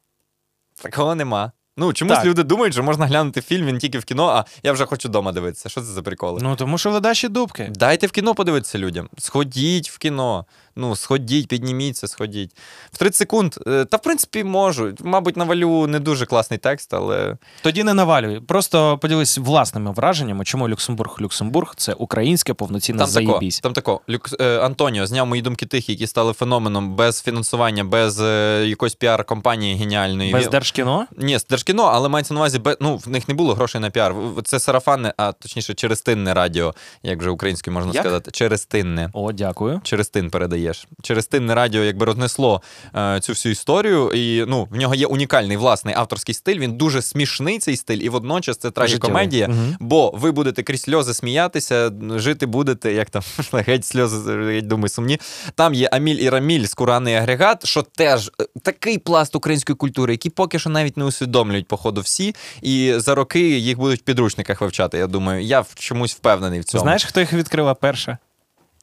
Такого 0.81 1.15
нема. 1.15 1.51
Ну, 1.77 1.93
чомусь 1.93 2.15
Так. 2.17 2.25
люди 2.25 2.43
думають, 2.43 2.73
що 2.73 2.83
можна 2.83 3.05
глянути 3.05 3.41
фільм, 3.41 3.65
він 3.65 3.77
тільки 3.77 3.99
в 3.99 4.05
кіно, 4.05 4.27
а 4.27 4.45
я 4.63 4.73
вже 4.73 4.85
хочу 4.85 5.07
вдома 5.09 5.31
дивитися. 5.31 5.69
Що 5.69 5.81
це 5.81 5.87
за 5.87 6.01
приколи? 6.01 6.39
Ну, 6.43 6.55
тому 6.55 6.77
що 6.77 6.91
ледачі 6.91 7.27
дупки. 7.27 7.71
Дайте 7.75 8.07
в 8.07 8.11
кіно 8.11 8.35
подивитися 8.35 8.77
людям. 8.77 9.09
Сходіть 9.17 9.89
в 9.89 9.97
кіно. 9.97 10.45
Ну, 10.75 10.95
сходіть, 10.95 11.47
підніміться, 11.47 12.07
сходіть. 12.07 12.51
В 12.91 12.97
30 12.97 13.15
секунд. 13.15 13.55
е, 13.67 13.85
Та, 13.85 13.97
в 13.97 14.01
принципі, 14.01 14.43
можу. 14.43 14.93
Мабуть, 15.03 15.37
навалю 15.37 15.87
не 15.87 15.99
дуже 15.99 16.25
класний 16.25 16.59
текст, 16.59 16.93
але. 16.93 17.37
Тоді 17.61 17.83
не 17.83 17.93
навалюй. 17.93 18.39
Просто 18.39 18.97
поділись 18.97 19.37
власними 19.37 19.91
враженнями, 19.91 20.45
чому 20.45 20.69
Люксембург 20.69 21.17
Люксембург 21.21 21.73
це 21.77 21.93
українське 21.93 22.53
повноцінне 22.53 22.99
Там 23.05 23.11
тако, 23.25 23.39
там 23.61 23.73
тако. 23.73 24.01
Люкс, 24.09 24.35
е, 24.39 24.59
Антоніо 24.59 25.05
зняв 25.05 25.27
мої 25.27 25.41
думки 25.41 25.65
тих, 25.65 25.89
які 25.89 26.07
стали 26.07 26.33
феноменом 26.33 26.95
без 26.95 27.21
фінансування, 27.21 27.83
без 27.83 28.21
е, 28.21 28.65
якоїсь 28.67 28.95
піар-кампанії 28.95 29.75
геніальної. 29.75 30.33
Без 30.33 30.47
держкіно? 30.47 31.07
Ні, 31.17 31.39
з 31.39 31.45
держкіно, 31.45 31.83
але 31.83 32.09
мається 32.09 32.33
на 32.33 32.39
увазі, 32.39 32.59
бе- 32.59 32.77
ну, 32.79 32.97
в 32.97 33.09
них 33.09 33.27
не 33.27 33.33
було 33.33 33.53
грошей 33.53 33.81
на 33.81 33.89
піар. 33.89 34.15
Це 34.43 34.59
сарафанне, 34.59 35.13
а 35.17 35.31
точніше, 35.31 35.73
через 35.73 36.01
тинне 36.01 36.33
радіо, 36.33 36.73
як 37.03 37.19
вже 37.19 37.29
українською 37.29 37.73
можна 37.73 37.91
Як? 37.93 38.03
сказати. 38.03 38.31
Через 38.31 38.65
тинне. 38.65 39.09
О, 39.13 39.31
дякую. 39.31 39.81
Через 39.83 40.09
тин 40.09 40.29
передаєш. 40.63 40.87
Через 41.01 41.27
тинне 41.27 41.55
радіо 41.55 41.83
якби 41.83 42.05
рознесло 42.05 42.61
е, 42.95 43.19
цю 43.19 43.31
всю 43.31 43.51
історію. 43.51 44.11
І 44.13 44.45
ну, 44.47 44.67
в 44.71 44.75
нього 44.75 44.95
є 44.95 45.05
унікальний 45.05 45.57
власний 45.57 45.95
авторський 45.95 46.35
стиль. 46.35 46.59
Він 46.59 46.77
дуже 46.77 47.01
смішний 47.01 47.59
цей 47.59 47.77
стиль, 47.77 47.97
і 47.97 48.09
водночас 48.09 48.57
це 48.57 48.71
трагікомедія. 48.71 49.47
Мгм. 49.47 49.77
Бо 49.79 50.11
ви 50.15 50.31
будете 50.31 50.63
крізь 50.63 50.81
сльози 50.81 51.13
сміятися, 51.13 51.91
жити 52.15 52.45
будете, 52.45 52.93
як 52.93 53.09
там 53.09 53.21
геть 53.53 53.85
сльози, 53.85 54.31
геть 54.31 54.67
думаю, 54.67 54.89
сумні. 54.89 55.19
Там 55.55 55.73
є 55.73 55.87
Аміль 55.87 56.15
і 56.15 56.29
Раміль 56.29 56.65
з 56.65 56.73
Куранний 56.73 57.15
агрегат, 57.15 57.65
що 57.65 57.81
теж 57.81 58.31
е, 58.41 58.45
такий 58.61 58.97
пласт 58.97 59.35
української 59.35 59.75
культури, 59.75 60.13
який 60.13 60.31
поки 60.31 60.59
що 60.59 60.69
навіть 60.69 60.97
не 60.97 61.05
усвідомлюють, 61.05 61.67
походу, 61.67 62.01
всі. 62.01 62.35
І 62.61 62.93
за 62.97 63.15
роки 63.15 63.59
їх 63.59 63.77
будуть 63.77 63.99
в 63.99 64.03
підручниках 64.03 64.61
вивчати. 64.61 64.97
Я 64.97 65.07
думаю, 65.07 65.43
я 65.43 65.61
в 65.61 65.75
чомусь 65.75 66.15
впевнений 66.15 66.59
в 66.59 66.63
цьому. 66.63 66.81
Знаєш, 66.81 67.05
хто 67.05 67.19
їх 67.19 67.33
відкрила 67.33 67.73
перше? 67.73 68.17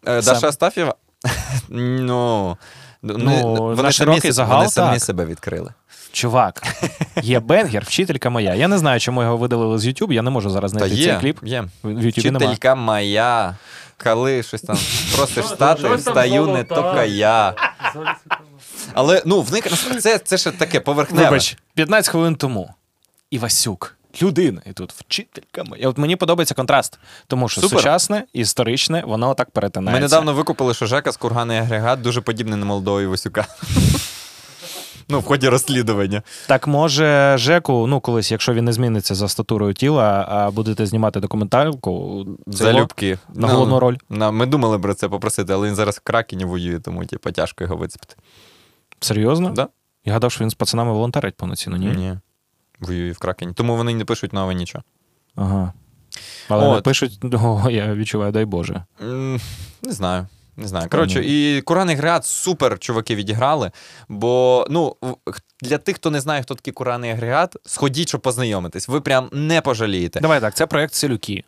Е? 0.06 0.22
Даша 0.22 0.48
Астафєва? 0.48 0.94
ну. 1.68 2.56
Ну, 3.02 3.54
вони, 3.54 3.76
на 3.76 3.76
самі, 3.76 3.92
широкий 3.92 4.32
загал, 4.32 4.58
вони 4.58 4.70
самі 4.70 4.92
так. 4.92 5.02
себе 5.02 5.24
відкрили. 5.24 5.72
Чувак, 6.12 6.62
є 7.22 7.40
Бенгер, 7.40 7.84
вчителька 7.84 8.30
моя. 8.30 8.54
Я 8.54 8.68
не 8.68 8.78
знаю, 8.78 9.00
чому 9.00 9.22
його 9.22 9.36
видалили 9.36 9.78
з 9.78 9.86
YouTube, 9.86 10.12
я 10.12 10.22
не 10.22 10.30
можу 10.30 10.50
зараз 10.50 10.72
Та 10.72 10.78
знайти 10.78 10.96
є, 10.96 11.06
цей 11.06 11.20
кліп. 11.20 11.38
є. 11.42 11.64
В. 11.82 12.08
Вчителька 12.08 12.74
моя. 12.74 13.56
Коли 14.04 14.42
щось 14.42 14.62
там 14.62 14.78
просиш 15.16 15.46
стати, 15.46 15.94
встаю 15.94 16.46
не 16.46 16.64
тільки 16.64 17.08
я. 17.08 17.54
Але 18.94 19.22
ну, 19.26 19.40
в 19.40 19.52
них 19.52 19.64
це, 20.00 20.18
це 20.18 20.38
ще 20.38 20.50
таке 20.50 20.80
поверхневе. 20.80 21.24
Вибач, 21.24 21.56
15 21.74 22.10
хвилин 22.10 22.34
тому. 22.34 22.74
Івасюк. 23.30 23.96
Людина, 24.22 24.62
і 24.66 24.72
тут 24.72 24.92
вчителька 24.92 25.64
моя. 25.64 25.88
От 25.88 25.98
мені 25.98 26.16
подобається 26.16 26.54
контраст, 26.54 26.98
тому 27.26 27.48
що 27.48 27.60
Супер. 27.60 27.78
сучасне, 27.78 28.24
історичне, 28.32 29.02
воно 29.06 29.34
так 29.34 29.46
Ми 29.48 29.50
перетинається. 29.52 30.00
недавно 30.02 30.34
викупили, 30.34 30.74
що 30.74 30.86
Жека 30.86 31.12
з 31.12 31.16
курганий 31.16 31.58
агрегат 31.58 32.02
дуже 32.02 32.20
подібний 32.20 32.58
на 32.58 32.66
молодого 32.66 33.00
Івасюка. 33.00 33.46
Ну, 35.12 35.20
в 35.20 35.24
ході 35.24 35.48
розслідування. 35.48 36.22
Так 36.46 36.66
може, 36.66 37.34
Жеку, 37.38 37.86
ну 37.86 38.00
колись, 38.00 38.30
якщо 38.30 38.54
він 38.54 38.64
не 38.64 38.72
зміниться 38.72 39.14
за 39.14 39.28
статурою 39.28 39.74
тіла, 39.74 40.26
а 40.28 40.50
будете 40.50 40.86
знімати 40.86 41.20
його 41.20 42.26
Залюбки. 42.46 43.18
на 43.34 43.48
головну 43.48 43.80
роль. 43.80 43.96
На, 44.08 44.30
ми 44.30 44.46
думали 44.46 44.78
про 44.78 44.94
це 44.94 45.08
попросити, 45.08 45.52
але 45.52 45.68
він 45.68 45.74
зараз 45.74 45.96
в 45.96 46.00
Кракені 46.00 46.44
воює, 46.44 46.78
тому 46.78 47.04
типу, 47.04 47.32
тяжко 47.32 47.64
його 47.64 47.76
вицепити. 47.76 48.14
Серйозно? 49.00 49.50
Да? 49.50 49.68
Я 50.04 50.12
гадав, 50.12 50.32
що 50.32 50.44
він 50.44 50.50
з 50.50 50.54
пацанами 50.54 50.92
волонтерить 50.92 51.36
повноцінно, 51.36 51.76
ні? 51.76 51.86
Ні. 51.86 52.18
Воює 52.80 53.12
в 53.12 53.18
Кракені. 53.18 53.52
Тому 53.52 53.76
вони 53.76 53.94
не 53.94 54.04
пишуть 54.04 54.32
нове 54.32 54.54
нічого. 54.54 54.84
Ага. 55.36 55.72
Але 56.48 56.62
не 56.68 56.74
От. 56.74 56.84
пишуть, 56.84 57.18
о, 57.34 57.70
я 57.70 57.94
відчуваю, 57.94 58.32
дай 58.32 58.44
Боже. 58.44 58.84
Не 59.82 59.92
знаю. 59.92 60.26
Не 60.56 60.68
знаю. 60.68 60.88
Коротше, 60.90 61.24
і 61.24 61.62
Куран 61.62 61.88
Агрегат 61.90 62.24
супер 62.24 62.78
чуваки 62.78 63.14
відіграли. 63.14 63.70
Бо 64.08 64.66
ну, 64.70 64.96
для 65.62 65.78
тих, 65.78 65.96
хто 65.96 66.10
не 66.10 66.20
знає, 66.20 66.42
хто 66.42 66.54
такий 66.54 66.72
Куранний 66.72 67.10
агрегат, 67.10 67.56
сходіть, 67.66 68.08
щоб 68.08 68.20
познайомитись. 68.20 68.88
Ви 68.88 69.00
прям 69.00 69.28
не 69.32 69.60
пожалієте. 69.60 70.20
Давай 70.20 70.40
так, 70.40 70.54
це 70.54 70.66
проект 70.66 70.94
Селюки. 70.94 71.44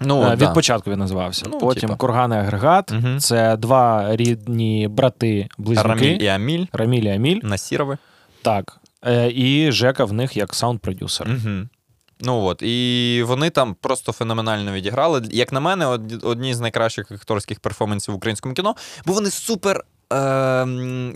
Ну, 0.00 0.22
Е, 0.22 0.36
да. 0.36 0.46
Від 0.46 0.54
початку 0.54 0.90
він 0.90 0.98
називався. 0.98 1.46
Ну, 1.50 1.58
Потім 1.58 1.80
типа. 1.80 1.96
Курганий 1.96 2.38
агрегат. 2.38 2.92
Мгм. 2.92 3.18
Це 3.18 3.56
два 3.56 4.16
рідні 4.16 4.88
брати 4.88 5.48
близнюки. 5.58 5.88
Раміль 5.88 6.18
і 6.20 6.26
Аміль, 6.26 6.66
Раміль 6.72 7.02
і 7.02 7.08
Аміль. 7.08 7.40
Насірови. 7.42 7.98
Так. 8.42 8.79
Е, 9.06 9.30
і 9.34 9.72
Жека 9.72 10.04
в 10.04 10.12
них 10.12 10.36
як 10.36 10.54
саунд-продюсер. 10.54 11.28
Угу. 11.28 11.68
Ну 12.20 12.40
от, 12.44 12.62
і 12.62 13.22
вони 13.26 13.50
там 13.50 13.74
просто 13.74 14.12
феноменально 14.12 14.72
відіграли. 14.72 15.22
Як 15.30 15.52
на 15.52 15.60
мене, 15.60 15.86
одні 16.22 16.54
з 16.54 16.60
найкращих 16.60 17.12
акторських 17.12 17.60
перформансів 17.60 18.14
в 18.14 18.16
українському 18.16 18.54
кіно, 18.54 18.74
бо 19.06 19.12
вони 19.12 19.30
супер. 19.30 19.84
Е, 20.12 20.16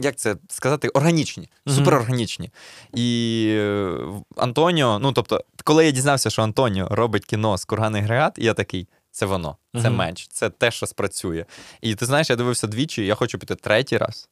як 0.01 0.17
це 0.17 0.37
сказати, 0.49 0.89
органічні, 0.89 1.49
Мгм. 1.67 1.77
супер 1.77 1.95
органічні. 1.95 2.51
І 2.95 3.47
е, 3.59 3.93
Антоніо, 4.37 4.99
ну 4.99 5.13
тобто, 5.13 5.45
коли 5.65 5.85
я 5.85 5.91
дізнався, 5.91 6.31
що 6.31 6.43
Антоніо 6.43 6.89
робить 6.91 7.25
кіно 7.25 7.59
з 7.59 7.65
Курганий 7.65 8.03
агрегат, 8.03 8.39
я 8.39 8.55
такий. 8.55 8.89
Це 9.11 9.27
воно, 9.27 9.57
це 9.75 9.89
Мгм. 9.89 9.95
меч, 9.97 10.29
це 10.29 10.51
те, 10.51 10.71
що 10.71 10.87
спрацює. 10.87 11.45
І 11.81 11.95
ти 11.95 12.07
знаєш, 12.07 12.31
я 12.31 12.37
дивився 12.37 12.67
двічі, 12.67 13.07
я 13.07 13.15
хочу 13.15 13.39
піти 13.39 13.55
третій 13.55 13.97
раз. 13.99 14.29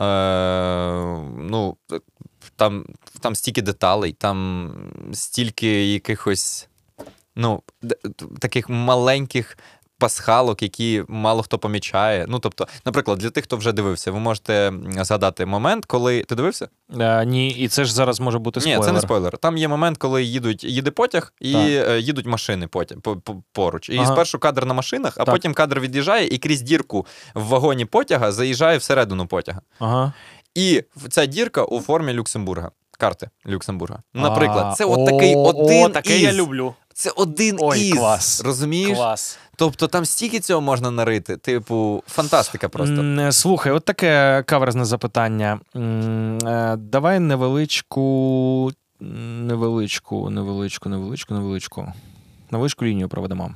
Е, 0.00 0.04
ну, 1.38 1.76
там, 2.56 2.86
там 3.20 3.34
стільки 3.34 3.62
деталей, 3.62 4.12
там 4.12 4.70
стільки 5.12 5.92
якихось 5.92 6.68
ну, 7.36 7.62
таких 8.38 8.68
маленьких 8.68 9.58
пасхалок, 9.98 10.62
які 10.62 11.02
мало 11.08 11.42
хто 11.42 11.58
помічає. 11.58 12.26
Ну, 12.28 12.38
тобто, 12.38 12.66
наприклад, 12.84 13.18
для 13.18 13.30
тих, 13.30 13.44
хто 13.44 13.56
вже 13.56 13.72
дивився, 13.72 14.10
ви 14.10 14.18
можете 14.18 14.72
згадати 15.00 15.46
момент, 15.46 15.84
коли 15.86 16.22
ти 16.24 16.34
дивився? 16.34 16.68
Е, 17.00 17.24
ні, 17.26 17.48
і 17.50 17.68
це 17.68 17.84
ж 17.84 17.94
зараз 17.94 18.20
може 18.20 18.38
бути 18.38 18.60
спойлер. 18.60 18.80
Ні, 18.80 18.86
це 18.86 18.92
не 18.92 19.00
спойлер. 19.00 19.38
Там 19.38 19.56
є 19.56 19.68
момент, 19.68 19.98
коли 19.98 20.22
їдуть, 20.24 20.64
їде 20.64 20.90
потяг 20.90 21.32
і 21.40 21.52
Так. 21.52 21.62
е, 21.88 22.00
їдуть 22.00 22.26
машини 22.26 22.66
потяг, 22.66 22.98
по- 23.00 23.16
по- 23.16 23.42
поруч. 23.52 23.88
І 23.90 23.96
Ага. 23.98 24.12
спершу 24.12 24.38
кадр 24.38 24.64
на 24.66 24.74
машинах, 24.74 25.14
а 25.16 25.24
Так. 25.24 25.34
потім 25.34 25.54
кадр 25.54 25.80
від'їжджає 25.80 26.26
і 26.26 26.38
крізь 26.38 26.62
дірку 26.62 27.06
в 27.34 27.42
вагоні 27.44 27.84
потяга 27.84 28.32
заїжджає 28.32 28.78
всередину 28.78 29.26
потяга. 29.26 29.60
Ага. 29.78 30.12
І 30.54 30.82
ця 31.10 31.26
дірка 31.26 31.64
у 31.64 31.80
формі 31.80 32.12
Люксембурга. 32.12 32.70
Карти 32.98 33.28
Люксембурга. 33.48 34.02
Наприклад, 34.14 34.76
це 34.76 34.84
от 34.84 35.06
такий 35.06 35.34
один 35.36 35.84
о, 35.84 35.88
таке 35.88 36.18
я 36.18 36.32
люблю. 36.32 36.74
Це 36.94 37.10
один 37.16 37.56
Ой, 37.60 37.80
із. 37.80 37.94
клас. 37.94 38.42
Розумієш? 38.44 38.98
Клас. 38.98 39.38
Тобто 39.56 39.88
там 39.88 40.04
стільки 40.04 40.40
цього 40.40 40.60
можна 40.60 40.90
нарити. 40.90 41.36
Типу, 41.36 42.02
фантастика 42.08 42.68
просто. 42.68 42.94
М, 42.94 43.20
е, 43.20 43.32
Слухай, 43.32 43.72
от 43.72 43.84
таке 43.84 44.42
каверзне 44.46 44.84
запитання. 44.84 45.60
М, 45.76 46.38
е, 46.46 46.76
Давай 46.76 47.20
невеличку, 47.20 48.72
невеличку, 49.00 50.30
невеличку, 50.30 50.88
невеличку, 50.88 51.34
невеличку. 51.34 51.92
Невеличку 52.50 52.84
лінію 52.84 53.08
проведемо. 53.08 53.54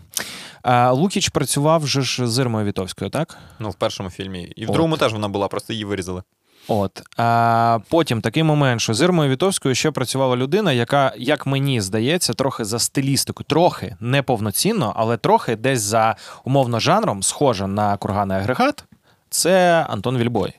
Лукіч 0.91 1.29
працював 1.29 1.87
же 1.87 2.03
ж 2.03 2.27
з 2.27 2.39
Ірмою 2.39 2.67
Вітовською, 2.67 3.11
так? 3.11 3.37
Ну, 3.59 3.71
в 3.71 3.75
першому 3.75 4.11
фільмі. 4.11 4.53
І 4.57 4.67
в 4.67 4.69
От. 4.71 4.75
другому 4.75 4.97
теж 4.97 5.13
вона 5.13 5.29
була, 5.29 5.49
просто 5.49 5.73
її 5.73 5.85
вирізали. 5.85 6.23
От. 6.69 7.03
А 7.17 7.79
потім 7.91 8.21
такий 8.21 8.43
момент, 8.43 8.81
що 8.81 8.95
з 8.95 9.03
Ірмою 9.03 9.31
Вітовською 9.31 9.75
ще 9.75 9.91
працювала 9.91 10.37
людина, 10.37 10.73
яка, 10.73 11.13
як 11.17 11.47
мені 11.47 11.81
здається, 11.81 12.35
трохи 12.35 12.65
за 12.65 12.79
стилістику, 12.79 13.45
трохи 13.45 13.97
не 14.01 14.23
повноцінно, 14.23 14.93
але 14.97 15.17
трохи 15.17 15.57
десь 15.57 15.81
за 15.81 16.17
умовно 16.45 16.81
жанром, 16.81 17.23
схожа 17.23 17.67
на 17.67 17.97
курганий 17.97 18.37
агрегат. 18.37 18.85
Це 19.31 19.87
Антон 19.91 20.19
Вільбой, 20.19 20.53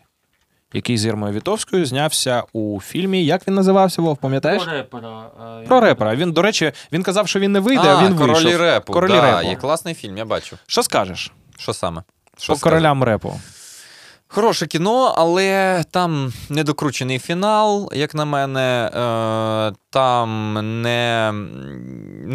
який 0.73 0.97
з 0.97 1.05
Ірмою 1.05 1.33
Вітовською 1.33 1.85
знявся 1.85 2.43
у 2.53 2.81
фільмі. 2.81 3.25
Як 3.25 3.47
він 3.47 3.55
називався, 3.55 4.01
Вов, 4.01 4.17
пам'ятаєш? 4.17 4.63
Про 4.63 4.71
репера. 4.73 5.25
е, 5.63 5.67
Про 5.67 5.79
репера. 5.79 6.15
Він, 6.15 6.31
до 6.31 6.41
речі, 6.41 6.71
він 6.91 7.03
казав, 7.03 7.27
що 7.27 7.39
він 7.39 7.51
не 7.51 7.59
вийде, 7.59 7.87
а, 7.87 7.95
а, 7.97 8.05
він 8.05 8.17
Королі 8.17 8.43
вийшов. 8.43 8.61
репу. 8.61 8.93
Королі 8.93 9.11
да, 9.11 9.37
репу. 9.37 9.49
Є 9.49 9.55
класний 9.55 9.93
фільм, 9.93 10.17
я 10.17 10.25
бачу. 10.25 10.57
Що 10.67 10.83
скажеш? 10.83 11.31
Що 11.57 11.73
саме? 11.73 12.03
Що 12.37 12.53
По 12.53 12.59
королям 12.59 13.03
репу. 13.03 13.39
Хороше 14.31 14.67
кіно, 14.67 15.13
але 15.17 15.83
там 15.91 16.33
недокручений 16.49 17.19
фінал, 17.19 17.89
як 17.93 18.15
на 18.15 18.25
мене. 18.25 18.91
Е, 18.93 19.75
там 19.89 20.53
не, 20.81 21.31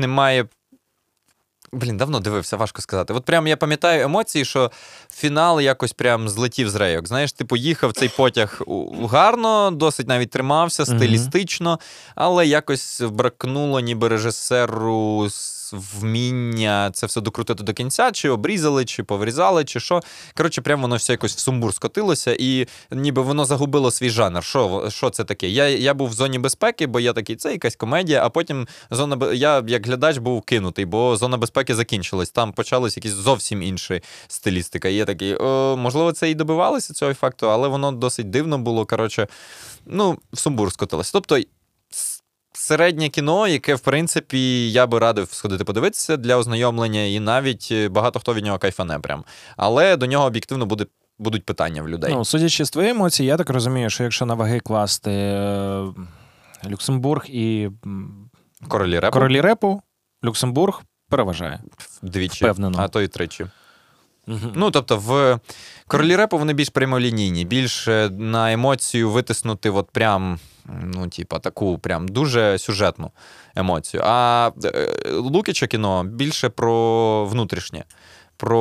немає. 0.00 0.46
Блін, 1.72 1.96
давно 1.96 2.20
дивився, 2.20 2.56
важко 2.56 2.82
сказати. 2.82 3.12
От 3.14 3.24
прям 3.24 3.46
я 3.46 3.56
пам'ятаю 3.56 4.02
емоції, 4.04 4.44
що 4.44 4.70
фінал 5.12 5.60
якось 5.60 5.92
прям 5.92 6.28
злетів 6.28 6.70
з 6.70 6.74
рейок. 6.74 7.08
Знаєш, 7.08 7.32
ти 7.32 7.44
поїхав 7.44 7.92
цей 7.92 8.08
потяг 8.08 8.62
гарно, 9.10 9.70
досить 9.70 10.08
навіть 10.08 10.30
тримався, 10.30 10.84
стилістично, 10.86 11.78
але 12.14 12.46
якось 12.46 13.00
бракнуло 13.00 13.80
ніби 13.80 14.08
режисеру 14.08 15.24
с- 15.26 15.63
вміння 15.74 16.90
це 16.94 17.06
все 17.06 17.20
докрутити 17.20 17.64
до 17.64 17.72
кінця, 17.72 18.10
чи 18.12 18.30
обрізали, 18.30 18.84
чи 18.84 19.02
поврізали, 19.02 19.64
чи 19.64 19.80
що. 19.80 20.00
Коротше, 20.36 20.60
прям 20.60 20.82
воно 20.82 20.96
все 20.96 21.12
якось 21.12 21.36
в 21.36 21.38
сумбур 21.38 21.74
скотилося, 21.74 22.36
і 22.38 22.66
ніби 22.90 23.22
воно 23.22 23.44
загубило 23.44 23.90
свій 23.90 24.10
жанр. 24.10 24.44
Що, 24.44 24.86
що 24.90 25.10
це 25.10 25.24
таке? 25.24 25.48
Я, 25.48 25.68
я 25.68 25.94
був 25.94 26.08
в 26.08 26.12
зоні 26.12 26.38
безпеки, 26.38 26.86
бо 26.86 27.00
я 27.00 27.12
такий, 27.12 27.36
це 27.36 27.52
якась 27.52 27.76
комедія, 27.76 28.26
а 28.26 28.28
потім 28.28 28.68
зона 28.90 29.32
я 29.32 29.64
як 29.66 29.86
глядач 29.86 30.18
був 30.18 30.42
кинутий, 30.42 30.84
бо 30.84 31.16
зона 31.16 31.36
безпеки 31.36 31.74
закінчилась. 31.74 32.30
Там 32.30 32.52
почалась 32.52 32.96
якісь 32.96 33.12
зовсім 33.12 33.62
інші 33.62 34.02
стилістика. 34.28 34.88
І 34.88 34.94
я 34.94 35.04
такий, 35.04 35.36
о, 35.36 35.76
можливо, 35.76 36.12
це 36.12 36.30
і 36.30 36.34
добивалося 36.34 36.94
цього 36.94 37.10
ефекту, 37.10 37.50
але 37.50 37.68
воно 37.68 37.92
досить 37.92 38.30
дивно 38.30 38.58
було. 38.58 38.86
Коротше, 38.86 39.28
ну, 39.86 40.18
в 40.32 40.38
сумбур 40.38 40.72
скотилось. 40.72 41.12
Тобто. 41.12 41.38
Середнє 42.64 43.08
кіно, 43.08 43.48
яке, 43.48 43.74
в 43.74 43.80
принципі, 43.80 44.72
я 44.72 44.86
би 44.86 44.98
радив 44.98 45.32
сходити 45.32 45.64
подивитися 45.64 46.16
для 46.16 46.36
ознайомлення, 46.36 47.00
і 47.00 47.20
навіть 47.20 47.68
е, 47.70 47.88
багато 47.88 48.18
хто 48.18 48.34
від 48.34 48.44
нього 48.44 48.58
кайфане 48.58 48.98
прям. 48.98 49.24
Але 49.56 49.96
до 49.96 50.06
нього 50.06 50.24
об'єктивно 50.24 50.66
буде, 50.66 50.86
будуть 51.18 51.44
питання 51.44 51.82
в 51.82 51.88
людей. 51.88 52.12
Ну, 52.14 52.24
судячи 52.24 52.64
з 52.64 52.70
твоєї 52.70 52.94
емоції, 52.94 53.26
я 53.26 53.36
так 53.36 53.50
розумію, 53.50 53.90
що 53.90 54.02
якщо 54.02 54.26
на 54.26 54.34
ваги 54.34 54.60
класти 54.60 55.10
е, 55.10 55.84
Люксембург 56.70 57.24
і 57.28 57.70
Королі 58.68 58.98
репу 58.98 59.12
королі 59.12 59.40
репу, 59.40 59.82
Люксембург 60.24 60.82
переважає. 61.08 61.60
двічі, 62.02 62.44
впевнено. 62.44 62.78
а 62.78 62.88
то 62.88 63.02
і 63.02 63.08
тричі. 63.08 63.46
Ну, 64.26 64.70
тобто, 64.70 64.96
в 64.96 65.38
королі 65.86 66.16
репу 66.16 66.38
вони 66.38 66.52
більш 66.52 66.68
прямолінійні, 66.68 67.44
більш 67.44 67.88
е, 67.88 68.10
на 68.10 68.52
емоцію 68.52 69.10
витиснути, 69.10 69.70
от 69.70 69.90
прям, 69.90 70.38
ну, 70.82 71.08
типа, 71.08 71.38
таку 71.38 71.78
прям 71.78 72.08
дуже 72.08 72.58
сюжетну 72.58 73.10
емоцію. 73.56 74.02
А 74.06 74.50
е, 74.64 75.10
Лукіча 75.12 75.66
кіно 75.66 76.04
більше 76.04 76.48
про 76.48 77.24
внутрішнє. 77.24 77.84
Про 78.36 78.60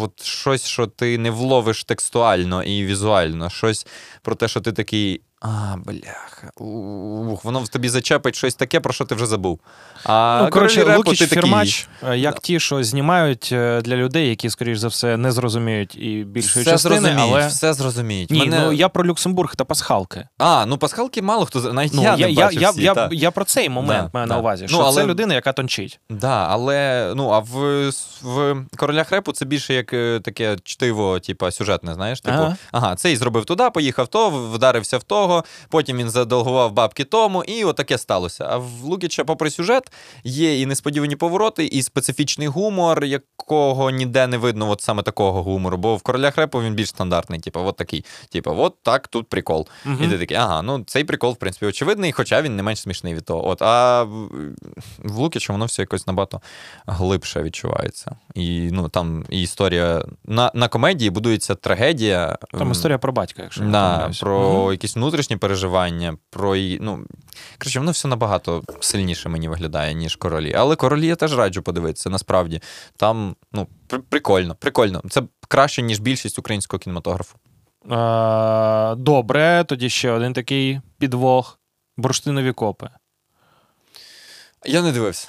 от 0.00 0.22
щось, 0.22 0.66
що 0.66 0.86
ти 0.86 1.18
не 1.18 1.30
вловиш 1.30 1.84
текстуально 1.84 2.62
і 2.62 2.84
візуально, 2.84 3.50
щось 3.50 3.86
про 4.22 4.34
те, 4.34 4.48
що 4.48 4.60
ти 4.60 4.72
такий. 4.72 5.20
А, 5.40 5.74
бляха. 5.84 6.50
Ух, 6.56 7.44
воно 7.44 7.60
в 7.60 7.68
тобі 7.68 7.88
зачепить 7.88 8.34
щось 8.36 8.54
таке, 8.54 8.80
про 8.80 8.92
що 8.92 9.04
ти 9.04 9.14
вже 9.14 9.26
забув. 9.26 9.60
А 10.04 10.40
ну, 10.44 10.50
коротше, 10.50 10.96
Лукіч 10.96 11.18
ти 11.18 11.26
такий, 11.26 11.42
фірмач, 11.42 11.88
е, 12.08 12.18
як 12.18 12.34
Да. 12.34 12.40
ті, 12.40 12.60
що 12.60 12.84
знімають 12.84 13.48
е, 13.52 13.80
для 13.82 13.96
людей, 13.96 14.28
які, 14.28 14.50
скоріш 14.50 14.78
за 14.78 14.88
все, 14.88 15.16
не 15.16 15.32
зрозуміють 15.32 15.94
і 15.94 16.24
більшої 16.24 16.62
все 16.62 16.72
частини, 16.72 16.94
зрозуміють, 17.00 17.32
але. 17.34 17.46
все 17.46 17.72
зрозуміють. 17.74 18.30
Ні, 18.30 18.38
Мене- 18.38 18.60
ну 18.60 18.72
я 18.72 18.88
про 18.88 19.04
Люксембург 19.06 19.56
та 19.56 19.64
пасхалки. 19.64 20.28
А, 20.38 20.66
ну 20.66 20.78
пасхалки 20.78 21.22
мало 21.22 21.44
хто 21.46 21.60
навіть 21.72 21.92
Ну, 21.94 22.02
я, 22.02 22.14
я, 22.16 22.26
не 22.26 22.32
я, 22.32 22.44
бачив 22.46 22.62
я, 22.62 22.70
всі, 22.70 22.82
я, 22.82 22.94
та. 22.94 23.08
я 23.12 23.30
про 23.30 23.44
цей 23.44 23.68
момент 23.68 24.04
Да, 24.12 24.18
маю 24.18 24.26
да. 24.28 24.34
на 24.34 24.40
увазі, 24.40 24.66
Ну, 24.70 24.76
що 24.76 24.78
але- 24.86 25.02
це 25.02 25.06
людина, 25.06 25.34
яка 25.34 25.52
тончить. 25.52 26.00
Да, 26.10 26.46
але 26.50 27.12
ну 27.16 27.30
а 27.30 27.38
в, 27.38 27.90
в 28.22 28.56
королях 28.76 29.10
репу 29.12 29.32
це 29.32 29.44
більше 29.44 29.74
як 29.74 29.92
е, 29.92 30.20
таке 30.24 30.56
чтиво, 30.64 31.20
типа 31.20 31.50
сюжетне, 31.50 31.94
знаєш? 31.94 32.20
Типу, 32.20 32.36
Ага. 32.36 32.56
ага. 32.72 32.94
цей 32.94 33.16
зробив 33.16 33.44
туди, 33.44 33.70
поїхав 33.74 34.08
то, 34.08 34.30
вдарився 34.30 34.98
в 34.98 35.02
того, 35.26 35.44
потім 35.68 35.96
він 35.96 36.10
задолгував 36.10 36.72
бабки 36.72 37.04
тому, 37.04 37.44
і 37.44 37.64
отаке 37.64 37.98
сталося. 37.98 38.46
А 38.50 38.56
в 38.56 38.82
Лукіча, 38.82 39.24
попри 39.24 39.50
сюжет, 39.50 39.92
є 40.24 40.60
і 40.60 40.66
несподівані 40.66 41.16
повороти, 41.16 41.66
і 41.66 41.82
специфічний 41.82 42.48
гумор, 42.48 43.04
якого 43.04 43.90
ніде 43.90 44.26
не 44.26 44.38
видно, 44.38 44.70
от 44.70 44.80
саме 44.80 45.02
такого 45.02 45.42
гумору. 45.42 45.76
Бо 45.76 45.96
в 45.96 46.02
королях 46.02 46.36
репу 46.36 46.62
він 46.62 46.74
більш 46.74 46.88
стандартний, 46.88 47.40
типу, 47.40 47.60
от 47.60 47.76
такий. 47.76 48.04
Типу, 48.30 48.54
от 48.58 48.74
так, 48.82 49.08
тут 49.08 49.28
прикол. 49.28 49.68
Мгм. 49.84 50.04
І 50.04 50.08
ти 50.08 50.18
такий, 50.18 50.36
ага, 50.36 50.62
ну 50.62 50.84
цей 50.86 51.04
прикол, 51.04 51.32
в 51.32 51.36
принципі, 51.36 51.66
очевидний, 51.66 52.12
хоча 52.12 52.42
він 52.42 52.56
не 52.56 52.62
менш 52.62 52.80
смішний 52.80 53.14
від 53.14 53.24
того. 53.24 53.48
От, 53.48 53.62
а 53.62 54.02
в, 54.02 55.16
Лукічу 55.16 55.52
воно 55.52 55.64
все 55.64 55.82
якось 55.82 56.06
набагато 56.06 56.40
глибше 56.86 57.42
відчувається. 57.42 58.16
І 58.34 58.68
ну, 58.72 58.88
там 58.88 59.24
і 59.30 59.42
історія 59.42 60.04
на, 60.24 60.50
на 60.54 60.68
комедії 60.68 61.10
будується 61.10 61.54
трагедія. 61.54 62.38
Там 62.58 62.72
історія 62.72 62.98
про 62.98 63.12
батька, 63.12 63.42
якщо 63.42 63.64
я 63.64 63.70
Да, 63.70 64.10
про 64.20 64.62
Мгм. 64.62 64.72
якісь 64.72 64.96
внутрішні 64.96 65.15
переживання, 65.22 66.16
про 66.30 66.56
і, 66.56 66.78
ну, 66.80 67.06
коротше, 67.58 67.78
воно 67.78 67.90
все 67.90 68.08
набагато 68.08 68.62
сильніше 68.80 69.28
мені 69.28 69.48
виглядає, 69.48 69.94
ніж 69.94 70.16
королі. 70.16 70.54
Але 70.54 70.76
королі 70.76 71.06
я 71.06 71.16
теж 71.16 71.36
раджу 71.38 71.60
подивитися, 71.62 72.10
насправді. 72.10 72.60
Там 72.96 73.36
ну, 73.52 73.66
при- 73.86 73.98
прикольно, 73.98 74.54
прикольно. 74.54 75.02
Це 75.10 75.22
краще, 75.48 75.82
ніж 75.82 75.98
більшість 76.00 76.38
українського 76.38 76.78
кінематографу. 76.78 77.38
Е, 77.90 78.94
Добре, 78.94 79.64
тоді 79.68 79.90
ще 79.90 80.10
один 80.10 80.32
такий 80.32 80.80
підвох. 80.98 81.58
Бурштинові 81.96 82.52
копи. 82.52 82.88
Я 84.66 84.82
не 84.82 84.92
дивився. 84.92 85.28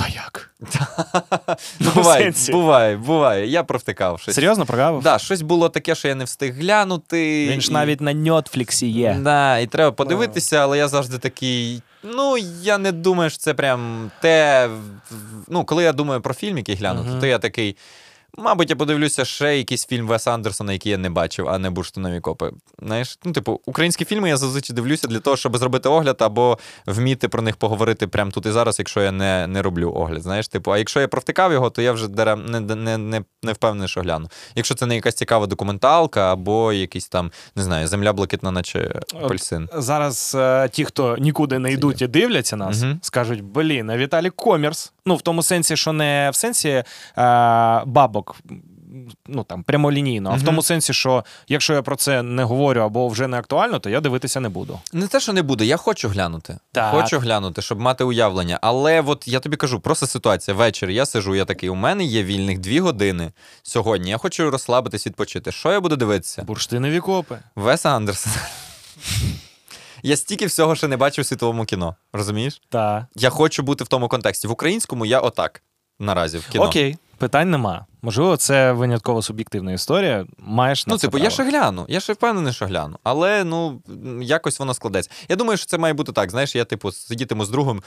Та 0.00 0.08
як? 0.08 0.50
Ну, 1.80 1.90
буває, 1.94 2.32
буває, 2.52 2.96
буває. 2.96 3.46
Я 3.46 3.62
провтикав 3.62 4.20
щось. 4.20 4.34
Серйозно 4.34 4.66
прогавив? 4.66 5.02
Да, 5.02 5.18
щось 5.18 5.42
було 5.42 5.68
таке, 5.68 5.94
що 5.94 6.08
я 6.08 6.14
не 6.14 6.24
встиг 6.24 6.54
глянути. 6.58 7.48
Він 7.50 7.60
ж 7.60 7.70
і- 7.70 7.74
навіть 7.74 8.00
на 8.00 8.14
Нетфліксі 8.14 8.86
є. 8.88 9.18
Да, 9.20 9.58
і 9.58 9.66
треба 9.66 9.92
подивитися, 9.92 10.56
але 10.56 10.78
я 10.78 10.88
завжди 10.88 11.18
такий. 11.18 11.82
Ну, 12.02 12.36
я 12.62 12.78
не 12.78 12.92
думаю, 12.92 13.30
що 13.30 13.38
це 13.38 13.54
прям 13.54 14.10
те. 14.20 14.68
Ну, 15.48 15.64
коли 15.64 15.84
я 15.84 15.92
думаю 15.92 16.20
про 16.20 16.34
фільм, 16.34 16.56
який 16.58 16.74
глянути, 16.74 17.10
то 17.20 17.26
я 17.26 17.38
такий. 17.38 17.76
Мабуть, 18.38 18.70
я 18.70 18.76
подивлюся 18.76 19.24
ще 19.24 19.58
якийсь 19.58 19.86
фільм 19.86 20.06
Веса 20.06 20.30
Андерсона, 20.34 20.72
який 20.72 20.92
я 20.92 20.98
не 20.98 21.10
бачив, 21.10 21.48
а 21.48 21.58
не 21.58 21.70
бурштинові 21.70 22.20
копи. 22.20 22.50
Знаєш, 22.82 23.18
ну, 23.24 23.32
типу, 23.32 23.60
українські 23.66 24.04
фільми 24.04 24.28
я 24.28 24.36
зазвичай 24.36 24.76
дивлюся 24.76 25.08
для 25.08 25.20
того, 25.20 25.36
щоб 25.36 25.56
зробити 25.56 25.88
огляд 25.88 26.16
або 26.18 26.58
вміти 26.86 27.28
про 27.28 27.42
них 27.42 27.56
поговорити 27.56 28.06
прямо 28.06 28.30
тут 28.30 28.46
і 28.46 28.50
зараз, 28.50 28.78
якщо 28.78 29.00
я 29.02 29.12
не, 29.12 29.46
не 29.46 29.62
роблю 29.62 29.92
огляд. 29.96 30.22
Знаєш, 30.22 30.48
типу, 30.48 30.72
а 30.72 30.78
якщо 30.78 31.00
я 31.00 31.08
провтикав 31.08 31.52
його, 31.52 31.70
то 31.70 31.82
я 31.82 31.92
вже 31.92 32.08
не, 32.08 32.60
не, 32.60 32.98
не, 32.98 33.22
не 33.42 33.52
впевнений, 33.52 33.88
що 33.88 34.00
гляну. 34.00 34.28
Якщо 34.54 34.74
це 34.74 34.86
не 34.86 34.94
якась 34.94 35.14
цікава 35.14 35.46
документалка, 35.46 36.32
або 36.32 36.72
якийсь 36.72 37.08
там, 37.08 37.32
не 37.56 37.62
знаю, 37.62 37.86
земля 37.88 38.12
блакитна, 38.12 38.50
наче 38.50 39.00
апельсин. 39.22 39.68
Зараз 39.74 40.36
е, 40.38 40.68
ті, 40.68 40.84
хто 40.84 41.16
нікуди 41.16 41.58
не 41.58 41.72
йдуть 41.72 42.02
і 42.02 42.06
дивляться 42.06 42.56
нас, 42.56 42.82
Мгм. 42.82 42.98
скажуть: 43.02 43.40
блін, 43.44 43.90
а 43.90 43.96
Віталій 43.96 44.30
Комірс. 44.30 44.92
Ну, 45.06 45.16
в 45.16 45.22
тому 45.22 45.42
сенсі, 45.42 45.76
що 45.76 45.92
не 45.92 46.30
в 46.32 46.36
сенсі 46.36 46.68
е, 46.68 46.84
бабок. 48.20 48.36
Ну 49.26 49.44
там 49.44 49.62
прямолінійно, 49.62 50.30
а 50.32 50.36
в 50.36 50.42
тому 50.42 50.62
сенсі, 50.62 50.92
що 50.92 51.24
якщо 51.48 51.74
я 51.74 51.82
про 51.82 51.96
це 51.96 52.22
не 52.22 52.44
говорю 52.44 52.80
або 52.80 53.08
вже 53.08 53.26
не 53.26 53.38
актуально, 53.38 53.78
то 53.78 53.90
я 53.90 54.00
дивитися 54.00 54.40
не 54.40 54.48
буду. 54.48 54.80
Не 54.92 55.06
те, 55.06 55.20
що 55.20 55.32
не 55.32 55.42
буду, 55.42 55.64
я 55.64 55.76
хочу 55.76 56.08
глянути. 56.08 56.58
Так. 56.72 56.94
Хочу 56.94 57.18
глянути, 57.18 57.62
щоб 57.62 57.80
мати 57.80 58.04
уявлення. 58.04 58.58
Але 58.62 59.00
от 59.00 59.28
я 59.28 59.40
тобі 59.40 59.56
кажу, 59.56 59.80
просто 59.80 60.06
ситуація. 60.06 60.56
Вечір 60.56 60.90
я 60.90 61.06
сижу, 61.06 61.34
я 61.34 61.44
такий, 61.44 61.68
у 61.68 61.74
мене 61.74 62.04
є 62.04 62.22
вільних 62.22 62.58
дві 62.58 62.80
години 62.80 63.32
сьогодні. 63.62 64.10
Я 64.10 64.18
хочу 64.18 64.50
розслабитись, 64.50 65.06
відпочити. 65.06 65.52
Що 65.52 65.72
я 65.72 65.80
буду 65.80 65.96
дивитися? 65.96 66.42
Бурштинові 66.42 67.00
копи. 67.00 67.38
Веса 67.56 67.90
Андерсона. 67.90 68.36
Я 70.02 70.16
стільки 70.16 70.46
всього 70.46 70.74
ще 70.74 70.88
не 70.88 70.96
бачив 70.96 71.22
у 71.22 71.24
світовому 71.24 71.64
кіно. 71.64 71.96
Розумієш? 72.12 72.60
Та. 72.68 73.06
Я 73.14 73.30
хочу 73.30 73.62
бути 73.62 73.84
в 73.84 73.88
тому 73.88 74.08
контексті. 74.08 74.48
В 74.48 74.50
українському 74.50 75.06
я 75.06 75.20
отак. 75.20 75.62
Наразі 75.98 76.38
в 76.38 76.48
кіно. 76.48 76.64
Окей, 76.64 76.96
питань 77.20 77.50
нема. 77.50 77.86
Можливо, 78.02 78.36
це 78.36 78.72
винятково 78.72 79.22
суб'єктивна 79.22 79.72
історія. 79.72 80.26
Маєш 80.38 80.86
на 80.86 80.90
Ну, 80.94 80.98
це 80.98 81.06
типу, 81.06 81.18
я 81.18 81.30
ще 81.30 81.44
гляну. 81.44 81.84
Я 81.88 82.00
ще 82.00 82.12
впевнений, 82.12 82.52
що 82.52 82.66
гляну. 82.66 82.96
Але 83.02 83.44
ну 83.44 83.82
якось 84.22 84.58
воно 84.58 84.74
складеться. 84.74 85.10
Я 85.28 85.36
думаю, 85.36 85.56
що 85.56 85.66
це 85.66 85.78
має 85.78 85.94
бути 85.94 86.12
так. 86.12 86.30
Знаєш, 86.30 86.56
я 86.56 86.64
типу 86.64 86.92
сидітиму 86.92 87.44
з 87.44 87.50
другом. 87.50 87.82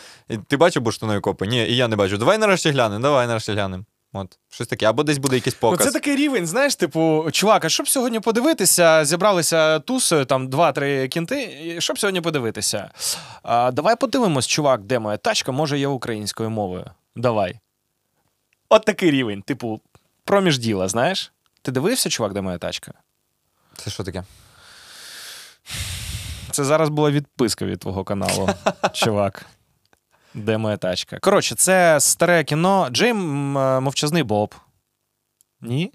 Ти 0.47 0.57
бачив 0.57 0.83
бурштинові 0.83 1.19
копи? 1.19 1.47
Ні, 1.47 1.65
і 1.67 1.75
я 1.75 1.87
не 1.87 1.95
бачу. 1.95 2.17
Давай 2.17 2.37
нарешті 2.37 2.69
глянемо, 2.69 3.01
давай 3.01 3.27
нарешті 3.27 3.51
глянемо. 3.51 3.83
От, 4.15 4.37
щось 4.49 4.67
таке. 4.67 4.85
Або 4.85 5.03
десь 5.03 5.17
буде 5.17 5.35
якийсь 5.35 5.57
Ну, 5.61 5.69
показ. 5.69 5.87
це 5.87 5.93
такий 5.93 6.15
рівень, 6.15 6.45
знаєш, 6.47 6.75
типу, 6.75 7.27
чувак, 7.31 7.65
а 7.65 7.69
щоб 7.69 7.87
сьогодні 7.87 8.19
подивитися, 8.19 9.05
зібралися 9.05 9.79
тусою, 9.79 10.25
там 10.25 10.49
два-три 10.49 11.07
кінти, 11.07 11.75
щоб 11.79 11.99
сьогодні 11.99 12.21
подивитися. 12.21 12.91
А, 13.43 13.71
давай 13.71 13.95
подивимось, 13.95 14.47
чувак, 14.47 14.81
де 14.81 14.99
моя 14.99 15.17
тачка, 15.17 15.51
може 15.51 15.79
є 15.79 15.87
українською 15.87 16.49
мовою. 16.49 16.85
Давай. 17.15 17.59
От 18.73 18.85
такий 18.85 19.11
рівень, 19.11 19.41
типу, 19.41 19.81
проміж 20.25 20.57
діла, 20.57 20.87
знаєш? 20.87 21.31
Ти 21.61 21.71
дивився, 21.71 22.09
чувак, 22.09 22.33
де 22.33 22.41
моя 22.41 22.57
тачка? 22.57 22.93
Це 23.75 23.91
що 23.91 24.03
таке? 24.03 24.23
Це 26.51 26.63
зараз 26.63 26.89
була 26.89 27.11
відписка 27.11 27.65
від 27.65 27.79
твого 27.79 28.03
каналу, 28.03 28.49
чувак. 28.93 29.45
Де 30.33 30.57
моя 30.57 30.77
тачка? 30.77 31.19
Коротше, 31.19 31.55
це 31.55 31.99
старе 31.99 32.43
кіно. 32.43 32.87
Джейм 32.91 33.17
Мовчазний 33.83 34.23
Боб. 34.23 34.55
Ні? 35.61 35.91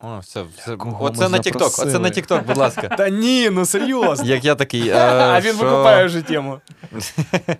О, 0.00 0.18
все, 0.18 0.42
все. 0.42 0.76
Оце 1.00 1.28
на 1.28 1.38
TikTok, 1.38 1.82
оце 1.82 1.98
на 1.98 2.08
TikTok, 2.08 2.44
будь 2.46 2.56
ласка. 2.56 2.88
Та 2.98 3.08
ні, 3.08 3.50
ну 3.50 3.66
серйозно. 3.66 4.26
Як 4.26 4.44
я 4.44 4.54
такий. 4.54 4.88
е, 4.88 4.96
А 4.96 5.40
він 5.40 5.54
що? 5.54 5.64
викупає 5.64 6.06
вже 6.06 6.22
тему. 6.22 6.60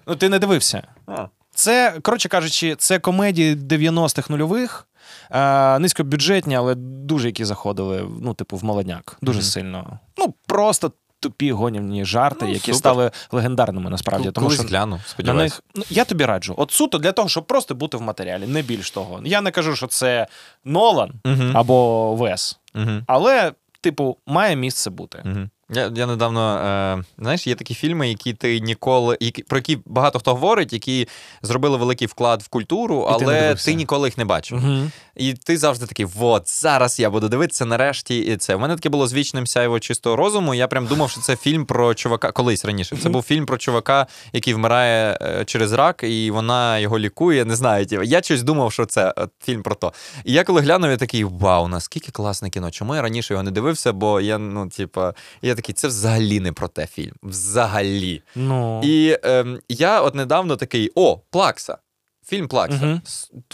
Ну, 0.07 0.17
ти 0.17 0.29
не 0.29 0.39
дивився. 0.39 0.89
А. 1.07 1.27
Це, 1.55 1.95
коротше 2.03 2.29
кажучи, 2.29 2.75
це 2.79 2.99
комедії 2.99 3.55
90-х 3.57 4.31
нульових, 4.31 4.87
е, 5.31 5.79
низькобюджетні, 5.79 6.57
але 6.57 6.75
дуже 6.75 7.29
які 7.29 7.45
заходили, 7.45 8.09
ну, 8.23 8.35
типу, 8.35 8.57
в 8.57 8.65
молодняк. 8.65 9.17
Дуже 9.23 9.39
Мгм. 9.39 9.47
сильно. 9.47 9.99
Ну, 10.19 10.35
просто 10.47 10.93
тупі 11.21 11.53
гонівні 11.53 12.05
жарти, 12.05 12.45
Ну, 12.45 12.49
які 12.53 12.61
супер. 12.61 12.77
стали 12.77 13.11
легендарними 13.33 13.91
насправді. 13.91 14.31
Тому 14.31 14.47
Колись 14.47 14.61
що 14.61 14.69
гляну, 14.69 15.01
на 15.19 15.33
них, 15.35 15.63
ну, 15.75 15.85
я 15.91 16.05
тобі 16.05 16.25
раджу. 16.25 16.55
От 16.57 16.71
суто 16.71 16.99
для 16.99 17.13
того, 17.13 17.29
щоб 17.29 17.47
просто 17.47 17.75
бути 17.75 17.97
в 17.97 18.03
матеріалі, 18.03 18.47
не 18.47 18.63
більш 18.63 18.91
того. 18.91 19.21
Я 19.25 19.41
не 19.41 19.51
кажу, 19.51 19.77
що 19.77 19.87
це 19.87 20.27
Нолан 20.65 21.13
Мгм. 21.25 21.57
або 21.57 22.15
Вес, 22.17 22.59
Мгм. 22.75 23.05
але, 23.07 23.53
типу, 23.81 24.17
має 24.27 24.57
місце 24.57 24.91
бути. 24.91 25.49
Я, 25.73 25.93
я 25.95 26.07
недавно, 26.07 26.57
е, 26.57 27.05
знаєш, 27.19 27.47
є 27.47 27.55
такі 27.55 27.75
фільми, 27.75 28.09
які 28.09 28.33
ти 28.33 28.61
ніколи, 28.61 29.19
які, 29.21 29.43
про 29.43 29.59
які 29.59 29.79
багато 29.87 30.19
хто 30.19 30.33
говорить, 30.33 30.73
які 30.73 31.09
зробили 31.43 31.77
великий 31.77 32.07
вклад 32.07 32.43
в 32.43 32.49
культуру, 32.49 33.07
І 33.11 33.13
але 33.13 33.41
дивився. 33.41 33.65
ти, 33.65 33.75
ніколи 33.75 34.09
їх 34.09 34.19
не 34.19 34.25
бачив. 34.25 34.59
Угу. 34.59 34.91
І 35.17 35.35
ти 35.35 35.59
завжди 35.59 35.87
такий, 35.87 36.07
от 36.21 36.49
зараз 36.51 37.01
я 37.01 37.11
буду 37.11 37.29
дивитися 37.29 37.65
нарешті. 37.65 38.19
І 38.19 38.37
це. 38.37 38.55
У 38.55 38.59
мене 38.59 38.75
таке 38.75 38.89
було 38.89 39.07
з 39.07 39.15
вічним 39.15 39.47
сяйво 39.47 39.81
чистого 39.81 40.17
розуму. 40.17 40.55
Я 40.55 40.69
прям 40.69 40.87
думав, 40.87 41.11
що 41.11 41.21
це 41.21 41.37
фільм 41.37 41.67
про 41.67 41.95
чувака. 41.95 42.33
Колись 42.33 42.65
раніше. 42.65 42.97
Це 42.97 43.09
був 43.09 43.23
фільм 43.23 43.47
про 43.47 43.59
чувака, 43.59 44.07
який 44.33 44.55
вмирає 44.55 45.19
е, 45.23 45.45
через 45.45 45.73
рак, 45.73 46.03
і 46.03 46.31
вона 46.31 46.79
його 46.79 46.99
лікує. 46.99 47.45
Не 47.45 47.57
знаю. 47.57 47.87
типу. 47.87 48.03
Я 48.03 48.23
щось 48.23 48.43
думав, 48.43 48.73
що 48.73 48.87
це 48.87 49.15
от, 49.17 49.31
фільм 49.45 49.63
про 49.63 49.75
то. 49.75 49.93
І 50.25 50.33
я 50.33 50.45
коли 50.45 50.61
глянув, 50.61 50.91
я 50.91 50.97
такий, 50.97 51.25
вау, 51.25 51.69
наскільки 51.69 52.13
класне 52.13 52.51
кіно. 52.51 52.71
Чому 52.71 52.95
я 52.95 53.03
раніше 53.03 53.35
його 53.35 53.43
не 53.43 53.51
дивився? 53.51 53.93
Бо 53.93 54.21
я, 54.21 54.39
ну, 54.39 54.69
типа, 54.69 55.15
я 55.43 55.55
такий, 55.63 55.75
це 55.75 55.89
взагалі 55.89 56.41
не 56.41 56.53
про 56.53 56.69
те 56.69 56.87
фільм. 56.87 57.15
Взагалі. 57.23 58.23
Ну. 58.35 58.81
І 58.85 59.19
ем, 59.23 59.61
я 59.69 60.01
от 60.01 60.15
недавно 60.15 60.57
такий: 60.57 60.93
о, 60.95 61.19
Плакса. 61.31 61.79
Фільм 62.27 62.49
Плакса. 62.49 63.01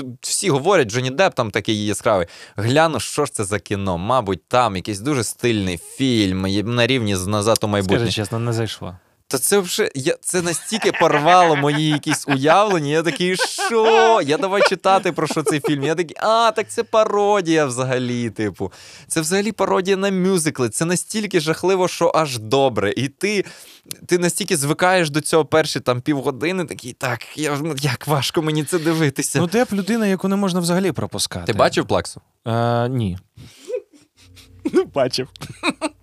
Угу. 0.01 0.17
Всі 0.21 0.51
говорять, 0.51 0.89
Джонні 0.89 1.11
Деп 1.11 1.35
там 1.35 1.51
такий 1.51 1.87
яскравий. 1.87 2.27
Гляну, 2.57 3.01
що 3.01 3.27
ж 3.27 3.33
це 3.33 3.45
за 3.45 3.59
кіно. 3.59 3.99
Мабуть, 3.99 4.49
там 4.49 4.77
якийсь 4.77 5.01
дуже 5.01 5.25
стильний 5.25 5.79
фільм 5.79 6.47
на 6.75 6.87
рівні 6.87 7.17
з 7.17 7.27
назад 7.27 7.59
у 7.63 7.69
майбутнє. 7.69 7.99
Скажи 7.99 8.13
чесно, 8.13 8.39
не 8.39 8.53
зайшло. 8.53 8.97
Та 9.31 9.39
це 9.39 9.59
вже 9.59 9.91
я 9.95 10.17
це 10.21 10.43
настільки 10.43 10.93
порвало 10.93 11.57
мої 11.57 11.89
якісь 11.89 12.29
уявлення. 12.29 12.89
Я 12.89 13.03
такий, 13.03 13.37
що? 13.37 14.21
Я 14.25 14.39
давай 14.39 14.63
читати 14.69 15.13
про 15.13 15.27
що 15.27 15.43
цей 15.43 15.61
фільм. 15.61 15.83
Я 15.85 15.95
такий, 15.95 16.17
а, 16.21 16.51
так 16.51 16.69
це 16.69 16.83
пародія 16.83 17.67
взагалі. 17.67 18.31
Типу, 18.31 18.73
це 19.07 19.21
взагалі 19.21 19.53
пародія 19.53 19.97
на 19.97 20.11
мюзикли. 20.11 20.69
Це 20.69 20.85
настільки 20.85 21.41
жахливо, 21.41 21.89
що 21.89 22.13
аж 22.15 22.39
добре. 22.39 22.93
І 22.97 23.09
ти, 23.09 23.45
ти 24.07 24.19
настільки 24.19 24.57
звикаєш 24.57 25.11
до 25.11 25.21
цього 25.21 25.45
перші 25.45 25.81
там 25.81 26.01
півгодини, 26.01 26.65
такий, 26.65 26.93
так, 26.93 27.39
я, 27.39 27.59
ну, 27.63 27.75
як 27.81 28.07
важко 28.07 28.43
мені 28.43 28.65
це 28.65 28.79
дивитися. 28.79 29.39
Ну, 29.39 29.47
Деп 29.47 29.73
людина, 29.73 30.07
яку 30.07 30.29
не 30.29 30.37
можна 30.37 30.61
взагалі 30.61 30.93
пропускати. 30.93 31.53
Ти 31.53 31.59
бачив 31.59 31.87
плаксу? 31.87 32.21
Е, 32.47 32.89
ні. 32.89 33.19
Бачив. 34.95 35.29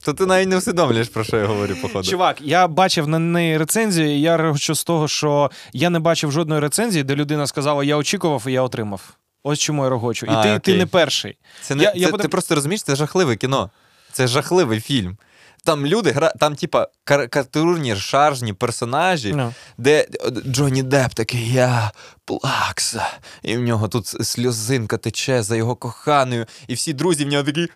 То 0.06 0.14
ти 0.14 0.26
навіть 0.26 0.48
не 0.50 0.58
усвідомлюєш, 0.58 1.10
про 1.10 1.24
що 1.24 1.38
я 1.38 1.46
говорю, 1.46 1.76
походу. 1.82 2.10
Чувак, 2.10 2.38
я 2.42 2.68
бачив 2.68 3.08
на 3.08 3.20
неї 3.20 3.58
рецензію, 3.58 4.16
і 4.16 4.22
я 4.22 4.38
речу 4.38 4.76
з 4.76 4.84
того, 4.84 5.08
що 5.08 5.52
я 5.74 5.90
не 5.90 6.00
бачив 6.00 6.32
жодної 6.32 6.62
рецензії, 6.62 7.04
де 7.04 7.16
людина 7.16 7.48
сказала, 7.48 7.84
я 7.84 7.98
очікував 7.98 8.44
і 8.48 8.52
я 8.52 8.62
отримав. 8.62 9.02
Ось 9.44 9.60
чому 9.60 9.84
я 9.84 9.90
рогочу. 9.90 10.26
І 10.26 10.30
А, 10.30 10.44
ти, 10.44 10.60
ти 10.60 10.78
не 10.78 10.86
перший. 10.86 11.38
Це 11.62 11.76
не, 11.76 11.84
Я- 11.84 11.92
це, 11.92 11.98
я 12.00 12.08
потім... 12.08 12.22
Ти 12.22 12.28
просто 12.28 12.56
розумієш, 12.56 12.84
це 12.84 12.96
жахливе 12.96 13.36
кіно. 13.36 13.70
Це 14.12 14.28
жахливий 14.28 14.80
фільм. 14.80 15.18
Там 15.66 15.86
люди 15.86 16.12
гра, 16.12 16.34
там, 16.40 16.56
типа, 16.56 16.88
карикатурні 17.04 17.96
шаржні 17.96 18.54
персонажі, 18.54 19.34
Ну. 19.34 19.54
де 19.78 20.00
е, 20.02 20.08
Джонні 20.48 20.84
Депп 20.84 21.14
такий, 21.14 21.54
я 21.54 21.92
плакса. 22.26 23.08
І 23.44 23.58
в 23.58 23.60
нього 23.60 23.88
тут 23.88 24.08
сльозинка 24.08 24.98
тече 24.98 25.44
за 25.44 25.56
його 25.56 25.76
коханою, 25.76 26.46
і 26.68 26.74
всі 26.74 26.94
друзі 26.94 27.26
в 27.26 27.28
нього 27.28 27.44
такі: 27.44 27.68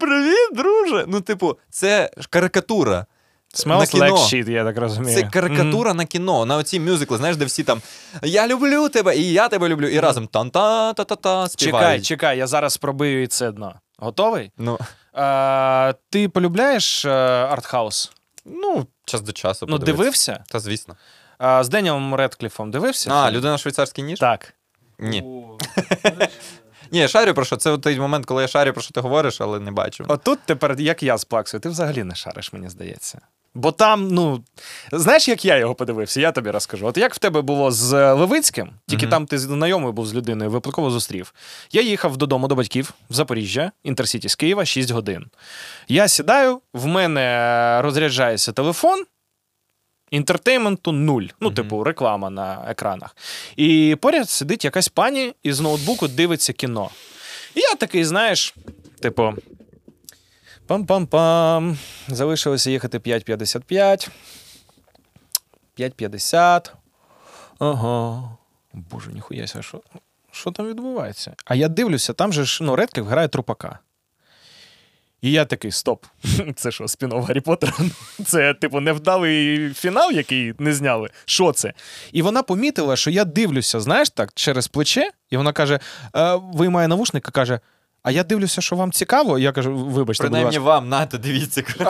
привіт, 0.00 0.48
друже. 0.54 1.04
Ну, 1.08 1.20
типу, 1.20 1.58
це 1.70 2.10
ж 2.18 2.28
карикатура. 2.30 3.06
Smells 3.54 3.94
like 3.94 4.12
shit, 4.12 4.50
я 4.50 4.64
так 4.64 4.78
розумію. 4.78 5.14
Це 5.16 5.22
карикатура 5.22 5.94
на 5.94 6.04
кіно, 6.04 6.44
на 6.46 6.56
оці 6.56 6.80
мюзикли, 6.80 7.16
знаєш, 7.16 7.36
де 7.36 7.44
всі 7.44 7.64
там 7.64 7.82
Я 8.22 8.48
люблю 8.48 8.88
тебе, 8.88 9.16
і 9.16 9.32
я 9.32 9.48
тебе 9.48 9.68
люблю, 9.68 9.88
і 9.88 10.00
разом 10.00 10.26
тан-та-та-та-та 10.26 11.38
Мгм. 11.40 11.48
Чекай, 11.56 12.00
чекай, 12.00 12.38
я 12.38 12.46
зараз 12.46 12.76
пробию 12.76 13.22
і 13.22 13.26
це 13.26 13.52
дно. 13.52 13.74
Готовий? 13.98 14.50
Ну, 14.58 14.78
Е, 15.18 15.94
ти 16.10 16.28
полюбляєш 16.28 17.04
е, 17.04 17.10
артхаус? 17.50 18.12
ну, 18.44 18.86
час 19.04 19.20
до 19.20 19.32
часу. 19.32 19.66
Ну, 19.68 19.78
подивитися. 19.78 20.02
дивився? 20.02 20.44
Та 20.48 20.60
звісно. 20.60 20.96
А, 21.38 21.64
з 21.64 21.68
Деніелом 21.68 22.14
Редкліфом 22.14 22.70
дивився? 22.70 23.10
А, 23.12 23.30
людина 23.30 23.58
швейцарський 23.58 24.04
ніж? 24.04 24.18
Так. 24.18 24.54
Ні. 24.98 25.22
Ні, 26.90 26.98
я 26.98 27.08
шарю 27.08 27.34
про 27.34 27.44
що. 27.44 27.56
Це 27.56 27.78
той 27.78 28.00
момент, 28.00 28.26
коли 28.26 28.42
я 28.42 28.48
шарю 28.48 28.72
про 28.72 28.82
що 28.82 28.94
ти 28.94 29.00
говориш, 29.00 29.40
але 29.40 29.60
не 29.60 29.70
бачу. 29.70 30.04
Отут 30.08 30.38
тепер, 30.44 30.80
як 30.80 31.02
я 31.02 31.18
з 31.18 31.24
плаксою, 31.24 31.60
ти 31.60 31.68
взагалі 31.68 32.04
не 32.04 32.14
шариш, 32.14 32.52
мені 32.52 32.68
здається. 32.68 33.20
Бо 33.58 33.72
там, 33.72 34.08
ну, 34.08 34.44
знаєш, 34.92 35.28
як 35.28 35.44
я 35.44 35.56
його 35.56 35.74
подивився, 35.74 36.20
я 36.20 36.32
тобі 36.32 36.50
розкажу. 36.50 36.86
От 36.86 36.96
як 36.96 37.14
в 37.14 37.18
тебе 37.18 37.40
було 37.42 37.70
з 37.70 38.12
Левицьким, 38.14 38.70
тільки 38.86 39.02
Мгм. 39.06 39.10
там 39.10 39.26
ти 39.26 39.38
знайомий 39.38 39.92
був 39.92 40.06
з 40.06 40.14
людиною, 40.14 40.50
випадково 40.50 40.90
зустрів. 40.90 41.34
Я 41.72 41.82
їхав 41.82 42.16
додому 42.16 42.48
до 42.48 42.54
батьків 42.54 42.92
в 43.10 43.14
Запоріжжя, 43.14 43.72
інтерсіті 43.84 44.28
з 44.28 44.34
Києва, 44.34 44.64
6 44.64 44.90
годин. 44.90 45.26
Я 45.88 46.08
сідаю, 46.08 46.60
в 46.72 46.86
мене 46.86 47.80
розряджається 47.82 48.52
телефон. 48.52 49.04
Інтертейменту 50.10 50.92
нуль. 50.92 51.22
Ну, 51.40 51.48
Мгм. 51.48 51.54
типу, 51.54 51.84
реклама 51.84 52.30
на 52.30 52.64
екранах. 52.68 53.16
І 53.56 53.96
поряд 54.00 54.30
сидить 54.30 54.64
якась 54.64 54.88
пані 54.88 55.32
і 55.42 55.52
з 55.52 55.60
ноутбуку 55.60 56.08
дивиться 56.08 56.52
кіно. 56.52 56.90
І 57.54 57.60
я 57.60 57.74
такий, 57.74 58.04
знаєш, 58.04 58.54
типу. 59.00 59.32
Пам-пам-пам. 60.68 61.76
Залишилося 62.08 62.70
їхати 62.70 62.98
5.55. 62.98 64.10
5.50. 65.78 66.72
Ага. 67.58 68.22
Боже, 68.72 69.12
ніхуяся, 69.12 69.62
що, 69.62 69.80
що 70.32 70.50
там 70.50 70.66
відбувається? 70.66 71.34
А 71.44 71.54
я 71.54 71.68
дивлюся, 71.68 72.12
там 72.12 72.32
же 72.32 72.44
ж 72.44 72.64
ну, 72.64 72.76
Редкліф 72.76 73.06
грає 73.06 73.28
трупака. 73.28 73.78
І 75.22 75.32
я 75.32 75.44
такий: 75.44 75.70
стоп. 75.70 76.04
Це 76.56 76.70
що, 76.70 76.84
спін-офф 76.84 77.22
Гаррі 77.22 77.40
Поттера? 77.40 77.72
Це, 78.24 78.54
типу, 78.54 78.80
невдалий 78.80 79.70
фінал, 79.74 80.12
який 80.12 80.54
не 80.58 80.72
зняли. 80.72 81.10
Що 81.24 81.52
це? 81.52 81.72
І 82.12 82.22
вона 82.22 82.42
помітила, 82.42 82.96
що 82.96 83.10
я 83.10 83.24
дивлюся, 83.24 83.80
знаєш, 83.80 84.10
так, 84.10 84.30
через 84.34 84.68
плече, 84.68 85.10
і 85.30 85.36
вона 85.36 85.52
каже: 85.52 85.80
«Е, 86.16 86.34
виймає 86.34 86.88
навушник 86.88 87.28
і 87.28 87.32
каже: 87.32 87.60
А 88.02 88.10
я 88.10 88.24
дивлюся, 88.24 88.60
що 88.60 88.76
вам 88.76 88.92
цікаво. 88.92 89.38
Я 89.38 89.52
кажу, 89.52 89.76
вибачте, 89.76 90.24
будь 90.24 90.30
Принаймні 90.30 90.58
ласка. 90.58 90.70
вам, 90.70 90.88
нате, 90.88 91.18
дивіться. 91.18 91.62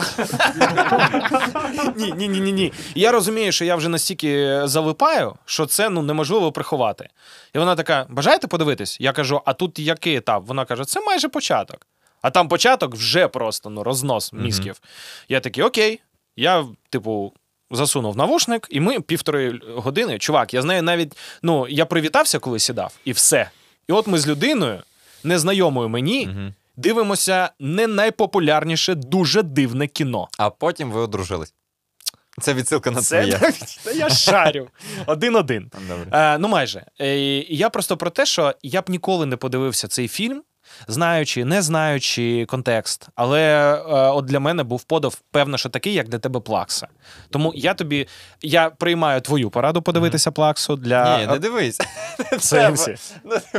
Ні, 1.96 2.12
ні, 2.16 2.28
ні, 2.28 2.40
ні, 2.40 2.52
ні. 2.52 2.72
Я 2.94 3.12
розумію, 3.12 3.52
що 3.52 3.64
я 3.64 3.76
вже 3.76 3.88
настільки 3.88 4.60
залипаю, 4.64 5.34
що 5.44 5.66
це 5.66 5.90
ну 5.90 6.02
неможливо 6.02 6.52
приховати. 6.52 7.08
І 7.54 7.58
вона 7.58 7.74
така: 7.76 8.06
бажаєте 8.08 8.46
подивитись? 8.46 8.96
Я 9.00 9.12
кажу, 9.12 9.40
а 9.44 9.52
тут 9.52 9.78
який 9.78 10.16
етап? 10.16 10.42
Вона 10.46 10.64
каже, 10.64 10.84
це 10.84 11.00
майже 11.00 11.28
початок. 11.28 11.86
А 12.22 12.30
там 12.30 12.48
початок 12.48 12.94
вже 12.94 13.28
просто 13.28 13.70
ну, 13.70 13.82
рознос 13.82 14.32
мізків. 14.32 14.80
Я 15.28 15.40
такий, 15.40 15.64
окей. 15.64 16.00
Я, 16.36 16.64
типу, 16.90 17.32
засунув 17.70 18.16
навушник, 18.16 18.66
і 18.70 18.80
ми 18.80 19.00
півтори 19.00 19.60
години. 19.76 20.18
Чувак, 20.18 20.54
я 20.54 20.62
знаю 20.62 20.82
навіть, 20.82 21.16
ну, 21.42 21.68
я 21.68 21.86
привітався, 21.86 22.38
коли 22.38 22.58
сідав, 22.58 22.92
і 23.04 23.12
все. 23.12 23.50
І 23.88 23.92
от 23.92 24.06
ми 24.06 24.18
з 24.18 24.28
людиною, 24.28 24.82
незнайомою 25.24 25.88
мені, 25.88 26.26
Угу. 26.26 26.54
дивимося 26.76 27.50
не 27.60 27.86
найпопулярніше, 27.86 28.94
дуже 28.94 29.42
дивне 29.42 29.86
кіно. 29.86 30.28
А 30.38 30.50
потім 30.50 30.90
ви 30.90 31.00
одружились. 31.00 31.54
Це 32.40 32.54
відсилка 32.54 32.90
на 32.90 33.02
Це 33.02 33.20
твоє. 33.26 33.52
Та 33.84 33.90
я 33.90 34.10
шарю. 34.10 34.68
Один-один. 35.06 35.70
Е, 36.12 36.38
ну, 36.38 36.48
майже. 36.48 36.84
Е, 37.00 37.16
я 37.54 37.70
просто 37.70 37.96
про 37.96 38.10
те, 38.10 38.26
що 38.26 38.54
я 38.62 38.82
б 38.82 38.90
ніколи 38.90 39.26
не 39.26 39.36
подивився 39.36 39.88
цей 39.88 40.08
фільм, 40.08 40.42
знаючи, 40.88 41.44
не 41.44 41.62
знаючи 41.62 42.46
контекст. 42.48 43.08
Але 43.14 43.42
е, 43.74 43.80
от 43.92 44.24
для 44.24 44.40
мене 44.40 44.62
був 44.62 44.82
подав, 44.84 45.18
певно, 45.30 45.58
що 45.58 45.68
такий, 45.68 45.94
як 45.94 46.08
для 46.08 46.18
тебе 46.18 46.40
плакса. 46.40 46.88
Тому 47.30 47.52
я 47.56 47.74
тобі 47.74 48.08
я 48.42 48.70
приймаю 48.70 49.20
твою 49.20 49.50
пораду 49.50 49.82
подивитися 49.82 50.30
плаксу 50.30 50.76
для 50.76 51.18
Ні, 51.18 51.26
не 51.26 51.38
дивись. 51.38 51.78
сенсі. 52.38 52.94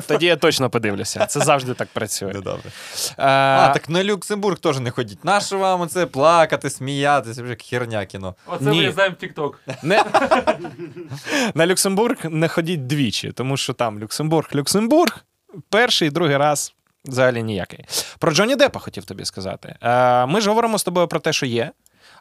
Тоді 0.07 0.25
я 0.25 0.35
точно 0.35 0.69
подивлюся. 0.69 1.25
Це 1.25 1.39
завжди 1.39 1.73
так 1.73 1.87
працює. 1.93 2.31
Ну, 2.35 2.41
добре. 2.41 2.71
Е, 3.09 3.13
А, 3.17 3.71
так 3.73 3.89
на 3.89 4.03
Люксембург 4.03 4.59
теж 4.59 4.79
не 4.79 4.91
ходіть. 4.91 5.25
Нащо 5.25 5.57
вам 5.57 5.81
оце 5.81 6.05
плакати, 6.05 6.69
сміятися, 6.69 7.43
вже 7.43 7.55
херня 7.55 8.05
кіно. 8.05 8.35
Оце 8.47 8.65
Ні. 8.65 8.79
вирізаємо 8.79 9.15
в 9.21 9.23
TikTok. 9.23 9.53
Не... 9.83 10.03
На 11.55 11.67
Люксембург 11.67 12.17
не 12.23 12.47
ходіть 12.47 12.87
двічі, 12.87 13.31
тому 13.31 13.57
що 13.57 13.73
там 13.73 13.99
Люксембург, 13.99 14.49
Люксембург, 14.55 15.25
перший 15.69 16.07
і 16.07 16.11
другий 16.11 16.37
раз 16.37 16.73
Взагалі 17.05 17.43
ніякий. 17.43 17.85
Про 18.19 18.31
Джонні 18.31 18.55
Деппа 18.55 18.79
хотів 18.79 19.05
тобі 19.05 19.25
сказати. 19.25 19.75
Е, 19.81 20.25
ми 20.25 20.41
ж 20.41 20.49
говоримо 20.49 20.77
з 20.77 20.83
тобою 20.83 21.07
про 21.07 21.19
те, 21.19 21.33
що 21.33 21.45
є, 21.45 21.71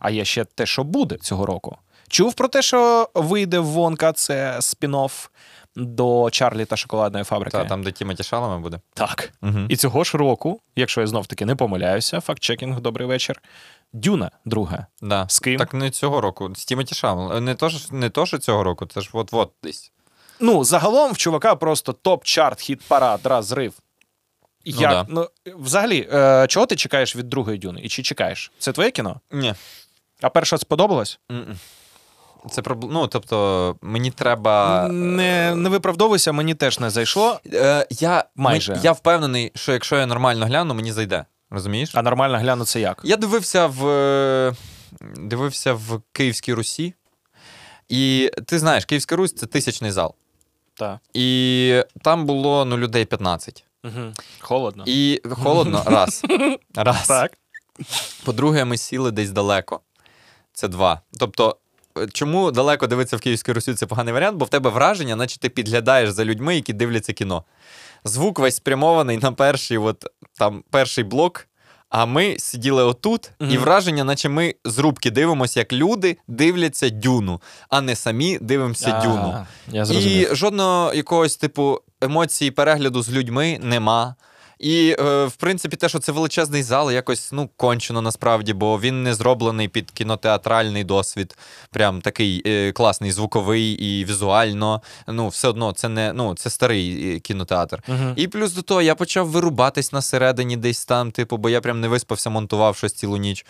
а 0.01 0.11
є 0.11 0.25
ще 0.25 0.45
те, 0.45 0.67
що 0.67 0.85
буде 0.85 1.17
цього 1.17 1.47
року. 1.47 1.77
Чув 2.09 2.35
про 2.35 2.49
те, 2.49 2.63
що 2.63 3.11
вийде 3.15 3.59
Вонка, 3.59 4.13
це 4.13 4.57
спін-офф 4.59 5.29
до 5.77 6.31
Чарлі 6.31 6.65
та 6.65 6.77
шоколадної 6.77 7.25
фабрики. 7.25 7.57
Та, 7.57 7.65
там, 7.65 7.83
де 7.83 7.93
Тімоті 7.93 8.23
Шалами 8.23 8.59
буде. 8.61 8.81
Так. 8.95 9.33
Угу. 9.43 9.59
І 9.69 9.77
цього 9.77 10.05
ж 10.05 10.19
року, 10.19 10.61
якщо 10.77 11.01
я 11.01 11.07
знов 11.07 11.27
таки 11.27 11.47
не 11.47 11.57
помиляюся, 11.57 12.21
факт-чекінг, 12.21 12.81
добрий 12.81 13.09
вечір. 13.09 13.43
Дюна, 13.93 14.31
друга. 14.45 14.87
Да. 15.03 15.27
З 15.29 15.39
ким? 15.39 15.59
Так 15.59 15.75
не 15.75 15.91
цього 15.91 16.21
року. 16.21 16.51
З 16.55 16.65
Тімоті 16.65 16.95
Шалами. 16.95 17.41
Не 17.41 17.55
то, 17.55 17.71
не 17.91 18.11
то, 18.11 18.27
що 18.27 18.39
цього 18.39 18.63
року, 18.63 18.87
це 18.87 19.01
ж 19.01 19.11
от-от 19.13 19.53
десь. 19.63 19.93
Ну, 20.41 20.65
загалом 20.65 21.13
в 21.13 21.17
чувака 21.17 21.55
просто 21.55 21.93
топ-чарт, 21.93 22.61
хіт-парад, 22.61 23.21
розрив. 23.25 23.73
Ну 24.75 24.81
Як? 24.83 24.91
да. 24.91 25.07
Ну, 25.09 25.29
взагалі, 25.47 26.09
е, 26.13 26.47
чого 26.49 26.67
ти 26.67 26.77
чекаєш 26.77 27.17
від 27.17 27.29
другої 27.29 27.59
дюни? 27.59 27.81
І 27.85 27.89
чи 27.89 28.03
чекаєш? 28.03 28.53
Це 28.59 28.73
твоє 28.73 28.91
кіно? 28.91 29.21
Ні. 29.33 29.55
А 30.21 30.29
перша 30.31 30.59
сподобалась? 30.59 31.19
М-м. 31.31 31.59
Це 32.51 32.63
проб... 32.63 32.93
Ну, 32.93 33.07
тобто, 33.07 33.77
мені 33.83 34.11
треба. 34.11 34.89
Не, 34.89 35.55
не 35.55 35.69
виправдовуйся, 35.69 36.33
мені 36.33 36.55
теж 36.55 36.79
не 36.81 36.91
зайшло, 36.91 37.41
Е, 37.53 37.87
я, 37.91 38.25
Майже. 38.37 38.73
ми- 38.75 38.81
я 38.83 38.93
впевнений, 38.93 39.53
що 39.55 39.73
якщо 39.73 39.97
я 39.97 40.07
нормально 40.07 40.47
гляну, 40.47 40.75
мені 40.75 40.93
зайде. 40.93 41.25
Розумієш? 41.51 41.91
а 41.95 42.03
нормально 42.03 42.39
гляну 42.39 42.65
це 42.65 42.81
як. 42.81 43.01
Я 43.05 43.17
дивився 43.17 43.67
в 43.67 44.55
дивився 45.17 45.73
в 45.73 46.01
Київській 46.13 46.53
Русі. 46.55 46.95
І 47.89 48.31
ти 48.47 48.59
знаєш, 48.59 48.85
Київська 48.85 49.17
Русь 49.17 49.33
це 49.35 49.47
тисячний 49.47 49.91
зал. 49.91 50.15
Так. 50.75 50.99
І 51.15 51.83
там 52.03 52.27
було 52.27 52.65
ну, 52.65 52.79
людей 52.79 53.05
15. 53.05 53.65
Угу. 53.97 54.13
Холодно. 54.41 54.85
І 54.87 55.23
холодно, 55.31 55.83
раз. 55.87 56.23
раз. 56.75 57.07
Так. 57.07 57.33
По-друге, 58.25 58.65
ми 58.65 58.77
сіли 58.77 59.11
десь 59.11 59.31
далеко. 59.31 59.81
Це 60.53 60.69
два. 60.69 61.01
Тобто, 61.19 61.57
е, 61.99 62.07
чому 62.13 62.51
далеко 62.51 62.87
дивитися 62.87 63.17
в 63.17 63.21
Київській 63.21 63.53
Русі 63.53 63.75
це 63.75 63.87
поганий 63.87 64.15
варіант, 64.15 64.37
бо 64.37 64.45
в 64.45 64.49
тебе 64.49 64.71
враження, 64.71 65.17
наче 65.17 65.41
ти 65.41 65.49
підглядаєш 65.49 66.11
за 66.11 66.25
людьми, 66.25 66.55
які 66.55 66.73
дивляться 66.73 67.13
кіно. 67.13 67.45
Звук 68.05 68.39
весь 68.39 68.57
спрямований 68.57 69.19
на 69.19 69.33
перший, 69.33 69.79
от, 69.79 70.05
там, 70.39 70.65
перший 70.71 71.05
блок. 71.05 71.48
А 71.91 72.07
ми 72.07 72.37
сиділи 72.39 72.85
отут, 72.85 73.31
і 73.51 73.59
враження, 73.59 74.05
наче 74.05 74.29
ми 74.29 74.55
з 74.65 74.79
рубки 74.79 75.11
дивимося, 75.11 75.61
як 75.61 75.73
люди 75.73 76.17
дивляться 76.29 76.89
дюну, 76.89 77.41
а 77.69 77.81
не 77.81 77.97
самі 77.97 78.39
дивимося 78.41 78.95
А, 78.95 79.03
дюну. 79.03 79.47
Я. 79.69 79.85
І 80.01 80.29
жодного 80.35 80.95
якогось 80.95 81.37
типу 81.37 81.81
емоції 82.01 82.51
перегляду 82.51 83.03
з 83.03 83.11
людьми 83.11 83.59
нема. 83.63 84.15
І, 84.59 84.97
е, 84.99 85.25
в 85.25 85.37
принципі, 85.37 85.77
те, 85.77 85.89
що 85.89 85.99
це 85.99 86.13
величезний 86.13 86.63
зал, 86.63 86.93
якось 86.93 87.33
ну, 87.33 87.51
кончено 87.57 88.03
насправді, 88.03 88.53
бо 88.53 88.81
він 88.81 89.03
не 89.03 89.15
зроблений 89.15 89.69
під 89.69 89.91
кінотеатральний 89.91 90.85
досвід. 90.85 91.39
Прям 91.71 92.01
такий 92.01 92.43
е, 92.47 92.73
класний, 92.73 93.13
звуковий 93.13 93.73
і 93.73 94.05
візуально. 94.05 94.83
Ну, 95.07 95.29
все 95.29 95.49
одно, 95.49 95.73
це 95.73 95.89
не 95.89 96.13
ну, 96.13 96.35
це 96.35 96.51
старий 96.51 97.17
е, 97.17 97.21
кінотеатр. 97.21 97.83
Мгм. 97.89 98.13
І 98.17 98.29
плюс 98.29 98.53
до 98.53 98.63
того, 98.63 98.83
я 98.83 98.95
почав 98.95 99.29
вирубатись 99.29 99.93
на 99.93 100.03
середині 100.03 100.57
десь 100.57 100.85
там, 100.85 101.11
типу, 101.11 101.37
бо 101.37 101.51
я 101.51 101.61
прям 101.61 101.81
не 101.81 101.89
виспався, 101.89 102.31
монтував 102.31 102.77
щось 102.77 102.93
цілу 102.93 103.17
ніч. 103.17 103.47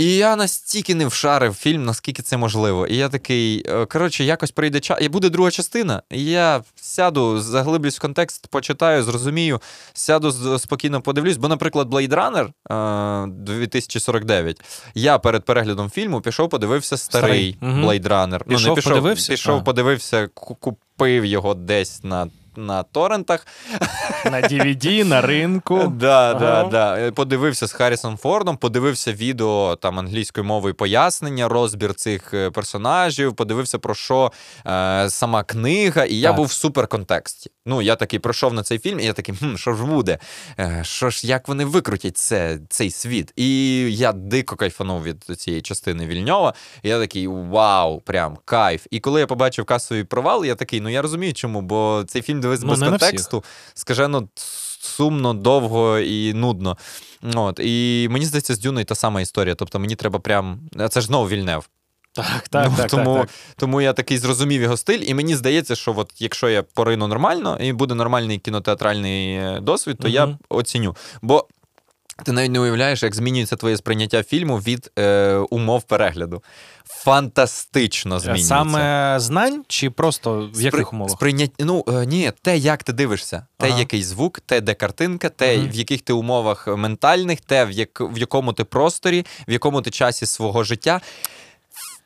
І 0.00 0.16
я 0.16 0.36
настільки 0.36 0.94
не 0.94 1.06
вшарив 1.06 1.54
фільм, 1.54 1.84
наскільки 1.84 2.22
це 2.22 2.36
можливо. 2.36 2.86
І 2.86 2.96
я 2.96 3.08
такий, 3.08 3.64
е, 3.68 3.86
коротше, 3.86 4.24
якось 4.24 4.50
прийде 4.50 4.80
час. 4.80 4.98
І 5.00 5.08
буде 5.08 5.28
друга 5.28 5.50
частина. 5.50 6.02
І 6.10 6.24
я 6.24 6.62
сяду, 6.74 7.40
заглиблюсь 7.40 7.98
в 7.98 8.00
контекст, 8.00 8.46
почитаю, 8.46 9.02
зрозумію, 9.02 9.60
сяду 9.92 10.58
спокійно 10.58 11.00
подивлюсь. 11.00 11.36
Бо, 11.36 11.48
наприклад, 11.48 11.88
Blade 11.88 12.14
Runner 12.14 13.26
е, 13.26 13.30
2049. 13.30 14.60
Я 14.94 15.18
перед 15.18 15.44
переглядом 15.44 15.90
фільму 15.90 16.20
пішов, 16.20 16.48
подивився 16.48 16.96
старий, 16.96 17.56
Старий. 17.58 17.74
Blade 17.84 18.08
Runner. 18.08 18.44
Пішов, 18.44 18.62
ну, 18.62 18.68
не 18.68 18.74
пішов, 18.74 18.92
подивився? 18.92 19.32
Пішов, 19.32 19.64
подивився, 19.64 20.28
купив 20.34 21.24
його 21.24 21.54
десь 21.54 22.04
на. 22.04 22.28
На 22.56 22.82
торрентах. 22.82 23.46
На 24.24 24.40
DVD, 24.40 25.04
на 25.04 25.20
ринку. 25.20 25.92
Да, 26.00 26.34
да, 26.34 26.60
Ага. 26.60 26.68
да. 26.70 27.10
Подивився 27.12 27.66
з 27.66 27.72
Харрісом 27.72 28.16
Фордом, 28.16 28.56
подивився 28.56 29.12
відео 29.12 29.76
там 29.76 29.98
англійською 29.98 30.44
мовою 30.44 30.74
пояснення, 30.74 31.48
розбір 31.48 31.94
цих 31.94 32.34
е, 32.34 32.50
персонажів, 32.50 33.34
подивився 33.34 33.78
про 33.78 33.94
що 33.94 34.32
е, 34.66 35.10
сама 35.10 35.42
книга, 35.44 36.04
і 36.04 36.14
я 36.14 36.28
Так. 36.28 36.36
був 36.36 36.46
в 36.46 36.52
суперконтексті. 36.52 37.50
Ну, 37.66 37.82
я 37.82 37.96
такий 37.96 38.18
пройшов 38.18 38.54
на 38.54 38.62
цей 38.62 38.78
фільм, 38.78 39.00
і 39.00 39.04
я 39.04 39.12
такий, 39.12 39.34
хм, 39.34 39.56
що 39.56 39.74
ж 39.74 39.84
буде? 39.84 40.18
Е, 40.58 40.80
що 40.84 41.10
ж, 41.10 41.26
як 41.26 41.48
вони 41.48 41.64
викрутять 41.64 42.16
це, 42.16 42.58
цей 42.68 42.90
світ? 42.90 43.32
І 43.36 43.78
я 43.96 44.12
дико 44.12 44.56
кайфанув 44.56 45.02
від 45.02 45.24
цієї 45.24 45.62
частини 45.62 46.06
Вільньова. 46.06 46.54
І 46.82 46.88
я 46.88 46.98
такий 46.98 47.26
вау, 47.28 48.00
прям 48.00 48.38
кайф. 48.44 48.86
І 48.90 49.00
коли 49.00 49.20
я 49.20 49.26
побачив 49.26 49.64
касовий 49.64 50.04
провал, 50.04 50.44
я 50.44 50.54
такий, 50.54 50.80
ну 50.80 50.88
я 50.88 51.02
розумію, 51.02 51.32
чому, 51.34 51.60
бо 51.62 52.04
цей 52.08 52.22
фільм 52.22 52.39
дивився 52.40 52.66
Ну, 52.66 52.70
без 52.70 52.80
контексту 52.80 53.44
скажено 53.74 54.28
сумно, 54.80 55.34
довго 55.34 55.98
і 55.98 56.34
нудно. 56.34 56.76
От. 57.34 57.60
І 57.62 58.08
мені 58.10 58.24
здається, 58.24 58.54
з 58.54 58.58
Дюною 58.58 58.86
та 58.86 58.94
сама 58.94 59.20
історія. 59.20 59.54
Тобто 59.54 59.78
мені 59.78 59.96
треба 59.96 60.18
прям. 60.18 60.60
Це 60.90 61.00
ж 61.00 61.06
знову 61.06 61.28
вільнев. 61.28 61.68
Так, 62.12 62.48
так, 62.48 62.68
Ну, 62.70 62.76
так, 62.76 62.90
тому, 62.90 63.14
так, 63.14 63.26
так. 63.26 63.36
тому 63.56 63.80
я 63.80 63.92
такий 63.92 64.18
зрозумів 64.18 64.62
його 64.62 64.76
стиль, 64.76 64.98
і 65.02 65.14
мені 65.14 65.36
здається, 65.36 65.76
що 65.76 65.94
от 65.96 66.12
якщо 66.18 66.48
я 66.48 66.62
порину 66.62 67.06
нормально 67.06 67.58
і 67.60 67.72
буде 67.72 67.94
нормальний 67.94 68.38
кінотеатральний 68.38 69.34
е, 69.34 69.60
досвід, 69.62 69.98
то 70.00 70.08
я 70.08 70.38
оціню. 70.48 70.96
Бо 71.22 71.46
ти 72.24 72.32
навіть 72.32 72.50
не 72.50 72.60
уявляєш, 72.60 73.02
як 73.02 73.14
змінюється 73.14 73.56
твоє 73.56 73.76
сприйняття 73.76 74.22
фільму 74.22 74.56
від 74.56 74.90
е, 74.98 75.34
умов 75.34 75.82
перегляду. 75.82 76.42
Фантастично 76.84 78.20
змінюється. 78.20 78.48
Саме 78.48 79.14
знань 79.20 79.64
чи 79.68 79.90
просто 79.90 80.50
в 80.54 80.60
яких 80.60 80.92
умовах? 80.92 81.12
Сприйнять... 81.12 81.50
Ну, 81.58 81.84
е, 81.88 82.06
ні, 82.06 82.32
те, 82.42 82.58
як 82.58 82.82
ти 82.82 82.92
дивишся, 82.92 83.46
те, 83.58 83.68
Ага. 83.68 83.78
який 83.78 84.02
звук, 84.02 84.40
те, 84.40 84.60
де 84.60 84.74
картинка, 84.74 85.28
те, 85.28 85.58
Мгм. 85.58 85.68
в 85.68 85.74
яких 85.74 86.00
ти 86.00 86.12
умовах 86.12 86.66
ментальних, 86.66 87.40
те, 87.40 87.64
в, 87.64 87.70
як... 87.70 88.00
в 88.00 88.18
якому 88.18 88.52
ти 88.52 88.64
просторі, 88.64 89.26
в 89.48 89.52
якому 89.52 89.82
ти 89.82 89.90
часі 89.90 90.26
свого 90.26 90.64
життя. 90.64 91.00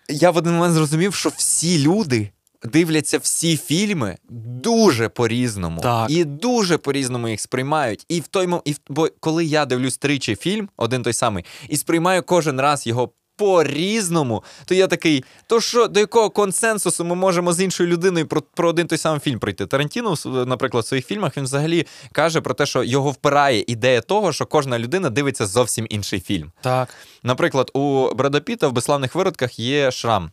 Я 0.08 0.30
в 0.30 0.36
один 0.36 0.52
момент 0.52 0.74
зрозумів, 0.74 1.14
що 1.14 1.28
всі 1.36 1.78
люди. 1.78 2.30
Дивляться 2.64 3.18
всі 3.18 3.56
фільми 3.56 4.16
дуже 4.62 5.08
по-різному. 5.08 5.80
Так. 5.80 6.10
І 6.10 6.24
дуже 6.24 6.78
по-різному 6.78 7.28
їх 7.28 7.40
сприймають. 7.40 8.04
І 8.08 8.20
в 8.20 8.26
той 8.26 8.46
мом... 8.46 8.60
і 8.64 8.72
в... 8.72 8.76
бо 8.88 9.08
коли 9.20 9.44
я 9.44 9.66
дивлюсь 9.66 9.98
тричі 9.98 10.36
фільм, 10.36 10.68
один 10.76 11.02
той 11.02 11.12
самий, 11.12 11.44
і 11.68 11.76
сприймаю 11.76 12.22
кожен 12.22 12.60
раз 12.60 12.86
його 12.86 13.10
по-різному, 13.36 14.44
то 14.64 14.74
я 14.74 14.86
такий, 14.86 15.24
то 15.46 15.60
що 15.60 15.88
до 15.88 16.00
якого 16.00 16.30
консенсусу 16.30 17.04
ми 17.04 17.14
можемо 17.14 17.52
з 17.52 17.60
іншою 17.60 17.88
людиною 17.88 18.26
про, 18.26 18.42
про 18.42 18.68
один 18.68 18.86
той 18.86 18.98
самий 18.98 19.20
фільм 19.20 19.38
пройти? 19.38 19.66
Тарантіно, 19.66 20.14
наприклад, 20.24 20.84
в 20.84 20.86
своїх 20.86 21.06
фільмах 21.06 21.36
він 21.36 21.44
взагалі 21.44 21.86
каже 22.12 22.40
про 22.40 22.54
те, 22.54 22.66
що 22.66 22.84
його 22.84 23.10
впирає 23.10 23.64
ідея 23.66 24.00
того, 24.00 24.32
що 24.32 24.46
кожна 24.46 24.78
людина 24.78 25.10
дивиться 25.10 25.46
зовсім 25.46 25.86
інший 25.90 26.20
фільм. 26.20 26.52
Так. 26.60 26.88
Наприклад, 27.22 27.70
у 27.74 28.14
Бреда 28.14 28.40
Піта 28.40 28.68
в 28.68 28.72
безславних 28.72 29.14
виродках 29.14 29.58
є 29.58 29.90
шрам. 29.90 30.30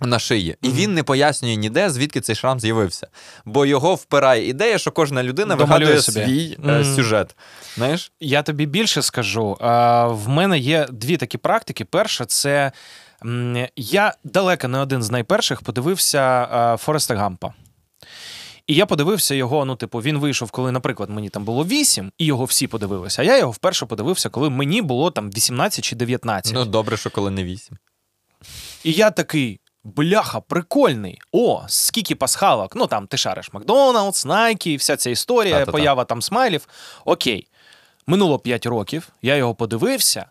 На 0.00 0.18
шиї, 0.18 0.56
і 0.62 0.68
Мгм. 0.68 0.76
він 0.76 0.94
не 0.94 1.02
пояснює 1.02 1.56
ніде, 1.56 1.90
звідки 1.90 2.20
цей 2.20 2.36
шрам 2.36 2.60
з'явився. 2.60 3.06
Бо 3.44 3.66
його 3.66 3.94
впирає 3.94 4.48
ідея, 4.48 4.78
що 4.78 4.90
кожна 4.90 5.22
людина 5.22 5.56
Домалює 5.56 5.78
вигадує 5.78 6.02
собі. 6.02 6.24
свій 6.24 6.56
е, 6.64 6.72
Мгм. 6.72 6.96
сюжет. 6.96 7.36
Знаєш? 7.76 8.12
Я 8.20 8.42
тобі 8.42 8.66
більше 8.66 9.02
скажу. 9.02 9.56
В 10.10 10.28
мене 10.28 10.58
є 10.58 10.86
дві 10.92 11.16
такі 11.16 11.38
практики. 11.38 11.84
Перша 11.84 12.24
це 12.24 12.72
я 13.76 14.14
далеко 14.24 14.68
не 14.68 14.78
один 14.78 15.02
з 15.02 15.10
найперших 15.10 15.62
подивився 15.62 16.76
Фореста 16.80 17.14
Гампа. 17.16 17.54
І 18.66 18.74
я 18.74 18.86
подивився 18.86 19.34
його. 19.34 19.64
Ну, 19.64 19.76
типу, 19.76 19.98
він 19.98 20.18
вийшов, 20.18 20.50
коли, 20.50 20.72
наприклад, 20.72 21.10
мені 21.10 21.28
там 21.28 21.44
було 21.44 21.64
8, 21.64 22.12
і 22.18 22.24
його 22.24 22.44
всі 22.44 22.66
подивилися. 22.66 23.22
А 23.22 23.24
я 23.24 23.38
його 23.38 23.52
вперше 23.52 23.86
подивився, 23.86 24.28
коли 24.28 24.50
мені 24.50 24.82
було 24.82 25.10
там 25.10 25.30
18 25.30 25.84
чи 25.84 25.96
19. 25.96 26.54
Ну, 26.54 26.64
добре, 26.64 26.96
що 26.96 27.10
коли 27.10 27.30
не 27.30 27.44
вісім. 27.44 27.76
І 28.84 28.92
я 28.92 29.10
такий. 29.10 29.60
Бляха, 29.86 30.40
прикольний. 30.40 31.18
О, 31.32 31.64
скільки 31.68 32.14
пасхалок. 32.14 32.76
Ну 32.76 32.86
там 32.86 33.06
ти 33.06 33.16
шариш 33.16 33.52
Макдоналдс, 33.52 34.24
Найкі, 34.24 34.76
вся 34.76 34.96
ця 34.96 35.10
історія, 35.10 35.52
Та-та-та. 35.54 35.72
поява 35.72 36.04
там 36.04 36.22
смайлів. 36.22 36.68
Окей. 37.04 37.48
Минуло 38.06 38.38
5 38.38 38.66
років, 38.66 39.08
я 39.22 39.36
його 39.36 39.54
подивився. 39.54 40.26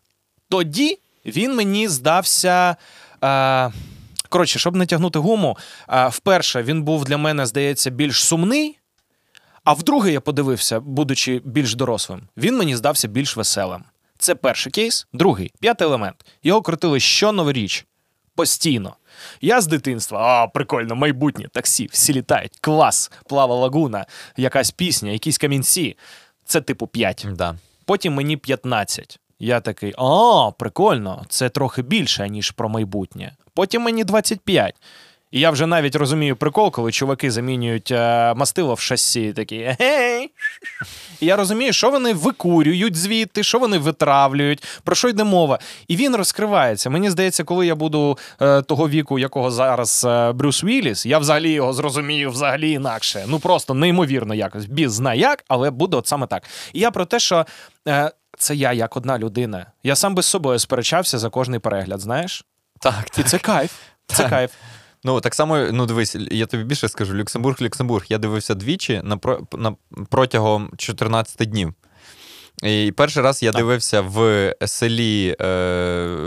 Тоді 0.49 0.99
він 1.25 1.55
мені 1.55 1.87
здався. 1.87 2.75
Е, 3.23 3.71
коротше, 4.29 4.59
щоб 4.59 4.75
не 4.75 4.85
тягнути 4.85 5.19
гуму, 5.19 5.57
е, 5.89 6.07
вперше 6.07 6.63
він 6.63 6.83
був 6.83 7.05
для 7.05 7.17
мене, 7.17 7.45
здається, 7.45 7.89
більш 7.89 8.23
сумний. 8.23 8.79
А 9.63 9.73
вдруге 9.73 10.11
я 10.11 10.21
подивився, 10.21 10.79
будучи 10.79 11.41
більш 11.45 11.75
дорослим, 11.75 12.21
він 12.37 12.57
мені 12.57 12.75
здався 12.75 13.07
більш 13.07 13.37
веселим. 13.37 13.83
Це 14.17 14.35
перший 14.35 14.71
кейс. 14.71 15.07
Другий 15.13 15.51
п'ятий 15.59 15.87
елемент. 15.87 16.25
Його 16.43 16.61
крутили 16.61 16.99
щоноворіч. 16.99 17.85
Постійно. 18.35 18.95
Я 19.41 19.61
з 19.61 19.67
дитинства, 19.67 20.19
а 20.19 20.47
прикольно, 20.47 20.95
майбутнє, 20.95 21.47
таксі, 21.51 21.89
всі 21.91 22.13
літають, 22.13 22.57
клас, 22.61 23.11
плава 23.29 23.55
лагуна, 23.55 24.05
якась 24.37 24.71
пісня, 24.71 25.11
якісь 25.11 25.37
камінці. 25.37 25.97
це 26.45 26.61
типу 26.61 26.87
5. 26.87 27.27
Да. 27.31 27.55
Потім 27.85 28.13
мені 28.13 28.37
15. 28.37 29.19
Я 29.39 29.59
такий, 29.59 29.93
а, 29.97 30.51
прикольно, 30.59 31.25
це 31.29 31.49
трохи 31.49 31.81
більше, 31.81 32.29
ніж 32.29 32.51
про 32.51 32.69
майбутнє. 32.69 33.35
Потім 33.53 33.81
мені 33.81 34.03
25. 34.03 34.75
І 35.35 35.39
я 35.39 35.51
вже 35.51 35.65
навіть 35.65 35.95
розумію 35.95 36.35
прикол, 36.35 36.71
коли 36.71 36.91
чуваки 36.91 37.31
замінюють 37.31 37.91
е, 37.91 38.33
мастило 38.33 38.73
в 38.73 38.79
шасі, 38.79 39.33
такі 39.33 39.75
гей. 39.79 40.31
І 41.19 41.25
я 41.25 41.35
розумію, 41.35 41.73
що 41.73 41.89
вони 41.89 42.13
викурюють 42.13 42.95
звідти, 42.95 43.43
що 43.43 43.59
вони 43.59 43.77
витравлюють, 43.77 44.63
про 44.83 44.95
що 44.95 45.09
йде 45.09 45.23
мова. 45.23 45.59
І 45.87 45.95
він 45.95 46.15
розкривається. 46.15 46.89
Мені 46.89 47.09
здається, 47.09 47.43
коли 47.43 47.67
я 47.67 47.75
буду 47.75 48.17
е, 48.41 48.61
того 48.61 48.89
віку, 48.89 49.19
якого 49.19 49.51
зараз 49.51 50.05
е, 50.07 50.31
Брюс 50.31 50.63
Вілліс, 50.63 51.05
я 51.05 51.17
взагалі 51.17 51.51
його 51.51 51.73
зрозумію 51.73 52.31
взагалі 52.31 52.71
інакше. 52.71 53.25
Ну 53.27 53.39
просто 53.39 53.73
неймовірно 53.73 54.33
якось. 54.35 54.65
Біз 54.65 54.93
знає 54.93 55.19
як, 55.19 55.43
але 55.47 55.71
буде 55.71 55.97
от 55.97 56.07
саме 56.07 56.27
так. 56.27 56.43
І 56.73 56.79
я 56.79 56.91
про 56.91 57.05
те, 57.05 57.19
що 57.19 57.45
е, 57.87 58.11
це 58.37 58.55
я 58.55 58.73
як 58.73 58.97
одна 58.97 59.19
людина. 59.19 59.65
Я 59.83 59.95
сам 59.95 60.15
би 60.15 60.21
з 60.21 60.25
собою 60.25 60.59
сперечався 60.59 61.17
за 61.17 61.29
кожний 61.29 61.59
перегляд, 61.59 61.99
знаєш? 61.99 62.45
Так, 62.79 63.05
І 63.17 63.23
це 63.23 63.37
кайф. 63.37 63.71
Це 64.07 64.17
Так. 64.23 64.29
кайф. 64.29 64.51
Ну, 65.05 65.21
так 65.21 65.35
само, 65.35 65.57
ну 65.71 65.85
дивись, 65.85 66.15
я 66.31 66.45
тобі 66.45 66.63
більше 66.63 66.89
скажу: 66.89 67.13
Люксембург, 67.13 67.57
Люксембург. 67.61 68.05
Я 68.09 68.17
дивився 68.17 68.55
двічі 68.55 69.01
на, 69.03 69.17
про- 69.17 69.47
на 69.57 69.75
протягом 70.09 70.69
14 70.77 71.49
днів. 71.49 71.73
І 72.63 72.93
перший 72.97 73.23
раз 73.23 73.43
я 73.43 73.51
Так. 73.51 73.61
дивився 73.61 74.01
в 74.01 74.53
селі, 74.65 75.35
е, 75.41 75.45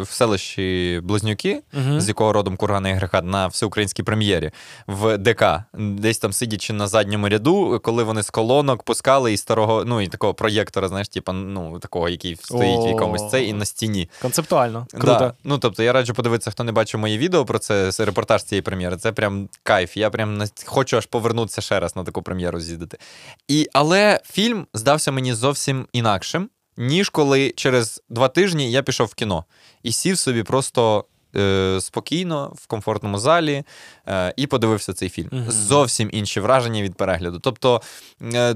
в 0.03 0.09
селищі 0.11 1.01
Близнюки, 1.05 1.61
Мгм. 1.73 2.01
з 2.01 2.09
якого 2.09 2.33
родом 2.33 2.57
Кургана 2.57 2.89
і 2.89 3.01
на 3.23 3.47
всеукраїнській 3.47 4.03
прем'єрі 4.03 4.51
в 4.87 5.19
ДК, 5.19 5.45
десь 5.75 6.19
там 6.19 6.33
сидячи 6.33 6.73
на 6.73 6.87
задньому 6.89 7.29
ряду, 7.29 7.81
коли 7.85 8.03
вони 8.03 8.23
з 8.23 8.31
колонок 8.31 8.83
пускали 8.83 9.33
і 9.33 9.37
старого, 9.37 9.85
ну 9.85 10.01
і 10.01 10.09
такого 10.09 10.35
проєктора, 10.35 10.89
знаєш, 10.89 11.09
типу, 11.09 11.33
ну 11.33 11.79
такого, 11.79 12.09
який 12.09 12.37
стоїть 12.37 12.81
в 12.85 12.89
якомусь 12.89 13.31
цей 13.31 13.49
і 13.49 13.53
на 13.53 13.65
стіні. 13.65 14.11
Концептуально. 14.23 14.87
Круто. 14.91 15.07
Да. 15.19 15.33
Ну, 15.45 15.59
тобто, 15.59 15.83
я 15.83 15.93
раджу 15.93 16.13
подивитися, 16.17 16.51
хто 16.51 16.65
не 16.65 16.73
бачив 16.73 17.01
моє 17.01 17.19
відео 17.19 17.45
про 17.45 17.59
це, 17.59 17.91
репортаж 17.99 18.43
цієї 18.43 18.63
прем'єри. 18.63 18.97
Це 18.97 19.13
прям 19.13 19.49
кайф. 19.63 19.97
Я 19.97 20.11
прям 20.11 20.37
на- 20.37 20.49
хочу 20.65 20.97
аж 20.97 21.07
повернутися 21.07 21.61
ще 21.61 21.81
раз 21.81 21.97
на 21.97 22.05
таку 22.05 22.23
прем'єру 22.23 22.61
з'їздити. 22.61 22.99
І, 23.49 23.69
але 23.73 24.21
фільм 24.25 24.67
здався 24.75 25.13
мені 25.13 25.35
зовсім 25.35 25.87
інакшим, 26.29 26.51
ніж 26.77 27.09
коли 27.09 27.51
через 27.57 28.03
два 28.09 28.29
тижні 28.29 28.71
я 28.71 28.83
пішов 28.83 29.07
в 29.07 29.15
кіно 29.15 29.45
і 29.83 29.93
сів 29.93 30.19
собі 30.19 30.43
просто. 30.43 31.05
е, 31.37 31.79
Спокійно 31.81 32.53
в 32.57 32.67
комфортному 32.67 33.19
залі 33.19 33.65
е, 34.07 34.35
і 34.37 34.47
подивився 34.47 34.93
цей 34.93 35.09
фільм. 35.09 35.29
Мгм. 35.33 35.51
Зовсім 35.51 36.09
інші 36.13 36.41
враження 36.41 36.83
від 36.83 36.95
перегляду. 36.95 37.39
Тобто, 37.39 37.83
е, 38.35 38.55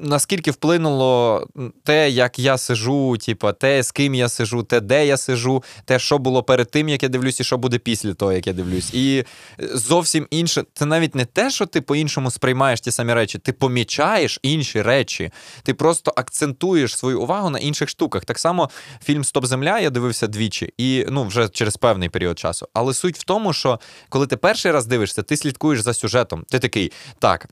наскільки 0.00 0.50
вплинуло 0.50 1.46
те, 1.84 2.10
як 2.10 2.38
я 2.38 2.58
сижу, 2.58 3.16
типу, 3.16 3.52
те, 3.52 3.82
з 3.82 3.92
ким 3.92 4.14
я 4.14 4.28
сижу, 4.28 4.62
те, 4.62 4.80
де 4.80 5.06
я 5.06 5.16
сижу, 5.16 5.62
те, 5.84 5.98
що 5.98 6.18
було 6.18 6.42
перед 6.42 6.70
тим, 6.70 6.88
як 6.88 7.02
я 7.02 7.08
дивлюсь, 7.08 7.40
і 7.40 7.44
що 7.44 7.58
буде 7.58 7.78
після 7.78 8.14
того, 8.14 8.32
як 8.32 8.46
я 8.46 8.52
дивлюсь. 8.52 8.94
І 8.94 9.24
е, 9.60 9.68
зовсім 9.74 10.26
інше. 10.30 10.64
Це 10.74 10.86
навіть 10.86 11.14
не 11.14 11.24
те, 11.24 11.50
що 11.50 11.66
ти 11.66 11.80
по-іншому 11.80 12.30
сприймаєш 12.30 12.80
ті 12.80 12.90
самі 12.90 13.14
речі, 13.14 13.38
ти 13.38 13.52
помічаєш 13.52 14.38
інші 14.42 14.82
речі. 14.82 15.30
Ти 15.62 15.74
просто 15.74 16.12
акцентуєш 16.16 16.96
свою 16.96 17.20
увагу 17.22 17.50
на 17.50 17.58
інших 17.58 17.88
штуках. 17.88 18.24
Так 18.24 18.38
само 18.38 18.70
фільм 19.04 19.24
Стоп 19.24 19.46
Земля 19.46 19.80
я 19.80 19.90
дивився 19.90 20.26
двічі, 20.26 20.72
і 20.78 21.06
ну 21.08 21.24
вже 21.24 21.48
через 21.48 21.76
певний 21.76 22.08
період 22.08 22.38
часу. 22.38 22.68
Але 22.74 22.94
суть 22.94 23.18
в 23.18 23.24
тому, 23.24 23.52
що 23.52 23.80
коли 24.08 24.26
ти 24.26 24.36
перший 24.36 24.72
раз 24.72 24.86
дивишся, 24.86 25.22
ти 25.22 25.36
слідкуєш 25.36 25.80
за 25.80 25.94
сюжетом. 25.94 26.44
Ти 26.48 26.58
такий, 26.58 26.92
так. 27.18 27.48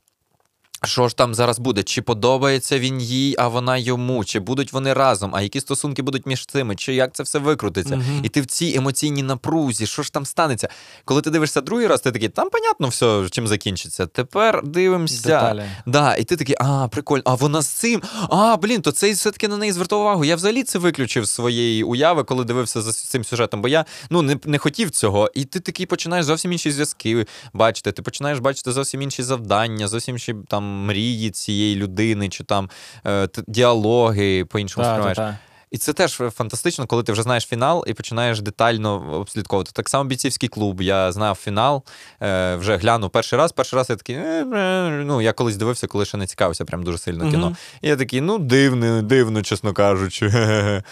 Що 0.85 1.07
ж 1.07 1.15
там 1.15 1.35
зараз 1.35 1.59
буде? 1.59 1.83
Чи 1.83 2.01
подобається 2.01 2.79
він 2.79 3.01
їй, 3.01 3.35
а 3.37 3.47
вона 3.47 3.77
йому? 3.77 4.25
Чи 4.25 4.39
будуть 4.39 4.73
вони 4.73 4.93
разом? 4.93 5.35
А 5.35 5.41
які 5.41 5.59
стосунки 5.59 6.01
будуть 6.01 6.25
між 6.25 6.45
цими? 6.45 6.75
Чи 6.75 6.93
як 6.93 7.15
це 7.15 7.23
все 7.23 7.39
викрутиться? 7.39 7.95
Мгм. 7.95 8.21
І 8.23 8.29
ти 8.29 8.41
в 8.41 8.45
цій 8.45 8.73
емоційній 8.75 9.23
напрузі, 9.23 9.87
що 9.87 10.03
ж 10.03 10.13
там 10.13 10.25
станеться? 10.25 10.69
Коли 11.05 11.21
ти 11.21 11.29
дивишся 11.29 11.61
другий 11.61 11.87
раз, 11.87 12.01
ти 12.01 12.11
такий, 12.11 12.29
там 12.29 12.49
понятно 12.49 12.87
все, 12.87 13.27
чим 13.31 13.47
закінчиться. 13.47 14.05
Тепер 14.05 14.61
дивимося. 14.63 15.27
Деталі. 15.27 15.63
Да, 15.85 16.15
і 16.15 16.23
ти 16.23 16.35
такий, 16.35 16.55
а, 16.59 16.87
прикольно, 16.87 17.23
а 17.25 17.35
вона 17.35 17.61
з 17.61 17.67
цим. 17.67 18.01
А, 18.29 18.57
блін, 18.57 18.81
то 18.81 18.91
цей 18.91 19.13
все-таки 19.13 19.47
на 19.47 19.57
неї 19.57 19.71
звертав 19.71 19.99
увагу. 19.99 20.25
Я 20.25 20.35
взагалі 20.35 20.63
це 20.63 20.79
виключив 20.79 21.25
з 21.25 21.31
своєї 21.31 21.83
уяви, 21.83 22.23
коли 22.23 22.43
дивився 22.43 22.81
за 22.81 22.93
цим 22.93 23.23
сюжетом, 23.23 23.61
бо 23.61 23.67
я 23.67 23.85
ну, 24.09 24.21
не, 24.21 24.37
не 24.45 24.57
хотів 24.57 24.89
цього. 24.89 25.31
І 25.33 25.45
ти 25.45 25.59
такий 25.59 25.85
починаєш 25.85 26.25
зовсім 26.25 26.51
інші 26.51 26.71
зв'язки 26.71 27.25
бачити. 27.53 27.91
Ти 27.91 28.01
починаєш 28.01 28.39
бачити 28.39 28.71
зовсім 28.71 29.01
інші 29.01 29.23
завдання, 29.23 29.87
зовсім 29.87 30.15
інші 30.15 30.35
там 30.47 30.74
мрії 30.75 31.31
цієї 31.31 31.75
людини, 31.75 32.29
чи 32.29 32.43
там 32.43 32.69
е, 33.07 33.27
діалоги 33.47 34.45
по-іншому 34.45 34.83
Та, 34.83 34.89
та, 34.89 35.13
сприймаєш. 35.13 35.35
І 35.75 35.77
це 35.77 35.93
теж 35.93 36.11
фантастично, 36.11 36.85
коли 36.87 37.03
ти 37.03 37.11
вже 37.11 37.23
знаєш 37.23 37.45
фінал 37.45 37.83
і 37.87 37.93
починаєш 37.93 38.41
детально 38.41 39.19
обслідковувати. 39.19 39.71
Так 39.73 39.89
само 39.89 40.03
бійцівський 40.03 40.49
клуб. 40.49 40.81
Я 40.81 41.11
знав 41.11 41.35
фінал, 41.35 41.83
е, 42.21 42.55
вже 42.55 42.77
глянув 42.77 43.09
перший 43.09 43.39
раз. 43.39 43.51
Перший 43.51 43.77
раз 43.77 43.89
я 43.89 43.95
такий, 43.95 44.15
е, 44.15 44.45
е, 44.53 44.89
ну 44.89 45.21
я 45.21 45.33
колись 45.33 45.55
дивився, 45.55 45.87
коли 45.87 46.05
ще 46.05 46.17
не 46.17 46.27
цікавився 46.27 46.65
прям 46.65 46.83
дуже 46.83 46.97
сильно 46.97 47.31
кіно. 47.31 47.45
Мгм. 47.45 47.55
І 47.81 47.87
я 47.87 47.95
такий, 47.95 48.21
ну 48.21 48.37
дивно, 48.37 49.01
дивно, 49.01 49.41
чесно 49.41 49.73
кажучи. 49.73 50.33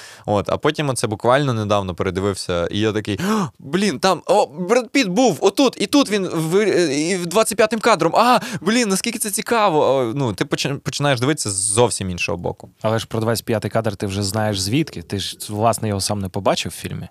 От, 0.26 0.49
а 0.49 0.57
потім 0.57 0.89
оце 0.89 1.07
буквально 1.07 1.53
недавно 1.53 1.95
передивився, 1.95 2.68
і 2.68 2.80
я 2.80 2.91
такий, 2.91 3.19
блін, 3.60 3.99
там 3.99 4.22
о, 4.26 4.45
Бред 4.45 4.89
Піт 4.89 5.07
був 5.07 5.38
отут, 5.41 5.77
і 5.80 5.88
тут 5.88 6.10
він 6.10 6.27
в, 6.27 6.65
і 6.91 7.18
25-м 7.18 7.80
кадром. 7.80 8.15
А, 8.15 8.39
блін, 8.61 8.89
наскільки 8.89 9.19
це 9.19 9.31
цікаво. 9.31 10.11
Ну, 10.15 10.34
ти 10.34 10.45
починаєш 10.84 11.19
дивитися 11.19 11.49
з 11.49 11.53
зовсім 11.53 12.10
іншого 12.10 12.38
боку. 12.38 12.69
Але 12.81 12.99
ж 12.99 13.07
про 13.07 13.19
25-й 13.19 13.69
кадр 13.69 13.95
ти 13.95 14.07
вже 14.07 14.23
знаєш 14.23 14.60
звідки. 14.60 14.73
Ти 14.84 15.20
ж, 15.20 15.38
власне, 15.50 15.88
його 15.88 16.02
сам 16.02 16.20
не 16.20 16.30
побачив 16.30 16.72
в 16.72 16.76
фільмі. 16.76 17.08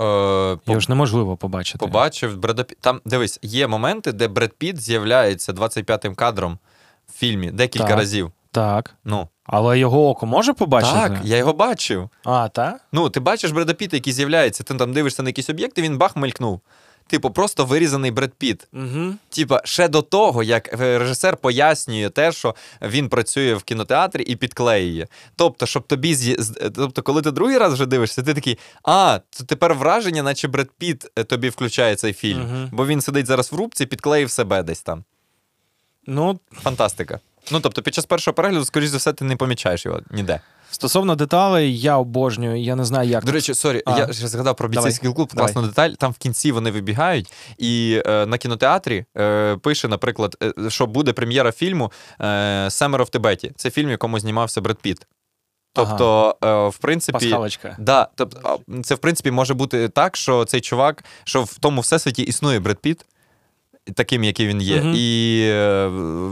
Е, 0.00 0.04
Його 0.66 0.80
ж 0.80 0.86
неможливо 0.88 1.36
побачити. 1.36 1.78
Побачив 1.78 2.36
Бреда 2.38 2.62
Пі- 2.62 2.76
Там 2.80 3.00
дивись, 3.04 3.38
є 3.42 3.66
моменти, 3.66 4.12
де 4.12 4.28
Бред 4.28 4.52
Піт 4.58 4.80
з'являється 4.80 5.52
25-м 5.52 6.14
кадром 6.14 6.58
в 7.08 7.12
фільмі 7.18 7.50
декілька 7.50 7.86
Так. 7.88 7.96
разів. 7.98 8.32
Так. 8.50 8.94
Ну 9.04 9.28
Але 9.44 9.78
його 9.78 10.08
око 10.08 10.26
може 10.26 10.52
побачити? 10.52 10.94
так, 10.94 11.12
я 11.24 11.36
його 11.36 11.52
бачив. 11.52 12.10
А, 12.24 12.48
так? 12.48 12.80
Ну, 12.92 13.10
ти 13.10 13.20
бачиш 13.20 13.50
Бреда 13.50 13.74
Піта, 13.74 13.96
який 13.96 14.12
з'являється, 14.12 14.64
ти 14.64 14.74
там 14.74 14.92
дивишся 14.92 15.22
на 15.22 15.28
якийсь 15.28 15.50
об'єкт, 15.50 15.78
і 15.78 15.82
він 15.82 15.98
бах 15.98 16.16
мелькнув. 16.16 16.60
Типу, 17.06 17.30
просто 17.30 17.64
вирізаний 17.64 18.10
Бред 18.10 18.32
Піт. 18.38 18.68
Угу. 18.72 19.14
Типа, 19.28 19.60
ще 19.64 19.88
до 19.88 20.02
того, 20.02 20.42
як 20.42 20.72
режисер 20.80 21.36
пояснює 21.36 22.10
те, 22.10 22.32
що 22.32 22.54
він 22.82 23.08
працює 23.08 23.54
в 23.54 23.62
кінотеатрі 23.62 24.22
і 24.22 24.36
підклеює. 24.36 25.06
Тобто, 25.36 25.66
щоб 25.66 25.86
тобі 25.86 26.14
з'є- 26.14 26.36
з- 26.42 26.70
тобто, 26.74 27.02
коли 27.02 27.22
ти 27.22 27.30
другий 27.30 27.58
раз 27.58 27.72
вже 27.72 27.86
дивишся, 27.86 28.22
ти 28.22 28.34
такий, 28.34 28.58
а, 28.84 29.20
то 29.30 29.44
тепер 29.44 29.74
враження, 29.74 30.22
наче 30.22 30.48
Бред 30.48 30.68
Піт 30.78 31.06
е, 31.18 31.24
тобі 31.24 31.48
включає 31.48 31.96
цей 31.96 32.12
фільм. 32.12 32.40
Мгм. 32.42 32.68
Бо 32.72 32.86
він 32.86 33.00
сидить 33.00 33.26
зараз 33.26 33.52
в 33.52 33.56
рубці, 33.56 33.86
підклеїв 33.86 34.30
себе 34.30 34.62
десь 34.62 34.82
там. 34.82 35.04
Ну, 36.06 36.40
Фантастика. 36.52 37.20
Ну, 37.50 37.60
тобто, 37.60 37.82
під 37.82 37.94
час 37.94 38.04
першого 38.04 38.34
перегляду, 38.34 38.64
скоріш 38.64 38.88
за 38.88 38.96
все, 38.96 39.12
ти 39.12 39.24
не 39.24 39.36
помічаєш 39.36 39.86
його 39.86 40.00
ніде. 40.10 40.40
стосовно 40.70 41.14
деталей, 41.14 41.78
я 41.80 41.96
обожнюю. 41.98 42.62
Я 42.62 42.76
не 42.76 42.84
знаю, 42.84 43.08
як. 43.08 43.24
До 43.24 43.32
речі, 43.32 43.54
sorry, 43.54 43.82
А. 43.86 43.98
я 43.98 44.12
ще 44.12 44.28
згадав 44.28 44.56
про 44.56 44.68
бійцейський 44.68 45.12
клуб. 45.12 45.30
Давай. 45.34 45.52
Класна 45.52 45.68
деталь. 45.68 45.90
Там 45.90 46.12
в 46.12 46.16
кінці 46.16 46.52
вони 46.52 46.70
вибігають, 46.70 47.32
і 47.58 48.02
е, 48.06 48.26
на 48.26 48.38
кінотеатрі 48.38 49.04
е, 49.18 49.56
пише, 49.56 49.88
наприклад, 49.88 50.36
е, 50.42 50.70
що 50.70 50.86
буде 50.86 51.12
прем'єра 51.12 51.52
фільму 51.52 51.92
е, 52.20 52.66
Семеро 52.70 53.04
в 53.04 53.08
Тибеті. 53.08 53.52
Це 53.56 53.70
фільм, 53.70 53.88
в 53.88 53.90
якому 53.90 54.18
знімався 54.20 54.60
Бред 54.60 54.78
Піт. 54.78 55.06
Тобто, 55.74 56.36
е, 56.44 56.68
в 56.68 56.78
принципі. 56.78 57.18
Пасхалочка. 57.18 57.76
Да, 57.78 58.08
тобто, 58.14 58.60
це 58.84 58.94
в 58.94 58.98
принципі 58.98 59.30
може 59.30 59.54
бути 59.54 59.88
так, 59.88 60.16
що 60.16 60.44
цей 60.44 60.60
чувак, 60.60 61.04
що 61.24 61.42
в 61.42 61.58
тому 61.58 61.80
всесвіті 61.80 62.22
існує 62.22 62.60
Бред 62.60 62.78
Піт, 62.78 63.04
таким, 63.94 64.24
який 64.24 64.46
він 64.46 64.62
є, 64.62 64.80
Мгм. 64.80 64.92
і 64.96 65.40
е, 65.50 65.86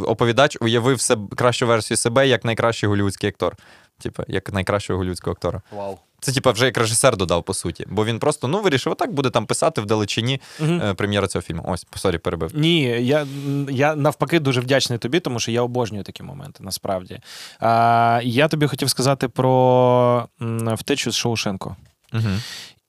оповідач 0.06 0.58
уявив 0.60 1.00
себе, 1.00 1.36
кращу 1.36 1.66
версію 1.66 1.96
себе 1.96 2.28
як 2.28 2.44
найкращий 2.44 2.88
голівудський 2.88 3.28
актор. 3.30 3.56
Типа, 4.02 4.24
як 4.28 4.52
найкращого 4.52 4.98
голівудського 4.98 5.32
актора. 5.32 5.62
Вау. 5.76 5.98
Це, 6.20 6.32
типа, 6.32 6.50
вже 6.50 6.64
як 6.64 6.78
режисер 6.78 7.16
додав, 7.16 7.44
по 7.44 7.54
суті. 7.54 7.86
Бо 7.90 8.04
він 8.04 8.18
просто 8.18 8.48
ну, 8.48 8.60
вирішив, 8.60 8.92
отак 8.92 9.12
буде 9.12 9.30
там 9.30 9.46
писати 9.46 9.80
вдалечині 9.80 10.40
Мгм. 10.60 10.80
е, 10.82 10.94
прем'єра 10.94 11.26
цього 11.28 11.42
фільму. 11.42 11.64
Ось, 11.68 11.86
sorry, 11.96 12.18
перебив. 12.18 12.50
Ні, 12.54 12.82
я, 12.82 13.26
я 13.70 13.94
навпаки 13.94 14.40
дуже 14.40 14.60
вдячний 14.60 14.98
тобі, 14.98 15.20
тому 15.20 15.40
що 15.40 15.50
я 15.50 15.62
обожнюю 15.62 16.04
такі 16.04 16.22
моменти, 16.22 16.64
насправді. 16.64 17.20
А, 17.60 18.20
я 18.24 18.48
тобі 18.48 18.66
хотів 18.66 18.90
сказати 18.90 19.28
про 19.28 20.28
втечу 20.74 21.10
з 21.12 21.16
Шоушенко. 21.16 21.76
Угу. 22.14 22.28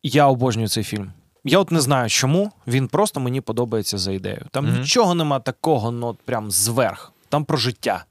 Я 0.03 0.27
обожнюю 0.27 0.67
цей 0.67 0.83
фільм. 0.83 1.11
Я 1.43 1.59
от 1.59 1.72
не 1.72 1.81
знаю 1.81 2.09
чому. 2.09 2.51
Він 2.68 2.88
просто 2.88 3.19
мені 3.19 3.41
подобається 3.41 3.97
за 3.97 4.11
ідеєю. 4.11 4.45
Там 4.51 4.65
Мгм. 4.65 4.80
нічого 4.80 5.15
нема 5.15 5.39
такого, 5.39 5.91
ну 5.91 6.07
от 6.07 6.18
прям 6.19 6.51
зверх. 6.51 7.11
Там 7.30 7.45
про 7.45 7.57
життя. 7.57 8.05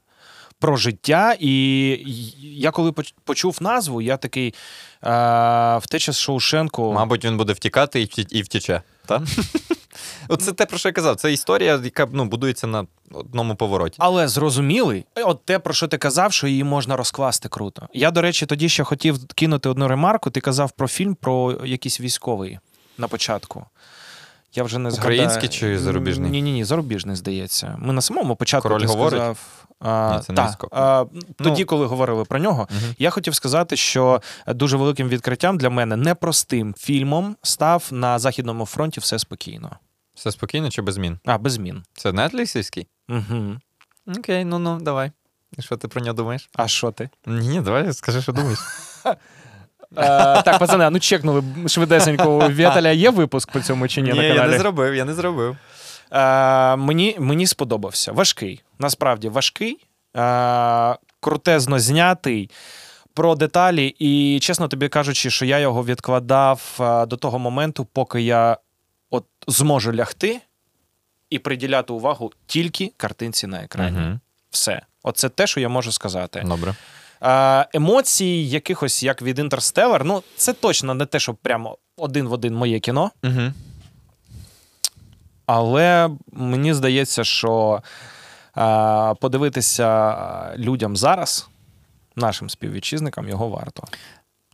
Про 0.59 0.75
життя. 0.77 1.35
І 1.39 1.51
я 2.39 2.71
коли 2.71 2.91
поч- 2.91 3.13
почув 3.23 3.57
назву, 3.61 4.01
я 4.01 4.17
такий 4.17 4.53
а, 5.01 5.79
втеча 5.81 6.11
з 6.11 6.19
Шоушенко. 6.19 6.93
Мабуть, 6.93 7.25
він 7.25 7.37
буде 7.37 7.53
втікати 7.53 8.01
і, 8.01 8.05
вті- 8.05 8.27
і 8.37 8.41
втіче. 8.41 8.81
Та? 9.05 9.21
Оце 10.27 10.51
те, 10.53 10.65
про 10.65 10.77
що 10.77 10.89
я 10.89 10.93
казав. 10.93 11.15
Це 11.15 11.33
історія, 11.33 11.81
яка 11.83 12.07
ну, 12.11 12.25
будується 12.25 12.67
на 12.67 12.85
одному 13.13 13.55
повороті. 13.55 13.95
Але 13.99 14.27
зрозумілий, 14.27 15.05
от 15.15 15.45
те, 15.45 15.59
про 15.59 15.73
що 15.73 15.87
ти 15.87 15.97
казав, 15.97 16.33
що 16.33 16.47
її 16.47 16.63
можна 16.63 16.95
розкласти 16.97 17.49
круто. 17.49 17.87
Я, 17.93 18.11
до 18.11 18.21
речі, 18.21 18.45
тоді 18.45 18.69
ще 18.69 18.83
хотів 18.83 19.27
кинути 19.27 19.69
одну 19.69 19.87
ремарку. 19.87 20.29
Ти 20.29 20.41
казав 20.41 20.71
про 20.71 20.87
фільм 20.87 21.15
про 21.15 21.57
якийсь 21.65 22.01
військовий 22.01 22.59
на 22.97 23.07
початку. 23.07 23.65
Я 24.53 24.63
вже 24.63 24.77
не 24.79 24.91
згадаю. 24.91 25.15
Український 25.15 25.49
чи 25.49 25.79
зарубіжний? 25.79 26.31
Ні, 26.31 26.41
ні, 26.41 26.51
ні, 26.51 26.63
зарубіжний, 26.63 27.15
здається. 27.15 27.75
Ми 27.79 27.93
на 27.93 28.01
самому 28.01 28.35
початку 28.35 28.67
Король 28.69 28.81
ти 28.81 28.87
говорить? 28.87 29.19
сказав. 29.19 29.37
А, 29.79 30.15
Ні, 30.15 30.21
це 30.23 30.33
та, 30.33 30.57
а, 30.71 31.05
тоді, 31.35 31.61
Ну. 31.61 31.65
коли 31.65 31.85
говорили 31.85 32.25
про 32.25 32.39
нього, 32.39 32.67
Мгм. 32.71 32.95
я 32.97 33.09
хотів 33.09 33.35
сказати, 33.35 33.75
що 33.77 34.21
дуже 34.47 34.77
великим 34.77 35.07
відкриттям 35.07 35.57
для 35.57 35.69
мене 35.69 35.95
непростим 35.95 36.73
фільмом 36.77 37.35
став 37.43 37.87
на 37.91 38.19
Західному 38.19 38.65
фронті 38.65 38.99
все 38.99 39.19
спокійно. 39.19 39.71
Все 40.15 40.31
спокійно 40.31 40.69
чи 40.69 40.81
без 40.81 40.95
змін? 40.95 41.19
А, 41.25 41.37
без 41.37 41.53
змін. 41.53 41.83
Це 41.93 42.11
нетлісівський? 42.11 42.87
Угу. 43.09 43.55
Окей, 44.17 44.45
ну 44.45 44.59
ну, 44.59 44.79
давай. 44.81 45.11
І 45.57 45.61
що 45.61 45.77
ти 45.77 45.87
про 45.87 46.01
нього 46.01 46.13
думаєш? 46.13 46.49
А 46.55 46.67
що 46.67 46.91
ти? 46.91 47.09
Ні, 47.25 47.61
давай 47.61 47.93
скажи, 47.93 48.21
що 48.21 48.31
думаєш. 48.31 48.59
Е, 49.97 50.41
так, 50.41 50.59
пацани, 50.59 50.85
а 50.85 50.89
ну 50.89 50.99
чекнули 50.99 51.43
швидесенько 51.67 52.35
у 52.35 52.39
Вєталя. 52.39 52.89
Є 52.89 53.09
випуск 53.09 53.51
по 53.51 53.61
цьому 53.61 53.87
чи 53.87 54.01
ні, 54.01 54.09
на 54.09 54.15
каналі? 54.15 54.35
я 54.35 54.47
не 54.47 54.59
зробив, 54.59 54.95
я 54.95 55.05
не 55.05 55.13
зробив. 55.13 55.57
Е, 56.11 56.75
мені, 56.75 57.15
мені 57.19 57.47
сподобався. 57.47 58.11
Важкий. 58.11 58.63
Насправді 58.79 59.29
важкий, 59.29 59.77
е, 60.17 60.95
крутезно 61.19 61.79
знятий. 61.79 62.49
Про 63.13 63.35
деталі, 63.35 63.95
і 63.99 64.39
чесно 64.41 64.67
тобі 64.67 64.89
кажучи, 64.89 65.29
що 65.29 65.45
я 65.45 65.59
його 65.59 65.85
відкладав 65.85 66.77
е, 66.79 67.05
до 67.05 67.17
того 67.17 67.39
моменту, 67.39 67.87
поки 67.93 68.21
я 68.21 68.57
от 69.09 69.25
зможу 69.47 69.93
лягти 69.93 70.41
і 71.29 71.39
приділяти 71.39 71.93
увагу 71.93 72.31
тільки 72.45 72.91
картинці 72.97 73.47
на 73.47 73.63
екрані. 73.63 73.97
Мгм. 73.97 74.19
Все. 74.49 74.81
Оце 75.03 75.29
те, 75.29 75.47
що 75.47 75.59
я 75.59 75.69
можу 75.69 75.91
сказати. 75.91 76.43
Добре. 76.45 76.75
Е, 77.23 77.67
емоцій, 77.73 78.25
якихось, 78.25 79.03
як 79.03 79.21
від 79.21 79.39
Interstellar, 79.39 80.01
ну 80.03 80.23
це 80.35 80.53
точно 80.53 80.93
не 80.93 81.05
те, 81.05 81.19
що 81.19 81.33
прямо 81.33 81.77
один 81.97 82.27
в 82.27 82.33
один 82.33 82.55
моє 82.55 82.79
кіно. 82.79 83.11
Угу. 83.23 83.53
Але 85.45 86.09
мені 86.31 86.73
здається, 86.73 87.23
що 87.23 87.83
е, 88.57 89.13
подивитися 89.13 90.15
людям 90.57 90.97
зараз, 90.97 91.47
нашим 92.15 92.49
співвітчизникам, 92.49 93.29
його 93.29 93.49
варто. 93.49 93.83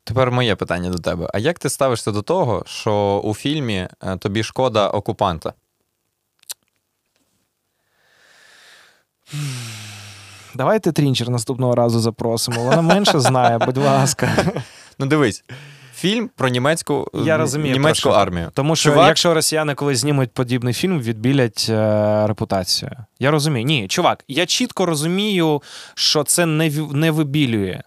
Тепер 0.03 0.31
моє 0.31 0.55
питання 0.55 0.89
до 0.89 0.97
тебе. 0.99 1.29
А 1.33 1.39
як 1.39 1.59
ти 1.59 1.69
ставишся 1.69 2.11
до 2.11 2.21
того, 2.21 2.63
що 2.67 3.21
у 3.23 3.33
фільмі 3.33 3.87
е, 4.03 4.17
тобі 4.17 4.43
шкода 4.43 4.89
окупанта? 4.89 5.53
Давайте 10.57 10.91
Трінчер 10.91 11.29
наступного 11.29 11.75
разу 11.75 11.99
запросимо. 11.99 12.63
Вона 12.63 12.81
менше 12.81 13.19
знає, 13.19 13.57
будь 13.57 13.77
ласка. 13.77 14.29
Ну 14.99 15.05
дивись, 15.05 15.43
фільм 15.95 16.29
про 16.35 16.47
німецьку, 16.49 17.07
Я 17.25 17.37
розумію, 17.37 17.73
німецьку 17.73 18.03
про 18.03 18.11
що 18.11 18.19
ти. 18.19 18.21
армію. 18.27 18.51
Тому 18.53 18.75
що 18.75 18.89
Чувак- 18.91 19.07
якщо 19.07 19.33
росіяни 19.33 19.75
колись 19.75 19.99
знімуть 19.99 20.31
подібний 20.31 20.73
фільм, 20.73 20.99
відбілять 21.01 21.65
е, 21.69 22.27
репутацію. 22.27 22.91
Я 23.19 23.31
розумію. 23.31 23.65
Ні, 23.65 23.87
чувак, 23.87 24.23
я 24.27 24.45
чітко 24.45 24.85
розумію, 24.85 25.61
що 25.95 26.23
це 26.23 26.45
не, 26.45 26.69
не 26.91 27.11
вибілює. 27.11 27.81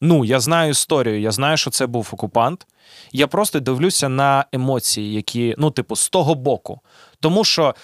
Ну, 0.00 0.24
я 0.24 0.40
знаю 0.40 0.70
історію, 0.70 1.20
я 1.20 1.30
знаю, 1.30 1.56
що 1.56 1.70
це 1.70 1.86
був 1.86 2.08
окупант. 2.12 2.66
Я 3.12 3.26
просто 3.26 3.60
дивлюся 3.60 4.08
на 4.08 4.44
емоції, 4.52 5.12
які, 5.14 5.54
ну, 5.58 5.70
типу, 5.70 5.96
з 5.96 6.08
того 6.08 6.34
боку. 6.34 6.80
Тому 7.20 7.44
що, 7.44 7.74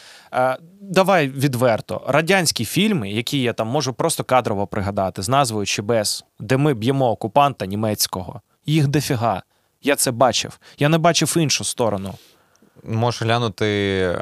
давай 0.81 1.29
відверто, 1.29 2.05
радянські 2.09 2.65
фільми, 2.65 3.11
які 3.11 3.41
я 3.43 3.53
там 3.53 3.69
можу 3.69 3.93
просто 3.93 4.25
кадрово 4.25 4.67
пригадати, 4.67 5.23
з 5.23 5.29
назвою 5.29 5.67
чи 5.67 5.83
без, 5.83 6.25
де 6.41 6.57
ми 6.57 6.75
б'ємо 6.75 7.11
окупанта 7.11 7.67
німецького, 7.67 8.41
їх 8.67 8.89
дофіга. 8.89 9.43
Я 9.83 9.97
це 9.97 10.11
бачив. 10.11 10.59
Я 10.79 10.89
не 10.89 10.99
бачив 10.99 11.37
іншу 11.39 11.65
сторону. 11.65 12.15
Можеш 12.85 13.23
глянути. 13.23 13.67
е, 14.15 14.19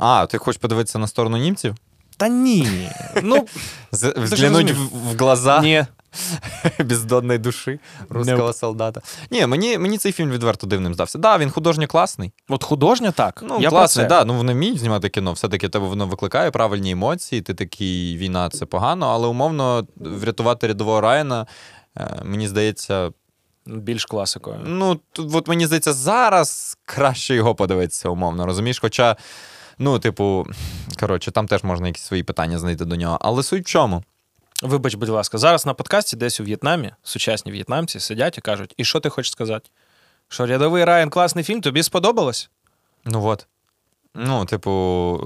А, 0.00 0.26
ти 0.30 0.38
хочеш 0.38 0.60
подивитися 0.60 0.98
на 0.98 1.06
сторону 1.06 1.36
німців? 1.36 1.74
Та 2.16 2.28
ні. 2.28 2.88
Ну, 3.22 3.46
Взглянуть 3.92 4.70
в, 4.70 4.82
в 4.82 5.16
глаза 5.18 5.60
ні. 5.60 5.84
бездонної 6.84 7.38
душі 7.38 7.80
русского 8.08 8.52
солдата. 8.52 9.00
Ні, 9.30 9.46
мені, 9.46 9.78
мені 9.78 9.98
цей 9.98 10.12
фільм 10.12 10.30
відверто 10.30 10.66
дивним 10.66 10.94
здався. 10.94 11.18
Да, 11.18 11.38
він 11.38 11.50
художньо 11.50 11.86
класний. 11.86 12.32
От 12.48 12.64
художньо 12.64 13.12
так. 13.12 13.44
Ну, 13.48 13.58
я 13.60 13.68
класний, 13.68 14.06
да. 14.06 14.24
Ну 14.24 14.34
вони 14.34 14.52
вміють 14.52 14.78
знімати 14.78 15.08
кіно. 15.08 15.32
Все-таки 15.32 15.68
тебе 15.68 15.86
воно 15.86 16.06
викликає 16.06 16.50
правильні 16.50 16.90
емоції. 16.90 17.42
Ти 17.42 17.54
такий 17.54 18.16
війна, 18.16 18.48
це 18.48 18.66
погано, 18.66 19.06
але 19.06 19.28
умовно 19.28 19.86
врятувати 19.96 20.66
рядового 20.66 21.00
Райана, 21.00 21.46
е, 21.96 22.22
мені 22.24 22.48
здається, 22.48 23.10
Більш 23.66 24.04
класикою. 24.04 24.60
ну 24.64 25.00
тут, 25.12 25.34
от 25.34 25.48
мені 25.48 25.66
здається, 25.66 25.92
зараз 25.92 26.78
краще 26.84 27.34
його 27.34 27.54
подивитися, 27.54 28.08
умовно, 28.08 28.46
розумієш? 28.46 28.78
Хоча, 28.78 29.16
ну, 29.78 29.98
типу, 29.98 30.46
коротше, 31.00 31.30
там 31.30 31.46
теж 31.46 31.64
можна 31.64 31.86
якісь 31.86 32.02
свої 32.02 32.22
питання 32.22 32.58
знайти 32.58 32.84
до 32.84 32.96
нього. 32.96 33.18
Але 33.20 33.42
суть 33.42 33.62
в 33.62 33.66
чому? 33.66 34.02
Вибач, 34.62 34.94
будь 34.94 35.08
ласка, 35.08 35.38
зараз 35.38 35.66
на 35.66 35.74
подкасті 35.74 36.16
десь 36.16 36.40
у 36.40 36.44
В'єтнамі 36.44 36.92
сучасні 37.02 37.52
в'єтнамці 37.52 38.00
сидять 38.00 38.38
і 38.38 38.40
кажуть: 38.40 38.74
і 38.76 38.84
що 38.84 39.00
ти 39.00 39.08
хочеш 39.08 39.32
сказати? 39.32 39.70
Що 40.28 40.46
рядовий 40.46 40.84
Райан 40.84 41.10
класний 41.10 41.44
фільм, 41.44 41.60
тобі 41.60 41.82
сподобалось? 41.82 42.50
Ну 43.04 43.26
от. 43.26 43.46
Ну, 44.14 44.44
типу, 44.44 44.70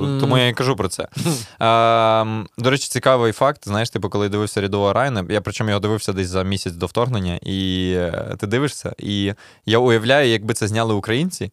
Мгм. 0.00 0.20
тому 0.20 0.38
я 0.38 0.48
і 0.48 0.52
кажу 0.52 0.76
про 0.76 0.88
це. 0.88 1.09
Ем, 1.60 2.48
до 2.59 2.70
речі, 2.70 2.88
цікавий 2.88 3.32
факт. 3.32 3.60
Знаєш, 3.64 3.90
типу, 3.90 4.10
коли 4.10 4.26
я 4.26 4.30
дивився 4.30 4.60
рядового 4.60 4.92
Райана, 4.92 5.26
я 5.28 5.40
причому 5.40 5.70
його 5.70 5.80
дивився 5.80 6.12
десь 6.12 6.28
за 6.28 6.42
місяць 6.42 6.72
до 6.72 6.86
вторгнення, 6.86 7.38
і 7.42 7.92
е, 7.96 8.36
ти 8.38 8.46
дивишся, 8.46 8.92
і 8.98 9.34
я 9.66 9.78
уявляю, 9.78 10.28
якби 10.30 10.54
це 10.54 10.68
зняли 10.68 10.94
українці. 10.94 11.52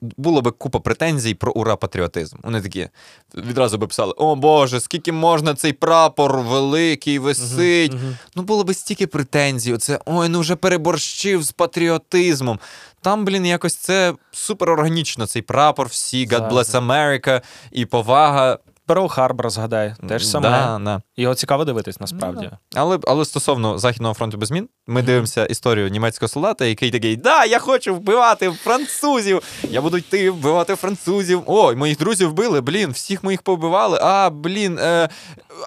Було 0.00 0.42
би 0.42 0.50
купа 0.50 0.80
претензій 0.80 1.34
про 1.34 1.52
ура 1.52 1.76
патріотизм. 1.76 2.36
Вони 2.42 2.60
такі 2.60 2.88
відразу 3.34 3.78
би 3.78 3.86
писали: 3.86 4.12
О 4.16 4.36
Боже, 4.36 4.80
скільки 4.80 5.12
можна 5.12 5.54
цей 5.54 5.72
прапор 5.72 6.38
великий 6.38 7.18
висить. 7.18 7.92
Мгм. 7.92 8.16
Ну, 8.36 8.42
було 8.42 8.64
би 8.64 8.74
стільки 8.74 9.06
претензій. 9.06 9.72
Оце 9.72 10.00
ой, 10.06 10.28
ну 10.28 10.40
вже 10.40 10.56
переборщив 10.56 11.42
з 11.42 11.52
патріотизмом. 11.52 12.58
Там, 13.00 13.24
блін, 13.24 13.46
якось 13.46 13.76
це 13.76 14.14
супер 14.32 14.70
органічно. 14.70 15.26
Цей 15.26 15.42
прапор, 15.42 15.86
всі, 15.86 16.26
God 16.26 16.52
bless 16.52 16.86
America 16.86 17.42
і 17.72 17.86
повага. 17.86 18.58
Перл 18.88 19.08
Харбор, 19.08 19.50
згадай, 19.50 19.94
теж 20.08 20.26
саме. 20.26 20.50
Да, 20.50 20.80
да. 20.84 21.02
Його 21.16 21.34
цікаво 21.34 21.64
дивитись 21.64 22.00
насправді. 22.00 22.50
Але, 22.74 22.98
але 23.08 23.24
стосовно 23.24 23.78
Західного 23.78 24.14
фронту 24.14 24.38
без 24.38 24.48
змін, 24.48 24.68
ми 24.86 25.02
дивимося 25.02 25.46
історію 25.46 25.88
німецького 25.88 26.28
солдата, 26.28 26.64
який 26.64 26.90
такий: 26.90 27.16
Да, 27.16 27.44
я 27.44 27.58
хочу 27.58 27.94
вбивати 27.94 28.50
французів! 28.50 29.42
Я 29.70 29.80
буду 29.82 29.96
йти 29.96 30.30
вбивати 30.30 30.74
французів. 30.76 31.42
Ой, 31.46 31.76
моїх 31.76 31.98
друзів 31.98 32.30
вбили, 32.30 32.60
блін, 32.60 32.90
всіх 32.90 33.24
моїх 33.24 33.42
побивали. 33.42 33.98
А, 34.02 34.30
блін, 34.30 34.78
е, 34.78 35.08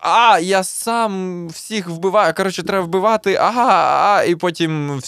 а, 0.02 0.40
я 0.40 0.64
сам 0.64 1.48
всіх 1.48 1.90
вбиваю. 1.90 2.34
Коротше, 2.34 2.64
треба 2.64 2.86
вбивати. 2.86 3.36
Ага, 3.36 3.72
а, 4.18 4.24
і 4.24 4.36
потім 4.36 5.00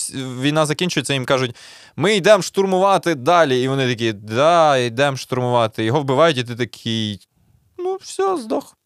війна 0.41 0.65
закінчується, 0.65 1.13
їм 1.13 1.25
кажуть. 1.25 1.55
Ми 1.95 2.15
йдемо 2.15 2.43
штурмувати 2.43 3.15
далі. 3.15 3.61
І 3.63 3.67
вони 3.67 3.89
такі, 3.89 4.13
да, 4.13 4.77
йдемо 4.77 5.17
штурмувати. 5.17 5.83
Його 5.83 6.01
вбивають, 6.01 6.37
і 6.37 6.43
ти 6.43 6.55
такий. 6.55 7.27
Ну, 7.93 7.99
все, 8.01 8.37
здох. 8.37 8.77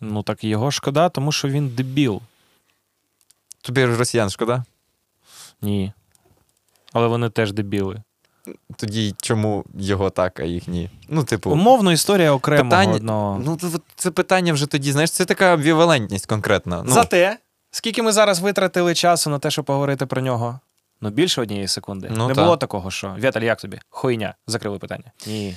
Ну 0.00 0.22
так 0.22 0.44
його 0.44 0.70
шкода, 0.70 1.08
тому 1.08 1.32
що 1.32 1.48
він 1.48 1.68
дебіл. 1.68 2.20
Тобі 3.60 3.84
росіян 3.84 4.30
шкода? 4.30 4.64
Ні. 5.62 5.92
Але 6.92 7.06
вони 7.06 7.30
теж 7.30 7.52
дебіли. 7.52 8.02
Тоді 8.76 9.14
чому 9.22 9.64
його 9.74 10.10
так, 10.10 10.40
а 10.40 10.44
їх 10.44 10.68
ні? 10.68 10.90
Ну, 11.08 11.24
типу, 11.24 11.50
Умовно 11.50 11.92
історія 11.92 12.32
окремого 12.32 12.70
питання- 12.70 12.94
одного. 12.94 13.42
ну 13.44 13.56
це, 13.56 13.78
це 13.94 14.10
питання 14.10 14.52
вже 14.52 14.66
тоді, 14.66 14.92
знаєш, 14.92 15.10
це 15.10 15.24
така 15.24 15.54
амбівалентність 15.54 16.26
конкретна. 16.26 16.82
Ну, 16.82 16.92
Зате, 16.92 17.38
скільки 17.70 18.02
ми 18.02 18.12
зараз 18.12 18.40
витратили 18.40 18.94
часу 18.94 19.30
на 19.30 19.38
те, 19.38 19.50
щоб 19.50 19.64
поговорити 19.64 20.06
про 20.06 20.22
нього? 20.22 20.60
Ну, 21.00 21.10
більше 21.10 21.42
однієї 21.42 21.68
секунди. 21.68 22.08
Ну, 22.16 22.28
не 22.28 22.34
та. 22.34 22.42
було 22.42 22.56
такого, 22.56 22.90
що. 22.90 23.16
Віталь, 23.18 23.42
як 23.42 23.60
тобі? 23.60 23.80
Хуйня. 23.90 24.34
Закрили 24.46 24.78
питання. 24.78 25.12
Ні. 25.26 25.56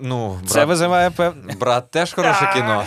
Ну 0.00 0.28
брат, 0.28 0.50
Це 0.50 0.64
визиває 0.64 1.10
пев... 1.10 1.34
брат 1.60 1.90
теж 1.90 2.12
хороше 2.12 2.52
кіно. 2.54 2.84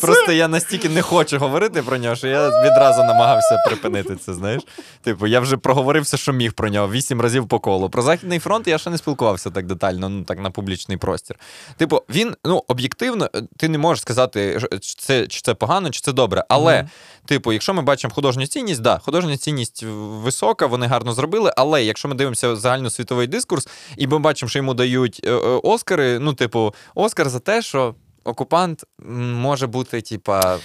Просто 0.00 0.32
я 0.32 0.48
настільки 0.48 0.88
не 0.88 1.02
хочу 1.02 1.38
говорити 1.38 1.82
про 1.82 1.96
нього, 1.96 2.16
що 2.16 2.28
я 2.28 2.48
відразу 2.48 3.00
намагався 3.04 3.62
припинити 3.66 4.16
це. 4.16 4.34
Знаєш? 4.34 4.62
Типу, 5.02 5.26
я 5.26 5.40
вже 5.40 5.56
проговорився, 5.56 6.16
що 6.16 6.32
міг 6.32 6.52
про 6.52 6.68
нього 6.68 6.90
вісім 6.90 7.20
разів 7.20 7.48
по 7.48 7.58
колу. 7.58 7.90
Про 7.90 8.02
Західний 8.02 8.38
фронт 8.38 8.68
я 8.68 8.78
ще 8.78 8.90
не 8.90 8.98
спілкувався 8.98 9.50
так 9.50 9.66
детально, 9.66 10.08
ну 10.08 10.24
так 10.24 10.38
на 10.38 10.50
публічний 10.50 10.96
простір. 10.96 11.36
Типу, 11.76 12.02
він 12.08 12.36
ну 12.44 12.64
об'єктивно, 12.68 13.30
е, 13.34 13.42
ти 13.56 13.68
не 13.68 13.78
можеш 13.78 14.02
сказати, 14.02 14.60
чи 14.80 14.94
це, 14.98 15.26
чи 15.26 15.40
це 15.40 15.54
погано, 15.54 15.90
чи 15.90 16.00
це 16.00 16.12
добре. 16.12 16.44
Але. 16.48 16.88
Типу, 17.26 17.52
якщо 17.52 17.74
ми 17.74 17.82
бачимо 17.82 18.14
художню 18.14 18.46
цінність, 18.46 18.80
да, 18.80 18.98
художня 18.98 19.36
цінність 19.36 19.82
висока, 20.22 20.66
вони 20.66 20.86
гарно 20.86 21.12
зробили. 21.12 21.52
Але 21.56 21.84
якщо 21.84 22.08
ми 22.08 22.14
дивимося 22.14 22.56
загальносвітовий 22.56 23.26
дискурс, 23.26 23.68
і 23.96 24.06
ми 24.06 24.18
бачимо, 24.18 24.48
що 24.48 24.58
йому 24.58 24.74
дають 24.74 25.20
е, 25.24 25.30
е, 25.30 25.36
Оскари, 25.62 26.18
ну, 26.18 26.34
типу, 26.34 26.74
Оскар 26.94 27.28
за 27.28 27.40
те, 27.40 27.62
що 27.62 27.94
окупант 28.24 28.84
може 29.18 29.66
бути, 29.66 30.00
типа. 30.02 30.58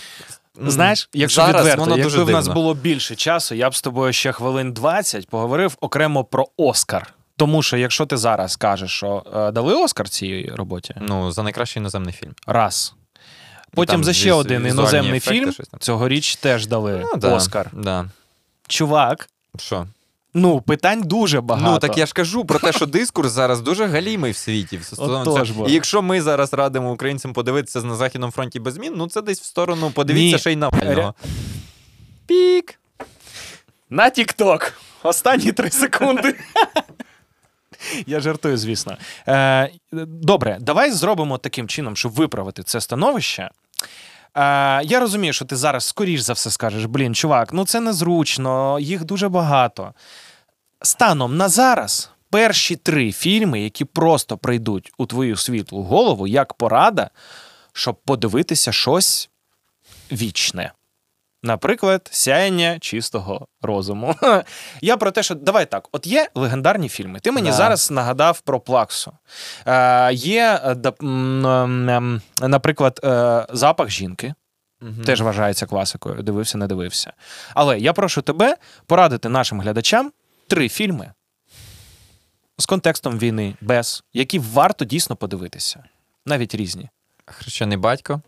Знаєш, 0.68 1.10
якщо 1.14 1.42
зараз 1.42 1.56
відверто, 1.56 1.82
воно 1.82 1.98
якби 1.98 2.12
дуже 2.12 2.24
в 2.24 2.30
нас 2.30 2.48
було 2.48 2.74
більше 2.74 3.16
часу, 3.16 3.56
я 3.56 3.70
б 3.70 3.76
з 3.76 3.82
тобою 3.82 4.14
ще 4.14 4.32
хвилин 4.32 4.74
20 4.74 5.30
поговорив 5.30 5.78
окремо 5.82 6.24
про 6.24 6.46
Оскар. 6.58 7.14
Тому 7.38 7.64
що 7.64 7.78
якщо 7.78 8.06
ти 8.06 8.18
зараз 8.18 8.56
кажеш, 8.56 8.92
що 8.92 9.24
е, 9.36 9.52
дали 9.52 9.74
Оскар 9.74 10.10
цій 10.10 10.52
роботі, 10.56 10.96
Ну, 11.02 11.32
за 11.32 11.44
найкращий 11.44 11.80
іноземний 11.82 12.14
фільм. 12.14 12.34
раз. 12.48 12.94
Потім 13.76 13.92
там 13.94 14.04
за 14.04 14.14
ще 14.14 14.30
віз- 14.32 14.36
один 14.38 14.68
іноземний 14.68 15.18
ефекти, 15.18 15.40
фільм 15.40 15.52
щось 15.52 15.68
там. 15.68 15.80
цьогоріч 15.80 16.36
теж 16.36 16.68
дали 16.68 17.02
Ну, 17.14 17.20
да, 17.20 17.36
Оскар. 17.36 17.70
Да. 17.74 18.06
Чувак, 18.68 19.30
Що? 19.60 19.88
ну 20.34 20.62
питань 20.62 21.02
дуже 21.04 21.42
багато. 21.42 21.72
Ну 21.72 21.80
так 21.80 21.98
я 21.98 22.06
ж 22.06 22.14
кажу 22.14 22.46
про 22.46 22.60
те, 22.60 22.72
що 22.74 22.86
дискурс 22.86 23.32
зараз 23.32 23.62
дуже 23.62 23.86
галімий 23.86 24.32
в 24.32 24.38
світі. 24.38 24.80
стосовно 24.84 25.22
Отож 25.22 25.48
цього. 25.48 25.62
бо. 25.64 25.70
І 25.70 25.74
якщо 25.74 26.02
ми 26.02 26.22
зараз 26.22 26.54
радимо 26.54 26.92
українцям 26.92 27.34
подивитися 27.34 27.82
на 27.82 27.96
західному 27.96 28.32
фронті 28.32 28.60
без 28.60 28.74
змін, 28.74 28.94
ну 28.96 29.08
це 29.08 29.22
десь 29.22 29.42
в 29.42 29.46
сторону 29.46 29.92
подивіться 29.92 30.36
Ні. 30.36 30.40
ще 30.40 30.52
й 30.52 30.56
Навального. 30.56 31.14
Пік. 32.28 32.80
На 33.90 34.10
Тік-Ток. 34.10 34.74
Останні 35.04 35.52
три 35.52 35.72
секунди. 35.72 36.36
Я 38.08 38.20
жартую, 38.20 38.58
звісно. 38.58 38.98
Е, 39.28 39.70
добре, 40.22 40.58
давай 40.62 40.92
зробимо 40.92 41.38
таким 41.38 41.68
чином, 41.68 41.96
щоб 41.96 42.12
виправити 42.12 42.64
це 42.64 42.82
становище. 42.82 43.42
Е, 43.44 43.50
я 44.84 45.00
розумію, 45.00 45.34
що 45.34 45.46
ти 45.46 45.56
зараз 45.56 45.84
скоріш 45.84 46.22
за 46.22 46.34
все 46.34 46.52
скажеш: 46.52 46.86
блін, 46.86 47.16
чувак, 47.16 47.54
ну 47.54 47.66
це 47.66 47.80
незручно, 47.80 48.80
їх 48.80 49.04
дуже 49.04 49.30
багато. 49.30 49.94
Станом 50.82 51.38
на 51.38 51.50
зараз 51.50 52.12
перші 52.30 52.76
три 52.76 53.12
фільми, 53.12 53.62
які 53.62 53.86
просто 53.86 54.38
прийдуть 54.38 54.92
у 54.98 55.06
твою 55.06 55.38
світлу 55.38 55.84
голову, 55.84 56.28
як 56.28 56.54
порада, 56.54 57.10
щоб 57.74 57.96
подивитися 57.96 58.72
щось 58.72 59.30
вічне. 60.12 60.72
Наприклад, 61.48 62.10
сяєння 62.12 62.80
чистого 62.80 63.48
розуму. 63.62 64.16
Я 64.82 64.98
про 64.98 65.12
те, 65.12 65.24
що 65.24 65.36
давай 65.36 65.66
так: 65.66 65.88
от 65.92 66.08
є 66.08 66.30
легендарні 66.36 66.90
фільми. 66.90 67.20
Ти 67.20 67.32
мені 67.32 67.50
Да. 67.50 67.56
зараз 67.56 67.92
нагадав 67.92 68.42
про 68.42 68.60
Плаксу. 68.60 69.12
Е, 69.66 70.14
є, 70.14 70.62
е, 70.64 70.94
ем, 71.02 71.90
ем, 71.90 72.22
наприклад, 72.42 73.00
е, 73.04 73.46
запах 73.50 73.90
жінки. 73.90 74.34
Теж 75.06 75.22
вважається 75.22 75.66
класикою. 75.66 76.24
Дивився, 76.24 76.58
не 76.58 76.68
дивився. 76.68 77.14
Але 77.54 77.80
я 77.80 77.94
прошу 77.94 78.22
тебе 78.22 78.58
порадити 78.86 79.30
нашим 79.30 79.62
глядачам 79.62 80.12
три 80.48 80.70
фільми 80.70 81.14
з 82.58 82.66
контекстом 82.66 83.20
війни, 83.20 83.56
без, 83.62 84.04
які 84.14 84.40
варто 84.40 84.86
дійсно 84.86 85.16
подивитися. 85.16 85.84
Навіть 86.26 86.56
різні. 86.56 86.90
Хрещений 87.26 87.78
батько. 87.78 88.22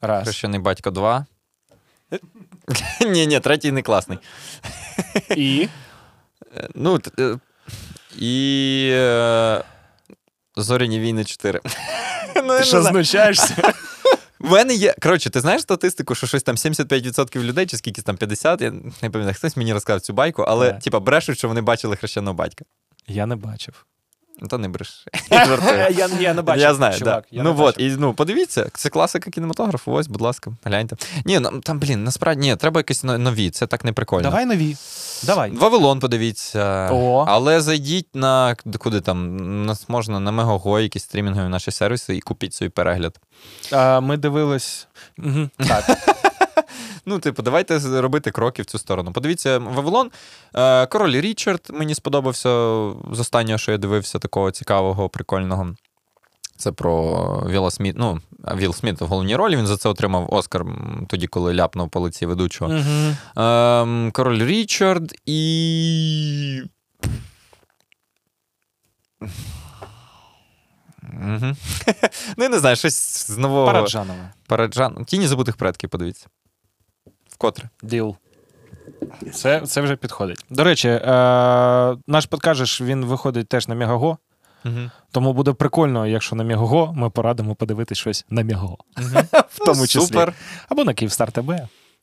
Раз. 0.00 0.22
Хрещений 0.22 0.60
батько 0.60 0.90
2. 0.90 1.26
Ні, 3.06 3.26
ні, 3.26 3.40
третій 3.40 3.72
не 3.72 3.82
класний. 3.82 4.18
І 5.36 5.68
Ну, 6.74 7.00
і. 8.18 8.88
Зоряні 10.56 11.00
війни 11.00 11.24
4. 11.24 11.60
Ну, 12.44 12.58
ти 12.58 12.64
що 12.64 12.82
знущаєшся? 12.82 13.72
В 14.38 14.50
мене 14.50 14.74
є. 14.74 14.94
Коротше, 15.02 15.30
ти 15.30 15.40
знаєш 15.40 15.62
статистику, 15.62 16.14
що 16.14 16.26
щось 16.26 16.42
там 16.42 16.56
75% 16.56 17.42
людей, 17.42 17.66
чи 17.66 17.76
скільки 17.76 18.02
там 18.02 18.16
50, 18.16 18.60
я 18.60 18.70
не 18.70 19.10
пам'ятаю, 19.10 19.34
хтось 19.34 19.56
мені 19.56 19.72
розказав 19.72 20.00
цю 20.00 20.12
байку, 20.12 20.42
але 20.42 20.72
типа 20.72 21.00
брешуть, 21.00 21.38
що 21.38 21.48
вони 21.48 21.60
бачили 21.60 21.96
хрещеного 21.96 22.34
батька. 22.34 22.64
Я 23.06 23.26
не 23.26 23.36
бачив. 23.36 23.86
Ну, 24.42 24.48
То 24.48 24.58
не 24.58 24.68
бреш. 24.68 25.06
Я, 25.30 26.08
я 26.20 26.34
не 26.34 26.42
бачив. 26.42 26.62
Я 26.62 26.74
знаю, 26.74 26.98
чувак, 26.98 27.24
да. 27.30 27.36
я 27.36 27.42
ну 27.42 27.56
от, 27.58 27.74
і 27.78 27.96
ну 27.98 28.14
подивіться, 28.14 28.70
це 28.74 28.88
класика 28.88 29.30
кінематографу. 29.30 29.92
Ось, 29.92 30.06
будь 30.06 30.20
ласка, 30.20 30.52
гляньте. 30.64 30.96
Ні, 31.24 31.38
ну, 31.38 31.60
там, 31.60 31.78
блін, 31.78 32.04
насправді 32.04 32.40
ні, 32.40 32.56
треба 32.56 32.80
якісь 32.80 33.04
нові, 33.04 33.50
це 33.50 33.66
так 33.66 33.84
не 33.84 33.92
прикольно. 33.92 34.22
Давай 34.22 34.46
нові. 34.46 34.76
Давай. 35.22 35.50
Вавилон 35.50 36.00
подивіться. 36.00 36.88
О. 36.92 37.24
Але 37.28 37.60
зайдіть 37.60 38.14
на 38.14 38.56
куди 38.78 39.00
там? 39.00 39.66
Нас 39.66 39.88
можна 39.88 40.20
на 40.20 40.30
Мегого, 40.30 40.80
якісь 40.80 41.02
стрімінгові 41.02 41.48
наші 41.48 41.70
сервіси 41.70 42.16
і 42.16 42.20
купіть 42.20 42.54
свій 42.54 42.68
перегляд. 42.68 43.20
А, 43.72 44.00
ми 44.00 44.16
дивились. 44.16 44.86
Угу. 45.18 45.48
Так. 45.68 46.11
Ну, 47.06 47.18
типу, 47.18 47.42
давайте 47.42 48.00
робити 48.00 48.30
кроки 48.30 48.62
в 48.62 48.66
цю 48.66 48.78
сторону. 48.78 49.12
Подивіться, 49.12 49.58
Вавилон. 49.58 50.10
Е, 50.54 50.86
Король 50.86 51.20
Річард 51.20 51.70
мені 51.72 51.94
сподобався 51.94 52.48
з 53.12 53.20
останнього, 53.20 53.58
що 53.58 53.72
я 53.72 53.78
дивився, 53.78 54.18
такого 54.18 54.50
цікавого, 54.50 55.08
прикольного. 55.08 55.74
Це 56.56 56.72
про 56.72 57.46
Вілла 57.50 57.70
Сміт. 57.70 57.96
Ну, 57.98 58.20
а 58.44 58.56
Вілл 58.56 58.74
Сміт 58.74 59.00
в 59.00 59.04
головній 59.04 59.36
ролі. 59.36 59.56
Він 59.56 59.66
за 59.66 59.76
це 59.76 59.88
отримав 59.88 60.34
Оскар 60.34 60.64
тоді, 61.08 61.26
коли 61.26 61.54
ляпнув 61.54 61.90
по 61.90 62.00
лиці 62.00 62.26
ведучого. 62.26 62.74
Угу. 62.74 64.10
Король 64.12 64.44
Річард 64.46 65.14
і. 65.26 66.62
Мгм. 71.02 71.56
ну, 72.36 72.44
я 72.44 72.48
не 72.48 72.58
знаю, 72.58 72.76
щось 72.76 73.26
з 73.26 73.38
нового. 73.38 73.66
Параджанова. 73.66 74.30
Параджан. 74.46 75.04
Тіні 75.04 75.26
забутих 75.26 75.56
предків, 75.56 75.90
подивіться. 75.90 76.26
Вкотре. 77.42 77.68
Діл. 77.82 78.16
Це, 79.32 79.60
це 79.60 79.80
вже 79.80 79.96
підходить. 79.96 80.44
До 80.50 80.64
речі, 80.64 80.88
е, 80.88 81.00
наш 82.06 82.26
подкажеш, 82.26 82.80
він 82.80 83.04
виходить 83.04 83.48
теж 83.48 83.68
на 83.68 83.74
Мегаго. 83.74 84.18
Угу. 84.64 84.90
Тому 85.12 85.32
буде 85.32 85.52
прикольно, 85.52 86.06
якщо 86.06 86.36
на 86.36 86.44
Мегаго 86.44 86.92
ми 86.96 87.10
порадимо 87.10 87.54
подивитись 87.54 87.98
щось 87.98 88.24
на 88.30 88.44
Мегаго. 88.44 88.78
В 89.50 89.58
тому 89.66 89.86
числі. 89.86 90.06
Супер. 90.06 90.32
Або 90.68 90.84
на 90.84 90.94
Київстар 90.94 91.32
ТБ. 91.32 91.52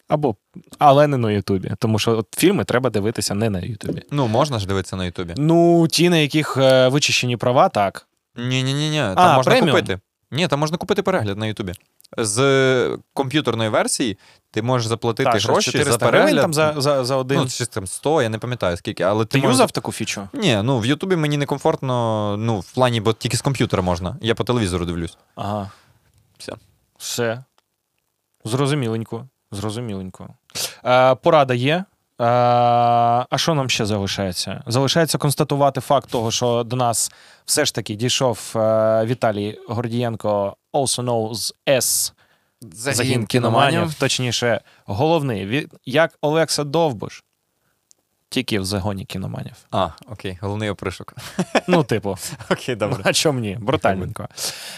Або, 0.07 0.35
але 0.79 1.07
не 1.07 1.17
на 1.17 1.31
Ютубі. 1.31 1.71
Тому 1.79 1.99
що 1.99 2.17
от 2.17 2.27
фільми 2.37 2.63
треба 2.63 2.89
дивитися 2.89 3.33
не 3.35 3.49
на 3.49 3.59
Ютубі. 3.59 4.03
Ну, 4.11 4.27
можна 4.27 4.59
ж 4.59 4.67
дивитися 4.67 4.95
на 4.95 5.05
Ютубі. 5.05 5.33
Ну, 5.37 5.87
ті, 5.87 6.09
на 6.09 6.17
яких 6.17 6.57
е, 6.57 6.87
вичищені 6.87 7.37
права, 7.37 7.69
так. 7.69 8.07
Ні, 8.35 8.63
ні, 8.63 8.73
ні, 8.73 8.89
ні. 8.89 8.97
Там 8.97 9.13
А, 9.17 9.35
можна 9.35 9.51
преміум? 9.51 9.75
купити. 9.75 9.99
Ні, 10.31 10.47
там 10.47 10.59
можна 10.59 10.77
купити 10.77 11.01
перегляд 11.01 11.37
на 11.37 11.45
Ютубі. 11.45 11.73
З 12.17 12.97
комп'ютерної 13.13 13.69
версії 13.69 14.17
ти 14.51 14.61
можеш 14.61 14.87
заплатити 14.87 15.31
так, 15.31 15.41
гроші 15.41 15.71
400 15.71 15.99
за 15.99 16.05
гривень 16.11 16.35
там 16.35 16.53
за, 16.53 16.73
за, 16.77 17.03
за 17.03 17.15
один. 17.15 17.37
Ну, 17.39 17.47
чи 17.47 17.65
там 17.65 17.87
100, 17.87 18.21
я 18.21 18.29
не 18.29 18.37
пам'ятаю 18.37 18.77
скільки, 18.77 19.03
але 19.03 19.25
ти, 19.25 19.31
Ти 19.31 19.37
можеш- 19.37 19.53
юзав 19.53 19.71
таку 19.71 19.91
фічу? 19.91 20.27
Ні, 20.33 20.59
ну 20.63 20.79
в 20.79 20.85
Ютубі 20.85 21.15
мені 21.15 21.37
некомфортно, 21.37 22.35
ну, 22.39 22.59
в 22.59 22.71
плані, 22.71 23.01
бо 23.01 23.13
тільки 23.13 23.37
з 23.37 23.41
комп'ютера 23.41 23.83
можна. 23.83 24.17
Я 24.21 24.35
по 24.35 24.43
телевізору 24.43 24.85
дивлюсь. 24.85 25.17
Ага. 25.35 25.71
Все. 26.37 26.53
Все. 26.97 27.43
Зрозуміленько. 28.45 29.27
Зрозуміленько. 29.51 30.27
Е, 30.85 31.15
порада 31.15 31.53
є. 31.53 31.85
Е, 32.21 32.25
а 33.29 33.37
що 33.37 33.53
нам 33.53 33.69
ще 33.69 33.85
залишається? 33.85 34.63
Залишається 34.67 35.17
констатувати 35.17 35.81
факт 35.81 36.09
того, 36.09 36.31
що 36.31 36.63
до 36.63 36.75
нас 36.75 37.11
все 37.45 37.65
ж 37.65 37.75
таки 37.75 37.95
дійшов 37.95 38.53
е, 38.55 39.05
Віталій 39.05 39.59
Гордієнко, 39.67 40.55
also 40.73 41.03
known 41.03 41.29
as 41.31 41.53
S, 41.67 42.13
загін 42.61 43.25
кіноманів. 43.25 43.93
Точніше, 43.93 44.61
головний, 44.85 45.67
як 45.85 46.17
Олекса 46.21 46.63
Довбуш, 46.63 47.23
тільки 48.29 48.59
в 48.59 48.65
загоні 48.65 49.05
кіноманів. 49.05 49.53
А, 49.71 49.89
окей, 50.11 50.37
головний 50.41 50.69
опришок. 50.69 51.13
Ну, 51.67 51.83
типу. 51.83 52.17
Окей, 52.51 52.75
добре. 52.75 53.01
А 53.03 53.13
чому 53.13 53.39
ні? 53.39 53.57
Брутальненько. 53.61 54.27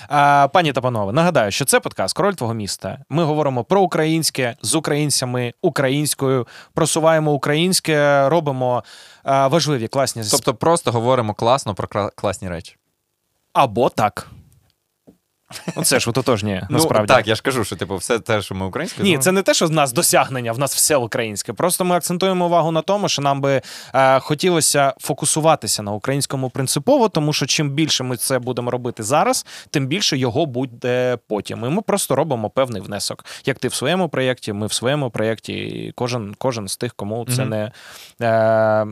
А, 0.08 0.48
пані 0.54 0.74
та 0.74 0.82
панове, 0.82 1.14
нагадаю, 1.14 1.52
що 1.52 1.66
це 1.66 1.80
подкаст 1.80 2.16
Король 2.16 2.34
твого 2.34 2.54
міста. 2.54 3.00
Ми 3.10 3.24
говоримо 3.24 3.64
про 3.64 3.82
українське 3.82 4.56
з 4.62 4.76
українцями, 4.76 5.54
українською, 5.62 6.48
просуваємо 6.74 7.32
українське, 7.32 8.30
робимо 8.30 8.84
а, 9.24 9.48
важливі 9.48 9.88
класні 9.88 10.24
Тобто 10.32 10.54
просто 10.54 10.92
говоримо 10.92 11.34
класно 11.34 11.76
про 11.76 12.10
класні 12.16 12.50
речі. 12.50 12.76
або 13.54 13.90
так. 13.90 14.28
Ну, 15.78 15.84
це 15.84 16.00
ж 16.00 16.10
ототожнє, 16.10 16.68
насправді. 16.70 17.14
Ну, 17.14 17.18
так, 17.18 17.28
я 17.28 17.36
ж 17.36 17.42
кажу, 17.42 17.64
що 17.64 17.76
типу, 17.76 17.96
все 17.96 18.20
те, 18.20 18.42
що 18.42 18.56
ми 18.56 18.66
українською. 18.66 19.04
Ні, 19.08 19.16
ну, 19.16 19.22
це 19.22 19.32
не 19.32 19.42
те, 19.42 19.54
що 19.54 19.66
в 19.66 19.72
нас 19.72 19.94
досягнення, 19.94 20.52
в 20.52 20.60
нас 20.60 20.76
все 20.76 20.96
українське. 20.96 21.54
Просто 21.54 21.86
ми 21.86 21.96
акцентуємо 21.96 22.46
увагу 22.46 22.72
на 22.72 22.82
тому, 22.82 23.10
що 23.10 23.22
нам 23.22 23.42
би 23.42 23.62
е, 23.94 24.20
хотілося 24.20 24.94
фокусуватися 25.00 25.84
на 25.84 25.92
українському 25.92 26.50
принципово, 26.50 27.10
тому 27.10 27.34
що 27.34 27.46
чим 27.46 27.70
більше 27.70 28.04
ми 28.04 28.18
це 28.18 28.40
будемо 28.40 28.72
робити 28.72 29.04
зараз, 29.04 29.46
тим 29.70 29.88
більше 29.88 30.18
його 30.18 30.46
буде 30.46 31.18
потім. 31.28 31.66
І 31.66 31.70
ми 31.70 31.82
просто 31.82 32.16
робимо 32.16 32.50
певний 32.50 32.82
внесок. 32.82 33.26
Як 33.46 33.60
ти 33.60 33.68
в 33.68 33.74
своєму 33.74 34.10
проєкті, 34.10 34.54
ми 34.54 34.68
в 34.68 34.74
своєму 34.74 35.10
проєкті, 35.10 35.54
і 35.54 35.92
кожен, 35.96 36.36
кожен 36.38 36.68
з 36.68 36.78
тих, 36.78 36.94
кому 36.94 37.26
це 37.36 37.42
Мгм. 37.42 37.50
не. 37.50 37.72
Е, 38.22 38.86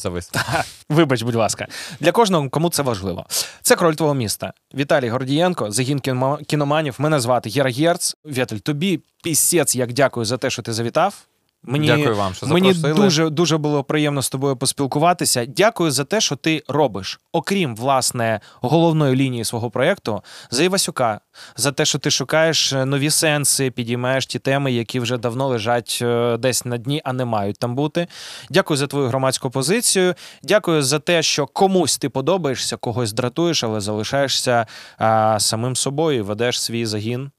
завис. 0.00 0.30
Вибач, 0.88 1.22
будь 1.22 1.34
ласка, 1.34 1.66
для 2.00 2.12
кожного, 2.12 2.50
кому 2.50 2.70
це 2.70 2.82
важливо. 2.82 3.26
Це 3.62 3.76
король 3.76 3.94
твого 3.94 4.14
міста. 4.14 4.52
Віталій 4.74 5.08
Гордієнко, 5.08 5.70
загін 5.70 5.98
кіно- 5.98 6.44
кіноманів. 6.44 6.94
Мене 6.98 7.20
звати 7.20 7.50
Єра 7.50 7.70
Герц. 7.70 8.16
Віталь, 8.24 8.56
тобі 8.56 9.00
пісець, 9.22 9.76
як 9.76 9.92
дякую 9.92 10.26
за 10.26 10.36
те, 10.38 10.50
що 10.50 10.62
ти 10.62 10.72
завітав. 10.72 11.14
Мені, 11.62 11.86
Дякую 11.86 12.16
вам, 12.16 12.34
що 12.34 12.46
мені 12.46 12.72
дуже 12.74 13.30
дуже 13.30 13.58
було 13.58 13.84
приємно 13.84 14.22
з 14.22 14.30
тобою 14.30 14.56
поспілкуватися. 14.56 15.44
Дякую 15.46 15.90
за 15.90 16.04
те, 16.04 16.20
що 16.20 16.36
ти 16.36 16.62
робиш, 16.68 17.20
окрім 17.32 17.76
власне 17.76 18.40
головної 18.60 19.16
лінії 19.16 19.44
свого 19.44 19.70
проєкту, 19.70 20.22
за 20.50 20.64
Івасюка, 20.64 21.20
за 21.56 21.72
те, 21.72 21.84
що 21.84 21.98
ти 21.98 22.10
шукаєш 22.10 22.72
е, 22.72 22.84
нові 22.84 23.10
сенси, 23.10 23.70
підіймаєш 23.70 24.26
ті 24.26 24.38
теми, 24.38 24.72
які 24.72 25.00
вже 25.00 25.18
давно 25.18 25.48
лежать 25.48 25.98
е, 26.02 26.36
десь 26.36 26.64
на 26.64 26.78
дні, 26.78 27.02
а 27.04 27.12
не 27.12 27.24
мають 27.24 27.58
там 27.58 27.74
бути. 27.74 28.06
Дякую 28.50 28.76
за 28.76 28.86
твою 28.86 29.08
громадську 29.08 29.50
позицію. 29.50 30.14
Дякую 30.42 30.82
за 30.82 30.98
те, 30.98 31.22
що 31.22 31.46
комусь 31.46 31.98
ти 31.98 32.08
подобаєшся, 32.08 32.76
когось 32.76 33.12
дратуєш, 33.12 33.64
але 33.64 33.80
залишаєшся 33.80 34.66
а, 34.98 35.40
самим 35.40 35.76
собою 35.76 36.24
ведеш 36.24 36.62
свій 36.62 36.86
загін 36.86 37.30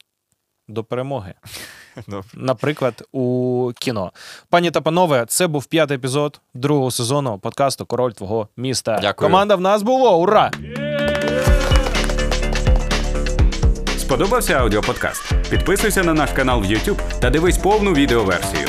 до 0.68 0.84
перемоги. 0.84 1.34
Добре. 2.08 2.28
Наприклад, 2.34 3.08
у 3.12 3.70
кіно. 3.78 4.12
Пані 4.50 4.70
та 4.70 4.80
панове, 4.80 5.24
це 5.28 5.46
був 5.46 5.66
п'ятий 5.66 5.96
епізод 5.96 6.40
другого 6.54 6.90
сезону 6.90 7.38
подкасту 7.38 7.86
Король 7.86 8.12
твого 8.12 8.48
міста. 8.56 8.98
Дякую. 9.02 9.30
Команда 9.30 9.54
в 9.54 9.60
нас 9.60 9.82
було. 9.82 10.18
Ура! 10.18 10.50
Сподобався 13.98 14.54
аудіоподкаст? 14.54 15.32
Підписуйся 15.50 16.04
на 16.04 16.14
наш 16.14 16.30
канал 16.30 16.60
в 16.60 16.64
YouTube 16.64 17.00
та 17.20 17.30
дивись 17.30 17.58
повну 17.58 17.92
відеоверсію. 17.92 18.68